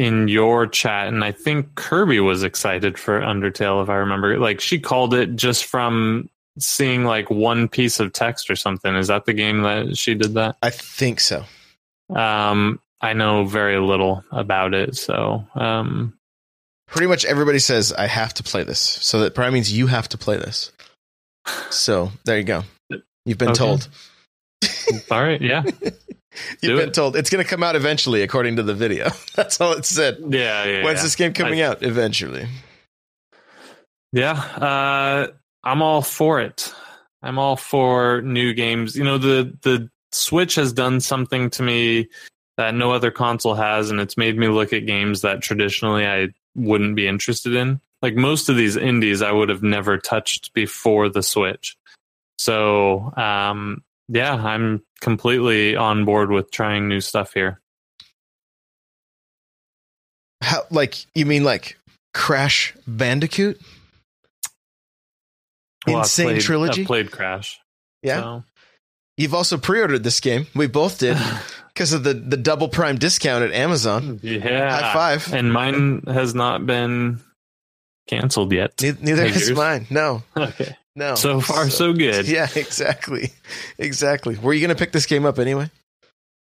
in 0.00 0.28
your 0.28 0.66
chat, 0.66 1.08
and 1.08 1.22
I 1.22 1.30
think 1.30 1.74
Kirby 1.74 2.20
was 2.20 2.42
excited 2.42 2.98
for 2.98 3.20
Undertale, 3.20 3.82
if 3.82 3.90
I 3.90 3.96
remember. 3.96 4.38
Like 4.38 4.58
she 4.58 4.80
called 4.80 5.12
it 5.12 5.36
just 5.36 5.66
from 5.66 6.30
seeing 6.58 7.04
like 7.04 7.28
one 7.28 7.68
piece 7.68 8.00
of 8.00 8.14
text 8.14 8.50
or 8.50 8.56
something. 8.56 8.94
Is 8.96 9.08
that 9.08 9.26
the 9.26 9.34
game 9.34 9.60
that 9.60 9.98
she 9.98 10.14
did 10.14 10.32
that? 10.34 10.56
I 10.62 10.70
think 10.70 11.20
so. 11.20 11.44
Um, 12.14 12.80
I 13.02 13.12
know 13.12 13.44
very 13.44 13.78
little 13.78 14.24
about 14.32 14.72
it, 14.72 14.96
so 14.96 15.46
um, 15.54 16.18
Pretty 16.90 17.06
much 17.06 17.24
everybody 17.24 17.58
says 17.60 17.92
I 17.92 18.06
have 18.06 18.34
to 18.34 18.42
play 18.42 18.64
this, 18.64 18.80
so 18.80 19.20
that 19.20 19.34
probably 19.34 19.54
means 19.54 19.72
you 19.72 19.86
have 19.86 20.08
to 20.10 20.18
play 20.18 20.36
this. 20.36 20.72
So 21.70 22.10
there 22.24 22.36
you 22.38 22.44
go. 22.44 22.64
You've 23.24 23.38
been 23.38 23.50
Okay. 23.50 23.58
told. 23.58 23.88
all 25.10 25.22
right, 25.22 25.40
yeah, 25.40 25.62
You've 26.60 26.60
Do 26.60 26.76
been 26.76 26.88
it. 26.88 26.94
told. 26.94 27.16
It's 27.16 27.30
going 27.30 27.42
to 27.42 27.48
come 27.48 27.62
out 27.62 27.76
eventually, 27.76 28.22
according 28.22 28.56
to 28.56 28.62
the 28.62 28.74
video. 28.74 29.10
That's 29.36 29.60
all 29.60 29.72
it 29.72 29.84
said. 29.84 30.18
yeah, 30.28 30.64
yeah. 30.64 30.84
When's 30.84 30.98
yeah. 30.98 31.02
this 31.04 31.16
game 31.16 31.32
coming 31.32 31.60
I- 31.60 31.64
out? 31.66 31.82
Eventually. 31.82 32.46
Yeah, 34.12 34.32
uh, 34.32 35.28
I'm 35.62 35.82
all 35.82 36.02
for 36.02 36.40
it. 36.40 36.72
I'm 37.22 37.38
all 37.38 37.56
for 37.56 38.20
new 38.22 38.52
games. 38.54 38.96
You 38.96 39.04
know, 39.04 39.18
the 39.18 39.56
the 39.62 39.88
Switch 40.12 40.56
has 40.56 40.72
done 40.72 41.00
something 41.00 41.50
to 41.50 41.62
me 41.62 42.08
that 42.56 42.74
no 42.74 42.92
other 42.92 43.10
console 43.12 43.54
has, 43.54 43.90
and 43.90 44.00
it's 44.00 44.16
made 44.16 44.36
me 44.36 44.48
look 44.48 44.72
at 44.72 44.86
games 44.86 45.20
that 45.22 45.40
traditionally 45.42 46.04
I 46.06 46.28
wouldn't 46.54 46.96
be 46.96 47.06
interested 47.06 47.54
in. 47.54 47.80
Like 48.02 48.14
most 48.14 48.48
of 48.48 48.56
these 48.56 48.76
indies, 48.76 49.22
I 49.22 49.30
would 49.32 49.48
have 49.50 49.62
never 49.62 49.98
touched 49.98 50.52
before 50.54 51.08
the 51.08 51.22
Switch. 51.22 51.76
So, 52.38 53.12
um, 53.16 53.82
yeah, 54.08 54.34
I'm 54.34 54.82
completely 55.00 55.76
on 55.76 56.04
board 56.06 56.30
with 56.30 56.50
trying 56.50 56.88
new 56.88 57.00
stuff 57.00 57.34
here. 57.34 57.60
How, 60.42 60.62
like 60.70 61.04
you 61.14 61.26
mean 61.26 61.44
like 61.44 61.78
Crash 62.14 62.74
Bandicoot? 62.86 63.60
Well, 65.86 65.98
N. 65.98 66.04
Sane 66.04 66.26
played- 66.26 66.40
trilogy. 66.42 66.80
I've 66.82 66.86
played 66.86 67.10
Crash. 67.10 67.60
yeah, 68.02 68.20
so- 68.20 68.44
You've 69.16 69.34
also 69.34 69.58
pre-ordered 69.58 70.02
this 70.02 70.18
game. 70.20 70.46
We 70.54 70.66
both 70.66 70.98
did 70.98 71.18
because 71.74 71.92
of 71.92 72.04
the 72.04 72.14
the 72.14 72.36
double 72.36 72.68
prime 72.68 72.98
discount 72.98 73.44
at 73.44 73.52
Amazon. 73.52 74.20
Yeah. 74.22 74.80
High 74.80 74.92
five. 74.92 75.32
And 75.34 75.52
mine 75.52 76.02
has 76.06 76.34
not 76.34 76.66
been 76.66 77.20
canceled 78.08 78.52
yet. 78.52 78.80
Ne- 78.82 78.96
Neither 79.00 79.26
yours? 79.26 79.50
mine. 79.52 79.86
No, 79.90 80.22
Okay. 80.36 80.76
no. 80.96 81.14
So 81.14 81.40
far, 81.40 81.70
so 81.70 81.92
good. 81.92 82.26
Yeah, 82.28 82.48
exactly, 82.54 83.30
exactly. 83.78 84.36
Were 84.36 84.52
you 84.52 84.60
going 84.60 84.76
to 84.76 84.78
pick 84.78 84.92
this 84.92 85.06
game 85.06 85.24
up 85.26 85.38
anyway? 85.38 85.70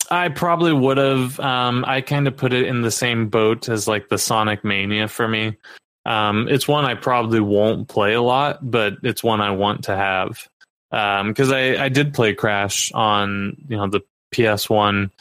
I 0.10 0.27
probably 0.30 0.73
would 0.73 0.98
have. 0.98 1.39
Um, 1.39 1.85
I 1.88 2.02
kind 2.02 2.27
of 2.27 2.35
put 2.35 2.52
it 2.52 2.65
in 2.68 2.81
the 2.81 2.91
same 2.91 3.30
boat 3.30 3.69
as 3.69 3.88
like 3.88 4.10
the 4.10 4.18
Sonic 4.18 4.64
Mania 4.65 5.07
for 5.07 5.27
me. 5.27 5.57
Um, 6.06 6.48
it's 6.49 6.68
one 6.68 6.84
I 6.84 6.95
probably 6.95 7.39
won't 7.39 7.88
play 7.88 8.14
a 8.14 8.22
lot, 8.22 8.57
but 8.61 8.93
it's 9.03 9.23
one 9.23 9.39
I 9.39 9.52
want 9.52 9.84
to 9.85 9.95
have 9.95 10.48
because 10.91 11.52
I, 11.53 11.81
I 11.85 11.88
did 11.89 12.14
play 12.14 12.34
Crash 12.34 12.91
on 12.91 13.56
you 13.69 13.77
know 13.77 13.88
the 13.88 14.02
PS 14.31 14.69
One, 14.69 15.11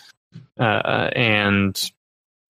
uh, 0.59 1.11
and 1.15 1.91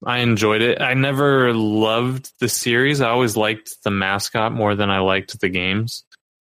I 0.05 0.19
enjoyed 0.19 0.62
it. 0.62 0.81
I 0.81 0.95
never 0.95 1.53
loved 1.53 2.32
the 2.41 2.49
series. 2.49 3.01
I 3.01 3.11
always 3.11 3.37
liked 3.37 3.82
the 3.82 3.91
mascot 3.91 4.53
more 4.53 4.74
than 4.74 4.91
I 4.91 5.01
liked 5.01 5.39
the 5.41 5.49
games. 5.49 6.05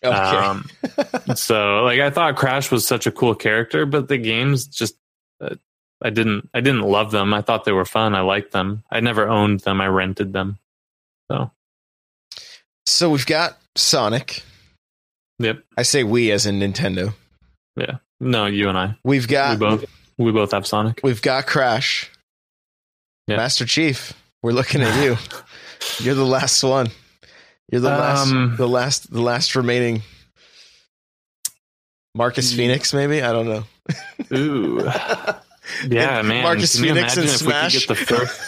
Okay. 0.05 0.14
Um, 0.14 0.68
so 1.35 1.82
like 1.85 2.01
I 2.01 2.10
thought 2.10 2.36
Crash 2.36 2.70
was 2.70 2.86
such 2.86 3.06
a 3.06 3.12
cool 3.12 3.35
character, 3.35 3.86
but 3.86 4.09
the 4.09 4.18
games 4.18 4.66
just 4.66 4.97
uh, 5.40 5.55
I 6.02 6.10
didn't 6.10 6.48
I 6.55 6.60
didn't 6.60 6.82
love 6.82 7.10
them. 7.10 7.32
I 7.35 7.43
thought 7.43 7.64
they 7.64 7.72
were 7.72 7.85
fun. 7.85 8.14
I 8.14 8.20
liked 8.20 8.52
them. 8.52 8.82
I 8.90 9.01
never 9.01 9.28
owned 9.28 9.60
them. 9.60 9.81
I 9.81 9.89
rented 9.89 10.32
them. 10.32 10.59
So 11.31 11.51
so 12.86 13.10
we've 13.10 13.27
got 13.27 13.59
Sonic. 13.77 14.43
yep, 15.39 15.62
I 15.77 15.82
say 15.82 16.05
we 16.05 16.31
as 16.32 16.47
in 16.47 16.60
Nintendo. 16.60 17.14
yeah. 17.77 17.98
No, 18.20 18.47
you 18.47 18.68
and 18.68 18.76
I. 18.78 18.97
We've 19.02 19.24
We 19.26 19.32
got 19.32 19.59
both 19.59 19.84
we 20.18 20.30
both 20.32 20.52
have 20.52 20.66
Sonic. 20.66 21.01
we've 21.02 21.22
got 21.22 21.47
Crash. 21.47 22.10
Yeah. 23.26 23.36
Master 23.36 23.64
Chief, 23.64 24.12
we're 24.42 24.52
looking 24.52 24.82
at 24.82 25.02
you. 25.02 25.16
You're 26.01 26.14
the 26.14 26.26
last 26.26 26.62
one. 26.62 26.88
You're 27.70 27.80
the 27.80 27.88
last 27.88 28.30
Um, 28.30 28.56
the 28.56 28.68
last 28.68 29.10
the 29.12 29.22
last 29.22 29.55
remaining 29.56 30.02
Marcus. 32.14 32.52
Fenix, 32.52 32.92
maybe? 32.92 33.22
I 33.22 33.32
don't 33.32 33.47
know. 33.47 33.64
Ooh, 34.36 34.80
yeah, 35.88 36.22
man. 36.22 36.42
Marcus 36.42 36.74
Can 36.76 36.88
Fenix 36.88 37.16
and 37.16 37.28
Smash. 37.28 37.74
we 37.74 37.78
get 37.80 37.88
the 37.88 37.94
first? 37.94 38.40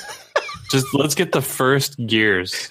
just 0.70 0.92
let's 0.94 1.14
get 1.14 1.32
the 1.32 1.42
first 1.42 1.96
gears 2.06 2.68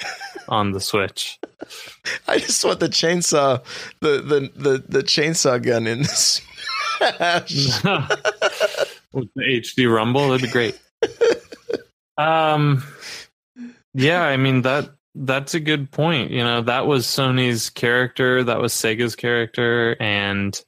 on 0.49 0.71
the 0.73 0.81
Switch. 0.81 1.39
I 2.27 2.37
just 2.39 2.63
want 2.65 2.79
the 2.81 2.89
chainsaw 2.89 3.63
the 4.01 4.21
the 4.21 4.51
the, 4.55 4.83
the 4.87 5.03
chainsaw 5.03 5.61
gun 5.63 5.87
in 5.87 6.03
Smash. 6.03 6.47
With 9.13 9.29
the 9.35 9.41
HD 9.43 9.93
Rumble. 9.93 10.29
That'd 10.29 10.41
be 10.47 10.51
great. 10.51 10.79
Um, 12.17 12.83
yeah, 13.93 14.23
I 14.23 14.37
mean 14.37 14.61
that 14.63 14.89
that's 15.15 15.53
a 15.53 15.59
good 15.59 15.91
point. 15.91 16.31
You 16.31 16.43
know, 16.43 16.61
that 16.61 16.87
was 16.87 17.05
Sony's 17.05 17.69
character, 17.69 18.43
that 18.43 18.59
was 18.61 18.73
Sega's 18.73 19.15
character, 19.15 19.95
and 19.99 20.59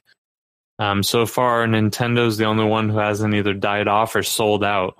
um, 0.78 1.02
so 1.02 1.24
far 1.26 1.66
Nintendo's 1.66 2.36
the 2.36 2.44
only 2.46 2.64
one 2.64 2.88
who 2.88 2.98
hasn't 2.98 3.34
either 3.34 3.54
died 3.54 3.88
off 3.88 4.16
or 4.16 4.22
sold 4.22 4.64
out. 4.64 4.96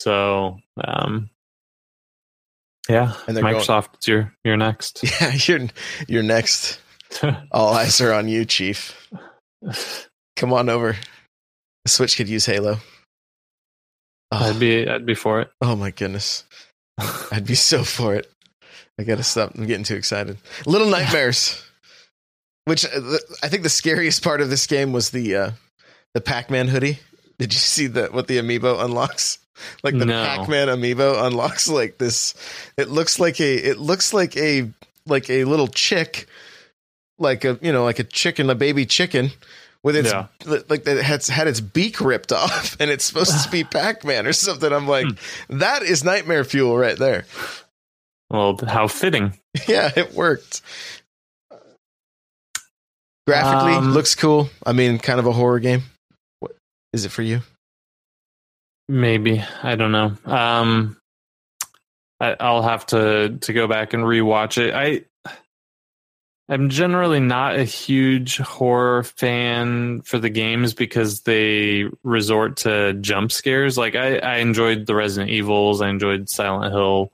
So, 0.00 0.58
um, 0.82 1.30
yeah, 2.88 3.14
And 3.26 3.36
going- 3.36 3.54
Microsoft, 3.56 3.94
it's 3.94 4.08
your 4.08 4.32
you're 4.44 4.56
next. 4.56 5.04
Yeah, 5.20 5.32
you're 5.34 5.68
you're 6.08 6.22
next. 6.22 6.80
All 7.52 7.74
eyes 7.74 8.00
are 8.00 8.12
on 8.12 8.26
you, 8.28 8.44
Chief. 8.44 9.08
Come 10.36 10.52
on 10.52 10.68
over. 10.68 10.96
The 11.84 11.90
Switch 11.90 12.16
could 12.16 12.28
use 12.28 12.46
Halo. 12.46 12.78
Oh, 14.32 14.50
I'd 14.50 14.58
be 14.58 14.88
I'd 14.88 15.06
be 15.06 15.14
for 15.14 15.40
it. 15.40 15.50
oh 15.60 15.76
my 15.76 15.90
goodness. 15.90 16.44
I'd 17.30 17.46
be 17.46 17.54
so 17.54 17.84
for 17.84 18.14
it. 18.14 18.30
I 18.98 19.02
gotta 19.04 19.22
stop. 19.22 19.54
I'm 19.54 19.66
getting 19.66 19.84
too 19.84 19.96
excited. 19.96 20.38
Little 20.66 20.88
Nightmares, 20.88 21.62
which 22.64 22.84
uh, 22.84 23.18
I 23.42 23.48
think 23.48 23.62
the 23.62 23.68
scariest 23.68 24.22
part 24.22 24.40
of 24.40 24.50
this 24.50 24.66
game 24.66 24.92
was 24.92 25.10
the 25.10 25.36
uh, 25.36 25.50
the 26.14 26.20
Pac-Man 26.20 26.68
hoodie. 26.68 26.98
Did 27.38 27.52
you 27.52 27.58
see 27.58 27.88
that? 27.88 28.12
What 28.12 28.28
the 28.28 28.38
amiibo 28.38 28.84
unlocks? 28.84 29.38
Like 29.82 29.96
the 29.98 30.04
No. 30.04 30.24
Pac-Man 30.24 30.68
amiibo 30.68 31.24
unlocks 31.26 31.68
like 31.68 31.98
this. 31.98 32.34
It 32.76 32.88
looks 32.88 33.18
like 33.20 33.40
a. 33.40 33.54
It 33.56 33.78
looks 33.78 34.12
like 34.14 34.36
a 34.36 34.70
like 35.06 35.28
a 35.30 35.44
little 35.44 35.68
chick, 35.68 36.26
like 37.18 37.44
a 37.44 37.58
you 37.62 37.72
know 37.72 37.84
like 37.84 37.98
a 37.98 38.04
chicken, 38.04 38.50
a 38.50 38.54
baby 38.54 38.86
chicken. 38.86 39.30
With 39.82 39.96
its 39.96 40.10
Yeah. 40.10 40.28
like 40.46 40.84
that 40.84 41.02
had 41.02 41.26
had 41.26 41.46
its 41.46 41.60
beak 41.60 42.00
ripped 42.00 42.32
off, 42.42 42.74
and 42.80 42.90
it's 42.90 43.04
supposed 43.04 43.44
to 43.44 43.50
be 43.50 43.64
Pac 43.70 44.02
Man 44.04 44.26
or 44.26 44.32
something. 44.32 44.72
I'm 44.72 44.88
like, 44.88 45.06
Hmm. 45.06 45.58
that 45.58 45.82
is 45.82 46.02
nightmare 46.02 46.44
fuel 46.44 46.76
right 46.78 46.98
there. 46.98 47.26
Well, 48.30 48.58
how 48.66 48.88
fitting. 48.88 49.38
Yeah, 49.68 49.90
it 49.94 50.14
worked. 50.14 50.62
Graphically, 53.26 53.72
Um, 53.74 53.92
looks 53.92 54.14
cool. 54.14 54.50
I 54.66 54.72
mean, 54.72 54.98
kind 54.98 55.18
of 55.18 55.26
a 55.26 55.32
horror 55.32 55.60
game. 55.60 55.82
What 56.40 56.56
is 56.92 57.04
it 57.04 57.10
for 57.10 57.22
you? 57.22 57.40
Maybe 58.88 59.42
I 59.62 59.76
don't 59.76 59.92
know. 59.92 60.16
Um, 60.26 60.96
I, 62.20 62.36
I'll 62.40 62.62
have 62.62 62.84
to 62.86 63.38
to 63.40 63.52
go 63.52 63.66
back 63.66 63.94
and 63.94 64.02
rewatch 64.04 64.58
it. 64.58 64.74
I 64.74 65.04
I'm 66.48 66.68
generally 66.68 67.20
not 67.20 67.56
a 67.56 67.64
huge 67.64 68.36
horror 68.36 69.02
fan 69.02 70.02
for 70.02 70.18
the 70.18 70.28
games 70.28 70.74
because 70.74 71.22
they 71.22 71.84
resort 72.02 72.58
to 72.58 72.92
jump 72.94 73.32
scares. 73.32 73.78
Like 73.78 73.94
I, 73.94 74.18
I 74.18 74.36
enjoyed 74.36 74.86
the 74.86 74.94
Resident 74.94 75.30
Evils, 75.30 75.80
I 75.80 75.88
enjoyed 75.88 76.28
Silent 76.28 76.72
Hill, 76.72 77.12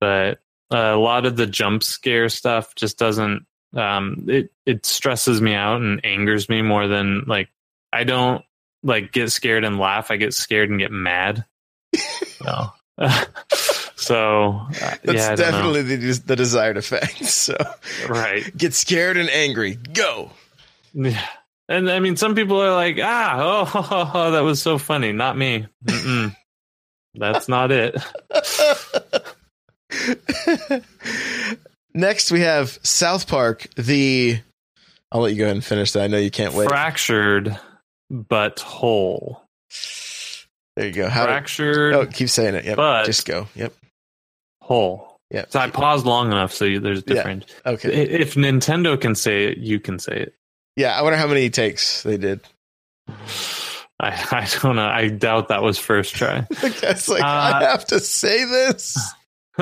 but 0.00 0.38
a 0.70 0.96
lot 0.96 1.26
of 1.26 1.36
the 1.36 1.46
jump 1.46 1.82
scare 1.82 2.28
stuff 2.28 2.74
just 2.74 2.98
doesn't. 2.98 3.46
Um, 3.74 4.26
it 4.28 4.50
it 4.64 4.86
stresses 4.86 5.40
me 5.40 5.52
out 5.54 5.80
and 5.80 6.04
angers 6.04 6.48
me 6.48 6.62
more 6.62 6.86
than 6.86 7.24
like 7.26 7.48
I 7.92 8.04
don't 8.04 8.44
like 8.82 9.12
get 9.12 9.30
scared 9.30 9.64
and 9.64 9.78
laugh. 9.78 10.10
I 10.10 10.16
get 10.16 10.32
scared 10.32 10.70
and 10.70 10.78
get 10.78 10.92
mad. 10.92 11.44
so, 11.96 12.72
so 14.06 14.60
uh, 14.82 14.94
That's 15.02 15.04
yeah, 15.06 15.32
I 15.32 15.34
don't 15.34 15.38
know. 15.38 15.72
definitely 15.72 15.96
the, 15.96 16.22
the 16.26 16.36
desired 16.36 16.76
effect. 16.76 17.24
So 17.24 17.56
right. 18.08 18.56
get 18.56 18.74
scared 18.74 19.16
and 19.16 19.28
angry. 19.28 19.74
Go. 19.74 20.30
Yeah. 20.92 21.24
And 21.68 21.90
I 21.90 21.98
mean, 22.00 22.16
some 22.16 22.34
people 22.34 22.60
are 22.60 22.72
like, 22.74 22.98
ah, 23.02 23.70
oh, 24.14 24.30
that 24.32 24.40
was 24.40 24.62
so 24.62 24.78
funny. 24.78 25.12
Not 25.12 25.36
me. 25.36 25.66
Mm-mm. 25.84 26.34
That's 27.14 27.48
not 27.48 27.70
it. 27.70 27.96
Next, 31.94 32.32
we 32.32 32.40
have 32.40 32.78
South 32.82 33.26
Park. 33.28 33.68
The 33.76 34.40
I'll 35.12 35.20
let 35.20 35.32
you 35.32 35.38
go 35.38 35.44
ahead 35.44 35.56
and 35.56 35.64
finish 35.64 35.92
that. 35.92 36.02
I 36.02 36.06
know 36.08 36.18
you 36.18 36.30
can't 36.30 36.54
wait. 36.54 36.68
Fractured 36.68 37.58
but 38.10 38.60
whole. 38.60 39.42
there 40.76 40.86
you 40.86 40.92
go. 40.92 41.08
How? 41.08 41.24
Fractured 41.24 41.94
oh, 41.94 42.06
keep 42.06 42.28
saying 42.28 42.54
it. 42.54 42.64
Yep. 42.64 42.76
but- 42.76 43.06
Just 43.06 43.26
go. 43.26 43.48
Yep. 43.54 43.72
Whole. 44.64 45.18
Yeah. 45.30 45.44
So 45.48 45.58
I 45.60 45.68
paused 45.70 46.06
long 46.06 46.28
enough 46.32 46.52
so 46.52 46.64
you, 46.64 46.80
there's 46.80 47.02
Yeah. 47.06 47.14
different. 47.14 47.54
Okay. 47.66 47.88
If 47.92 48.34
Nintendo 48.34 49.00
can 49.00 49.14
say 49.14 49.44
it, 49.46 49.58
you 49.58 49.78
can 49.80 49.98
say 49.98 50.12
it. 50.16 50.34
Yeah. 50.76 50.98
I 50.98 51.02
wonder 51.02 51.16
how 51.18 51.26
many 51.26 51.50
takes 51.50 52.02
they 52.02 52.16
did. 52.16 52.40
I, 53.08 53.60
I 54.00 54.48
don't 54.62 54.76
know. 54.76 54.86
I 54.86 55.08
doubt 55.08 55.48
that 55.48 55.62
was 55.62 55.78
first 55.78 56.14
try. 56.14 56.46
I 56.62 56.68
guess 56.70 57.08
like 57.08 57.22
Uh, 57.22 57.26
I 57.26 57.64
have 57.64 57.84
to 57.86 58.00
say 58.00 58.44
this. 58.44 58.96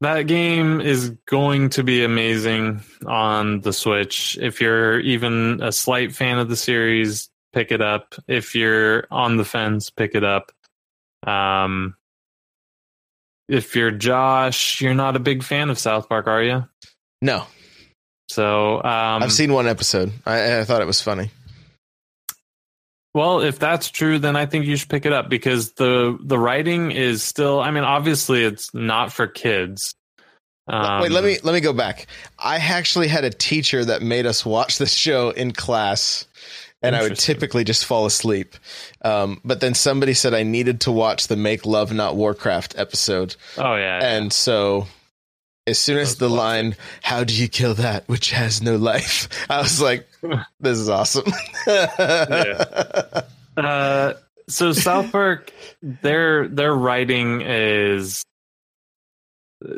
that 0.00 0.26
game 0.26 0.80
is 0.80 1.10
going 1.26 1.70
to 1.70 1.82
be 1.84 2.04
amazing 2.04 2.82
on 3.06 3.60
the 3.60 3.72
Switch. 3.72 4.38
If 4.40 4.60
you're 4.60 5.00
even 5.00 5.60
a 5.62 5.72
slight 5.72 6.14
fan 6.14 6.38
of 6.38 6.48
the 6.48 6.56
series, 6.56 7.28
pick 7.52 7.70
it 7.72 7.80
up. 7.82 8.14
If 8.26 8.54
you're 8.54 9.06
on 9.10 9.36
the 9.36 9.44
fence, 9.44 9.90
pick 9.90 10.14
it 10.14 10.24
up. 10.24 10.52
Um, 11.26 11.96
if 13.50 13.74
you're 13.74 13.90
Josh, 13.90 14.80
you're 14.80 14.94
not 14.94 15.16
a 15.16 15.18
big 15.18 15.42
fan 15.42 15.70
of 15.70 15.78
South 15.78 16.08
Park, 16.08 16.26
are 16.26 16.42
you? 16.42 16.64
No, 17.20 17.44
So 18.28 18.76
um, 18.76 19.22
I've 19.22 19.32
seen 19.32 19.52
one 19.52 19.66
episode. 19.66 20.12
I, 20.24 20.60
I 20.60 20.64
thought 20.64 20.80
it 20.80 20.86
was 20.86 21.02
funny. 21.02 21.30
Well, 23.12 23.40
if 23.40 23.58
that's 23.58 23.90
true, 23.90 24.20
then 24.20 24.36
I 24.36 24.46
think 24.46 24.66
you 24.66 24.76
should 24.76 24.88
pick 24.88 25.04
it 25.04 25.12
up 25.12 25.28
because 25.28 25.72
the 25.72 26.16
the 26.22 26.38
writing 26.38 26.92
is 26.92 27.22
still. 27.24 27.60
I 27.60 27.72
mean, 27.72 27.82
obviously, 27.82 28.44
it's 28.44 28.72
not 28.72 29.12
for 29.12 29.26
kids. 29.26 29.94
Um, 30.68 31.02
Wait, 31.02 31.10
let 31.10 31.24
me 31.24 31.38
let 31.42 31.52
me 31.52 31.60
go 31.60 31.72
back. 31.72 32.06
I 32.38 32.58
actually 32.58 33.08
had 33.08 33.24
a 33.24 33.30
teacher 33.30 33.84
that 33.84 34.00
made 34.00 34.26
us 34.26 34.46
watch 34.46 34.78
this 34.78 34.94
show 34.94 35.30
in 35.30 35.50
class, 35.52 36.28
and 36.82 36.96
I 36.96 37.02
would 37.02 37.18
typically 37.18 37.64
just 37.64 37.84
fall 37.84 38.06
asleep. 38.06 38.54
Um, 39.02 39.40
but 39.44 39.60
then 39.60 39.74
somebody 39.74 40.14
said 40.14 40.34
I 40.34 40.42
needed 40.42 40.80
to 40.82 40.92
watch 40.92 41.28
the 41.28 41.36
"Make 41.36 41.66
Love 41.66 41.92
Not 41.92 42.16
Warcraft" 42.16 42.74
episode, 42.78 43.36
Oh 43.58 43.76
yeah, 43.76 43.98
and 44.02 44.32
so 44.32 44.86
As 45.66 45.78
soon 45.78 45.98
as 45.98 46.16
the 46.16 46.28
line, 46.30 46.74
"How 47.02 47.22
do 47.24 47.34
you 47.34 47.48
kill 47.48 47.74
that 47.74 48.08
which 48.08 48.30
has 48.30 48.62
no 48.62 48.76
life?" 48.76 49.28
I 49.50 49.60
was 49.60 49.80
like, 49.80 50.08
"This 50.60 50.78
is 50.78 50.88
awesome." 50.88 51.30
Yeah. 51.66 53.22
Uh, 53.56 54.14
so 54.48 54.72
South 54.72 55.12
Park, 55.12 55.52
their 55.82 56.48
their 56.48 56.72
writing 56.74 57.42
is 57.42 58.24
uh, 59.62 59.74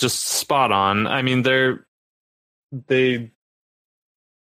just 0.00 0.26
spot 0.26 0.70
on. 0.70 1.06
I 1.06 1.22
mean, 1.22 1.42
they're 1.42 1.86
they 2.88 3.30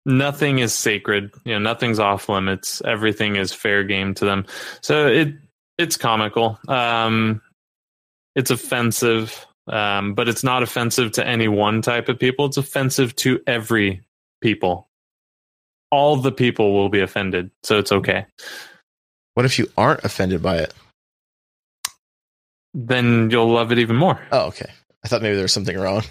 nothing 0.04 0.58
is 0.58 0.74
sacred. 0.74 1.32
You 1.44 1.54
know, 1.54 1.58
nothing's 1.58 1.98
off 1.98 2.28
limits. 2.28 2.82
Everything 2.84 3.36
is 3.36 3.52
fair 3.52 3.84
game 3.84 4.14
to 4.14 4.24
them. 4.24 4.46
So 4.80 5.06
it 5.06 5.34
it's 5.78 5.96
comical. 5.96 6.58
Um, 6.68 7.40
it's 8.34 8.50
offensive, 8.50 9.46
um, 9.66 10.14
but 10.14 10.28
it's 10.28 10.44
not 10.44 10.62
offensive 10.62 11.12
to 11.12 11.26
any 11.26 11.48
one 11.48 11.82
type 11.82 12.08
of 12.08 12.18
people. 12.18 12.46
It's 12.46 12.56
offensive 12.56 13.14
to 13.16 13.40
every 13.46 14.02
people. 14.40 14.88
All 15.90 16.16
the 16.16 16.32
people 16.32 16.72
will 16.72 16.88
be 16.88 17.00
offended, 17.00 17.50
so 17.62 17.78
it's 17.78 17.92
okay. 17.92 18.26
what 19.34 19.44
if 19.44 19.58
you 19.58 19.68
aren't 19.76 20.04
offended 20.04 20.42
by 20.42 20.58
it? 20.58 20.72
Then 22.74 23.28
you'll 23.30 23.52
love 23.52 23.72
it 23.72 23.78
even 23.78 23.96
more. 23.96 24.18
Oh, 24.32 24.46
okay. 24.46 24.70
I 25.04 25.08
thought 25.08 25.20
maybe 25.20 25.34
there 25.34 25.44
was 25.44 25.52
something 25.52 25.78
wrong. 25.78 26.02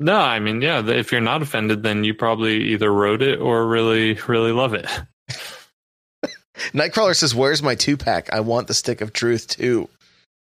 No, 0.00 0.16
I 0.16 0.38
mean, 0.38 0.60
yeah, 0.62 0.86
if 0.86 1.10
you're 1.10 1.20
not 1.20 1.42
offended, 1.42 1.82
then 1.82 2.04
you 2.04 2.14
probably 2.14 2.68
either 2.72 2.92
wrote 2.92 3.20
it 3.20 3.40
or 3.40 3.66
really, 3.66 4.14
really 4.28 4.52
love 4.52 4.74
it. 4.74 4.86
Nightcrawler 6.72 7.16
says, 7.16 7.34
"Where's 7.34 7.62
my 7.62 7.74
two 7.74 7.96
pack? 7.96 8.32
I 8.32 8.40
want 8.40 8.68
the 8.68 8.74
stick 8.74 9.00
of 9.00 9.12
truth 9.12 9.48
too." 9.48 9.88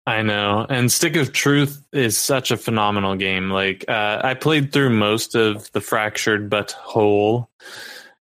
I 0.08 0.22
know. 0.22 0.66
And 0.70 0.92
Stick 0.92 1.16
of 1.16 1.34
Truth 1.34 1.84
is 1.92 2.18
such 2.18 2.52
a 2.52 2.58
phenomenal 2.58 3.16
game. 3.16 3.50
Like, 3.50 3.86
uh, 3.88 4.22
I 4.24 4.36
played 4.36 4.72
through 4.72 4.92
most 4.92 5.36
of 5.36 5.72
the 5.72 5.82
Fractured 5.82 6.50
But 6.50 6.72
Whole, 6.74 7.50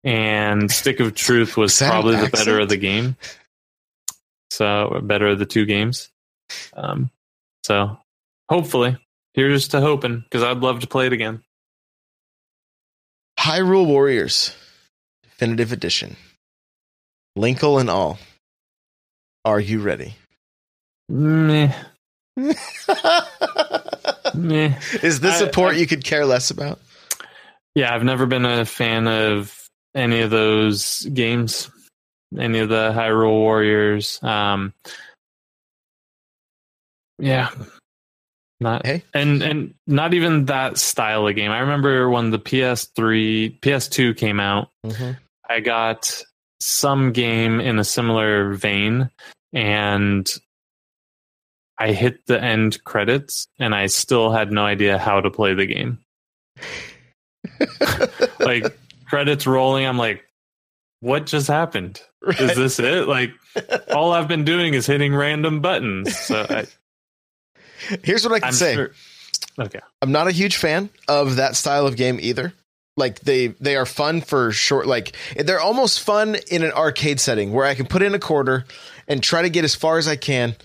and 0.03 0.71
Stick 0.71 0.99
of 0.99 1.15
Truth 1.15 1.57
was 1.57 1.73
Is 1.73 1.79
that 1.79 1.87
an 1.87 1.91
probably 1.93 2.17
the 2.17 2.31
better 2.31 2.59
of 2.59 2.69
the 2.69 2.77
game. 2.77 3.17
So, 4.51 5.01
better 5.05 5.29
of 5.29 5.39
the 5.39 5.47
two 5.47 5.67
games. 5.67 6.11
Um, 6.73 7.11
so, 7.63 7.97
hopefully, 8.49 8.97
here's 9.35 9.69
to 9.69 9.81
hoping, 9.81 10.21
because 10.21 10.43
I'd 10.43 10.59
love 10.59 10.81
to 10.81 10.87
play 10.87 11.07
it 11.07 11.13
again. 11.13 11.43
Hyrule 13.39 13.87
Warriors, 13.87 14.55
definitive 15.23 15.73
edition, 15.73 16.17
Linkle 17.39 17.81
and 17.81 17.89
all. 17.89 18.19
Are 19.45 19.61
you 19.61 19.81
ready? 19.81 20.15
Meh, 21.09 21.73
meh. 24.35 24.75
Is 25.03 25.21
this 25.21 25.41
I- 25.41 25.47
a 25.47 25.51
port 25.51 25.75
I- 25.75 25.79
you 25.79 25.87
could 25.87 26.05
care 26.05 26.27
less 26.27 26.51
about? 26.51 26.81
Yeah, 27.75 27.95
I've 27.95 28.05
never 28.05 28.27
been 28.27 28.45
a 28.45 28.65
fan 28.65 29.07
of 29.07 29.55
any 29.95 30.21
of 30.21 30.31
those 30.31 31.03
games, 31.15 31.71
any 32.37 32.59
of 32.59 32.69
the 32.69 32.91
Hyrule 32.93 33.31
Warriors. 33.31 34.21
Um, 34.23 34.73
yeah, 37.19 37.51
not 38.61 38.85
Hey. 38.85 39.05
and 39.15 39.43
and 39.43 39.75
not 39.87 40.15
even 40.15 40.47
that 40.47 40.79
style 40.79 41.27
of 41.27 41.35
game. 41.37 41.51
I 41.51 41.61
remember 41.61 42.09
when 42.11 42.31
the 42.31 42.39
PS3, 42.39 43.61
PS2 43.61 44.17
came 44.17 44.41
out. 44.41 44.71
Mm-hmm. 44.85 45.13
I 45.49 45.61
got 45.61 46.23
some 46.61 47.13
game 47.13 47.61
in 47.61 47.79
a 47.79 47.85
similar 47.85 48.55
vein, 48.55 49.11
and 49.53 50.29
I 51.79 51.93
hit 51.93 52.27
the 52.27 52.43
end 52.43 52.83
credits, 52.85 53.47
and 53.59 53.75
I 53.75 53.87
still 53.87 54.33
had 54.33 54.51
no 54.51 54.65
idea 54.65 54.99
how 54.99 55.21
to 55.21 55.31
play 55.31 55.55
the 55.55 55.67
game. 55.67 55.99
like 58.41 58.77
credits 59.07 59.47
rolling 59.47 59.87
i'm 59.87 59.97
like 59.97 60.25
what 61.01 61.25
just 61.27 61.47
happened 61.47 62.01
is 62.41 62.57
this 62.57 62.79
it 62.79 63.07
like 63.09 63.31
all 63.95 64.13
i've 64.13 64.29
been 64.29 64.45
doing 64.45 64.75
is 64.75 64.87
hitting 64.87 65.15
random 65.15 65.61
buttons 65.61 66.17
so 66.19 66.45
I, 66.49 66.67
Here's 68.03 68.25
what 68.25 68.35
I 68.35 68.41
can 68.41 68.49
i'm 68.49 68.55
say. 68.55 68.75
sure 68.75 68.91
okay 69.59 69.81
I'm 70.03 70.13
not 70.13 70.29
a 70.29 70.33
huge 70.33 70.57
fan 70.57 70.91
of 71.09 71.37
that 71.37 71.57
style 71.57 71.87
of 71.87 71.97
game 71.97 72.19
either. 72.21 72.53
Like 72.97 73.21
they 73.21 73.49
they 73.49 73.77
are 73.77 73.87
fun 73.87 74.21
for 74.21 74.51
short 74.53 74.87
like 74.87 75.15
they're 75.37 75.61
almost 75.61 76.01
fun 76.01 76.37
in 76.51 76.63
an 76.65 76.73
arcade 76.73 77.21
setting 77.21 77.53
where 77.53 77.65
I 77.65 77.75
can 77.75 77.87
put 77.87 78.03
in 78.03 78.15
a 78.15 78.19
quarter 78.19 78.65
and 79.07 79.23
try 79.23 79.43
to 79.43 79.51
get 79.51 79.65
as 79.65 79.75
far 79.75 79.99
as 79.99 80.09
I 80.09 80.17
can 80.17 80.57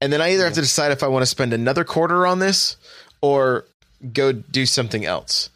and 0.00 0.12
then 0.12 0.20
I 0.20 0.32
either 0.32 0.44
have 0.44 0.54
to 0.54 0.60
decide 0.60 0.92
if 0.92 1.02
I 1.02 1.08
want 1.08 1.22
to 1.22 1.26
spend 1.26 1.52
another 1.52 1.84
quarter 1.84 2.26
on 2.26 2.38
this 2.38 2.76
or 3.20 3.64
go 4.12 4.32
do 4.32 4.66
something 4.66 5.04
else. 5.04 5.50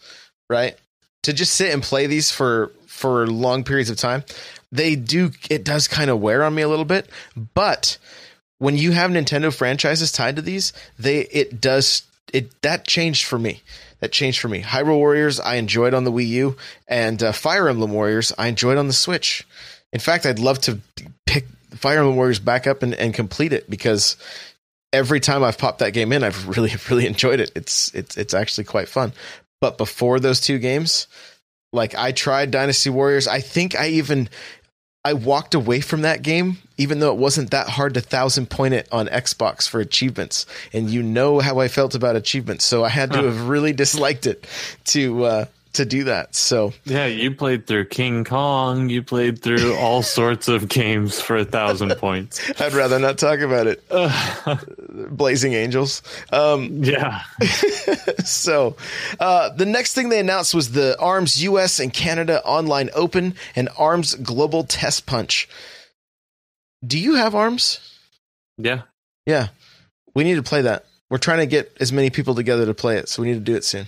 Right? 0.51 0.77
To 1.25 1.33
just 1.33 1.55
sit 1.55 1.73
and 1.73 1.83
play 1.83 2.07
these 2.07 2.31
for 2.31 2.73
for 2.87 3.27
long 3.27 3.65
periods 3.65 3.91
of 3.91 3.97
time, 3.97 4.25
they 4.71 4.97
do 4.97 5.31
it 5.51 5.65
does 5.65 5.89
kind 5.89 6.11
of 6.11 6.21
wear 6.21 6.43
on 6.45 6.55
me 6.55 6.63
a 6.63 6.69
little 6.69 6.85
bit, 6.85 7.09
but 7.55 7.99
when 8.63 8.77
you 8.77 8.93
have 8.93 9.11
Nintendo 9.11 9.53
franchises 9.53 10.13
tied 10.13 10.37
to 10.37 10.43
these, 10.43 10.73
they 10.97 11.23
it 11.23 11.61
does 11.61 12.05
it 12.33 12.63
that 12.63 12.87
changed 12.87 13.25
for 13.25 13.37
me. 13.37 13.61
That 13.99 14.13
changed 14.13 14.39
for 14.39 14.47
me. 14.47 14.63
Hyrule 14.63 14.99
Warriors 14.99 15.41
I 15.41 15.57
enjoyed 15.57 15.95
on 15.95 16.05
the 16.05 16.13
Wii 16.13 16.29
U, 16.29 16.57
and 16.87 17.21
uh, 17.21 17.33
Fire 17.33 17.69
Emblem 17.69 17.91
Warriors 17.91 18.33
I 18.39 18.47
enjoyed 18.47 18.79
on 18.79 18.87
the 18.87 18.93
Switch. 18.93 19.45
In 19.93 19.99
fact, 19.99 20.27
I'd 20.27 20.39
love 20.39 20.61
to 20.61 20.79
pick 21.27 21.47
Fire 21.75 21.99
Emblem 21.99 22.15
Warriors 22.15 22.39
back 22.39 22.69
up 22.69 22.85
and, 22.85 22.95
and 22.95 23.13
complete 23.13 23.53
it 23.53 23.69
because 23.69 24.17
every 24.93 25.19
time 25.19 25.43
I've 25.43 25.59
popped 25.59 25.81
that 25.81 25.93
game 25.93 26.13
in, 26.13 26.23
I've 26.23 26.47
really 26.57 26.71
really 26.89 27.09
enjoyed 27.09 27.41
it. 27.41 27.51
It's 27.57 27.93
it's 27.95 28.17
it's 28.17 28.33
actually 28.33 28.65
quite 28.65 28.89
fun. 28.89 29.13
But 29.61 29.77
before 29.77 30.21
those 30.21 30.41
two 30.41 30.61
games, 30.61 31.09
like 31.73 31.97
I 31.97 32.13
tried 32.13 32.53
Dynasty 32.53 32.91
Warriors. 32.91 33.27
I 33.27 33.41
think 33.41 33.75
I 33.75 33.89
even 33.89 34.29
I 35.05 35.15
walked 35.15 35.55
away 35.55 35.81
from 35.81 36.03
that 36.03 36.23
game, 36.23 36.59
even 36.83 36.99
though 37.01 37.13
it 37.13 37.19
wasn't 37.19 37.51
that 37.53 37.69
hard 37.69 37.95
to 37.95 38.01
thousand 38.01 38.51
point 38.51 38.75
it 38.75 38.89
on 38.91 39.07
Xbox 39.07 39.69
for 39.69 39.81
achievements. 39.81 40.45
And 40.73 40.91
you 40.91 41.03
know 41.03 41.39
how 41.41 41.61
I 41.61 41.69
felt 41.69 41.95
about 41.95 42.17
achievements, 42.17 42.65
so 42.65 42.85
I 42.85 42.89
had 42.91 43.13
to 43.13 43.19
Huh. 43.19 43.25
have 43.25 43.49
really 43.49 43.73
disliked 43.73 44.27
it 44.27 44.47
to 44.87 45.25
uh, 45.25 45.45
to 45.75 45.85
do 45.87 46.05
that. 46.05 46.35
So 46.35 46.73
yeah 46.85 47.07
you 47.07 47.31
played 47.35 47.67
through 47.67 47.87
king 47.87 48.25
kong 48.25 48.91
you 48.91 49.03
played 49.03 49.41
through 49.41 49.75
all 49.77 50.03
sorts 50.19 50.47
of 50.49 50.69
games 50.69 51.19
for 51.21 51.37
a 51.37 51.45
thousand 51.47 51.95
points 52.07 52.41
I'd 52.61 52.75
rather 52.75 52.99
not 52.99 53.17
talk 53.17 53.39
about 53.41 53.67
it. 53.67 53.83
Blazing 55.17 55.55
Angels. 55.55 56.03
Um, 56.31 56.83
yeah 56.85 57.23
so 58.25 58.77
uh, 59.21 59.49
the 59.51 59.67
next 59.67 59.95
thing 59.95 60.09
they 60.11 60.21
announced 60.21 60.55
was 60.55 60.73
the 60.73 60.99
arms 61.01 61.43
us 61.43 61.81
and 61.81 61.93
canada 61.93 62.45
online 62.45 62.91
open 62.95 63.35
and 63.57 63.69
arms 63.79 64.15
global 64.17 64.65
test 64.65 65.07
punch 65.07 65.49
do 66.87 66.99
you 66.99 67.15
have 67.15 67.35
arms? 67.35 67.79
Yeah. 68.59 68.83
Yeah. 69.27 69.49
We 70.15 70.25
need 70.25 70.35
to 70.35 70.43
play 70.43 70.63
that. 70.63 70.87
We're 71.11 71.19
trying 71.19 71.39
to 71.41 71.47
get 71.47 71.77
as 71.81 71.93
many 71.93 72.11
people 72.11 72.35
together 72.35 72.67
to 72.67 72.75
play 72.75 72.97
it 72.97 73.09
so 73.09 73.23
we 73.23 73.29
need 73.29 73.35
to 73.35 73.41
do 73.41 73.55
it 73.55 73.65
soon. 73.65 73.87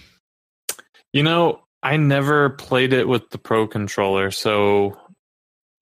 You 1.12 1.22
know 1.22 1.60
i 1.84 1.98
never 1.98 2.48
played 2.48 2.94
it 2.94 3.06
with 3.06 3.28
the 3.30 3.36
pro 3.38 3.66
controller 3.68 4.30
so 4.30 4.98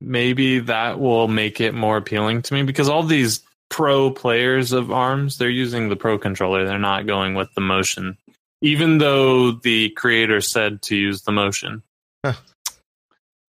maybe 0.01 0.59
that 0.59 0.99
will 0.99 1.29
make 1.29 1.61
it 1.61 1.73
more 1.75 1.97
appealing 1.97 2.43
to 2.43 2.53
me 2.55 2.65
because 2.65 2.89
all 2.89 3.05
these 3.05 3.41
pro 3.71 4.11
players 4.11 4.73
of 4.73 4.91
arms 4.91 5.39
they're 5.39 5.49
using 5.49 5.89
the 5.89 5.97
pro 5.97 6.19
controller. 6.19 6.67
They're 6.67 6.79
not 6.79 7.07
going 7.07 7.35
with 7.35 7.55
the 7.55 7.61
motion 7.61 8.19
even 8.61 8.99
though 8.99 9.53
the 9.53 9.91
creator 9.91 10.41
said 10.41 10.83
to 10.83 10.97
use 10.97 11.23
the 11.23 11.33
motion. 11.33 11.83
Huh. 12.25 12.35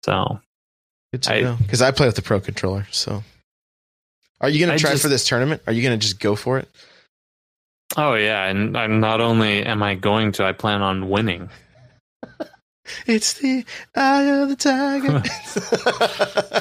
so 0.04 0.40
good 1.12 1.22
to 1.24 1.34
I- 1.34 1.40
know. 1.42 1.56
Because 1.60 1.82
i 1.82 1.90
play 1.90 2.06
with 2.06 2.16
the 2.16 2.22
pro 2.22 2.40
controller 2.40 2.86
so 2.92 3.22
are 4.40 4.48
you 4.48 4.64
going 4.64 4.76
to 4.76 4.80
try 4.80 4.90
just- 4.92 5.02
for 5.02 5.08
this 5.08 5.26
tournament 5.26 5.62
are 5.66 5.72
you 5.72 5.82
going 5.82 5.98
to 5.98 6.02
just 6.04 6.20
go 6.20 6.36
for 6.36 6.58
it 6.58 6.68
oh 7.96 8.14
yeah 8.14 8.44
and 8.46 8.76
I'm 8.76 9.00
not 9.00 9.20
only 9.20 9.64
am 9.64 9.82
i 9.82 9.94
going 9.94 10.32
to 10.32 10.44
i 10.44 10.52
plan 10.52 10.82
on 10.82 11.08
winning 11.08 11.48
it's 13.06 13.34
the 13.34 13.64
eye 13.94 14.24
of 14.24 14.48
the 14.48 14.56
tiger 14.56 15.22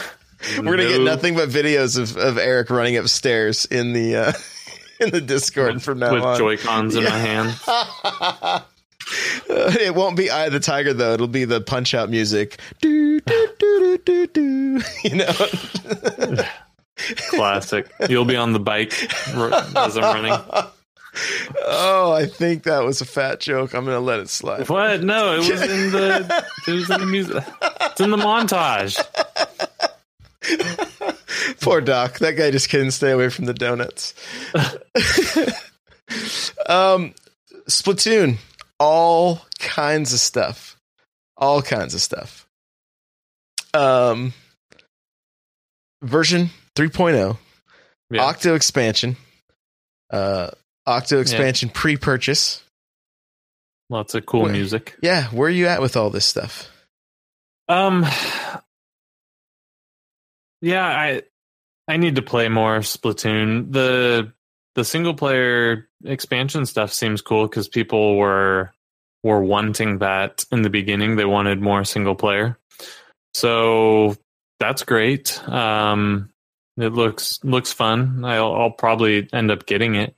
We're 0.57 0.77
gonna 0.77 0.87
get 0.89 1.01
nothing 1.01 1.35
but 1.35 1.49
videos 1.49 1.97
of, 1.97 2.17
of 2.17 2.37
Eric 2.37 2.69
running 2.69 2.97
upstairs 2.97 3.65
in 3.65 3.93
the 3.93 4.15
uh, 4.15 4.31
in 4.99 5.09
the 5.09 5.19
Discord 5.21 5.81
from 5.81 5.97
now 5.99 6.13
with 6.13 6.21
on. 6.23 6.37
joy 6.37 6.57
cons 6.57 6.93
in 6.95 7.03
my 7.03 7.09
hand 7.09 7.55
Uh, 9.47 9.71
it 9.79 9.93
won't 9.93 10.17
be 10.17 10.31
Eye 10.31 10.45
of 10.45 10.53
the 10.53 10.59
Tiger 10.59 10.91
though. 10.93 11.13
It'll 11.13 11.27
be 11.27 11.45
the 11.45 11.61
punch 11.61 11.93
out 11.93 12.09
music. 12.09 12.59
Do, 12.81 13.19
do, 13.21 13.47
do, 13.59 13.97
do, 14.03 14.27
do, 14.27 14.27
do. 14.27 14.81
You 15.03 15.15
know. 15.17 16.43
Classic 17.29 17.91
you'll 18.09 18.25
be 18.25 18.37
on 18.37 18.53
the 18.53 18.59
bike 18.59 18.93
as 19.75 19.97
i'm 19.97 20.03
running 20.03 20.65
oh, 21.63 22.11
I 22.11 22.25
think 22.25 22.63
that 22.63 22.83
was 22.83 23.01
a 23.01 23.05
fat 23.05 23.39
joke. 23.39 23.73
I'm 23.73 23.85
gonna 23.85 23.99
let 23.99 24.19
it 24.19 24.29
slide. 24.29 24.67
What? 24.69 25.03
No, 25.03 25.35
it 25.35 25.37
was 25.37 25.61
in 25.61 25.91
the 25.91 26.45
it 26.67 26.71
was 26.71 26.89
in 26.89 26.99
the 26.99 27.05
music. 27.05 27.43
It's 27.81 28.01
in 28.01 28.11
the 28.11 28.17
montage. 28.17 28.99
Poor 31.61 31.81
Doc. 31.81 32.19
That 32.19 32.33
guy 32.33 32.51
just 32.51 32.69
couldn't 32.69 32.91
stay 32.91 33.11
away 33.11 33.29
from 33.29 33.45
the 33.45 33.53
donuts. 33.53 34.13
um, 36.67 37.13
Splatoon, 37.67 38.37
all 38.79 39.41
kinds 39.59 40.13
of 40.13 40.19
stuff, 40.19 40.77
all 41.37 41.61
kinds 41.61 41.93
of 41.93 42.01
stuff. 42.01 42.47
Um, 43.73 44.33
version 46.01 46.49
3.0, 46.75 47.37
Yeah. 48.09 48.23
Octo 48.23 48.55
expansion, 48.55 49.17
uh, 50.11 50.51
Octo 50.85 51.19
expansion 51.19 51.69
pre-purchase. 51.69 52.61
Lots 53.89 54.13
of 54.15 54.25
cool 54.25 54.43
Where- 54.43 54.51
music. 54.51 54.95
Yeah, 55.01 55.25
where 55.29 55.47
are 55.47 55.51
you 55.51 55.67
at 55.67 55.81
with 55.81 55.95
all 55.95 56.09
this 56.09 56.25
stuff? 56.25 56.69
Um 57.67 58.05
Yeah, 60.61 60.85
I 60.85 61.23
I 61.87 61.97
need 61.97 62.15
to 62.15 62.21
play 62.21 62.49
more 62.49 62.79
Splatoon. 62.79 63.71
The 63.71 64.33
the 64.75 64.83
single 64.83 65.13
player 65.13 65.87
expansion 66.03 66.65
stuff 66.65 66.91
seems 66.91 67.21
cool 67.21 67.47
cuz 67.47 67.67
people 67.67 68.17
were 68.17 68.71
were 69.23 69.41
wanting 69.41 69.99
that 69.99 70.45
in 70.51 70.61
the 70.61 70.69
beginning. 70.69 71.15
They 71.15 71.25
wanted 71.25 71.61
more 71.61 71.83
single 71.83 72.15
player. 72.15 72.59
So 73.33 74.15
that's 74.59 74.83
great. 74.83 75.41
Um 75.49 76.29
it 76.77 76.93
looks 76.93 77.39
looks 77.43 77.71
fun. 77.71 78.23
I'll, 78.25 78.53
I'll 78.53 78.71
probably 78.71 79.27
end 79.33 79.51
up 79.51 79.65
getting 79.65 79.95
it. 79.95 80.15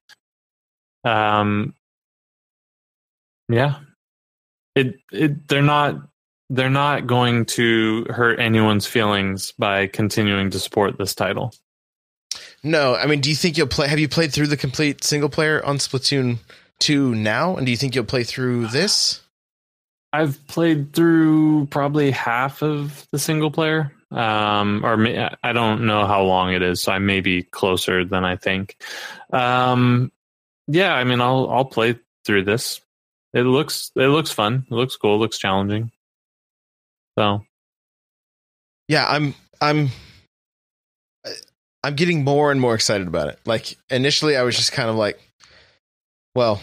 Um 1.04 1.74
yeah. 3.50 3.80
It 4.76 5.00
it 5.12 5.48
they're 5.48 5.62
not 5.62 5.96
they're 6.50 6.70
not 6.70 7.08
going 7.08 7.46
to 7.46 8.06
hurt 8.10 8.40
anyone's 8.40 8.86
feelings 8.86 9.52
by 9.54 9.88
continuing 9.88 10.50
to 10.52 10.60
support 10.60 10.98
this 10.98 11.14
title. 11.14 11.54
No, 12.64 12.96
I 12.96 13.06
mean, 13.06 13.22
do 13.22 13.30
you 13.30 13.36
think 13.36 13.58
you'll 13.58 13.68
play? 13.68 13.88
Have 13.88 14.00
you 14.00 14.08
played 14.08 14.34
through 14.34 14.48
the 14.48 14.58
complete 14.58 15.04
single 15.04 15.30
player 15.30 15.64
on 15.66 15.78
Splatoon 15.78 16.40
2 16.80 17.16
now? 17.16 17.56
And 17.56 17.66
do 17.66 17.72
you 17.72 17.78
think 17.78 17.96
you'll 17.96 18.06
play 18.06 18.24
through 18.24 18.68
this? 18.68 19.22
I've 20.14 20.46
played 20.48 20.94
through 20.94 21.68
probably 21.68 22.12
half 22.12 22.64
of 22.64 23.08
the 23.12 23.20
single 23.20 23.52
player, 23.52 23.92
um, 24.12 24.86
or 24.86 24.98
may, 24.98 25.30
I 25.44 25.54
don't 25.54 25.86
know 25.86 26.06
how 26.06 26.24
long 26.24 26.54
it 26.54 26.62
is, 26.62 26.82
so 26.82 26.92
I 26.92 27.00
may 27.00 27.22
be 27.22 27.44
closer 27.44 28.06
than 28.06 28.24
I 28.24 28.36
think. 28.36 28.78
Um, 29.32 30.12
yeah, 30.68 30.94
I 30.94 31.04
mean, 31.04 31.22
I'll 31.22 31.50
I'll 31.50 31.66
play 31.66 32.00
through 32.26 32.44
this. 32.44 32.82
It 33.34 33.44
looks 33.44 33.92
it 33.96 34.08
looks 34.08 34.32
fun. 34.32 34.66
It 34.70 34.74
looks 34.74 34.96
cool. 34.96 35.16
It 35.16 35.20
looks 35.20 35.38
challenging. 35.38 35.92
So 37.18 37.46
Yeah, 38.88 39.06
I'm 39.08 39.34
I'm 39.62 39.90
I'm 41.84 41.96
getting 41.96 42.24
more 42.24 42.52
and 42.52 42.60
more 42.60 42.76
excited 42.76 43.08
about 43.08 43.28
it. 43.30 43.40
Like 43.46 43.78
initially 43.90 44.36
I 44.38 44.44
was 44.44 44.56
just 44.56 44.72
kind 44.72 44.90
of 44.90 44.96
like 44.96 45.20
well, 46.36 46.62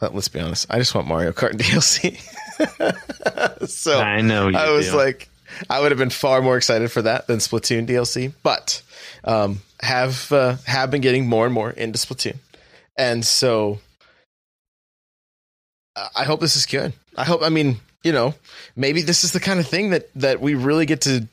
let's 0.00 0.28
be 0.28 0.40
honest. 0.40 0.66
I 0.70 0.78
just 0.78 0.94
want 0.94 1.06
Mario 1.06 1.32
Kart 1.32 1.52
DLC. 1.56 2.18
so 3.68 4.00
I 4.00 4.20
know 4.20 4.48
you 4.48 4.56
I 4.56 4.70
was 4.70 4.90
do. 4.90 4.96
like 4.96 5.28
I 5.68 5.80
would 5.80 5.90
have 5.90 5.98
been 5.98 6.10
far 6.10 6.40
more 6.40 6.56
excited 6.56 6.90
for 6.90 7.02
that 7.02 7.26
than 7.26 7.38
Splatoon 7.38 7.86
DLC, 7.86 8.32
but 8.42 8.82
um 9.24 9.60
have 9.82 10.30
uh, 10.32 10.56
have 10.66 10.90
been 10.90 11.00
getting 11.00 11.26
more 11.26 11.46
and 11.46 11.54
more 11.54 11.70
into 11.70 11.98
Splatoon. 11.98 12.36
And 12.96 13.24
so 13.24 13.78
I 16.14 16.24
hope 16.24 16.40
this 16.40 16.56
is 16.56 16.66
good. 16.66 16.92
I 17.16 17.24
hope 17.24 17.42
I 17.42 17.48
mean, 17.48 17.78
you 18.02 18.12
know, 18.12 18.34
maybe 18.76 19.02
this 19.02 19.24
is 19.24 19.32
the 19.32 19.40
kind 19.40 19.60
of 19.60 19.66
thing 19.66 19.90
that 19.90 20.08
that 20.14 20.40
we 20.40 20.54
really 20.54 20.86
get 20.86 21.02
to 21.02 21.26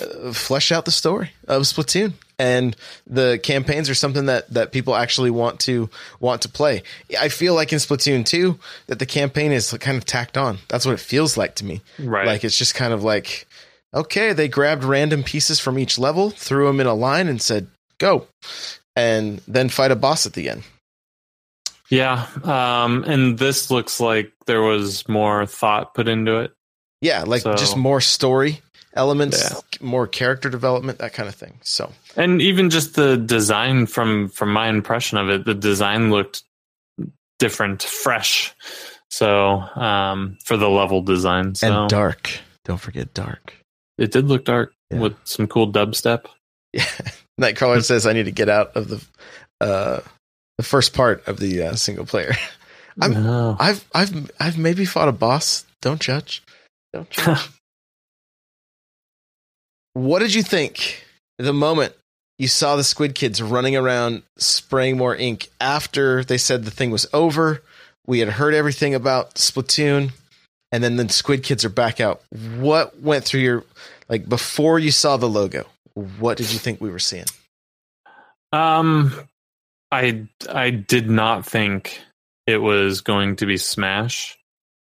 uh, 0.00 0.32
flesh 0.32 0.72
out 0.72 0.84
the 0.84 0.90
story 0.90 1.30
of 1.46 1.62
Splatoon 1.62 2.14
and 2.38 2.74
the 3.06 3.38
campaigns 3.42 3.90
are 3.90 3.94
something 3.94 4.26
that 4.26 4.48
that 4.48 4.72
people 4.72 4.96
actually 4.96 5.30
want 5.30 5.60
to 5.60 5.90
want 6.20 6.42
to 6.42 6.48
play. 6.48 6.82
I 7.18 7.28
feel 7.28 7.54
like 7.54 7.72
in 7.72 7.78
Splatoon 7.78 8.24
2 8.24 8.58
that 8.86 8.98
the 8.98 9.06
campaign 9.06 9.52
is 9.52 9.72
kind 9.72 9.98
of 9.98 10.06
tacked 10.06 10.38
on. 10.38 10.58
That's 10.68 10.86
what 10.86 10.94
it 10.94 11.00
feels 11.00 11.36
like 11.36 11.56
to 11.56 11.64
me. 11.64 11.82
right. 11.98 12.26
Like 12.26 12.42
it's 12.42 12.56
just 12.56 12.74
kind 12.74 12.94
of 12.94 13.04
like 13.04 13.46
okay, 13.94 14.32
they 14.32 14.48
grabbed 14.48 14.84
random 14.84 15.22
pieces 15.22 15.60
from 15.60 15.78
each 15.78 15.98
level, 15.98 16.30
threw 16.30 16.66
them 16.66 16.80
in 16.80 16.86
a 16.86 16.94
line 16.94 17.28
and 17.28 17.40
said, 17.40 17.68
"Go." 17.98 18.26
And 18.96 19.40
then 19.46 19.68
fight 19.68 19.90
a 19.90 19.96
boss 19.96 20.26
at 20.26 20.32
the 20.34 20.48
end. 20.50 20.62
Yeah, 21.90 22.26
um, 22.44 23.02
and 23.04 23.38
this 23.38 23.70
looks 23.70 23.98
like 24.00 24.32
there 24.46 24.62
was 24.62 25.08
more 25.08 25.44
thought 25.46 25.94
put 25.94 26.06
into 26.08 26.38
it. 26.38 26.52
Yeah, 27.00 27.24
like 27.26 27.42
So- 27.42 27.54
just 27.54 27.76
more 27.76 28.00
story 28.00 28.60
elements, 28.94 29.38
Yeah. 29.42 29.58
more 29.80 30.06
character 30.06 30.48
development, 30.50 30.98
that 30.98 31.12
kind 31.14 31.28
of 31.28 31.34
thing. 31.34 31.58
So, 31.62 31.92
And 32.16 32.42
even 32.42 32.70
just 32.70 32.94
the 32.94 33.16
design 33.16 33.86
from 33.86 34.28
from 34.28 34.52
my 34.52 34.68
impression 34.68 35.18
of 35.18 35.28
it, 35.30 35.44
the 35.44 35.54
design 35.54 36.10
looked 36.10 36.42
different, 37.38 37.82
fresh. 37.82 38.52
So, 39.10 39.60
um, 39.74 40.38
for 40.44 40.56
the 40.56 40.68
level 40.68 41.02
design, 41.02 41.54
so 41.56 41.66
and 41.82 41.90
dark. 41.90 42.30
Don't 42.64 42.80
forget 42.80 43.14
dark. 43.14 43.54
It 44.00 44.10
did 44.10 44.26
look 44.26 44.44
dark 44.44 44.72
Yeah. 44.90 44.98
with 44.98 45.14
some 45.24 45.46
cool 45.46 45.70
dubstep. 45.72 46.24
Yeah. 46.72 46.84
Nightcrawler 47.40 47.82
says 47.84 48.06
I 48.06 48.12
need 48.12 48.26
to 48.26 48.30
get 48.32 48.48
out 48.48 48.76
of 48.76 48.88
the 48.88 49.04
uh 49.60 50.00
the 50.58 50.62
first 50.64 50.92
part 50.94 51.26
of 51.26 51.38
the 51.40 51.62
uh, 51.64 51.74
single 51.74 52.04
player. 52.06 52.32
I'm- 53.00 53.12
No. 53.12 53.56
I've 53.58 53.84
I've 53.94 54.30
I've 54.38 54.56
maybe 54.58 54.84
fought 54.84 55.08
a 55.08 55.12
boss. 55.12 55.64
Don't 55.82 56.00
judge. 56.00 56.42
Don't 56.92 57.08
judge. 57.10 57.48
what 59.94 60.20
did 60.20 60.34
you 60.34 60.42
think 60.42 61.04
the 61.38 61.52
moment 61.52 61.94
you 62.38 62.48
saw 62.48 62.76
the 62.76 62.84
Squid 62.84 63.14
Kids 63.14 63.42
running 63.42 63.76
around 63.76 64.22
spraying 64.38 64.96
more 64.96 65.14
ink 65.16 65.48
after 65.60 66.22
they 66.24 66.38
said 66.38 66.64
the 66.64 66.70
thing 66.70 66.90
was 66.90 67.06
over? 67.12 67.62
We 68.06 68.20
had 68.20 68.28
heard 68.30 68.54
everything 68.54 68.94
about 68.94 69.34
Splatoon, 69.34 70.12
and 70.72 70.82
then 70.82 70.96
the 70.96 71.08
Squid 71.08 71.42
Kids 71.42 71.64
are 71.64 71.70
back 71.70 72.00
out. 72.00 72.22
What 72.58 73.00
went 73.00 73.24
through 73.24 73.40
your 73.40 73.64
like 74.08 74.28
before 74.28 74.78
you 74.78 74.90
saw 74.90 75.16
the 75.16 75.28
logo? 75.28 75.66
What 75.94 76.36
did 76.36 76.52
you 76.52 76.58
think 76.58 76.80
we 76.80 76.90
were 76.90 76.98
seeing? 76.98 77.26
Um, 78.52 79.12
I 79.90 80.26
I 80.48 80.70
did 80.70 81.10
not 81.10 81.46
think 81.46 82.00
it 82.46 82.58
was 82.58 83.00
going 83.00 83.36
to 83.36 83.46
be 83.46 83.56
Smash 83.56 84.36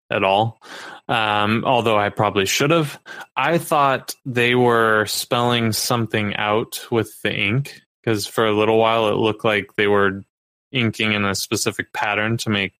at 0.09 0.23
all. 0.23 0.61
Um, 1.07 1.63
although 1.65 1.97
I 1.97 2.09
probably 2.09 2.45
should 2.45 2.71
have. 2.71 2.99
I 3.35 3.57
thought 3.57 4.15
they 4.25 4.55
were 4.55 5.05
spelling 5.05 5.73
something 5.73 6.35
out 6.35 6.87
with 6.91 7.21
the 7.23 7.33
ink 7.33 7.81
because 8.01 8.25
for 8.25 8.45
a 8.45 8.55
little 8.55 8.77
while 8.77 9.09
it 9.09 9.15
looked 9.15 9.43
like 9.43 9.75
they 9.75 9.87
were 9.87 10.23
inking 10.71 11.13
in 11.13 11.25
a 11.25 11.35
specific 11.35 11.93
pattern 11.93 12.37
to 12.37 12.49
make 12.49 12.73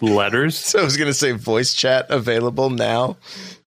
letters. 0.00 0.56
So 0.72 0.80
I 0.80 0.84
was 0.84 0.96
gonna 0.96 1.14
say 1.14 1.32
voice 1.32 1.74
chat 1.74 2.06
available 2.10 2.70
now. 2.70 3.16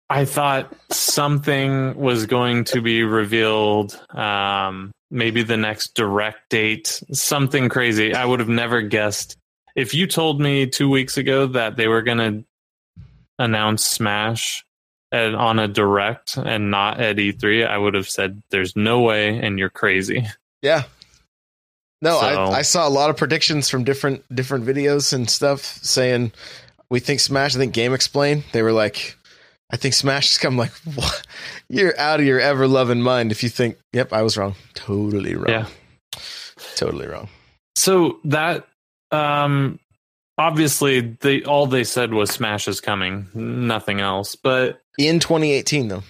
I 0.10 0.26
thought 0.26 0.72
something 0.92 1.96
was 1.96 2.26
going 2.28 2.66
to 2.66 2.82
be 2.82 3.04
revealed. 3.04 4.00
Um, 4.16 4.92
maybe 5.10 5.42
the 5.44 5.58
next 5.58 5.96
direct 5.96 6.50
date, 6.50 7.02
something 7.12 7.70
crazy. 7.70 8.14
I 8.14 8.26
would 8.26 8.40
have 8.40 8.50
never 8.50 8.82
guessed. 8.82 9.38
If 9.76 9.94
you 9.94 10.06
told 10.06 10.40
me 10.40 10.68
two 10.68 10.90
weeks 10.90 11.18
ago 11.18 11.48
that 11.48 11.76
they 11.76 11.88
were 11.88 12.02
going 12.02 12.18
to 12.18 13.04
announce 13.40 13.86
Smash 13.86 14.64
at, 15.12 15.34
on 15.34 15.60
a 15.60 15.68
direct 15.68 16.38
and 16.38 16.70
not 16.70 17.00
at 17.00 17.18
E3, 17.18 17.68
I 17.68 17.78
would 17.78 17.96
have 17.96 18.08
said, 18.08 18.42
"There's 18.52 18.76
no 18.76 19.02
way," 19.02 19.40
and 19.40 19.58
you're 19.58 19.70
crazy. 19.70 20.28
Yeah. 20.62 20.84
No, 22.06 22.20
So- 22.20 22.26
I, 22.26 22.58
I 22.60 22.62
saw 22.62 22.88
a 22.88 22.90
lot 22.90 23.10
of 23.10 23.18
predictions 23.18 23.70
from 23.70 23.84
different 23.84 24.24
different 24.34 24.66
videos 24.66 25.12
and 25.12 25.30
stuff 25.30 25.62
saying 25.84 26.32
we 26.90 27.00
think 27.00 27.20
Smash. 27.20 27.56
I 27.56 27.60
think 27.60 27.74
GameXplain. 27.76 28.44
They 28.52 28.62
were 28.62 28.72
like, 28.72 29.18
I 29.72 29.78
think 29.78 29.94
Smash 29.96 30.32
is 30.32 30.38
coming. 30.38 30.58
Like, 30.60 30.72
what? 30.96 31.26
You're 31.68 32.00
out 32.00 32.20
of 32.20 32.26
your 32.26 32.40
ever 32.40 32.68
loving 32.68 33.02
mind 33.02 33.32
if 33.32 33.42
you 33.44 33.50
think. 33.50 33.78
Yep, 33.94 34.14
I 34.14 34.22
was 34.22 34.38
wrong. 34.38 34.56
Totally 34.76 35.36
wrong. 35.36 35.50
Yeah. 35.50 35.66
Totally 36.76 37.08
wrong. 37.08 37.28
So 37.76 38.20
that 38.26 38.68
um 39.12 39.80
obviously 40.38 41.00
they 41.22 41.44
all 41.44 41.68
they 41.68 41.84
said 41.84 42.14
was 42.14 42.30
Smash 42.32 42.68
is 42.68 42.82
coming, 42.82 43.28
nothing 43.34 44.00
else. 44.00 44.36
But 44.36 44.80
In 44.98 45.20
2018, 45.20 45.88
though, 45.88 46.04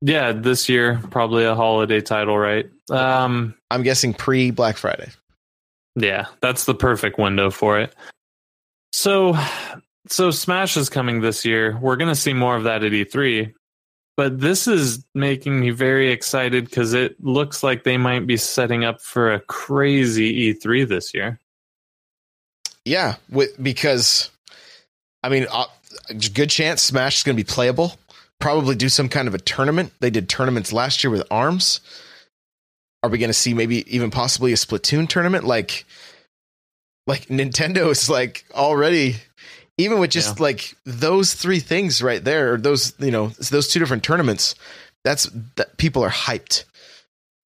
Yeah, 0.00 0.32
this 0.32 0.68
year 0.68 1.00
probably 1.10 1.44
a 1.44 1.54
holiday 1.54 2.00
title, 2.00 2.38
right? 2.38 2.66
Um, 2.90 3.54
I'm 3.70 3.82
guessing 3.82 4.14
pre 4.14 4.50
Black 4.50 4.76
Friday. 4.76 5.10
Yeah, 5.96 6.26
that's 6.40 6.64
the 6.64 6.74
perfect 6.74 7.18
window 7.18 7.50
for 7.50 7.80
it. 7.80 7.94
So, 8.92 9.36
so 10.08 10.30
Smash 10.30 10.76
is 10.76 10.88
coming 10.88 11.20
this 11.20 11.44
year. 11.44 11.78
We're 11.80 11.96
gonna 11.96 12.14
see 12.14 12.32
more 12.32 12.56
of 12.56 12.64
that 12.64 12.84
at 12.84 12.92
E3, 12.92 13.52
but 14.16 14.40
this 14.40 14.68
is 14.68 15.04
making 15.14 15.58
me 15.58 15.70
very 15.70 16.10
excited 16.12 16.66
because 16.66 16.92
it 16.92 17.22
looks 17.22 17.62
like 17.62 17.84
they 17.84 17.96
might 17.96 18.26
be 18.26 18.36
setting 18.36 18.84
up 18.84 19.00
for 19.00 19.32
a 19.32 19.40
crazy 19.40 20.52
E3 20.54 20.88
this 20.88 21.12
year. 21.12 21.40
Yeah, 22.84 23.16
with 23.30 23.60
because 23.62 24.30
I 25.22 25.28
mean, 25.28 25.46
uh, 25.50 25.66
good 26.32 26.50
chance 26.50 26.82
Smash 26.82 27.16
is 27.16 27.22
going 27.24 27.36
to 27.36 27.42
be 27.42 27.46
playable. 27.46 27.98
Probably 28.38 28.76
do 28.76 28.88
some 28.88 29.08
kind 29.08 29.26
of 29.26 29.34
a 29.34 29.38
tournament. 29.38 29.92
They 29.98 30.10
did 30.10 30.28
tournaments 30.28 30.72
last 30.72 31.02
year 31.02 31.10
with 31.10 31.24
Arms. 31.30 31.80
Are 33.06 33.08
we 33.08 33.18
going 33.18 33.28
to 33.30 33.34
see 33.34 33.54
maybe 33.54 33.84
even 33.94 34.10
possibly 34.10 34.52
a 34.52 34.56
Splatoon 34.56 35.08
tournament? 35.08 35.44
Like, 35.44 35.84
like 37.06 37.26
Nintendo 37.28 37.90
is 37.90 38.10
like 38.10 38.44
already 38.52 39.16
even 39.78 39.98
with 39.98 40.10
just 40.10 40.38
Yeah. 40.38 40.42
like 40.42 40.74
those 40.84 41.34
three 41.34 41.60
things 41.60 42.02
right 42.02 42.22
there, 42.22 42.54
or 42.54 42.56
those 42.58 42.94
you 42.98 43.10
know 43.10 43.28
those 43.50 43.68
two 43.68 43.78
different 43.78 44.02
tournaments, 44.02 44.54
that's 45.04 45.28
that 45.56 45.76
people 45.76 46.02
are 46.02 46.10
hyped. 46.10 46.64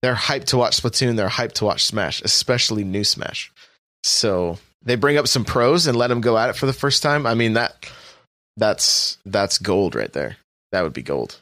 They're 0.01 0.15
hyped 0.15 0.45
to 0.45 0.57
watch 0.57 0.81
Splatoon. 0.81 1.15
They're 1.15 1.27
hyped 1.29 1.53
to 1.53 1.65
watch 1.65 1.85
Smash, 1.85 2.21
especially 2.23 2.83
new 2.83 3.03
Smash. 3.03 3.51
So 4.03 4.57
they 4.81 4.95
bring 4.95 5.17
up 5.17 5.27
some 5.27 5.45
pros 5.45 5.85
and 5.85 5.95
let 5.95 6.07
them 6.07 6.21
go 6.21 6.37
at 6.39 6.49
it 6.49 6.55
for 6.55 6.65
the 6.65 6.73
first 6.73 7.03
time. 7.03 7.27
I 7.27 7.35
mean 7.35 7.53
that 7.53 7.75
that's 8.57 9.17
that's 9.25 9.57
gold 9.59 9.93
right 9.93 10.11
there. 10.11 10.37
That 10.71 10.81
would 10.83 10.93
be 10.93 11.03
gold. 11.03 11.39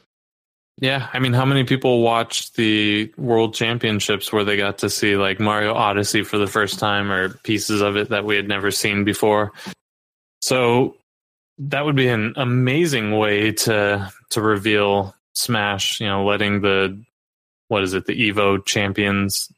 Yeah, 0.78 1.08
I 1.12 1.18
mean, 1.18 1.34
how 1.34 1.44
many 1.44 1.64
people 1.64 2.00
watched 2.00 2.56
the 2.56 3.12
World 3.18 3.54
Championships 3.54 4.32
where 4.32 4.44
they 4.44 4.56
got 4.56 4.78
to 4.78 4.88
see 4.88 5.16
like 5.16 5.38
Mario 5.38 5.74
Odyssey 5.74 6.22
for 6.22 6.38
the 6.38 6.46
first 6.46 6.78
time 6.78 7.12
or 7.12 7.28
pieces 7.28 7.82
of 7.82 7.96
it 7.96 8.08
that 8.08 8.24
we 8.24 8.36
had 8.36 8.48
never 8.48 8.70
seen 8.70 9.04
before? 9.04 9.52
So 10.40 10.96
that 11.58 11.84
would 11.84 11.96
be 11.96 12.08
an 12.08 12.32
amazing 12.36 13.16
way 13.18 13.52
to 13.52 14.10
to 14.30 14.40
reveal 14.40 15.14
Smash. 15.34 16.00
You 16.00 16.06
know, 16.06 16.24
letting 16.24 16.62
the 16.62 17.02
what 17.68 17.82
is 17.82 17.94
it, 17.94 18.06
the 18.06 18.30
Evo 18.30 18.64
champions 18.64 19.52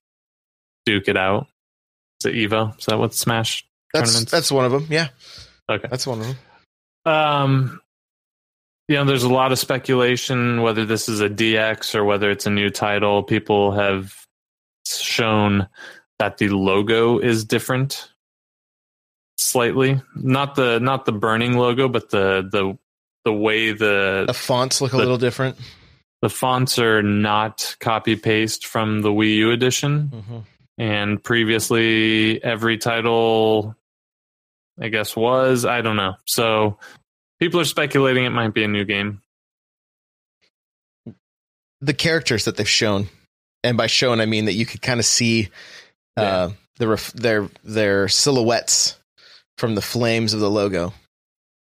duke 0.84 1.09
it 1.09 1.16
out. 1.16 1.47
Is 2.20 2.26
it 2.26 2.34
Evo? 2.34 2.76
Is 2.78 2.86
that 2.86 2.98
what 2.98 3.14
Smash 3.14 3.64
That's 3.94 4.10
tournaments? 4.10 4.32
that's 4.32 4.51
one 4.51 4.64
of 4.64 4.72
them. 4.72 4.86
Yeah, 4.90 5.09
okay. 5.70 5.89
that's 5.89 6.06
one 6.06 6.20
of 6.20 6.26
them. 6.26 6.36
Um, 7.05 7.80
you 8.93 8.98
know, 8.98 9.05
there's 9.06 9.23
a 9.23 9.32
lot 9.32 9.52
of 9.52 9.59
speculation 9.59 10.60
whether 10.60 10.85
this 10.85 11.09
is 11.09 11.20
a 11.23 11.28
DX 11.31 11.94
or 11.94 12.05
whether 12.05 12.31
it's 12.31 12.44
a 12.44 12.51
new 12.51 12.69
title. 12.69 13.23
People 13.23 13.73
have 13.73 14.27
shown 14.86 15.66
that 16.19 16.36
the 16.36 16.51
logo 16.51 17.19
is 17.19 17.43
different 17.47 18.10
slightly. 19.39 19.98
Not 20.14 20.56
the 20.56 20.78
not 20.78 21.06
the 21.06 21.12
burning 21.12 21.56
logo, 21.56 21.89
but 21.89 22.10
the 22.10 22.47
the 22.52 22.77
the 23.24 23.32
way 23.32 23.73
the 23.73 24.24
The 24.27 24.35
fonts 24.35 24.82
look 24.82 24.93
a 24.93 24.98
little 24.98 25.16
different. 25.16 25.56
the 26.20 26.28
fonts 26.28 26.78
are 26.78 27.02
not 27.02 27.74
copy 27.81 28.14
paste 28.16 28.66
from 28.66 29.01
the 29.01 29.09
Wii 29.09 29.36
U 29.36 29.52
edition. 29.52 30.10
Mm-hmm. 30.12 30.39
And 30.77 31.23
previously, 31.23 32.44
every 32.44 32.77
title, 32.77 33.74
I 34.78 34.89
guess, 34.89 35.16
was. 35.16 35.64
I 35.64 35.81
don't 35.81 35.97
know. 35.97 36.16
So 36.27 36.78
people 37.43 37.59
are 37.59 37.64
speculating 37.64 38.24
it 38.24 38.31
might 38.31 38.55
be 38.55 38.62
a 38.62 38.69
new 38.69 38.85
game. 38.85 39.20
the 41.81 41.93
characters 41.93 42.44
that 42.44 42.56
they've 42.56 42.69
shown, 42.69 43.09
and 43.64 43.77
by 43.77 43.89
shown 43.89 44.20
I 44.20 44.27
mean 44.27 44.44
that 44.44 44.52
you 44.52 44.64
could 44.64 44.81
kind 44.81 45.01
of 45.01 45.06
see 45.06 45.48
uh, 46.16 46.51
the 46.77 46.86
ref- 46.86 47.12
their 47.14 47.48
their 47.64 48.06
silhouettes 48.06 48.97
from 49.59 49.74
the 49.74 49.82
flames 49.82 50.32
of 50.35 50.39
the 50.39 50.48
logo, 50.48 50.94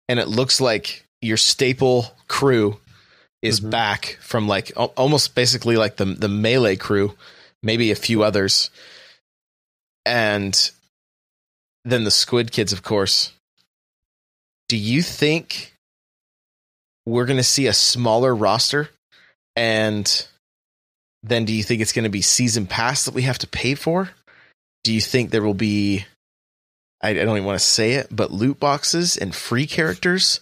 and 0.09 0.19
it 0.19 0.27
looks 0.29 0.59
like 0.63 1.05
your 1.21 1.37
staple 1.37 2.07
crew 2.29 2.81
is 3.43 3.61
Mhm. 3.61 3.71
back 3.71 4.17
from 4.23 4.49
like 4.49 4.73
al- 4.79 4.95
almost 4.97 5.35
basically 5.35 5.77
like 5.77 5.97
the 5.97 6.07
the 6.07 6.29
melee 6.29 6.77
crew, 6.77 7.15
maybe 7.63 7.91
a 7.91 7.95
few 7.95 8.23
others, 8.23 8.71
and 10.07 10.71
then 11.85 12.05
the 12.05 12.11
Squid 12.11 12.51
Kids, 12.53 12.73
of 12.73 12.83
course. 12.83 13.33
Do 14.69 14.77
you 14.77 15.03
think 15.03 15.75
we're 17.07 17.27
going 17.27 17.39
to 17.39 17.43
see 17.43 17.67
a 17.67 17.73
smaller 17.73 18.35
roster? 18.35 18.91
And 19.57 20.27
then 21.23 21.45
do 21.45 21.53
you 21.53 21.63
think 21.63 21.81
it's 21.81 21.93
going 21.93 22.05
to 22.05 22.11
be 22.11 22.23
season 22.23 22.67
pass 22.67 23.05
that 23.05 23.15
we 23.15 23.23
have 23.23 23.39
to 23.39 23.47
pay 23.47 23.75
for? 23.75 24.11
Do 24.85 24.93
you 24.93 25.01
think 25.01 25.31
there 25.31 25.43
will 25.43 25.55
be 25.55 26.05
I, 27.03 27.11
I 27.11 27.15
don't 27.15 27.37
even 27.37 27.45
want 27.45 27.59
to 27.59 27.65
say 27.65 27.93
it, 27.93 28.09
but 28.11 28.31
loot 28.31 28.59
boxes 28.59 29.17
and 29.17 29.35
free 29.35 29.67
characters? 29.67 30.41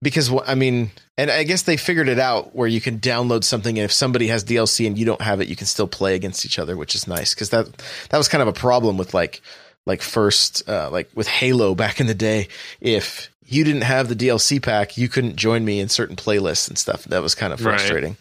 Because 0.00 0.32
I 0.46 0.54
mean, 0.54 0.90
and 1.16 1.30
I 1.30 1.42
guess 1.42 1.62
they 1.62 1.76
figured 1.76 2.08
it 2.08 2.18
out 2.18 2.54
where 2.54 2.68
you 2.68 2.80
can 2.80 3.00
download 3.00 3.44
something 3.44 3.78
and 3.78 3.84
if 3.84 3.92
somebody 3.92 4.28
has 4.28 4.44
DLC 4.44 4.86
and 4.86 4.96
you 4.96 5.04
don't 5.04 5.20
have 5.20 5.40
it, 5.40 5.48
you 5.48 5.56
can 5.56 5.66
still 5.66 5.88
play 5.88 6.14
against 6.14 6.44
each 6.44 6.58
other, 6.58 6.76
which 6.76 6.94
is 6.94 7.08
nice 7.08 7.34
because 7.34 7.50
that 7.50 7.66
that 8.10 8.18
was 8.18 8.28
kind 8.28 8.42
of 8.42 8.48
a 8.48 8.52
problem 8.52 8.96
with 8.96 9.14
like 9.14 9.42
like 9.88 10.02
first 10.02 10.68
uh, 10.68 10.88
like 10.92 11.10
with 11.16 11.26
Halo 11.26 11.74
back 11.74 11.98
in 12.00 12.06
the 12.06 12.14
day. 12.14 12.46
If 12.80 13.30
you 13.44 13.64
didn't 13.64 13.82
have 13.82 14.08
the 14.08 14.14
DLC 14.14 14.62
pack, 14.62 14.96
you 14.96 15.08
couldn't 15.08 15.34
join 15.36 15.64
me 15.64 15.80
in 15.80 15.88
certain 15.88 16.14
playlists 16.14 16.68
and 16.68 16.78
stuff. 16.78 17.04
That 17.04 17.22
was 17.22 17.34
kind 17.34 17.52
of 17.52 17.64
Right. 17.64 17.78
frustrating. 17.80 18.16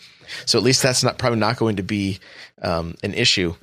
So 0.46 0.58
at 0.58 0.64
least 0.64 0.82
that's 0.82 1.04
not 1.04 1.18
probably 1.20 1.40
not 1.40 1.58
going 1.58 1.76
to 1.76 1.84
be 1.84 2.20
um, 2.62 2.96
an 3.04 3.14
issue. 3.14 3.54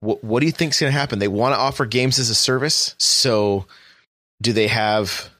What, 0.00 0.22
what 0.24 0.40
do 0.40 0.46
you 0.46 0.52
think 0.52 0.72
is 0.72 0.80
going 0.80 0.92
to 0.92 0.98
happen? 0.98 1.18
They 1.18 1.28
want 1.28 1.54
to 1.54 1.58
offer 1.58 1.86
games 1.86 2.18
as 2.18 2.30
a 2.30 2.34
service. 2.34 2.94
So 2.98 3.66
do 4.42 4.52
they 4.52 4.68
have? 4.68 5.30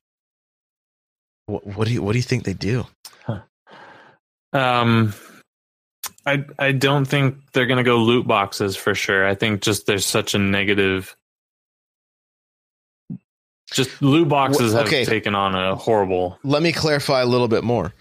What, 1.47 1.67
what 1.67 1.87
do 1.87 1.95
you 1.95 2.03
What 2.03 2.13
do 2.13 2.19
you 2.19 2.23
think 2.23 2.45
they 2.45 2.55
do? 2.55 2.87
Um, 4.53 5.13
I 6.27 6.45
I 6.59 6.73
don't 6.73 7.05
think 7.05 7.37
they're 7.53 7.67
gonna 7.67 7.83
go 7.83 7.99
loot 7.99 8.27
boxes 8.27 8.77
for 8.77 8.95
sure. 8.95 9.27
I 9.27 9.35
think 9.35 9.63
just 9.63 9.87
there's 9.87 10.07
such 10.07 10.35
a 10.35 10.39
negative. 10.39 11.17
Just 13.75 14.01
loot 14.01 14.29
boxes 14.29 14.73
have 14.73 14.87
okay. 14.87 15.05
taken 15.05 15.35
on 15.35 15.55
a 15.55 15.75
horrible. 15.75 16.39
Let 16.45 16.63
me 16.63 16.73
clarify 16.73 17.21
a 17.21 17.27
little 17.27 17.49
bit 17.49 17.65
more. 17.65 17.93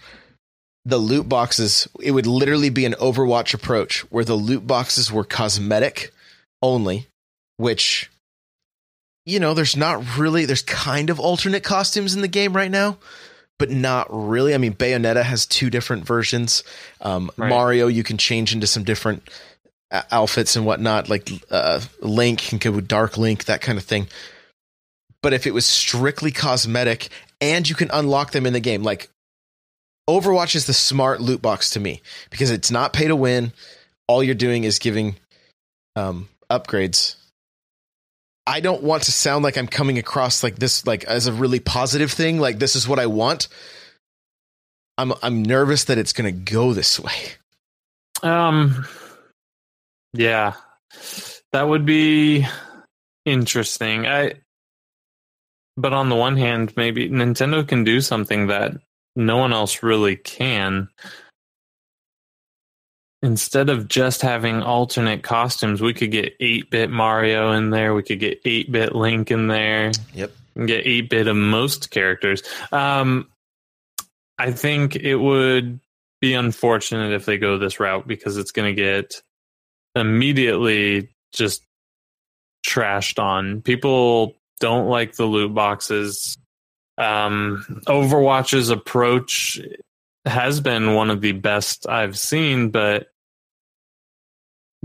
The 0.86 0.98
loot 0.98 1.28
boxes, 1.28 1.88
it 2.00 2.12
would 2.12 2.26
literally 2.26 2.70
be 2.70 2.84
an 2.84 2.92
Overwatch 2.94 3.54
approach 3.54 4.00
where 4.10 4.24
the 4.24 4.34
loot 4.34 4.66
boxes 4.66 5.10
were 5.10 5.24
cosmetic 5.24 6.12
only, 6.62 7.08
which, 7.56 8.10
you 9.26 9.40
know, 9.40 9.54
there's 9.54 9.76
not 9.76 10.18
really, 10.18 10.44
there's 10.44 10.62
kind 10.62 11.10
of 11.10 11.18
alternate 11.18 11.64
costumes 11.64 12.14
in 12.14 12.20
the 12.20 12.28
game 12.28 12.54
right 12.54 12.70
now, 12.70 12.98
but 13.58 13.70
not 13.70 14.06
really. 14.10 14.54
I 14.54 14.58
mean, 14.58 14.74
Bayonetta 14.74 15.22
has 15.22 15.46
two 15.46 15.70
different 15.70 16.06
versions. 16.06 16.62
Um, 17.00 17.30
Right. 17.36 17.48
Mario, 17.48 17.86
you 17.88 18.02
can 18.02 18.18
change 18.18 18.54
into 18.54 18.66
some 18.66 18.84
different 18.84 19.28
uh, 19.90 20.02
outfits 20.10 20.54
and 20.56 20.66
whatnot, 20.66 21.08
like 21.08 21.30
uh, 21.50 21.80
Link 22.00 22.40
can 22.40 22.58
go 22.58 22.72
with 22.72 22.86
Dark 22.88 23.16
Link, 23.16 23.44
that 23.46 23.60
kind 23.60 23.78
of 23.78 23.84
thing. 23.84 24.06
But 25.24 25.32
if 25.32 25.46
it 25.46 25.54
was 25.54 25.64
strictly 25.64 26.30
cosmetic 26.30 27.08
and 27.40 27.66
you 27.66 27.74
can 27.74 27.88
unlock 27.90 28.32
them 28.32 28.44
in 28.44 28.52
the 28.52 28.60
game, 28.60 28.82
like 28.82 29.08
Overwatch 30.06 30.54
is 30.54 30.66
the 30.66 30.74
smart 30.74 31.22
loot 31.22 31.40
box 31.40 31.70
to 31.70 31.80
me 31.80 32.02
because 32.28 32.50
it's 32.50 32.70
not 32.70 32.92
pay 32.92 33.08
to 33.08 33.16
win. 33.16 33.54
All 34.06 34.22
you're 34.22 34.34
doing 34.34 34.64
is 34.64 34.78
giving 34.78 35.16
um, 35.96 36.28
upgrades. 36.50 37.16
I 38.46 38.60
don't 38.60 38.82
want 38.82 39.04
to 39.04 39.12
sound 39.12 39.44
like 39.44 39.56
I'm 39.56 39.66
coming 39.66 39.96
across 39.96 40.42
like 40.42 40.56
this, 40.56 40.86
like 40.86 41.04
as 41.04 41.26
a 41.26 41.32
really 41.32 41.58
positive 41.58 42.12
thing. 42.12 42.38
Like 42.38 42.58
this 42.58 42.76
is 42.76 42.86
what 42.86 42.98
I 42.98 43.06
want. 43.06 43.48
I'm 44.98 45.14
I'm 45.22 45.42
nervous 45.42 45.84
that 45.84 45.96
it's 45.96 46.12
going 46.12 46.30
to 46.30 46.52
go 46.52 46.74
this 46.74 47.00
way. 47.00 47.32
Um, 48.22 48.86
yeah, 50.12 50.52
that 51.52 51.66
would 51.66 51.86
be 51.86 52.46
interesting. 53.24 54.06
I, 54.06 54.34
but 55.76 55.92
on 55.92 56.08
the 56.08 56.16
one 56.16 56.36
hand, 56.36 56.72
maybe 56.76 57.08
Nintendo 57.08 57.66
can 57.66 57.84
do 57.84 58.00
something 58.00 58.46
that 58.48 58.72
no 59.16 59.36
one 59.36 59.52
else 59.52 59.82
really 59.82 60.16
can. 60.16 60.88
Instead 63.22 63.70
of 63.70 63.88
just 63.88 64.20
having 64.20 64.62
alternate 64.62 65.22
costumes, 65.22 65.80
we 65.80 65.94
could 65.94 66.10
get 66.10 66.34
8 66.40 66.70
bit 66.70 66.90
Mario 66.90 67.52
in 67.52 67.70
there. 67.70 67.94
We 67.94 68.02
could 68.02 68.20
get 68.20 68.40
8 68.44 68.70
bit 68.70 68.94
Link 68.94 69.30
in 69.30 69.48
there. 69.48 69.92
Yep. 70.12 70.32
And 70.56 70.68
get 70.68 70.86
8 70.86 71.08
bit 71.08 71.26
of 71.26 71.36
most 71.36 71.90
characters. 71.90 72.42
Um, 72.70 73.28
I 74.38 74.52
think 74.52 74.96
it 74.96 75.16
would 75.16 75.80
be 76.20 76.34
unfortunate 76.34 77.12
if 77.12 77.24
they 77.24 77.38
go 77.38 77.58
this 77.58 77.80
route 77.80 78.06
because 78.06 78.36
it's 78.36 78.52
going 78.52 78.74
to 78.74 78.80
get 78.80 79.22
immediately 79.94 81.10
just 81.32 81.62
trashed 82.66 83.22
on. 83.22 83.62
People 83.62 84.36
don't 84.64 84.88
like 84.88 85.14
the 85.14 85.26
loot 85.26 85.52
boxes. 85.52 86.38
Um, 86.96 87.82
Overwatch's 87.86 88.70
approach 88.70 89.60
has 90.24 90.58
been 90.60 90.94
one 90.94 91.10
of 91.10 91.20
the 91.20 91.32
best 91.32 91.86
I've 91.86 92.18
seen, 92.18 92.70
but 92.70 93.08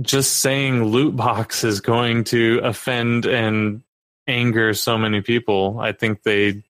just 0.02 0.42
saying 0.42 0.84
loot 0.84 1.16
box 1.16 1.64
is 1.64 1.80
going 1.80 2.26
to 2.26 2.60
offend 2.62 3.26
and 3.26 3.82
anger 4.28 4.74
so 4.74 4.98
many 4.98 5.22
people. 5.22 5.80
I 5.80 5.94
think 5.94 6.24
they 6.24 6.62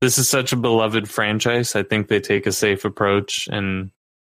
this 0.00 0.18
is 0.18 0.28
such 0.28 0.52
a 0.52 0.56
beloved 0.56 1.08
franchise. 1.08 1.76
I 1.76 1.84
think 1.84 2.08
they 2.08 2.18
take 2.18 2.46
a 2.46 2.52
safe 2.52 2.84
approach 2.84 3.48
and 3.52 3.92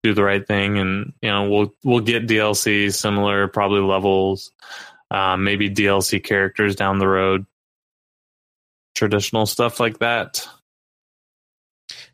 do 0.03 0.13
the 0.13 0.25
right 0.25 0.45
thing 0.45 0.77
and 0.77 1.13
you 1.23 1.31
know 1.31 1.49
we'll 1.49 1.73
we'll 1.85 2.01
get 2.01 2.27
DLC 2.27 2.93
similar 2.93 3.47
probably 3.47 3.81
levels 3.81 4.51
um, 5.13 5.45
maybe 5.45 5.71
DLC 5.71 6.23
characters 6.23 6.75
down 6.75 6.99
the 6.99 7.07
road 7.07 7.47
traditional 8.95 9.47
stuff 9.47 9.81
like 9.81 9.99
that 9.99 10.47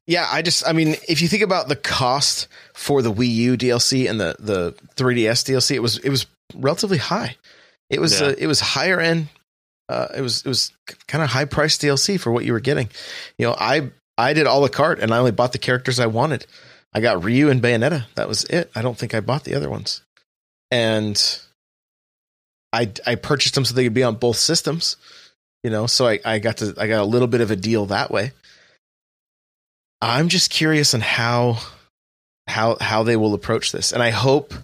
Yeah, 0.07 0.27
I 0.31 0.43
just 0.43 0.67
I 0.67 0.73
mean, 0.73 0.97
if 1.09 1.21
you 1.21 1.29
think 1.29 1.43
about 1.43 1.69
the 1.69 1.77
cost 1.77 2.47
for 2.75 3.03
the 3.03 3.13
Wii 3.13 3.35
U 3.35 3.57
DLC 3.57 4.09
and 4.09 4.21
the 4.21 4.37
the 4.39 4.73
3DS 4.97 5.45
DLC, 5.51 5.75
it 5.75 5.81
was 5.81 5.99
it 5.99 6.11
was 6.11 6.27
relatively 6.55 6.99
high. 6.99 7.37
It 7.91 8.01
was 8.01 8.21
Yeah. 8.21 8.29
uh, 8.29 8.35
it 8.39 8.47
was 8.47 8.61
higher 8.61 9.01
end 9.01 9.29
uh, 9.89 10.09
it 10.17 10.21
was 10.21 10.43
it 10.43 10.49
was 10.49 10.73
kind 11.07 11.23
of 11.23 11.31
high 11.31 11.45
priced 11.45 11.81
DLC 11.81 12.19
for 12.19 12.33
what 12.33 12.45
you 12.45 12.53
were 12.53 12.61
getting. 12.61 12.89
You 13.39 13.47
know, 13.47 13.57
I 13.59 13.91
I 14.19 14.33
did 14.33 14.47
all 14.47 14.61
the 14.61 14.69
cart 14.69 15.01
and 15.01 15.13
I 15.13 15.19
only 15.19 15.33
bought 15.33 15.53
the 15.53 15.59
characters 15.59 16.01
I 16.01 16.07
wanted. 16.07 16.47
I 16.93 17.01
got 17.01 17.23
Ryu 17.23 17.51
and 17.51 17.63
Bayonetta. 17.63 18.07
That 18.15 18.29
was 18.29 18.45
it. 18.45 18.71
I 18.75 18.83
don't 18.83 18.97
think 18.97 19.15
I 19.15 19.21
bought 19.21 19.45
the 19.45 19.55
other 19.55 19.71
ones. 19.71 20.03
And 20.71 21.21
I 22.73 22.91
I 23.07 23.15
purchased 23.15 23.55
them 23.55 23.65
so 23.65 23.75
they 23.75 23.85
could 23.85 23.95
be 23.95 24.03
on 24.03 24.17
both 24.17 24.37
systems. 24.37 24.97
You 25.63 25.71
know, 25.71 25.87
so 25.87 26.07
I, 26.07 26.21
I 26.25 26.39
got 26.39 26.59
to 26.59 26.75
I 26.79 26.87
got 26.87 27.03
a 27.03 27.05
little 27.05 27.29
bit 27.29 27.41
of 27.41 27.51
a 27.51 27.57
deal 27.57 27.87
that 27.87 28.11
way. 28.11 28.33
I'm 30.01 30.29
just 30.29 30.51
curious 30.51 30.95
on 30.95 31.01
how 31.01 31.59
how 32.47 32.77
how 32.81 33.03
they 33.03 33.17
will 33.17 33.35
approach 33.35 33.73
this, 33.73 33.93
and 33.93 34.03
I 34.03 34.11
hope 34.11 34.55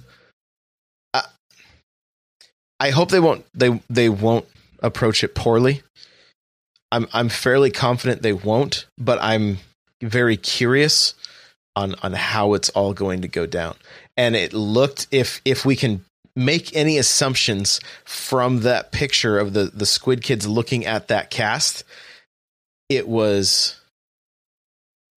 I, 1.12 1.24
I 2.78 2.90
hope 2.90 3.10
they 3.10 3.20
won't 3.20 3.44
they 3.54 3.80
they 3.90 4.08
won't 4.08 4.46
approach 4.80 5.24
it 5.24 5.34
poorly. 5.34 5.82
I'm 6.92 7.08
I'm 7.12 7.28
fairly 7.28 7.70
confident 7.70 8.22
they 8.22 8.34
won't, 8.34 8.86
but 8.98 9.18
I'm 9.22 9.58
very 10.02 10.36
curious 10.36 11.14
on 11.74 11.94
on 12.02 12.12
how 12.12 12.54
it's 12.54 12.68
all 12.70 12.92
going 12.92 13.22
to 13.22 13.28
go 13.28 13.46
down. 13.46 13.74
And 14.16 14.36
it 14.36 14.52
looked 14.52 15.06
if 15.10 15.40
if 15.44 15.64
we 15.64 15.74
can 15.74 16.04
make 16.34 16.74
any 16.74 16.98
assumptions 16.98 17.80
from 18.04 18.60
that 18.60 18.92
picture 18.92 19.38
of 19.38 19.52
the 19.52 19.64
the 19.64 19.86
squid 19.86 20.22
kids 20.22 20.46
looking 20.46 20.86
at 20.86 21.08
that 21.08 21.30
cast, 21.30 21.84
it 22.88 23.08
was 23.08 23.80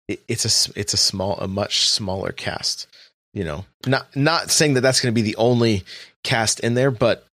it, 0.08 0.20
it's 0.28 0.44
a 0.44 0.72
it's 0.78 0.94
a 0.94 0.98
small 0.98 1.38
a 1.38 1.48
much 1.48 1.88
smaller 1.88 2.32
cast. 2.32 2.86
You 3.32 3.44
know, 3.44 3.64
not 3.86 4.14
not 4.14 4.50
saying 4.50 4.74
that 4.74 4.80
that's 4.80 5.00
going 5.00 5.12
to 5.12 5.20
be 5.20 5.28
the 5.28 5.36
only 5.36 5.84
cast 6.22 6.60
in 6.60 6.74
there, 6.74 6.90
but 6.90 7.26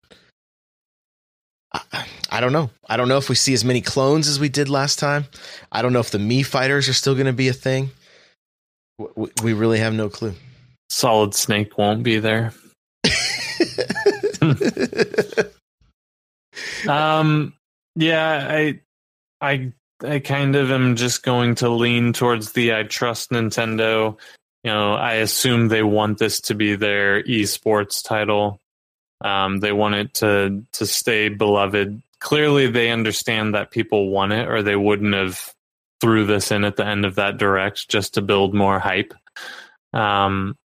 I, 1.74 2.06
I 2.30 2.42
don't 2.42 2.54
know. 2.54 2.70
I 2.88 2.98
don't 2.98 3.08
know 3.08 3.18
if 3.18 3.30
we 3.30 3.36
see 3.36 3.54
as 3.54 3.64
many 3.64 3.82
clones 3.82 4.28
as 4.28 4.40
we 4.40 4.50
did 4.50 4.68
last 4.68 5.00
time. 5.00 5.26
I 5.72 5.82
don't 5.82 5.94
know 5.94 6.00
if 6.00 6.12
the 6.12 6.18
Mii 6.18 6.46
fighters 6.46 6.90
are 6.90 6.94
still 6.94 7.14
going 7.14 7.28
to 7.28 7.34
be 7.34 7.48
a 7.48 7.54
thing. 7.54 7.92
We, 9.16 9.30
we 9.44 9.54
really 9.54 9.80
have 9.80 9.94
no 9.94 10.10
clue. 10.10 10.34
Solid 10.90 11.34
Snake 11.34 11.78
won't 11.78 12.04
be 12.04 12.20
there. 12.20 12.54
um 16.88 17.54
yeah, 17.96 18.48
I 18.50 18.80
I 19.42 19.74
I 20.04 20.20
kind 20.20 20.56
of 20.56 20.72
am 20.72 20.96
just 20.96 21.24
going 21.24 21.56
to 21.56 21.70
lean 21.70 22.14
towards 22.14 22.54
the 22.54 22.74
I 22.74 22.84
trust 22.84 23.32
Nintendo. 23.32 24.18
You 24.64 24.72
know, 24.72 24.94
I 24.94 25.14
assume 25.16 25.68
they 25.68 25.84
want 25.84 26.20
this 26.20 26.40
to 26.42 26.56
be 26.56 26.76
their 26.76 27.24
esports 27.24 28.04
title. 28.04 28.60
Um, 29.24 29.60
they 29.60 29.72
want 29.72 29.96
it 29.96 30.14
to 30.16 30.64
to 30.74 30.86
stay 30.86 31.30
beloved. 31.30 32.02
Clearly, 32.20 32.68
they 32.68 32.92
understand 32.92 33.56
that 33.56 33.72
people 33.72 34.10
want 34.10 34.34
it, 34.34 34.48
or 34.48 34.62
they 34.62 34.76
wouldn't 34.76 35.14
have 35.14 35.54
threw 36.00 36.26
this 36.26 36.52
in 36.52 36.64
at 36.64 36.78
the 36.78 36.86
end 36.86 37.06
of 37.06 37.16
that 37.16 37.38
direct 37.38 37.90
just 37.90 38.16
to 38.16 38.22
build 38.22 38.54
more 38.54 38.80
hype. 38.80 39.14
Um, 39.94 40.56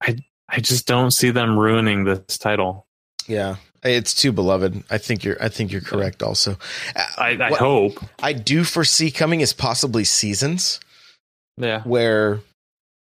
I 0.00 0.16
I 0.56 0.60
just 0.60 0.86
don't 0.86 1.10
see 1.10 1.30
them 1.30 1.58
ruining 1.58 2.04
this 2.04 2.38
title. 2.38 2.86
Yeah, 3.26 3.56
it's 3.82 4.14
too 4.14 4.32
beloved. 4.32 4.84
I 4.90 4.98
think 4.98 5.24
you're. 5.24 5.42
I 5.42 5.48
think 5.48 5.72
you're 5.72 5.80
correct. 5.80 6.22
Also, 6.22 6.56
I, 7.18 7.36
I 7.40 7.54
hope 7.54 7.98
I 8.22 8.32
do 8.32 8.64
foresee 8.64 9.10
coming 9.10 9.40
is 9.40 9.52
possibly 9.52 10.04
seasons. 10.04 10.80
Yeah, 11.56 11.82
where 11.82 12.40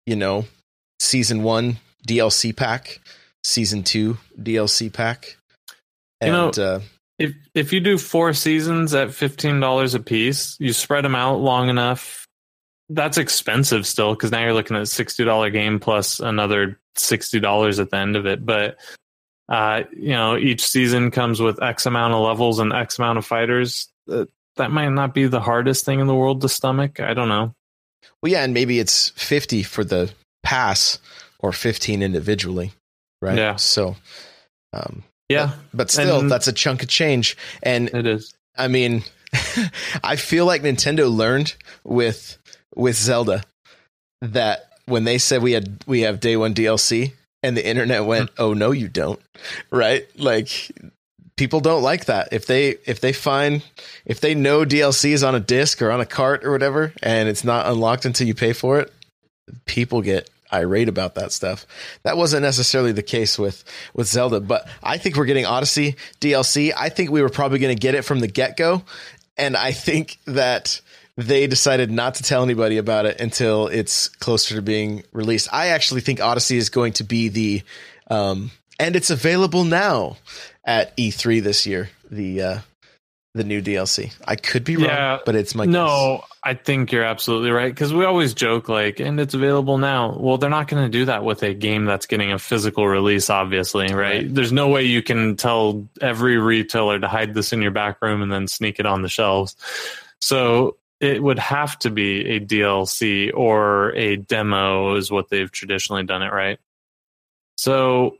you 0.06 0.15
know, 0.15 0.45
season 0.99 1.44
one 1.44 1.78
DLC 2.07 2.56
pack, 2.56 2.99
season 3.44 3.84
two 3.84 4.18
DLC 4.40 4.91
pack. 4.91 5.38
And, 6.19 6.28
you 6.28 6.34
know, 6.34 6.49
uh, 6.49 6.80
if 7.19 7.34
if 7.53 7.73
you 7.73 7.80
do 7.80 7.98
four 7.98 8.34
seasons 8.34 8.94
at 8.94 9.14
fifteen 9.14 9.60
dollars 9.60 9.94
a 9.94 9.99
piece, 9.99 10.56
you 10.60 10.73
spread 10.73 11.03
them 11.03 11.15
out 11.15 11.40
long 11.40 11.69
enough. 11.69 12.20
That's 12.93 13.18
expensive 13.18 13.85
still 13.88 14.13
because 14.13 14.31
now 14.31 14.43
you're 14.43 14.53
looking 14.53 14.76
at 14.76 14.84
a 14.84 14.88
sixty 14.88 15.23
dollar 15.23 15.49
game 15.49 15.80
plus 15.80 16.19
another 16.19 16.80
sixty 16.95 17.39
dollars 17.39 17.80
at 17.80 17.89
the 17.89 17.97
end 17.97 18.15
of 18.15 18.26
it. 18.26 18.45
But 18.45 18.77
uh, 19.49 19.84
you 19.91 20.09
know, 20.09 20.38
each 20.38 20.65
season 20.65 21.11
comes 21.11 21.41
with 21.41 21.61
X 21.61 21.85
amount 21.85 22.13
of 22.13 22.22
levels 22.22 22.59
and 22.59 22.73
X 22.73 22.99
amount 22.99 23.18
of 23.18 23.26
fighters. 23.26 23.89
Uh, 24.09 24.26
that 24.57 24.72
might 24.72 24.89
not 24.89 25.13
be 25.13 25.27
the 25.27 25.39
hardest 25.39 25.85
thing 25.85 25.99
in 25.99 26.07
the 26.07 26.15
world 26.15 26.41
to 26.41 26.49
stomach. 26.49 26.99
I 26.99 27.13
don't 27.13 27.30
know. 27.30 27.53
Well, 28.22 28.31
yeah, 28.31 28.43
and 28.43 28.53
maybe 28.53 28.80
it's 28.80 29.09
fifty 29.09 29.63
for 29.63 29.84
the 29.84 30.11
pass 30.43 30.99
or 31.39 31.53
fifteen 31.53 32.01
individually 32.01 32.73
right? 33.22 33.38
Yeah. 33.38 33.55
So, 33.55 33.95
um, 34.73 35.03
yeah, 35.30 35.53
but, 35.72 35.77
but 35.77 35.91
still, 35.91 36.19
and 36.19 36.31
that's 36.31 36.47
a 36.47 36.53
chunk 36.53 36.84
of 36.84 36.89
change, 36.89 37.38
and 37.63 37.89
it 37.89 38.05
is. 38.05 38.34
I 38.57 38.68
mean, 38.68 39.03
I 40.03 40.18
feel 40.18 40.45
like 40.45 40.63
Nintendo 40.63 41.13
learned 41.13 41.55
with 41.84 42.38
with 42.76 42.95
Zelda 42.95 43.43
that 44.22 44.69
when 44.85 45.03
they 45.03 45.18
said 45.18 45.41
we 45.41 45.53
had 45.53 45.84
we 45.85 46.02
have 46.02 46.19
day 46.19 46.38
one 46.38 46.53
DLC, 46.53 47.14
and 47.43 47.56
the 47.56 47.65
internet 47.65 48.06
went, 48.06 48.30
hmm. 48.30 48.35
"Oh 48.39 48.53
no, 48.53 48.72
you 48.72 48.88
don't," 48.88 49.19
right? 49.72 50.07
Like 50.18 50.72
people 51.38 51.60
don't 51.60 51.81
like 51.81 52.06
that. 52.06 52.30
If 52.31 52.45
they 52.45 52.76
if 52.85 53.02
they 53.02 53.14
find 53.14 53.64
if 54.06 54.19
they 54.19 54.35
know 54.35 54.65
DLC 54.65 55.11
is 55.11 55.23
on 55.23 55.35
a 55.35 55.39
disc 55.39 55.81
or 55.81 55.91
on 55.91 56.02
a 56.02 56.06
cart 56.06 56.43
or 56.43 56.52
whatever, 56.52 56.93
and 57.02 57.27
it's 57.27 57.43
not 57.43 57.68
unlocked 57.68 58.06
until 58.06 58.27
you 58.27 58.35
pay 58.35 58.53
for 58.53 58.80
it, 58.80 58.93
people 59.65 60.02
get 60.02 60.30
irate 60.53 60.89
about 60.89 61.15
that 61.15 61.31
stuff. 61.31 61.65
That 62.03 62.18
wasn't 62.18 62.43
necessarily 62.43 62.91
the 62.91 63.03
case 63.03 63.39
with 63.39 63.64
with 63.93 64.07
Zelda, 64.07 64.39
but 64.39 64.68
I 64.84 64.98
think 64.98 65.15
we're 65.15 65.26
getting 65.26 65.45
Odyssey 65.45 65.95
DLC. 66.19 66.73
I 66.77 66.89
think 66.89 67.10
we 67.10 67.22
were 67.22 67.30
probably 67.30 67.60
going 67.60 67.76
to 67.76 67.80
get 67.80 67.95
it 67.95 68.03
from 68.03 68.19
the 68.19 68.27
get 68.27 68.57
go, 68.57 68.84
and 69.38 69.56
I 69.56 69.72
think 69.72 70.19
that 70.26 70.81
they 71.22 71.48
decided 71.48 71.91
not 71.91 72.15
to 72.15 72.23
tell 72.23 72.43
anybody 72.43 72.77
about 72.77 73.06
it 73.06 73.19
until 73.19 73.68
it's 73.68 74.07
closer 74.07 74.56
to 74.56 74.61
being 74.61 75.03
released. 75.11 75.49
I 75.52 75.68
actually 75.68 76.02
think 76.02 76.22
Odyssey 76.22 76.57
is 76.57 76.69
going 76.69 76.93
to 76.93 77.03
be 77.03 77.30
the, 77.30 77.64
um, 78.10 78.52
and 78.80 78.95
it's 78.95 79.10
available 79.10 79.64
now 79.64 80.18
at 80.64 80.95
E3 80.98 81.41
this 81.41 81.65
year. 81.65 81.89
The 82.10 82.41
uh, 82.41 82.60
the 83.34 83.43
new 83.45 83.61
DLC. 83.61 84.14
I 84.26 84.35
could 84.35 84.65
be 84.65 84.76
wrong, 84.76 84.85
yeah, 84.85 85.19
but 85.26 85.35
it's 85.35 85.56
my 85.56 85.65
no. 85.65 86.18
Guess. 86.19 86.27
I 86.43 86.53
think 86.56 86.91
you're 86.91 87.03
absolutely 87.03 87.52
right 87.52 87.73
because 87.73 87.93
we 87.93 88.03
always 88.03 88.34
joke 88.34 88.68
like, 88.68 88.99
and 88.99 89.19
it's 89.19 89.34
available 89.34 89.77
now. 89.77 90.18
Well, 90.19 90.38
they're 90.38 90.49
not 90.49 90.68
going 90.68 90.84
to 90.84 90.89
do 90.89 91.06
that 91.06 91.23
with 91.23 91.43
a 91.43 91.53
game 91.53 91.85
that's 91.85 92.07
getting 92.07 92.31
a 92.31 92.39
physical 92.39 92.88
release, 92.88 93.30
obviously, 93.30 93.93
right? 93.93 93.98
right? 93.98 94.34
There's 94.35 94.52
no 94.52 94.68
way 94.68 94.84
you 94.84 95.02
can 95.02 95.38
tell 95.38 95.88
every 96.02 96.38
retailer 96.38 96.99
to 96.99 97.07
hide 97.07 97.34
this 97.34 97.53
in 97.53 97.61
your 97.61 97.72
back 97.72 98.02
room 98.02 98.22
and 98.22 98.31
then 98.31 98.48
sneak 98.48 98.80
it 98.80 98.85
on 98.85 99.02
the 99.02 99.10
shelves. 99.10 99.56
So 100.19 100.77
it 101.02 101.22
would 101.23 101.40
have 101.40 101.78
to 101.80 101.90
be 101.90 102.22
a 102.30 102.40
DLC 102.40 103.32
or 103.34 103.94
a 103.95 104.18
demo, 104.18 104.95
is 104.95 105.11
what 105.11 105.30
they've 105.30 105.52
traditionally 105.52 106.03
done 106.03 106.22
it, 106.22 106.32
right? 106.32 106.60
So 107.57 108.18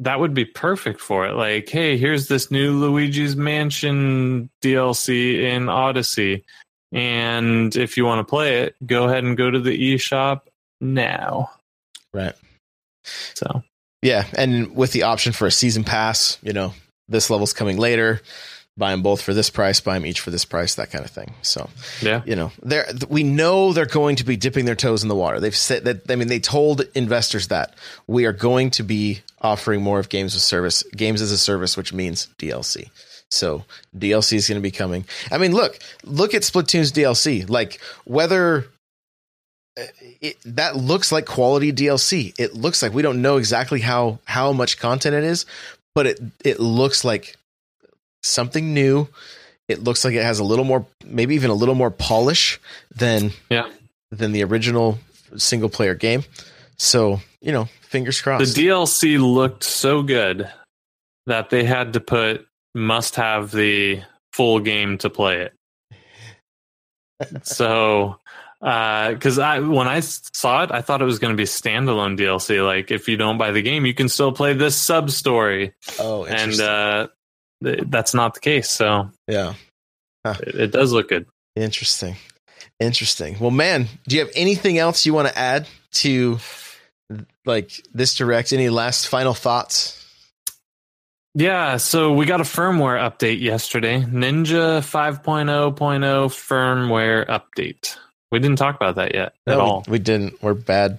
that 0.00 0.20
would 0.20 0.32
be 0.32 0.44
perfect 0.44 1.00
for 1.00 1.26
it. 1.26 1.34
Like, 1.34 1.68
hey, 1.68 1.96
here's 1.96 2.28
this 2.28 2.50
new 2.50 2.78
Luigi's 2.78 3.34
Mansion 3.34 4.50
DLC 4.62 5.42
in 5.42 5.68
Odyssey. 5.68 6.44
And 6.92 7.74
if 7.74 7.96
you 7.96 8.04
want 8.04 8.20
to 8.20 8.30
play 8.30 8.62
it, 8.62 8.76
go 8.86 9.04
ahead 9.04 9.24
and 9.24 9.36
go 9.36 9.50
to 9.50 9.58
the 9.58 9.94
eShop 9.94 10.42
now. 10.80 11.50
Right. 12.14 12.34
So, 13.34 13.62
yeah. 14.02 14.26
And 14.36 14.76
with 14.76 14.92
the 14.92 15.02
option 15.02 15.32
for 15.32 15.46
a 15.46 15.52
season 15.52 15.82
pass, 15.82 16.38
you 16.42 16.52
know, 16.52 16.72
this 17.08 17.30
level's 17.30 17.52
coming 17.52 17.78
later. 17.78 18.20
Buy 18.78 18.90
them 18.90 19.02
both 19.02 19.22
for 19.22 19.32
this 19.32 19.48
price, 19.48 19.80
buy 19.80 19.94
them 19.94 20.04
each 20.04 20.20
for 20.20 20.30
this 20.30 20.44
price, 20.44 20.74
that 20.74 20.90
kind 20.90 21.04
of 21.04 21.10
thing. 21.10 21.34
So, 21.40 21.70
yeah, 22.02 22.22
you 22.26 22.36
know, 22.36 22.52
they're, 22.62 22.86
we 23.08 23.22
know 23.22 23.72
they're 23.72 23.86
going 23.86 24.16
to 24.16 24.24
be 24.24 24.36
dipping 24.36 24.66
their 24.66 24.74
toes 24.74 25.02
in 25.02 25.08
the 25.08 25.14
water. 25.14 25.40
They've 25.40 25.56
said 25.56 25.84
that, 25.84 26.10
I 26.10 26.16
mean, 26.16 26.28
they 26.28 26.40
told 26.40 26.82
investors 26.94 27.48
that 27.48 27.74
we 28.06 28.26
are 28.26 28.32
going 28.32 28.70
to 28.72 28.82
be 28.82 29.22
offering 29.40 29.82
more 29.82 29.98
of 29.98 30.10
games 30.10 30.34
of 30.34 30.42
service, 30.42 30.82
games 30.94 31.22
as 31.22 31.32
a 31.32 31.38
service, 31.38 31.76
which 31.76 31.94
means 31.94 32.28
DLC. 32.38 32.90
So 33.30 33.64
DLC 33.96 34.34
is 34.34 34.48
going 34.48 34.60
to 34.60 34.62
be 34.62 34.70
coming. 34.70 35.04
I 35.30 35.38
mean, 35.38 35.52
look, 35.52 35.78
look 36.04 36.34
at 36.34 36.42
Splatoon's 36.42 36.92
DLC. 36.92 37.48
Like 37.48 37.80
whether 38.04 38.66
uh, 39.78 39.84
it, 40.20 40.36
that 40.44 40.76
looks 40.76 41.12
like 41.12 41.26
quality 41.26 41.72
DLC. 41.72 42.34
It 42.38 42.54
looks 42.54 42.82
like 42.82 42.94
we 42.94 43.02
don't 43.02 43.22
know 43.22 43.36
exactly 43.36 43.80
how 43.80 44.20
how 44.24 44.52
much 44.52 44.78
content 44.78 45.14
it 45.14 45.24
is, 45.24 45.44
but 45.94 46.06
it 46.06 46.20
it 46.44 46.60
looks 46.60 47.04
like 47.04 47.36
something 48.26 48.74
new. 48.74 49.08
It 49.68 49.82
looks 49.82 50.04
like 50.04 50.14
it 50.14 50.22
has 50.22 50.38
a 50.38 50.44
little 50.44 50.64
more, 50.64 50.86
maybe 51.04 51.34
even 51.34 51.50
a 51.50 51.54
little 51.54 51.74
more 51.74 51.90
polish 51.90 52.60
than 52.94 53.32
yeah 53.50 53.68
than 54.10 54.32
the 54.32 54.44
original 54.44 54.98
single 55.36 55.68
player 55.68 55.94
game. 55.94 56.24
So 56.78 57.20
you 57.40 57.52
know, 57.52 57.68
fingers 57.82 58.20
crossed. 58.20 58.54
The 58.54 58.66
DLC 58.66 59.18
looked 59.18 59.64
so 59.64 60.02
good 60.02 60.50
that 61.26 61.50
they 61.50 61.64
had 61.64 61.94
to 61.94 62.00
put 62.00 62.46
must 62.74 63.16
have 63.16 63.50
the 63.50 64.02
full 64.32 64.60
game 64.60 64.98
to 64.98 65.10
play 65.10 65.48
it. 65.48 65.52
so 67.42 68.18
because 68.60 69.38
uh, 69.38 69.42
I 69.42 69.60
when 69.60 69.86
I 69.86 70.00
saw 70.00 70.64
it, 70.64 70.72
I 70.72 70.82
thought 70.82 71.02
it 71.02 71.04
was 71.06 71.18
going 71.18 71.32
to 71.32 71.36
be 71.36 71.44
standalone 71.44 72.18
DLC. 72.18 72.64
Like 72.64 72.90
if 72.90 73.08
you 73.08 73.16
don't 73.16 73.38
buy 73.38 73.52
the 73.52 73.62
game, 73.62 73.86
you 73.86 73.94
can 73.94 74.08
still 74.08 74.32
play 74.32 74.54
this 74.54 74.76
sub 74.76 75.10
story. 75.10 75.74
Oh, 75.98 76.24
and 76.24 76.58
uh, 76.60 77.08
that's 77.60 78.14
not 78.14 78.34
the 78.34 78.40
case. 78.40 78.70
So 78.70 79.10
Yeah. 79.28 79.54
it, 80.24 80.54
it 80.54 80.72
does 80.72 80.92
look 80.92 81.08
good. 81.08 81.26
Interesting. 81.54 82.16
Interesting. 82.80 83.38
Well, 83.40 83.50
man, 83.50 83.88
do 84.06 84.16
you 84.16 84.22
have 84.24 84.32
anything 84.34 84.78
else 84.78 85.06
you 85.06 85.14
want 85.14 85.28
to 85.28 85.38
add 85.38 85.66
to 85.92 86.38
like 87.46 87.70
this 87.94 88.14
direct? 88.16 88.52
Any 88.52 88.68
last 88.68 89.08
final 89.08 89.32
thoughts? 89.34 90.02
Yeah, 91.34 91.76
so 91.76 92.12
we 92.14 92.24
got 92.24 92.40
a 92.40 92.44
firmware 92.44 92.98
update 92.98 93.40
yesterday. 93.42 94.00
Ninja 94.00 94.80
5.0.0 94.80 95.76
firmware 96.28 97.26
update. 97.26 97.96
We 98.32 98.38
didn't 98.38 98.56
talk 98.58 98.74
about 98.76 98.94
that 98.96 99.14
yet 99.14 99.34
at 99.46 99.52
No, 99.52 99.56
we- 99.56 99.60
all. 99.62 99.84
We, 99.88 99.98
didn't. 99.98 100.42
We're 100.42 100.54
bad 100.54 100.98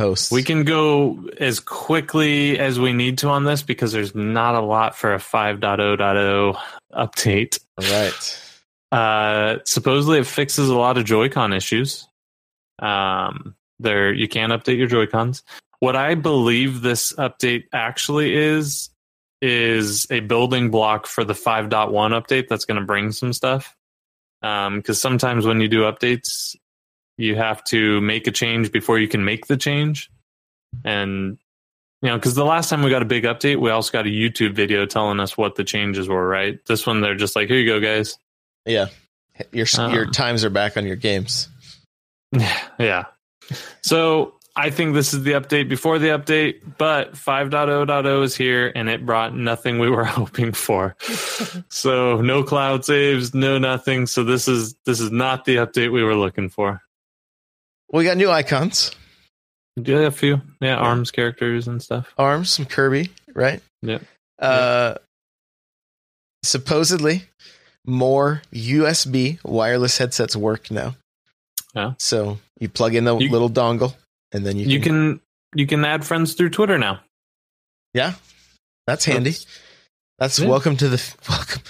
hosts. 0.00 0.32
We 0.32 0.42
can 0.42 0.64
go 0.64 1.28
as 1.38 1.60
quickly 1.60 2.58
as 2.58 2.80
we 2.80 2.92
need 2.92 3.18
to 3.18 3.28
on 3.28 3.44
this 3.44 3.62
because 3.62 3.92
there's 3.92 4.14
not 4.14 4.54
a 4.54 4.60
lot 4.60 4.96
for 4.96 5.14
a 5.14 5.18
5.0.0 5.18 6.58
update. 6.92 7.60
All 7.78 7.92
right. 7.92 8.46
Uh, 8.90 9.58
supposedly 9.64 10.18
it 10.18 10.26
fixes 10.26 10.68
a 10.68 10.76
lot 10.76 10.98
of 10.98 11.04
Joy-Con 11.04 11.52
issues. 11.52 12.08
Um, 12.80 13.54
there 13.78 14.12
you 14.12 14.26
can 14.26 14.50
update 14.50 14.78
your 14.78 14.88
Joy-Cons. 14.88 15.42
What 15.78 15.96
I 15.96 16.14
believe 16.14 16.82
this 16.82 17.12
update 17.12 17.64
actually 17.72 18.34
is 18.34 18.90
is 19.40 20.06
a 20.10 20.20
building 20.20 20.70
block 20.70 21.06
for 21.06 21.24
the 21.24 21.32
5.1 21.32 21.90
update 21.90 22.48
that's 22.48 22.66
going 22.66 22.78
to 22.78 22.86
bring 22.86 23.12
some 23.12 23.32
stuff. 23.32 23.74
Um, 24.42 24.76
because 24.76 25.00
sometimes 25.00 25.46
when 25.46 25.60
you 25.60 25.68
do 25.68 25.82
updates, 25.82 26.56
you 27.20 27.36
have 27.36 27.62
to 27.64 28.00
make 28.00 28.26
a 28.26 28.30
change 28.30 28.72
before 28.72 28.98
you 28.98 29.08
can 29.08 29.24
make 29.24 29.46
the 29.46 29.56
change. 29.56 30.10
And 30.84 31.38
you 32.02 32.08
know, 32.08 32.16
because 32.16 32.34
the 32.34 32.44
last 32.44 32.70
time 32.70 32.82
we 32.82 32.90
got 32.90 33.02
a 33.02 33.06
big 33.06 33.24
update, 33.24 33.60
we 33.60 33.70
also 33.70 33.92
got 33.92 34.06
a 34.06 34.10
YouTube 34.10 34.54
video 34.54 34.86
telling 34.86 35.20
us 35.20 35.36
what 35.36 35.56
the 35.56 35.64
changes 35.64 36.08
were. 36.08 36.26
Right? 36.26 36.58
This 36.66 36.86
one, 36.86 37.00
they're 37.00 37.14
just 37.14 37.36
like, 37.36 37.48
"Here 37.48 37.58
you 37.58 37.66
go, 37.66 37.80
guys." 37.80 38.16
Yeah. 38.64 38.86
Your 39.52 39.66
your 39.92 40.06
Uh. 40.08 40.10
times 40.12 40.44
are 40.44 40.50
back 40.50 40.76
on 40.76 40.86
your 40.86 40.96
games. 40.96 41.48
yeah. 42.78 43.04
So 43.82 44.34
I 44.56 44.70
think 44.70 44.94
this 44.94 45.14
is 45.14 45.22
the 45.22 45.32
update 45.32 45.68
before 45.68 45.98
the 45.98 46.08
update, 46.08 46.60
but 46.76 47.12
5.0.0 47.14 48.22
is 48.22 48.36
here 48.36 48.70
and 48.74 48.88
it 48.88 49.06
brought 49.06 49.34
nothing 49.34 49.78
we 49.78 49.88
were 49.90 50.04
hoping 50.18 50.52
for. 50.52 50.96
so 51.68 52.20
no 52.20 52.42
cloud 52.42 52.84
saves, 52.84 53.32
no 53.34 53.58
nothing. 53.58 54.06
So 54.06 54.24
this 54.24 54.48
is 54.48 54.74
this 54.86 55.00
is 55.00 55.10
not 55.10 55.44
the 55.44 55.56
update 55.56 55.92
we 55.92 56.02
were 56.02 56.16
looking 56.16 56.48
for. 56.48 56.82
We 57.92 58.04
got 58.04 58.16
new 58.16 58.30
icons, 58.30 58.92
Yeah, 59.76 60.00
a 60.06 60.10
few. 60.10 60.40
Yeah, 60.60 60.76
arms 60.76 61.10
characters 61.10 61.66
and 61.68 61.82
stuff. 61.82 62.12
arms, 62.16 62.50
some 62.52 62.66
Kirby, 62.66 63.10
right? 63.34 63.60
Yep. 63.82 64.02
Uh, 64.38 64.94
supposedly, 66.44 67.24
more 67.86 68.42
USB 68.52 69.38
wireless 69.44 69.98
headsets 69.98 70.36
work 70.36 70.70
now. 70.70 70.94
Yeah. 71.74 71.94
So 71.98 72.38
you 72.58 72.68
plug 72.68 72.94
in 72.94 73.04
the 73.04 73.16
You- 73.16 73.30
little 73.30 73.50
dongle, 73.50 73.94
and 74.32 74.44
then 74.46 74.56
you 74.56 74.64
can, 74.64 74.70
You 74.72 74.80
can 74.80 75.20
you 75.56 75.66
can 75.66 75.84
add 75.84 76.04
friends 76.04 76.34
through 76.34 76.50
Twitter 76.50 76.78
now. 76.78 77.00
yeah, 77.94 78.14
that's 78.86 79.04
handy. 79.04 79.34
That's 80.18 80.38
Yeah. 80.38 80.48
welcome 80.48 80.76
to 80.76 80.88
the 80.88 81.02
welcome. 81.28 81.62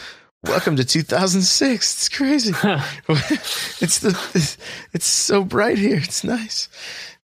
Welcome 0.45 0.77
to 0.77 0.85
2006. 0.85 1.93
It's 1.93 2.09
crazy. 2.09 2.55
it's 3.09 3.99
the 3.99 4.19
it's, 4.35 4.57
it's 4.95 5.07
so 5.07 5.45
bright 5.45 5.77
here. 5.77 5.99
It's 5.99 6.25
nice. 6.25 6.71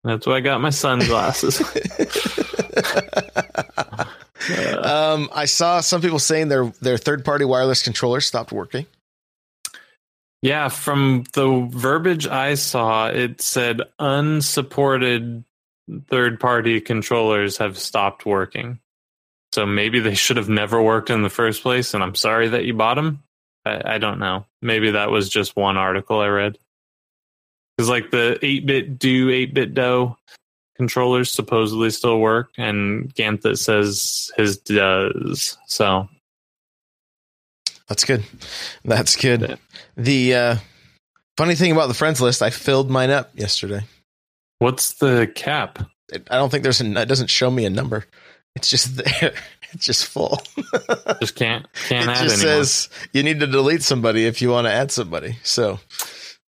That's 0.03 0.27
why 0.27 0.35
I 0.35 0.41
got 0.41 0.61
my 0.61 0.69
sunglasses. 0.69 1.59
um, 4.83 5.29
I 5.33 5.45
saw 5.45 5.81
some 5.81 6.01
people 6.01 6.19
saying 6.19 6.49
their 6.49 6.65
their 6.81 6.97
third 6.97 7.25
party 7.25 7.43
wireless 7.43 7.81
controller 7.81 8.21
stopped 8.21 8.51
working. 8.51 8.85
Yeah, 10.43 10.69
from 10.69 11.23
the 11.33 11.67
verbiage 11.71 12.27
I 12.27 12.53
saw, 12.53 13.07
it 13.07 13.41
said 13.41 13.81
unsupported 13.97 15.43
third 16.07 16.39
party 16.39 16.81
controllers 16.81 17.57
have 17.57 17.79
stopped 17.79 18.27
working. 18.27 18.79
So 19.53 19.65
maybe 19.65 19.99
they 19.99 20.13
should 20.13 20.37
have 20.37 20.49
never 20.49 20.81
worked 20.81 21.09
in 21.09 21.21
the 21.23 21.29
first 21.29 21.61
place, 21.61 21.93
and 21.93 22.03
I'm 22.03 22.15
sorry 22.15 22.49
that 22.49 22.65
you 22.65 22.73
bought 22.73 22.95
them. 22.95 23.23
I, 23.65 23.95
I 23.95 23.97
don't 23.97 24.19
know. 24.19 24.45
Maybe 24.61 24.91
that 24.91 25.09
was 25.09 25.29
just 25.29 25.55
one 25.55 25.77
article 25.77 26.19
I 26.19 26.27
read. 26.27 26.57
Because, 27.75 27.89
like, 27.89 28.11
the 28.11 28.39
8BitDo, 28.41 29.31
8 29.33 29.53
bit 29.53 29.73
do 29.73 30.15
controllers 30.77 31.31
supposedly 31.31 31.89
still 31.89 32.19
work, 32.19 32.51
and 32.57 33.13
Ganthet 33.15 33.57
says 33.57 34.31
his 34.37 34.57
does. 34.57 35.57
So, 35.67 36.07
That's 37.87 38.05
good. 38.05 38.23
That's 38.85 39.15
good. 39.15 39.41
Yeah. 39.41 39.55
The 39.95 40.35
uh, 40.35 40.55
funny 41.35 41.55
thing 41.55 41.71
about 41.71 41.87
the 41.87 41.93
friends 41.93 42.21
list, 42.21 42.41
I 42.41 42.49
filled 42.49 42.89
mine 42.89 43.09
up 43.09 43.31
yesterday. 43.35 43.81
what's 44.59 44.93
the 44.93 45.31
cap? 45.35 45.79
I 46.13 46.37
don't 46.37 46.49
think 46.49 46.63
there's 46.63 46.81
a. 46.81 47.01
It 47.01 47.07
doesn't 47.07 47.29
show 47.29 47.51
me 47.51 47.65
a 47.65 47.69
number. 47.69 48.05
It's 48.57 48.69
just 48.69 48.95
there. 48.97 49.33
It's 49.73 49.85
just 49.85 50.05
full. 50.05 50.41
Just 51.19 51.35
can't 51.35 51.67
can't 51.89 52.07
it 52.09 52.11
add 52.11 52.23
just 52.23 52.41
anymore. 52.41 52.63
says 52.63 52.89
you 53.11 53.21
need 53.21 53.41
to 53.41 53.47
delete 53.47 53.83
somebody 53.83 54.25
if 54.25 54.41
you 54.41 54.49
want 54.49 54.65
to 54.65 54.71
add 54.71 54.93
somebody. 54.93 55.35
So 55.43 55.79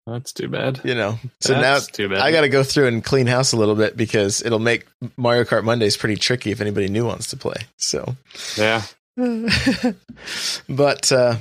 That's 0.06 0.34
too 0.34 0.48
bad. 0.48 0.82
you 0.84 0.94
know. 0.94 1.18
So 1.40 1.54
That's 1.54 1.86
now 1.88 1.92
too 1.94 2.10
bad. 2.10 2.18
I 2.18 2.30
got 2.30 2.42
to 2.42 2.50
go 2.50 2.62
through 2.62 2.88
and 2.88 3.02
clean 3.02 3.26
house 3.26 3.52
a 3.54 3.56
little 3.56 3.74
bit 3.74 3.96
because 3.96 4.42
it'll 4.44 4.58
make 4.58 4.84
Mario 5.16 5.44
Kart 5.44 5.64
Mondays 5.64 5.96
pretty 5.96 6.16
tricky 6.16 6.50
if 6.50 6.60
anybody 6.60 6.88
new 6.88 7.06
wants 7.06 7.28
to 7.28 7.38
play. 7.38 7.56
So, 7.78 8.16
yeah. 8.58 8.82
but 10.68 11.10
uh, 11.10 11.36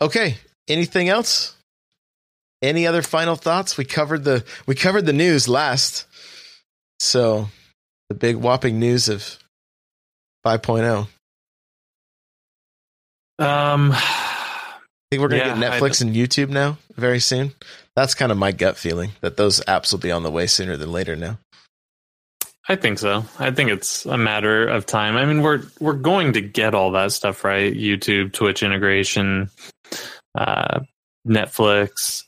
okay. 0.00 0.36
Anything 0.68 1.08
else? 1.08 1.56
Any 2.62 2.86
other 2.86 3.02
final 3.02 3.34
thoughts? 3.34 3.76
We 3.76 3.84
covered 3.84 4.22
the 4.22 4.44
we 4.66 4.76
covered 4.76 5.06
the 5.06 5.12
news 5.12 5.48
last. 5.48 6.06
So 7.00 7.48
the 8.08 8.14
big 8.14 8.36
whopping 8.36 8.78
news 8.78 9.08
of. 9.08 9.40
5.0. 10.46 11.08
Um, 13.38 13.92
I 13.92 13.98
think 15.10 15.20
we're 15.20 15.28
going 15.28 15.42
to 15.42 15.48
Yeah, 15.48 15.58
get 15.58 15.72
Netflix 15.72 16.00
and 16.00 16.14
YouTube 16.14 16.50
now 16.50 16.78
very 16.94 17.18
soon. 17.18 17.52
That's 17.96 18.14
kind 18.14 18.30
of 18.30 18.38
my 18.38 18.52
gut 18.52 18.76
feeling 18.76 19.10
that 19.22 19.36
those 19.36 19.60
apps 19.64 19.90
will 19.92 19.98
be 19.98 20.12
on 20.12 20.22
the 20.22 20.30
way 20.30 20.46
sooner 20.46 20.76
than 20.76 20.92
later 20.92 21.16
now. 21.16 21.38
I 22.68 22.76
think 22.76 22.98
so. 22.98 23.24
I 23.38 23.50
think 23.50 23.70
it's 23.70 24.06
a 24.06 24.16
matter 24.18 24.66
of 24.68 24.86
time. 24.86 25.16
I 25.16 25.24
mean, 25.24 25.42
we're 25.42 25.62
we're 25.80 25.92
going 25.92 26.32
to 26.34 26.40
get 26.40 26.74
all 26.74 26.92
that 26.92 27.12
stuff 27.12 27.44
right. 27.44 27.72
YouTube, 27.72 28.32
Twitch 28.32 28.62
integration, 28.62 29.50
uh, 30.36 30.80
Netflix. 31.26 32.24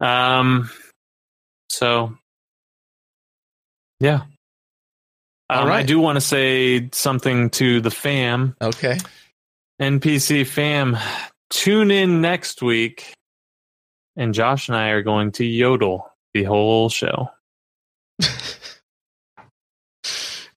Um, 0.00 0.70
so 1.68 2.16
yeah. 4.00 4.22
Um, 5.52 5.70
I 5.70 5.82
do 5.82 5.98
want 5.98 6.16
to 6.16 6.20
say 6.20 6.88
something 6.92 7.50
to 7.50 7.80
the 7.80 7.90
fam, 7.90 8.54
Okay. 8.60 8.98
NPC 9.80 10.46
fam. 10.46 10.96
Tune 11.50 11.90
in 11.90 12.20
next 12.20 12.62
week, 12.62 13.12
and 14.16 14.32
Josh 14.34 14.68
and 14.68 14.76
I 14.76 14.90
are 14.90 15.02
going 15.02 15.32
to 15.32 15.44
yodel 15.44 16.08
the 16.34 16.44
whole 16.44 16.88
show. 16.88 17.30
I 18.22 18.26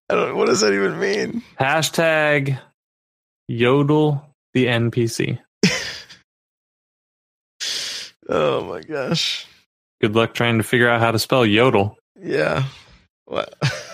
don't 0.10 0.36
what 0.38 0.48
does 0.48 0.61
that 0.61 0.74
even 0.74 0.99
mean? 0.99 1.41
Hashtag 1.60 2.60
yodel 3.48 4.26
the 4.53 4.65
NPC. 4.68 5.40
Oh 8.30 8.64
my 8.64 8.80
gosh. 8.82 9.45
Good 9.99 10.15
luck 10.15 10.34
trying 10.34 10.57
to 10.57 10.64
figure 10.64 10.88
out 10.90 11.02
how 11.02 11.11
to 11.11 11.20
spell 11.20 11.45
yodel. 11.45 11.98
Yeah. 12.18 12.64
What? 13.26 13.53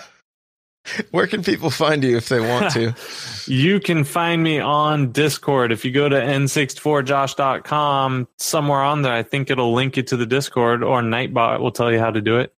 Where 1.12 1.28
can 1.28 1.44
people 1.44 1.70
find 1.70 2.04
you 2.04 2.18
if 2.18 2.30
they 2.30 2.40
want 2.40 2.74
to? 2.74 2.96
You 3.48 3.80
can 3.80 4.04
find 4.04 4.44
me 4.44 4.60
on 4.60 5.12
Discord. 5.12 5.72
If 5.72 5.84
you 5.84 5.90
go 5.90 6.08
to 6.08 6.16
n64josh.com, 6.16 8.28
somewhere 8.38 8.84
on 8.84 9.02
there, 9.02 9.14
I 9.14 9.24
think 9.24 9.50
it'll 9.50 9.74
link 9.74 9.98
you 9.98 10.04
to 10.04 10.16
the 10.16 10.28
Discord 10.28 10.84
or 10.84 11.02
Nightbot 11.02 11.60
will 11.60 11.72
tell 11.72 11.92
you 11.92 11.98
how 11.98 12.12
to 12.12 12.22
do 12.22 12.38
it. 12.38 12.54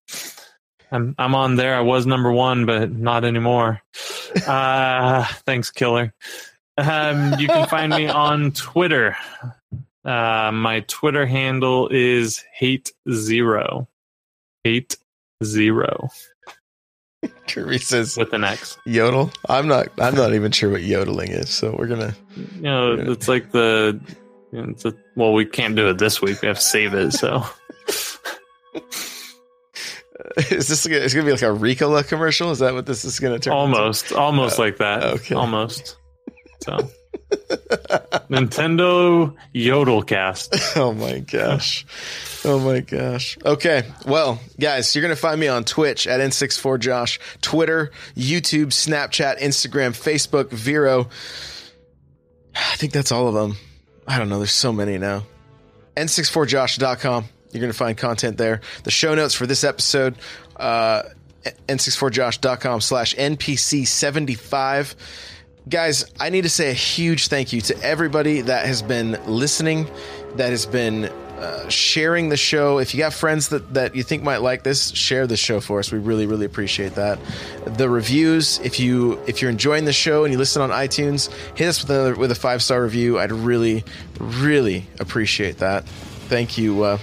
I'm 0.90 1.14
I'm 1.16 1.36
on 1.36 1.54
there. 1.54 1.76
I 1.76 1.82
was 1.82 2.06
number 2.06 2.32
one, 2.32 2.66
but 2.66 2.90
not 2.90 3.24
anymore. 3.24 3.80
Uh, 4.46 5.24
thanks, 5.44 5.72
Killer. 5.72 6.14
Um, 6.78 7.34
you 7.40 7.48
can 7.48 7.66
find 7.66 7.92
me 7.92 8.06
on 8.06 8.52
Twitter. 8.52 9.16
Uh, 10.04 10.52
my 10.52 10.84
Twitter 10.86 11.26
handle 11.26 11.88
is 11.88 12.44
hate 12.52 12.92
zero. 13.10 13.88
Hate 14.62 14.96
zero 15.42 16.10
Kirby 17.48 17.78
says 17.78 18.16
with 18.16 18.32
an 18.32 18.44
X. 18.44 18.78
yodel. 18.86 19.30
I'm 19.48 19.68
not 19.68 19.88
I'm 19.98 20.14
not 20.14 20.34
even 20.34 20.52
sure 20.52 20.70
what 20.70 20.82
yodeling 20.82 21.32
is, 21.32 21.50
so 21.50 21.74
we're 21.78 21.86
gonna 21.88 22.14
You 22.36 22.62
know, 22.62 22.94
it's 22.94 23.28
like 23.28 23.50
the. 23.52 24.00
It's 24.52 24.84
a, 24.84 24.92
well, 25.14 25.32
we 25.32 25.44
can't 25.44 25.76
do 25.76 25.88
it 25.90 25.98
this 25.98 26.20
week. 26.20 26.42
We 26.42 26.48
have 26.48 26.58
to 26.58 26.62
save 26.64 26.92
it. 26.94 27.12
So 27.12 27.44
is 30.36 30.68
this 30.68 30.86
gonna, 30.86 31.00
it's 31.00 31.14
gonna 31.14 31.26
be 31.26 31.32
like 31.32 31.42
a 31.42 31.46
Ricola 31.46 32.06
commercial? 32.06 32.50
Is 32.50 32.58
that 32.60 32.74
what 32.74 32.86
this 32.86 33.04
is 33.04 33.20
gonna 33.20 33.38
turn 33.38 33.52
into? 33.52 33.56
almost, 33.56 34.12
almost 34.12 34.58
uh, 34.58 34.62
like 34.62 34.78
that. 34.78 35.04
okay. 35.04 35.34
Almost. 35.34 35.96
So 36.62 36.78
Nintendo 38.30 39.34
Yodelcast. 39.54 40.76
Oh 40.80 40.92
my 40.92 41.18
gosh. 41.18 41.84
Oh 42.44 42.58
my 42.58 42.80
gosh. 42.80 43.36
Okay. 43.44 43.84
Well, 44.06 44.40
guys, 44.58 44.94
you're 44.94 45.02
going 45.02 45.14
to 45.14 45.20
find 45.20 45.38
me 45.38 45.48
on 45.48 45.64
Twitch 45.64 46.06
at 46.06 46.20
N64Josh, 46.20 47.18
Twitter, 47.42 47.90
YouTube, 48.16 48.68
Snapchat, 48.68 49.40
Instagram, 49.40 49.90
Facebook, 49.90 50.50
Vero. 50.50 51.08
I 52.54 52.76
think 52.76 52.92
that's 52.92 53.12
all 53.12 53.28
of 53.28 53.34
them. 53.34 53.56
I 54.06 54.18
don't 54.18 54.28
know. 54.28 54.38
There's 54.38 54.52
so 54.52 54.72
many 54.72 54.96
now. 54.96 55.24
N64Josh.com. 55.96 57.24
You're 57.52 57.60
going 57.60 57.72
to 57.72 57.78
find 57.78 57.98
content 57.98 58.38
there. 58.38 58.60
The 58.84 58.90
show 58.90 59.14
notes 59.14 59.34
for 59.34 59.46
this 59.46 59.64
episode, 59.64 60.14
uh, 60.56 61.02
N64Josh.com 61.68 62.80
slash 62.80 63.14
NPC75 63.16 64.94
guys, 65.68 66.04
I 66.18 66.30
need 66.30 66.42
to 66.42 66.48
say 66.48 66.70
a 66.70 66.74
huge 66.74 67.28
thank 67.28 67.52
you 67.52 67.60
to 67.62 67.82
everybody 67.82 68.40
that 68.42 68.66
has 68.66 68.82
been 68.82 69.18
listening, 69.26 69.88
that 70.36 70.50
has 70.50 70.66
been 70.66 71.04
uh, 71.40 71.68
sharing 71.68 72.28
the 72.28 72.36
show. 72.36 72.78
If 72.78 72.94
you 72.94 72.98
got 72.98 73.14
friends 73.14 73.48
that, 73.48 73.72
that 73.74 73.94
you 73.94 74.02
think 74.02 74.22
might 74.22 74.42
like 74.42 74.62
this, 74.62 74.90
share 74.90 75.26
the 75.26 75.36
show 75.36 75.60
for 75.60 75.78
us. 75.78 75.90
We 75.90 75.98
really, 75.98 76.26
really 76.26 76.44
appreciate 76.44 76.96
that. 76.96 77.18
The 77.64 77.88
reviews, 77.88 78.58
if 78.60 78.78
you 78.78 79.18
if 79.26 79.40
you're 79.40 79.50
enjoying 79.50 79.86
the 79.86 79.92
show 79.92 80.24
and 80.24 80.32
you 80.32 80.38
listen 80.38 80.60
on 80.60 80.70
iTunes, 80.70 81.32
hit 81.56 81.68
us 81.68 81.80
with 81.80 81.90
another 81.90 82.14
with 82.14 82.30
a 82.30 82.34
five 82.34 82.62
star 82.62 82.82
review. 82.82 83.18
I'd 83.18 83.32
really, 83.32 83.84
really 84.18 84.86
appreciate 84.98 85.58
that. 85.58 85.88
Thank 86.28 86.58
you. 86.58 86.82
Uh, 86.82 86.98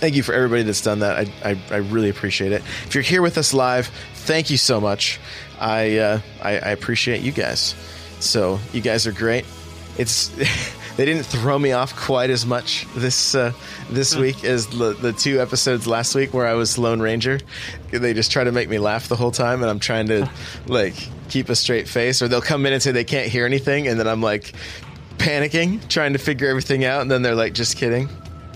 thank 0.00 0.14
you 0.14 0.22
for 0.22 0.32
everybody 0.32 0.62
that's 0.62 0.82
done 0.82 1.00
that. 1.00 1.16
I, 1.18 1.50
I, 1.50 1.60
I 1.70 1.76
really 1.78 2.08
appreciate 2.08 2.52
it. 2.52 2.62
If 2.86 2.94
you're 2.94 3.02
here 3.02 3.20
with 3.20 3.36
us 3.36 3.52
live, 3.52 3.90
thank 4.14 4.50
you 4.50 4.56
so 4.56 4.80
much. 4.80 5.18
I, 5.60 5.98
uh, 5.98 6.20
I, 6.42 6.50
I 6.52 6.70
appreciate 6.70 7.22
you 7.22 7.32
guys. 7.32 7.74
So 8.18 8.58
you 8.72 8.80
guys 8.80 9.06
are 9.06 9.12
great. 9.12 9.44
It's 9.98 10.28
they 10.96 11.04
didn't 11.04 11.24
throw 11.24 11.58
me 11.58 11.72
off 11.72 11.96
quite 11.96 12.30
as 12.30 12.44
much 12.44 12.86
this 12.94 13.34
uh, 13.34 13.52
this 13.90 14.14
week 14.14 14.44
as 14.44 14.66
the, 14.66 14.92
the 14.92 15.12
two 15.12 15.40
episodes 15.40 15.86
last 15.86 16.14
week 16.14 16.34
where 16.34 16.46
I 16.46 16.54
was 16.54 16.78
Lone 16.78 17.00
Ranger. 17.00 17.40
They 17.90 18.14
just 18.14 18.30
try 18.30 18.44
to 18.44 18.52
make 18.52 18.68
me 18.68 18.78
laugh 18.78 19.08
the 19.08 19.16
whole 19.16 19.30
time, 19.30 19.62
and 19.62 19.70
I'm 19.70 19.80
trying 19.80 20.08
to 20.08 20.30
like 20.66 20.94
keep 21.28 21.48
a 21.48 21.56
straight 21.56 21.88
face. 21.88 22.22
Or 22.22 22.28
they'll 22.28 22.40
come 22.40 22.66
in 22.66 22.72
and 22.72 22.82
say 22.82 22.92
they 22.92 23.04
can't 23.04 23.28
hear 23.28 23.46
anything, 23.46 23.88
and 23.88 23.98
then 23.98 24.06
I'm 24.06 24.22
like 24.22 24.52
panicking, 25.18 25.86
trying 25.88 26.12
to 26.14 26.18
figure 26.18 26.48
everything 26.48 26.84
out, 26.84 27.02
and 27.02 27.10
then 27.10 27.22
they're 27.22 27.34
like, 27.34 27.54
"Just 27.54 27.76
kidding." 27.76 28.08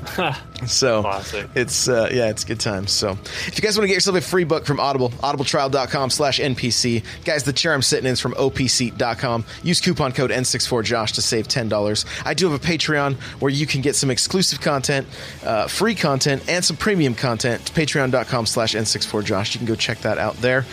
so 0.67 1.03
Classic. 1.03 1.49
it's 1.55 1.89
uh, 1.89 2.09
yeah 2.13 2.29
it's 2.29 2.45
good 2.45 2.61
times. 2.61 2.93
So 2.93 3.11
if 3.47 3.57
you 3.57 3.63
guys 3.63 3.77
want 3.77 3.85
to 3.85 3.89
get 3.89 3.95
yourself 3.95 4.17
a 4.17 4.21
free 4.21 4.45
book 4.45 4.67
from 4.67 4.81
audible 4.81 5.11
audibletrial.com 5.11 6.11
slash 6.11 6.41
npc 6.41 7.05
guys 7.25 7.45
the 7.45 7.53
chair 7.53 7.73
i'm 7.75 7.83
sitting 7.83 8.07
in 8.07 8.13
is 8.13 8.21
from 8.21 8.33
opseat.com 8.35 9.45
use 9.63 9.81
coupon 9.81 10.13
code 10.13 10.31
n64josh 10.31 11.13
to 11.13 11.23
save 11.23 11.49
$10 11.49 12.05
i 12.25 12.35
do 12.35 12.51
have 12.51 12.63
a 12.63 12.67
patreon 12.67 13.15
where 13.41 13.51
you 13.51 13.67
can 13.67 13.81
get 13.81 13.95
some 13.97 14.11
exclusive 14.11 14.61
content 14.61 15.07
uh, 15.45 15.67
free 15.69 15.95
content 15.95 16.43
and 16.49 16.65
some 16.65 16.77
premium 16.77 17.15
content. 17.15 17.61
Patreon.com 17.75 18.47
slash 18.47 18.75
n64josh 18.75 19.55
you 19.55 19.59
can 19.59 19.67
go 19.67 19.75
check 19.75 19.99
that 20.01 20.19
out 20.19 20.37
there. 20.37 20.65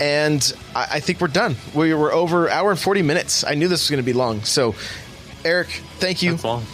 And 0.00 0.52
I, 0.74 0.88
I 0.92 1.00
think 1.00 1.20
we're 1.20 1.28
done. 1.28 1.56
We 1.74 1.94
were 1.94 2.12
over 2.12 2.50
hour 2.50 2.70
and 2.70 2.78
40 2.78 3.02
minutes. 3.02 3.44
I 3.44 3.54
knew 3.54 3.68
this 3.68 3.82
was 3.82 3.90
going 3.90 4.02
to 4.02 4.06
be 4.06 4.12
long. 4.12 4.42
So 4.42 4.74
eric 5.44 5.68
thank 5.96 6.22
you. 6.22 6.32
That's 6.32 6.44
long. 6.44 6.64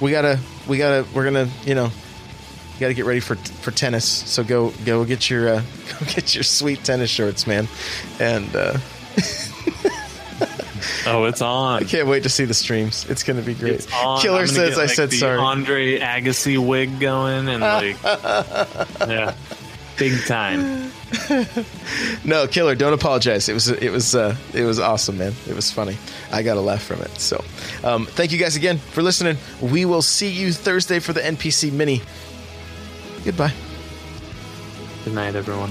we 0.00 0.10
gotta 0.10 0.38
we 0.68 0.78
gotta 0.78 1.06
we're 1.14 1.24
gonna 1.24 1.48
you 1.64 1.74
know 1.74 1.84
you 1.86 2.80
gotta 2.80 2.94
get 2.94 3.04
ready 3.04 3.20
for 3.20 3.36
for 3.36 3.70
tennis. 3.70 4.04
So 4.04 4.42
go 4.44 4.72
go 4.84 5.04
get 5.04 5.28
your 5.30 5.48
uh, 5.48 5.62
go 6.00 6.06
get 6.06 6.34
your 6.34 6.44
sweet 6.44 6.84
tennis 6.84 7.10
shorts 7.10 7.46
man. 7.46 7.68
And 8.20 8.54
uh 8.54 8.78
Oh, 11.06 11.24
it's 11.24 11.42
on. 11.42 11.82
i 11.82 11.86
can't 11.86 12.08
wait 12.08 12.22
to 12.22 12.28
see 12.28 12.44
the 12.44 12.54
streams. 12.54 13.08
It's 13.08 13.22
gonna 13.22 13.42
be 13.42 13.54
great. 13.54 13.86
Killer 14.20 14.46
says 14.46 14.70
get, 14.70 14.78
i 14.78 14.82
like, 14.82 14.90
said 14.90 15.12
sorry. 15.12 15.38
Andre 15.38 15.98
Agassi 15.98 16.58
wig 16.58 16.98
going 17.00 17.48
and 17.48 17.60
like, 17.60 18.02
yeah, 18.02 19.34
big 19.98 20.18
time. 20.26 20.90
no 22.24 22.46
killer 22.46 22.74
don't 22.74 22.92
apologize. 22.92 23.48
It 23.48 23.54
was 23.54 23.68
it 23.68 23.90
was 23.90 24.14
uh 24.14 24.36
it 24.52 24.64
was 24.64 24.78
awesome 24.78 25.18
man. 25.18 25.32
It 25.48 25.54
was 25.54 25.70
funny. 25.70 25.96
I 26.32 26.42
got 26.42 26.56
a 26.56 26.60
laugh 26.60 26.82
from 26.82 27.00
it 27.02 27.18
so 27.20 27.44
um 27.82 28.06
thank 28.06 28.32
you 28.32 28.38
guys 28.38 28.56
again 28.56 28.78
for 28.78 29.02
listening. 29.02 29.36
We 29.60 29.84
will 29.84 30.02
see 30.02 30.30
you 30.30 30.52
thursday 30.52 30.98
for 30.98 31.12
the 31.12 31.20
npc 31.20 31.72
mini. 31.72 32.02
Goodbye. 33.24 33.52
Good 35.04 35.14
night, 35.14 35.34
everyone. 35.34 35.70